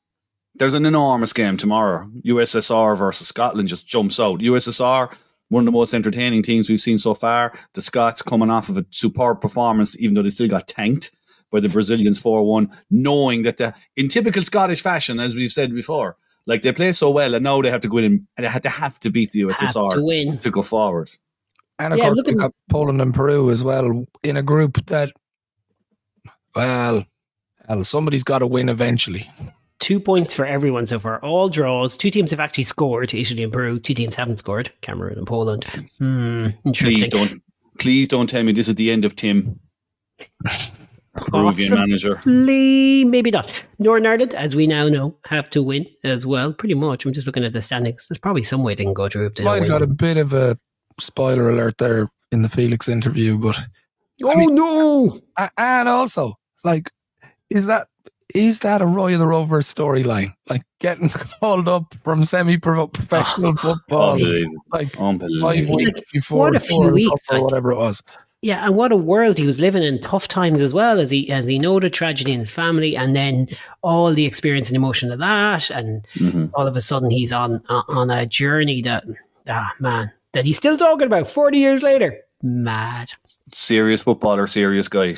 there's 0.54 0.74
an 0.74 0.86
enormous 0.86 1.32
game 1.32 1.56
tomorrow. 1.56 2.08
USSR 2.24 2.96
versus 2.96 3.28
Scotland 3.28 3.68
just 3.68 3.86
jumps 3.86 4.20
out. 4.20 4.40
USSR, 4.40 5.10
one 5.48 5.62
of 5.62 5.66
the 5.66 5.76
most 5.76 5.94
entertaining 5.94 6.42
teams 6.42 6.68
we've 6.68 6.80
seen 6.80 6.98
so 6.98 7.12
far. 7.12 7.52
The 7.74 7.82
Scots 7.82 8.22
coming 8.22 8.50
off 8.50 8.68
of 8.68 8.78
a 8.78 8.86
superb 8.90 9.40
performance, 9.40 9.98
even 10.00 10.14
though 10.14 10.22
they 10.22 10.30
still 10.30 10.48
got 10.48 10.68
tanked 10.68 11.10
by 11.50 11.60
the 11.60 11.68
Brazilians 11.68 12.18
4 12.18 12.44
1, 12.44 12.70
knowing 12.90 13.42
that 13.42 13.56
the, 13.56 13.74
in 13.96 14.08
typical 14.08 14.42
Scottish 14.42 14.82
fashion, 14.82 15.20
as 15.20 15.34
we've 15.34 15.52
said 15.52 15.74
before, 15.74 16.16
like 16.46 16.62
they 16.62 16.72
play 16.72 16.92
so 16.92 17.10
well 17.10 17.34
and 17.34 17.42
now 17.44 17.60
they 17.60 17.70
have 17.70 17.80
to 17.82 17.88
go 17.88 17.98
in 17.98 18.04
and, 18.04 18.26
and 18.36 18.44
they 18.44 18.48
had 18.50 18.62
to 18.62 18.68
have 18.68 18.98
to 19.00 19.10
beat 19.10 19.32
the 19.32 19.40
USSR 19.42 19.90
to 19.90 20.02
win. 20.02 20.38
to 20.38 20.50
go 20.50 20.62
forward. 20.62 21.10
And 21.78 21.92
of 21.92 21.98
Yeah, 21.98 22.06
course, 22.06 22.16
look 22.16 22.26
we 22.26 22.32
at- 22.32 22.38
got 22.38 22.52
Poland 22.70 23.00
and 23.02 23.12
Peru 23.12 23.50
as 23.50 23.62
well 23.64 24.06
in 24.22 24.36
a 24.36 24.42
group 24.42 24.84
that, 24.86 25.12
well, 26.54 27.04
well 27.68 27.84
somebody's 27.84 28.24
got 28.24 28.38
to 28.38 28.46
win 28.46 28.68
eventually. 28.68 29.30
Two 29.78 30.00
points 30.00 30.32
for 30.34 30.46
everyone 30.46 30.86
so 30.86 30.98
far. 30.98 31.20
All 31.22 31.50
draws. 31.50 31.98
Two 31.98 32.08
teams 32.10 32.30
have 32.30 32.40
actually 32.40 32.64
scored. 32.64 33.12
Italy 33.12 33.42
and 33.42 33.52
Peru. 33.52 33.78
Two 33.78 33.92
teams 33.92 34.14
haven't 34.14 34.38
scored. 34.38 34.72
Cameroon 34.80 35.18
and 35.18 35.26
Poland. 35.26 35.64
Hmm. 35.98 36.48
Interesting. 36.64 37.00
Please 37.00 37.08
don't, 37.10 37.42
please 37.78 38.08
don't 38.08 38.26
tell 38.26 38.42
me 38.42 38.52
this 38.52 38.68
is 38.68 38.76
the 38.76 38.90
end 38.90 39.04
of 39.04 39.14
Tim, 39.16 39.60
Peruvian 41.16 41.74
manager. 41.74 42.16
Possibly, 42.16 43.04
maybe 43.04 43.30
not. 43.30 43.68
Northern 43.78 44.06
Ireland, 44.06 44.34
as 44.34 44.54
we 44.56 44.66
now 44.66 44.88
know, 44.88 45.16
have 45.26 45.50
to 45.50 45.62
win 45.62 45.86
as 46.04 46.26
well. 46.26 46.52
Pretty 46.52 46.74
much. 46.74 47.04
I'm 47.04 47.12
just 47.12 47.26
looking 47.26 47.44
at 47.44 47.52
the 47.52 47.62
standings. 47.62 48.06
There's 48.08 48.18
probably 48.18 48.42
some 48.42 48.62
way 48.62 48.74
they 48.74 48.84
can 48.84 48.94
go 48.94 49.08
through 49.08 49.26
if 49.26 49.34
they 49.34 49.44
Might 49.44 49.60
don't 49.60 49.68
have 49.70 49.80
got 49.80 49.82
a 49.82 49.86
bit 49.86 50.16
of 50.16 50.32
a 50.32 50.58
spoiler 50.98 51.48
alert 51.50 51.78
there 51.78 52.08
in 52.32 52.42
the 52.42 52.48
Felix 52.48 52.88
interview, 52.88 53.38
but 53.38 53.56
oh 54.24 54.30
I 54.30 54.34
mean- 54.34 54.54
no! 54.54 55.18
and 55.58 55.88
also 55.88 56.34
like, 56.64 56.90
is 57.50 57.66
that 57.66 57.88
is 58.34 58.60
that 58.60 58.82
a 58.82 58.86
Roy 58.86 59.12
of 59.14 59.20
the 59.20 59.26
Rovers 59.26 59.72
storyline? 59.72 60.34
Like 60.48 60.62
getting 60.80 61.08
called 61.40 61.68
up 61.68 61.94
from 62.02 62.24
semi-professional 62.24 63.56
football, 63.58 64.12
Unbelievable. 64.14 64.56
like 64.72 64.92
five 64.96 65.68
weeks 65.70 66.00
before 66.12 66.46
what 66.50 66.56
a 66.56 66.60
few 66.60 66.80
weeks, 66.88 67.22
or 67.30 67.42
whatever 67.42 67.72
it 67.72 67.76
was. 67.76 68.02
Yeah, 68.46 68.64
and 68.64 68.76
what 68.76 68.92
a 68.92 68.96
world 68.96 69.38
he 69.38 69.44
was 69.46 69.58
living 69.58 69.82
in. 69.82 70.00
Tough 70.00 70.28
times 70.28 70.60
as 70.60 70.72
well 70.72 71.00
as 71.00 71.10
he 71.10 71.30
as 71.32 71.44
he 71.46 71.58
know 71.58 71.80
the 71.80 71.90
tragedy 71.90 72.32
in 72.32 72.40
his 72.40 72.52
family, 72.52 72.96
and 72.96 73.16
then 73.16 73.48
all 73.82 74.14
the 74.14 74.24
experience 74.24 74.68
and 74.68 74.76
emotion 74.76 75.10
of 75.10 75.18
that, 75.18 75.68
and 75.70 76.06
Mhm. 76.14 76.50
all 76.54 76.66
of 76.68 76.76
a 76.76 76.80
sudden 76.80 77.10
he's 77.10 77.32
on 77.32 77.60
on 77.68 78.08
a 78.10 78.24
journey 78.24 78.82
that 78.82 79.02
ah 79.48 79.72
man 79.80 80.12
that 80.32 80.44
he's 80.44 80.56
still 80.56 80.76
talking 80.76 81.06
about 81.08 81.28
forty 81.28 81.58
years 81.58 81.82
later. 81.82 82.16
Mad. 82.42 83.10
Serious 83.52 84.02
footballer, 84.02 84.46
serious 84.46 84.86
guy. 84.88 85.16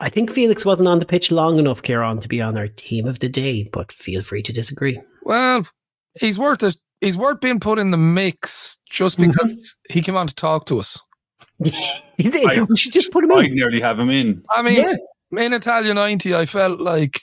I 0.00 0.08
think 0.08 0.32
Felix 0.32 0.64
wasn't 0.64 0.88
on 0.88 0.98
the 0.98 1.04
pitch 1.06 1.30
long 1.30 1.58
enough, 1.58 1.82
Kieran, 1.82 2.20
to 2.20 2.28
be 2.28 2.40
on 2.42 2.56
our 2.56 2.68
team 2.68 3.06
of 3.06 3.18
the 3.20 3.28
day, 3.28 3.68
but 3.72 3.92
feel 3.92 4.22
free 4.22 4.42
to 4.42 4.52
disagree. 4.52 4.98
Well, 5.22 5.66
he's 6.18 6.38
worth 6.38 6.62
it. 6.64 6.76
He's 7.00 7.16
worth 7.18 7.40
being 7.40 7.60
put 7.60 7.78
in 7.78 7.90
the 7.92 7.96
mix 7.96 8.78
just 8.90 9.18
Mm-hmm. 9.18 9.30
because 9.30 9.76
he 9.90 10.00
came 10.02 10.16
on 10.16 10.26
to 10.26 10.34
talk 10.34 10.66
to 10.66 10.80
us. 10.80 11.00
I- 11.64 12.66
we 12.68 12.76
should 12.76 12.92
just 12.92 13.10
put 13.12 13.24
him 13.24 13.32
I'd 13.32 13.46
in. 13.46 13.54
nearly 13.54 13.80
have 13.80 13.98
him 13.98 14.10
in. 14.10 14.42
I 14.50 14.62
mean, 14.62 14.74
Yeah. 14.74 15.44
in 15.44 15.52
Italia 15.52 15.94
90, 15.94 16.34
I 16.34 16.46
felt 16.46 16.80
like 16.80 17.20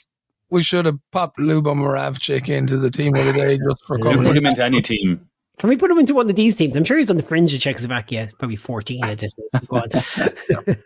we 0.50 0.62
should 0.62 0.86
have 0.86 0.98
popped 1.12 1.38
Luba 1.38 1.70
Moravcik 1.74 2.48
into 2.48 2.76
the 2.78 2.90
team 2.90 3.14
of 3.14 3.26
the 3.26 3.32
day 3.32 3.58
just 3.70 3.84
for 3.86 3.98
You 3.98 4.04
coming 4.04 4.24
put 4.24 4.36
him 4.36 4.46
into 4.46 4.64
any 4.64 4.80
team. 4.80 5.20
Can 5.58 5.68
we 5.70 5.76
put 5.76 5.90
him 5.90 5.98
into 5.98 6.14
one 6.14 6.30
of 6.30 6.36
these 6.36 6.54
teams? 6.54 6.76
I'm 6.76 6.84
sure 6.84 6.96
he's 6.98 7.10
on 7.10 7.16
the 7.16 7.22
fringe 7.24 7.52
of 7.52 7.58
Czechoslovakia, 7.60 8.30
probably 8.38 8.54
14 8.54 9.04
at 9.04 9.18
this 9.18 9.34
point. 9.68 9.92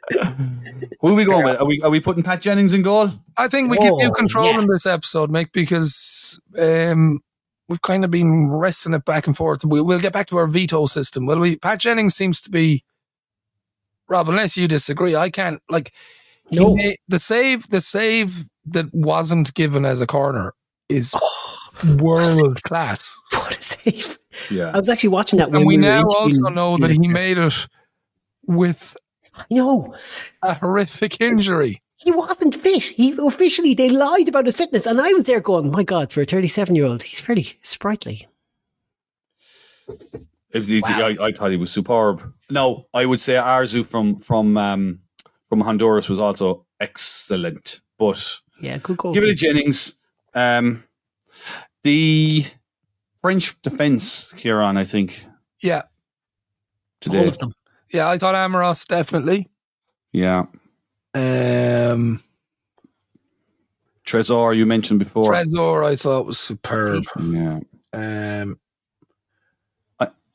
Who 1.01 1.09
are 1.09 1.15
we 1.15 1.25
going 1.25 1.45
with? 1.45 1.61
Are 1.61 1.67
we 1.67 1.83
are 1.83 1.91
we 1.91 2.01
putting 2.01 2.23
Pat 2.23 2.41
Jennings 2.41 2.73
in 2.73 2.81
goal? 2.83 3.11
I 3.37 3.49
think 3.49 3.71
we 3.71 3.77
give 3.79 3.93
you 3.99 4.09
Oh, 4.09 4.13
control 4.13 4.47
yeah. 4.53 4.61
in 4.61 4.67
this 4.69 4.87
episode, 4.87 5.31
Mick, 5.31 5.53
because 5.53 6.41
um, 6.59 7.21
we've 7.69 7.83
kind 7.83 8.05
of 8.05 8.11
been 8.11 8.49
wrestling 8.51 8.95
it 8.95 9.05
back 9.05 9.27
and 9.27 9.37
forth. 9.37 9.65
We, 9.65 9.81
we'll 9.83 9.99
get 10.01 10.13
back 10.15 10.27
to 10.29 10.39
our 10.39 10.47
veto 10.47 10.87
system. 10.87 11.27
Will 11.27 11.39
we? 11.39 11.57
Pat 11.57 11.79
Jennings 11.81 12.15
seems 12.15 12.41
to 12.43 12.51
be. 12.51 12.83
Rob, 14.13 14.29
unless 14.29 14.57
you 14.57 14.69
disagree, 14.69 15.17
I 15.17 15.31
can't 15.31 15.61
like. 15.71 15.93
No. 16.51 16.75
made- 16.77 16.99
the 17.09 17.19
save, 17.19 17.69
the 17.71 17.81
save 17.81 18.45
that 18.67 18.93
wasn't 18.95 19.55
given 19.55 19.85
as 19.87 20.01
a 20.03 20.07
corner 20.07 20.53
is 20.91 21.15
world 21.99 22.63
class, 22.63 23.17
what 23.33 23.57
a 23.59 23.63
save. 23.63 24.19
Yeah. 24.51 24.71
I 24.75 24.79
was 24.79 24.89
actually 24.91 25.09
watching 25.11 25.39
that 25.39 25.51
when 25.51 25.63
and 25.63 25.67
we 25.67 25.77
were 25.77 25.83
now 25.83 26.03
also 26.05 26.49
know 26.49 26.77
that 26.77 26.91
he 26.91 27.09
made 27.09 27.39
it 27.39 27.67
with 28.47 28.95
No, 29.51 29.95
a 30.43 30.55
horrific 30.55 31.21
injury. 31.21 31.83
he 31.97 32.13
wasn't 32.13 32.57
fit. 32.57 32.83
He 32.83 33.17
officially, 33.19 33.73
they 33.75 33.89
lied 33.89 34.29
about 34.29 34.45
his 34.47 34.57
fitness. 34.57 34.85
And 34.87 35.01
I 35.01 35.13
was 35.15 35.25
there 35.25 35.41
going, 35.41 35.71
my 35.71 35.85
God, 35.85 36.13
for 36.13 36.21
a 36.21 36.27
37 36.27 36.75
year 36.77 36.85
old, 36.87 37.03
he's 37.03 37.21
fairly 37.21 37.59
sprightly. 37.63 38.29
It 40.53 40.59
was 40.59 40.73
easy. 40.73 40.93
Wow. 40.93 41.07
I, 41.09 41.27
I 41.27 41.33
thought 41.33 41.51
he 41.51 41.57
was 41.57 41.71
superb. 41.71 42.23
No, 42.51 42.87
I 42.93 43.07
would 43.07 43.21
say 43.21 43.35
Arzu 43.35 43.87
from 43.87 44.21
from 44.21 44.57
um, 44.57 45.01
from 45.49 45.61
Honduras 45.61 46.09
was 46.09 46.19
also 46.21 46.67
excellent. 46.81 47.81
But 47.99 48.37
Yeah, 48.61 48.79
good 48.79 48.97
goal. 48.99 49.15
give 49.15 49.23
it 49.25 49.29
to 49.29 49.35
Jennings. 49.35 49.99
Um, 50.35 50.85
the 51.85 52.45
French 53.21 53.61
defense, 53.63 54.33
Kieran, 54.35 54.77
I 54.77 54.85
think 54.85 55.25
Yeah, 55.61 55.79
All 55.83 55.89
today. 57.01 57.27
of 57.29 57.39
them. 57.39 57.55
yeah. 57.93 58.09
I 58.09 58.19
thought 58.19 58.35
Amoros 58.35 58.87
definitely. 58.87 59.49
Yeah, 60.13 60.45
Um, 61.15 62.21
Trezor 64.07 64.57
you 64.57 64.67
mentioned 64.67 64.99
before. 64.99 65.23
Trezor, 65.33 65.85
I 65.87 65.97
thought 65.97 66.27
was 66.27 66.39
superb. 66.39 67.05
yeah, 67.23 67.61
Um, 67.95 68.59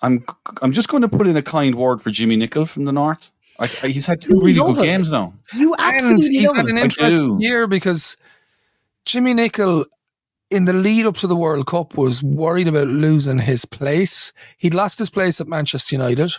I'm 0.02 0.24
I'm 0.62 0.72
just 0.72 0.90
going 0.90 1.02
to 1.02 1.08
put 1.10 1.28
in 1.28 1.38
a 1.38 1.42
kind 1.42 1.76
word 1.76 2.02
for 2.02 2.10
Jimmy 2.12 2.38
Nicholl 2.38 2.68
from 2.68 2.86
the 2.86 2.92
north. 2.92 3.30
I, 3.60 3.64
I, 3.82 3.88
he's 3.88 4.06
had 4.06 4.22
two 4.22 4.34
You 4.36 4.42
really 4.42 4.54
good 4.54 4.78
him. 4.78 4.84
games 4.84 5.12
now. 5.12 5.34
You 5.54 5.74
and 5.74 5.96
absolutely 5.96 6.28
he's 6.30 6.54
had 6.54 6.68
an 6.68 6.78
I 6.78 6.82
interesting 6.82 7.38
do. 7.40 7.44
year 7.44 7.66
because 7.66 8.16
Jimmy 9.06 9.34
Nicholl 9.34 9.86
in 10.50 10.66
the 10.66 10.74
lead 10.74 11.06
up 11.06 11.16
to 11.18 11.28
the 11.28 11.36
World 11.36 11.68
Cup, 11.68 11.98
was 11.98 12.24
worried 12.24 12.68
about 12.68 12.88
losing 12.88 13.40
his 13.40 13.66
place. 13.66 14.32
He'd 14.58 14.74
lost 14.74 15.00
his 15.00 15.10
place 15.10 15.42
at 15.42 15.48
Manchester 15.48 15.96
United. 15.96 16.32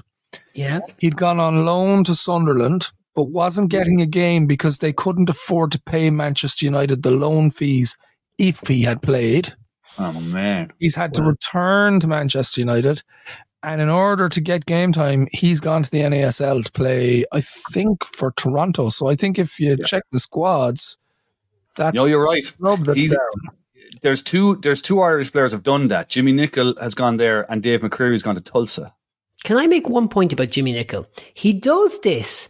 Yeah. 0.55 0.81
He'd 0.99 1.17
gone 1.17 1.41
on 1.41 1.65
loan 1.67 2.05
to 2.05 2.15
Sunderland, 2.15 2.91
but 3.15 3.25
wasn't 3.25 3.71
getting 3.71 4.01
a 4.01 4.07
game 4.07 4.47
because 4.47 4.79
they 4.79 4.93
couldn't 4.93 5.29
afford 5.29 5.73
to 5.73 5.81
pay 5.83 6.11
Manchester 6.11 6.65
United 6.65 7.03
the 7.03 7.11
loan 7.11 7.51
fees 7.51 7.99
if 8.39 8.61
he 8.67 8.83
had 8.83 9.03
played. 9.03 9.55
Oh 9.99 10.13
man, 10.13 10.73
He's 10.79 10.95
had 10.95 11.13
to 11.15 11.23
return 11.25 11.99
to 12.01 12.07
Manchester 12.07 12.61
United. 12.61 13.03
And 13.63 13.81
in 13.81 13.89
order 13.89 14.29
to 14.29 14.41
get 14.41 14.67
game 14.67 14.93
time, 14.93 15.27
he's 15.33 15.59
gone 15.61 15.83
to 15.83 15.91
the 15.91 16.01
NASL 16.01 16.65
to 16.65 16.73
play, 16.73 17.25
I 17.33 17.41
think, 17.41 18.05
for 18.05 18.31
Toronto. 18.33 18.89
So 18.89 19.09
I 19.09 19.17
think 19.17 19.39
if 19.39 19.59
you 19.59 19.77
check 19.85 20.05
the 20.13 20.21
squads, 20.21 20.97
that's 21.77 21.97
no, 21.97 22.07
you're 22.07 22.25
right. 22.25 22.45
the 22.61 22.95
He's- 22.97 23.13
There's 24.03 24.23
two. 24.23 24.57
There's 24.57 24.81
two 24.83 25.01
Irish 25.01 25.33
players 25.33 25.51
have 25.53 25.63
done 25.65 25.89
that. 25.89 26.09
Jimmy 26.09 26.33
Nicholl 26.33 26.81
has 26.81 26.95
gone 26.95 27.17
there, 27.17 27.51
and 27.51 27.63
Dave 27.63 27.81
McCreery's 27.81 28.23
gone 28.23 28.37
to 28.37 28.41
Tulsa. 28.41 28.95
Can 29.45 29.57
I 29.57 29.67
make 29.67 29.89
one 29.89 30.09
point 30.09 30.33
about 30.33 30.51
Jimmy 30.51 30.73
Nicholl? 30.75 31.07
He 31.35 31.53
does 31.53 31.99
this 32.01 32.49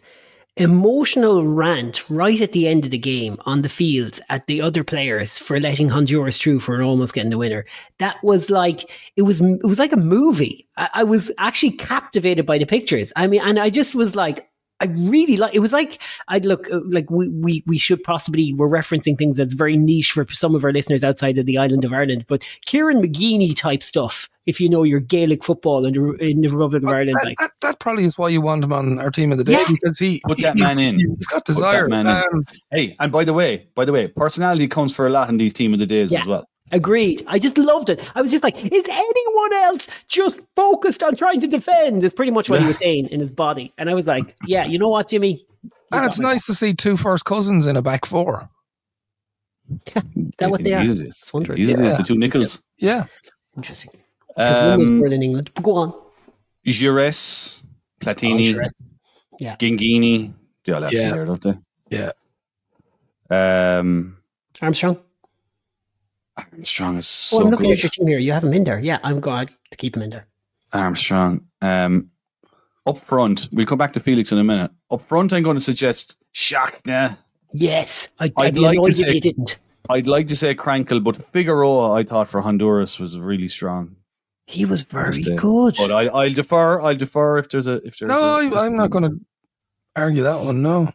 emotional 0.59 1.45
rant 1.45 2.09
right 2.09 2.41
at 2.41 2.51
the 2.51 2.67
end 2.67 2.85
of 2.85 2.91
the 2.91 2.97
game 2.97 3.37
on 3.45 3.61
the 3.61 3.69
field 3.69 4.19
at 4.29 4.47
the 4.47 4.61
other 4.61 4.83
players 4.83 5.37
for 5.37 5.59
letting 5.59 5.89
Honduras 5.89 6.37
through 6.37 6.59
for 6.59 6.81
almost 6.81 7.13
getting 7.13 7.29
the 7.29 7.37
winner. 7.37 7.65
That 7.99 8.17
was 8.23 8.49
like 8.49 8.89
it 9.15 9.23
was 9.23 9.41
it 9.41 9.63
was 9.63 9.79
like 9.79 9.91
a 9.91 9.97
movie. 9.97 10.67
I, 10.77 10.89
I 10.95 11.03
was 11.03 11.31
actually 11.37 11.71
captivated 11.71 12.45
by 12.45 12.57
the 12.57 12.65
pictures. 12.65 13.13
I 13.15 13.27
mean, 13.27 13.41
and 13.41 13.59
I 13.59 13.69
just 13.69 13.95
was 13.95 14.15
like. 14.15 14.48
I 14.81 14.85
really 14.85 15.35
like 15.37 15.53
it 15.53 15.59
was 15.59 15.73
like 15.73 16.01
I'd 16.29 16.45
look 16.45 16.71
uh, 16.71 16.79
like 16.85 17.09
we, 17.09 17.27
we 17.29 17.63
we 17.67 17.77
should 17.77 18.03
possibly 18.03 18.53
we're 18.53 18.69
referencing 18.69 19.17
things 19.17 19.37
that's 19.37 19.53
very 19.53 19.75
niche 19.75 20.11
for 20.13 20.25
some 20.31 20.55
of 20.55 20.63
our 20.63 20.71
listeners 20.71 21.03
outside 21.03 21.37
of 21.37 21.45
the 21.45 21.57
island 21.57 21.83
of 21.83 21.91
Ireland, 21.93 22.25
but 22.27 22.43
Kieran 22.65 23.01
McGeeney 23.01 23.55
type 23.55 23.83
stuff. 23.83 24.29
If 24.45 24.59
you 24.59 24.67
know 24.67 24.81
your 24.83 24.99
Gaelic 24.99 25.43
football 25.43 25.85
in 25.85 25.93
the, 25.93 26.13
in 26.15 26.41
the 26.41 26.47
Republic 26.47 26.81
of 26.81 26.89
Ireland, 26.89 27.17
That, 27.19 27.25
like 27.27 27.37
that, 27.37 27.51
that 27.61 27.79
probably 27.79 28.05
is 28.05 28.17
why 28.17 28.29
you 28.29 28.41
want 28.41 28.63
him 28.63 28.73
on 28.73 28.97
our 28.99 29.11
team 29.11 29.31
of 29.31 29.37
the 29.37 29.43
day 29.43 29.51
Yeah. 29.53 29.65
because 29.69 29.99
he 29.99 30.21
Put 30.25 30.37
he's, 30.37 30.47
that 30.47 30.57
man 30.57 30.79
in. 30.79 30.97
He's 30.97 31.27
got 31.27 31.45
desire. 31.45 31.87
man. 31.87 32.07
Um, 32.07 32.45
Hey, 32.71 32.95
and 32.99 33.11
by 33.11 33.23
the 33.25 33.33
way, 33.33 33.67
by 33.75 33.85
the 33.85 33.91
way, 33.91 34.07
personality 34.07 34.67
counts 34.67 34.95
for 34.95 35.05
a 35.05 35.11
lot 35.11 35.29
in 35.29 35.37
these 35.37 35.53
team 35.53 35.73
of 35.73 35.79
the 35.79 35.85
days 35.85 36.11
Yeah. 36.11 36.21
as 36.21 36.25
well. 36.25 36.49
Agreed. 36.71 37.23
I 37.27 37.39
just 37.39 37.57
loved 37.57 37.89
it. 37.89 37.99
I 38.15 38.21
was 38.21 38.31
just 38.31 38.43
like, 38.43 38.55
is 38.63 38.83
anyone 38.89 39.53
else 39.53 39.87
just 40.07 40.39
focused 40.55 41.01
on 41.03 41.15
trying 41.15 41.41
to 41.41 41.47
defend? 41.47 42.03
Is 42.03 42.13
pretty 42.13 42.31
much 42.31 42.49
what 42.49 42.61
he 42.61 42.67
was 42.67 42.77
saying 42.77 43.07
in 43.07 43.19
his 43.19 43.31
body. 43.31 43.73
And 43.77 43.89
I 43.89 43.93
was 43.93 44.05
like, 44.05 44.35
yeah, 44.45 44.65
you 44.65 44.77
know 44.77 44.89
what, 44.89 45.09
Jimmy? 45.09 45.33
You 45.63 45.69
and 45.91 46.05
it's 46.05 46.19
me. 46.19 46.25
nice 46.25 46.45
to 46.45 46.53
see 46.53 46.73
two 46.73 46.95
first 46.97 47.25
cousins 47.25 47.65
in 47.65 47.75
a 47.75 47.81
back 47.81 48.05
four. 48.05 48.49
Is 49.95 50.03
that 50.39 50.49
what 50.51 50.63
they 50.63 50.73
are? 50.73 50.81
Indeed 50.81 51.01
it 51.01 51.07
is. 51.09 51.29
Hundred. 51.29 51.59
It 51.59 51.63
is, 51.63 51.69
Yeah. 51.69 51.95
The 51.95 52.03
two 52.03 52.17
Nicholls. 52.17 52.61
Yeah. 52.77 53.05
Interesting. 53.55 53.91
Because 54.29 54.69
one 54.69 54.79
was 54.79 54.89
Um, 54.89 54.99
born 54.99 55.13
in 55.13 55.23
England. 55.23 55.51
But 55.55 55.63
go 55.63 55.75
on. 55.75 55.93
Giresse, 56.65 57.63
Platini, 57.99 58.49
Oh, 58.49 58.53
sure. 58.53 58.65
Yeah. 59.39 59.55
Genghini. 59.57 60.33
They 60.65 60.73
all 60.73 60.81
have 60.83 60.93
Yeah. 60.93 61.01
yeah. 61.01 61.11
there, 61.13 61.25
don't 61.25 61.41
they? 61.41 61.57
Yeah. 61.89 62.11
Um, 63.79 64.17
Armstrong. 64.61 64.97
Armstrong 66.53 66.97
is 66.97 67.29
Oh, 67.33 67.37
so 67.39 67.43
I'm 67.45 67.51
looking 67.51 67.71
at 67.71 67.81
your 67.83 67.89
team 67.89 68.07
here. 68.07 68.19
You 68.19 68.31
have 68.31 68.43
him 68.43 68.53
in 68.53 68.63
there. 68.63 68.79
Yeah, 68.79 68.99
I'm 69.03 69.19
going 69.19 69.47
to 69.71 69.77
keep 69.77 69.95
him 69.95 70.01
in 70.03 70.09
there. 70.09 70.27
Armstrong. 70.73 71.45
Um, 71.61 72.11
up 72.85 72.97
front, 72.97 73.49
we'll 73.51 73.65
come 73.65 73.77
back 73.77 73.93
to 73.93 73.99
Felix 73.99 74.31
in 74.31 74.37
a 74.39 74.43
minute. 74.43 74.71
Up 74.91 75.01
front, 75.01 75.33
I'm 75.33 75.43
going 75.43 75.57
to 75.57 75.61
suggest 75.61 76.17
Schachner. 76.33 77.17
Yes, 77.51 78.09
I, 78.19 78.25
I'd 78.25 78.33
I'd 78.37 78.53
be 78.55 78.59
like 78.61 78.75
to 78.75 78.79
annoyed 78.79 78.89
if 78.89 78.95
say- 78.95 79.13
you 79.13 79.21
didn't. 79.21 79.59
I'd 79.89 80.05
like 80.05 80.27
to 80.27 80.35
say 80.35 80.53
Krankl, 80.53 81.03
but 81.03 81.15
Figueroa, 81.31 81.93
I 81.93 82.03
thought 82.03 82.27
for 82.27 82.41
Honduras 82.41 82.99
was 82.99 83.17
really 83.17 83.47
strong. 83.47 83.95
He 84.45 84.63
was 84.63 84.83
very 84.83 85.19
good. 85.19 85.75
But 85.77 85.91
I, 85.91 86.07
I'll 86.07 86.33
defer. 86.33 86.79
I'll 86.79 86.95
defer 86.95 87.39
if 87.39 87.49
there's 87.49 87.65
a 87.65 87.75
if 87.85 87.97
there's. 87.97 88.09
No, 88.09 88.39
a, 88.39 88.55
I, 88.55 88.65
I'm 88.65 88.75
not 88.75 88.91
going 88.91 89.03
to 89.05 89.19
argue 89.95 90.23
that 90.23 90.41
one. 90.43 90.61
No. 90.61 90.91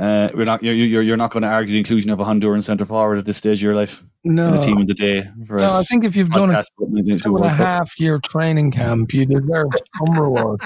Uh, 0.00 0.30
we're 0.34 0.44
not. 0.46 0.62
You're 0.62 0.74
you're, 0.74 1.02
you're 1.02 1.16
not 1.16 1.30
going 1.30 1.42
to 1.42 1.48
argue 1.48 1.72
the 1.72 1.78
inclusion 1.78 2.10
of 2.10 2.20
a 2.20 2.24
Honduran 2.24 2.62
centre 2.62 2.86
forward 2.86 3.18
at 3.18 3.26
this 3.26 3.36
stage 3.36 3.58
of 3.58 3.62
your 3.62 3.74
life. 3.74 4.02
No. 4.24 4.48
in 4.48 4.54
a 4.54 4.60
team 4.60 4.78
of 4.78 4.86
the 4.86 4.94
day. 4.94 5.28
For 5.46 5.56
No, 5.56 5.78
I 5.78 5.82
think 5.82 6.04
if 6.04 6.14
you've 6.16 6.30
done 6.30 6.50
a 6.50 6.54
podcast 6.54 6.68
about 6.78 6.90
1992 6.90 7.18
two 7.18 7.28
and 7.28 7.36
a 7.36 7.40
World 7.40 7.50
Cup. 7.50 7.66
half 7.66 8.00
year 8.00 8.18
training 8.18 8.70
camp, 8.70 9.12
you 9.14 9.26
deserve 9.26 9.68
some 9.98 10.18
reward. 10.20 10.60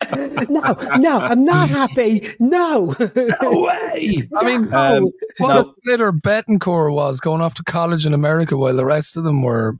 no, 0.48 0.76
no, 0.98 1.18
I'm 1.18 1.44
not 1.44 1.68
happy. 1.70 2.28
No. 2.38 2.94
way. 3.42 4.28
I 4.36 4.46
mean, 4.46 4.72
Um, 4.72 5.10
what 5.38 5.48
no. 5.54 5.60
a 5.60 5.64
splitter 5.64 6.12
Betancourt 6.12 6.92
was 6.94 7.18
going 7.20 7.40
off 7.42 7.54
to 7.54 7.64
college 7.64 8.06
in 8.06 8.14
America 8.14 8.56
while 8.56 8.76
the 8.76 8.84
rest 8.84 9.16
of 9.16 9.24
them 9.24 9.42
were. 9.42 9.78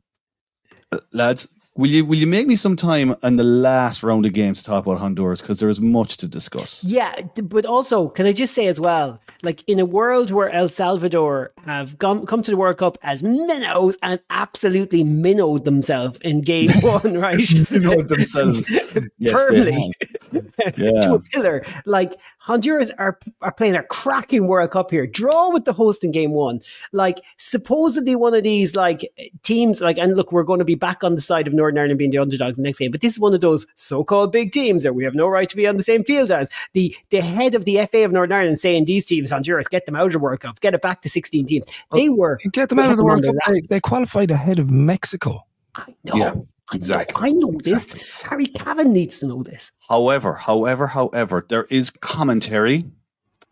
lads, 1.12 1.48
will 1.78 1.88
you 1.88 2.04
will 2.04 2.18
you 2.18 2.26
make 2.26 2.46
me 2.46 2.56
some 2.56 2.76
time 2.76 3.16
on 3.22 3.36
the 3.36 3.44
last 3.44 4.02
round 4.02 4.26
of 4.26 4.34
games 4.34 4.58
to 4.58 4.64
talk 4.64 4.84
about 4.84 4.98
Honduras 4.98 5.40
because 5.40 5.60
there 5.60 5.68
is 5.68 5.80
much 5.80 6.18
to 6.18 6.28
discuss. 6.28 6.84
Yeah, 6.84 7.14
but 7.42 7.64
also, 7.64 8.08
can 8.08 8.26
I 8.26 8.32
just 8.32 8.52
say 8.52 8.66
as 8.66 8.78
well, 8.78 9.20
like 9.42 9.62
in 9.66 9.78
a 9.78 9.86
world 9.86 10.30
where 10.30 10.50
El 10.50 10.68
Salvador 10.68 11.52
have 11.64 11.96
come 11.98 12.26
come 12.26 12.42
to 12.42 12.50
the 12.50 12.56
World 12.56 12.76
Cup 12.76 12.98
as 13.02 13.22
minnows 13.22 13.96
and 14.02 14.20
absolutely 14.28 15.04
minnowed 15.04 15.64
themselves 15.64 16.18
in 16.22 16.40
game 16.42 16.68
one, 16.80 17.14
right? 17.14 17.70
Minnowed 17.70 18.08
themselves. 18.08 18.70
Yes, 19.18 19.32
Firmly 19.32 19.92
Yeah. 20.76 21.00
to 21.00 21.14
a 21.14 21.20
pillar. 21.20 21.64
Like 21.86 22.14
Honduras 22.38 22.90
are 22.98 23.18
are 23.40 23.52
playing 23.52 23.74
a 23.74 23.82
cracking 23.82 24.46
World 24.46 24.70
Cup 24.70 24.90
here. 24.90 25.06
Draw 25.06 25.50
with 25.50 25.64
the 25.64 25.72
host 25.72 26.04
in 26.04 26.10
game 26.10 26.32
one. 26.32 26.60
Like 26.92 27.20
supposedly 27.36 28.14
one 28.16 28.34
of 28.34 28.42
these 28.42 28.76
like 28.76 29.10
teams. 29.42 29.80
Like 29.80 29.98
and 29.98 30.16
look, 30.16 30.32
we're 30.32 30.42
going 30.42 30.58
to 30.58 30.64
be 30.64 30.74
back 30.74 31.02
on 31.02 31.14
the 31.14 31.20
side 31.20 31.46
of 31.46 31.54
Northern 31.54 31.78
Ireland 31.78 31.98
being 31.98 32.10
the 32.10 32.18
underdogs 32.18 32.58
in 32.58 32.62
the 32.62 32.68
next 32.68 32.78
game. 32.78 32.90
But 32.90 33.00
this 33.00 33.14
is 33.14 33.20
one 33.20 33.34
of 33.34 33.40
those 33.40 33.66
so-called 33.76 34.32
big 34.32 34.52
teams 34.52 34.82
that 34.82 34.94
we 34.94 35.04
have 35.04 35.14
no 35.14 35.28
right 35.28 35.48
to 35.48 35.56
be 35.56 35.66
on 35.66 35.76
the 35.76 35.82
same 35.82 36.04
field 36.04 36.30
as. 36.30 36.50
The 36.74 36.94
the 37.10 37.20
head 37.20 37.54
of 37.54 37.64
the 37.64 37.86
FA 37.90 38.04
of 38.04 38.12
Northern 38.12 38.36
Ireland 38.36 38.60
saying 38.60 38.84
these 38.84 39.04
teams, 39.04 39.30
Honduras, 39.30 39.68
get 39.68 39.86
them 39.86 39.96
out 39.96 40.06
of 40.06 40.12
the 40.12 40.18
World 40.18 40.40
Cup, 40.40 40.60
get 40.60 40.74
it 40.74 40.82
back 40.82 41.02
to 41.02 41.08
sixteen 41.08 41.46
teams. 41.46 41.64
They 41.92 42.08
oh, 42.08 42.14
were. 42.14 42.38
Get 42.52 42.68
them 42.68 42.78
out 42.78 42.90
of 42.90 42.96
the 42.96 43.02
Put 43.02 43.22
them 43.22 43.34
World 43.34 43.42
Cup. 43.44 43.54
They, 43.54 43.60
they 43.68 43.80
qualified 43.80 44.30
ahead 44.30 44.58
of 44.58 44.70
Mexico. 44.70 45.44
I 45.74 45.94
know. 46.04 46.16
Yeah, 46.16 46.34
I 46.70 46.76
know, 46.76 46.78
exactly. 46.78 47.28
I 47.28 47.32
know 47.32 47.52
this. 47.62 47.86
Harry 48.22 48.46
Cavan 48.46 48.92
needs 48.92 49.18
to 49.20 49.26
know 49.26 49.42
this. 49.42 49.70
However, 49.88 50.34
however, 50.34 50.86
however, 50.86 51.46
there 51.48 51.64
is 51.70 51.90
commentary. 51.90 52.84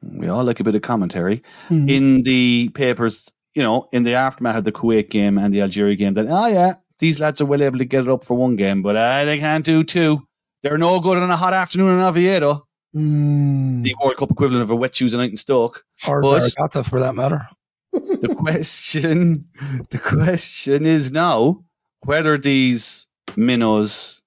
We 0.02 0.28
all 0.28 0.44
like 0.44 0.60
a 0.60 0.64
bit 0.64 0.74
of 0.74 0.82
commentary 0.82 1.42
Hmm. 1.68 1.88
in 1.88 2.22
the 2.22 2.70
papers. 2.74 3.28
You 3.54 3.62
know, 3.62 3.88
in 3.92 4.02
the 4.02 4.12
aftermath 4.14 4.56
of 4.56 4.64
the 4.64 4.72
Kuwait 4.72 5.08
game 5.08 5.38
and 5.38 5.52
the 5.54 5.62
Algeria 5.62 5.96
game, 5.96 6.12
that 6.14 6.26
oh 6.28 6.46
yeah, 6.46 6.74
these 6.98 7.18
lads 7.20 7.40
are 7.40 7.46
well 7.46 7.62
able 7.62 7.78
to 7.78 7.86
get 7.86 8.02
it 8.02 8.08
up 8.08 8.22
for 8.22 8.36
one 8.36 8.54
game, 8.56 8.82
but 8.82 8.96
uh, 8.96 9.24
they 9.24 9.38
can't 9.38 9.64
do 9.64 9.82
two. 9.82 10.26
They're 10.62 10.76
no 10.76 11.00
good 11.00 11.16
on 11.16 11.30
a 11.30 11.36
hot 11.38 11.54
afternoon 11.54 11.94
in 11.98 12.04
Oviedo, 12.04 12.66
Hmm. 12.92 13.80
the 13.80 13.94
World 14.02 14.16
Cup 14.18 14.30
equivalent 14.30 14.62
of 14.62 14.70
a 14.70 14.76
wet 14.76 14.92
Tuesday 14.92 15.16
night 15.16 15.30
in 15.30 15.36
Stoke. 15.38 15.84
Or 16.06 16.20
But- 16.20 16.40
Zaragoza, 16.50 16.84
for 16.84 17.00
that 17.00 17.14
matter. 17.14 17.48
the 17.92 18.34
question 18.38 19.46
the 19.90 19.98
question 19.98 20.84
is 20.84 21.10
now 21.10 21.62
whether 22.04 22.38
these 22.38 23.06
minnows 23.36 24.20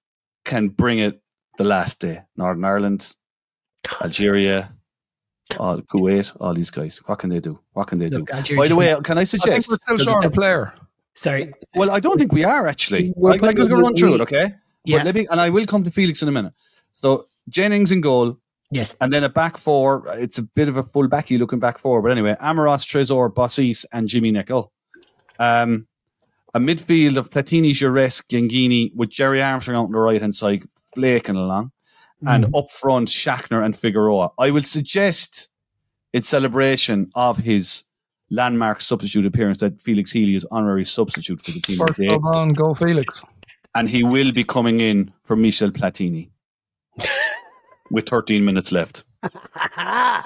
can 0.46 0.70
bring 0.70 1.00
it 1.00 1.22
the 1.58 1.64
last 1.64 2.00
day. 2.02 2.22
Northern 2.38 2.64
Ireland, 2.66 3.16
Algeria, 4.02 4.72
all 5.58 5.82
Kuwait, 5.82 6.36
all 6.40 6.54
these 6.54 6.72
guys. 6.72 6.98
What 7.06 7.20
can 7.20 7.30
they 7.30 7.40
do? 7.40 7.60
What 7.74 7.88
can 7.88 8.00
they 8.00 8.10
do? 8.10 8.20
Look, 8.20 8.32
Algeria 8.32 8.62
By 8.62 8.68
the 8.68 8.76
way, 8.76 8.96
can 9.04 9.18
I 9.18 9.22
I 9.22 9.26
think 9.26 9.42
suggest? 9.44 9.70
we're 9.70 9.78
still 9.78 9.98
'cause 9.98 10.04
short 10.06 10.26
a 10.26 10.30
player. 10.32 10.74
sorry. 11.16 11.52
well, 11.76 11.92
I 11.92 12.00
don't 12.00 12.18
think 12.18 12.32
we 12.32 12.44
are 12.44 12.68
actually. 12.68 13.14
We're 13.16 13.32
Like, 13.32 13.42
like, 13.42 13.56
putting- 13.58 13.72
let's 13.72 13.84
run 13.84 13.96
through 13.96 14.16
it, 14.16 14.22
okay? 14.22 14.56
Yeah. 14.86 15.04
Let 15.04 15.16
me, 15.16 15.28
and 15.30 15.42
I 15.42 15.50
will 15.50 15.66
come 15.66 15.84
to 15.84 15.92
Felix 15.92 16.22
in 16.22 16.30
a 16.30 16.32
minute. 16.32 16.54
So 16.94 17.26
Jennings 17.50 17.92
in 17.92 18.02
goal, 18.02 18.38
Yes. 18.72 18.96
and 19.02 19.12
then 19.12 19.24
a 19.24 19.30
back 19.30 19.58
four. 19.58 20.06
It's 20.18 20.38
a 20.38 20.44
bit 20.44 20.70
of 20.70 20.78
a 20.78 20.84
full 20.84 21.08
backy 21.08 21.38
looking 21.38 21.60
back 21.60 21.78
four, 21.80 22.02
but 22.02 22.12
anyway, 22.12 22.36
Amoros, 22.42 22.86
Trezor, 22.86 23.34
Bossis, 23.34 23.86
and 23.92 24.08
Jimmy 24.08 24.32
Nicholl. 24.32 24.70
Um, 25.40 25.88
a 26.54 26.60
midfield 26.60 27.18
of 27.18 27.30
Platini, 27.30 27.72
Giresse, 27.72 28.22
Genghini 28.28 28.94
with 28.96 29.10
Gerry 29.10 29.42
Armstrong 29.42 29.78
out 29.78 29.86
on 29.86 29.92
the 29.92 30.00
right 30.00 30.22
hand 30.22 30.36
side, 30.36 30.64
flaking 30.96 31.36
along, 31.36 31.72
and 32.26 32.46
mm. 32.46 32.58
up 32.58 32.72
front, 32.72 33.08
Schachner 33.10 33.64
and 33.64 33.76
Figueroa. 33.76 34.32
I 34.38 34.52
will 34.52 34.64
suggest, 34.64 35.50
in 36.14 36.22
celebration 36.22 37.12
of 37.16 37.38
his 37.38 37.84
landmark 38.30 38.82
substitute 38.82 39.26
appearance, 39.26 39.60
that 39.60 39.82
Felix 39.82 40.12
Healy 40.12 40.36
is 40.36 40.46
honorary 40.52 40.86
substitute 40.86 41.42
for 41.42 41.52
the 41.52 41.62
team 41.62 41.78
First 41.78 41.96
today, 41.96 42.10
sub 42.10 42.26
on, 42.26 42.54
go 42.54 42.74
Felix. 42.74 43.24
and 43.76 43.88
he 43.88 44.04
will 44.04 44.32
be 44.32 44.44
coming 44.44 44.82
in 44.82 45.14
for 45.24 45.36
Michel 45.36 45.70
Platini 45.72 46.30
with 47.92 48.10
13 48.10 48.44
minutes 48.44 48.72
left. 48.72 49.04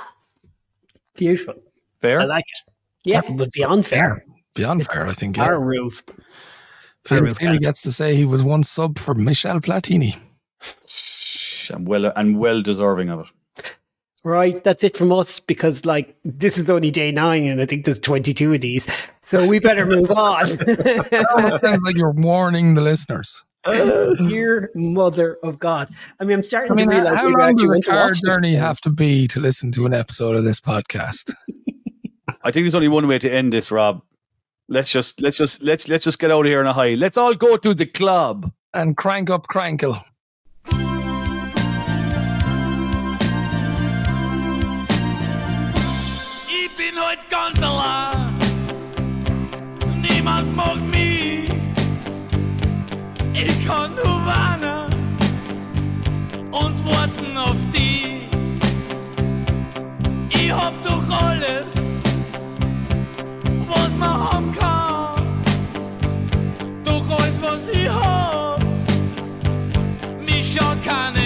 Beautiful. 1.16 1.56
Fair? 2.02 2.22
I 2.22 2.26
like 2.26 2.46
it. 2.46 2.74
Yeah, 3.06 3.22
but 3.36 3.50
beyond 3.54 3.86
fair. 3.86 4.26
Beyond 4.56 4.86
fair, 4.88 5.08
I 5.08 5.14
think. 5.14 5.38
Yeah. 5.38 5.46
Our 5.46 5.60
rules. 5.60 6.04
Felix 7.06 7.34
fair. 7.34 7.50
Healy 7.50 7.60
gets 7.60 7.82
to 7.84 7.92
say 7.92 8.16
he 8.16 8.26
was 8.26 8.44
one 8.44 8.64
sub 8.64 8.98
for 9.00 9.14
Michel 9.14 9.60
Platini. 9.60 10.16
and 11.74 11.88
well 11.88 12.06
and 12.16 12.40
well 12.40 12.62
deserving 12.62 13.10
of 13.10 13.22
it. 13.22 13.28
Right, 14.26 14.64
that's 14.64 14.86
it 14.86 14.96
from 14.96 15.12
us 15.12 15.42
because 15.42 15.86
like 15.86 16.16
this 16.24 16.58
is 16.58 16.70
only 16.70 16.92
day 16.92 17.12
nine 17.12 17.44
and 17.46 17.60
I 17.60 17.66
think 17.66 17.84
there's 17.84 18.00
22 18.00 18.54
of 18.54 18.62
these. 18.62 18.88
So 19.22 19.46
we 19.48 19.60
better 19.60 19.86
move 19.86 20.12
on. 20.12 20.50
It 20.60 21.60
sounds 21.62 21.84
like 21.84 21.96
you're 21.98 22.12
warning 22.12 22.76
the 22.76 22.82
listeners. 22.82 23.44
Dear 23.66 24.72
mother 24.76 25.38
of 25.44 25.60
God. 25.60 25.90
I 26.20 26.24
mean, 26.26 26.38
I'm 26.38 26.44
starting 26.44 26.72
I 26.72 26.76
mean, 26.76 26.90
to 26.90 26.96
realize 26.96 27.16
how 27.16 27.28
we 27.28 27.34
long 27.34 27.50
actually 27.50 27.80
does 27.82 27.88
a 27.88 27.92
car 27.92 28.08
watch 28.10 28.22
the- 28.22 28.28
journey 28.28 28.56
have 28.56 28.80
to 28.82 28.90
be 28.90 29.28
to 29.30 29.40
listen 29.42 29.72
to 29.74 29.86
an 29.86 29.94
episode 29.94 30.36
of 30.38 30.44
this 30.46 30.60
podcast? 30.62 31.34
I 32.44 32.52
think 32.52 32.64
there's 32.66 32.76
only 32.76 32.90
one 32.90 33.08
way 33.08 33.20
to 33.20 33.30
end 33.32 33.52
this, 33.54 33.72
Rob. 33.72 34.02
Let's 34.70 34.90
just 34.92 35.20
let's 35.22 35.38
just 35.38 35.62
let's 35.62 35.90
let's 35.90 36.06
just 36.06 36.20
get 36.20 36.32
out 36.32 36.46
of 36.46 36.46
here 36.46 36.62
on 36.62 36.68
a 36.68 36.74
high. 36.74 36.96
Let's 36.96 37.18
all 37.18 37.36
go 37.36 37.58
to 37.58 37.74
the 37.74 37.86
club. 37.86 38.52
And 38.74 38.96
crank 38.96 39.30
up 39.30 39.48
Krankl. 39.48 40.02
Ich 46.48 46.70
bin 46.78 46.96
heute 46.98 47.26
ganz 47.30 47.62
allein. 47.62 48.40
Niemand 50.02 50.56
mag 50.56 50.73
Doch 67.54 67.60
alles, 67.60 67.94
was 70.58 71.23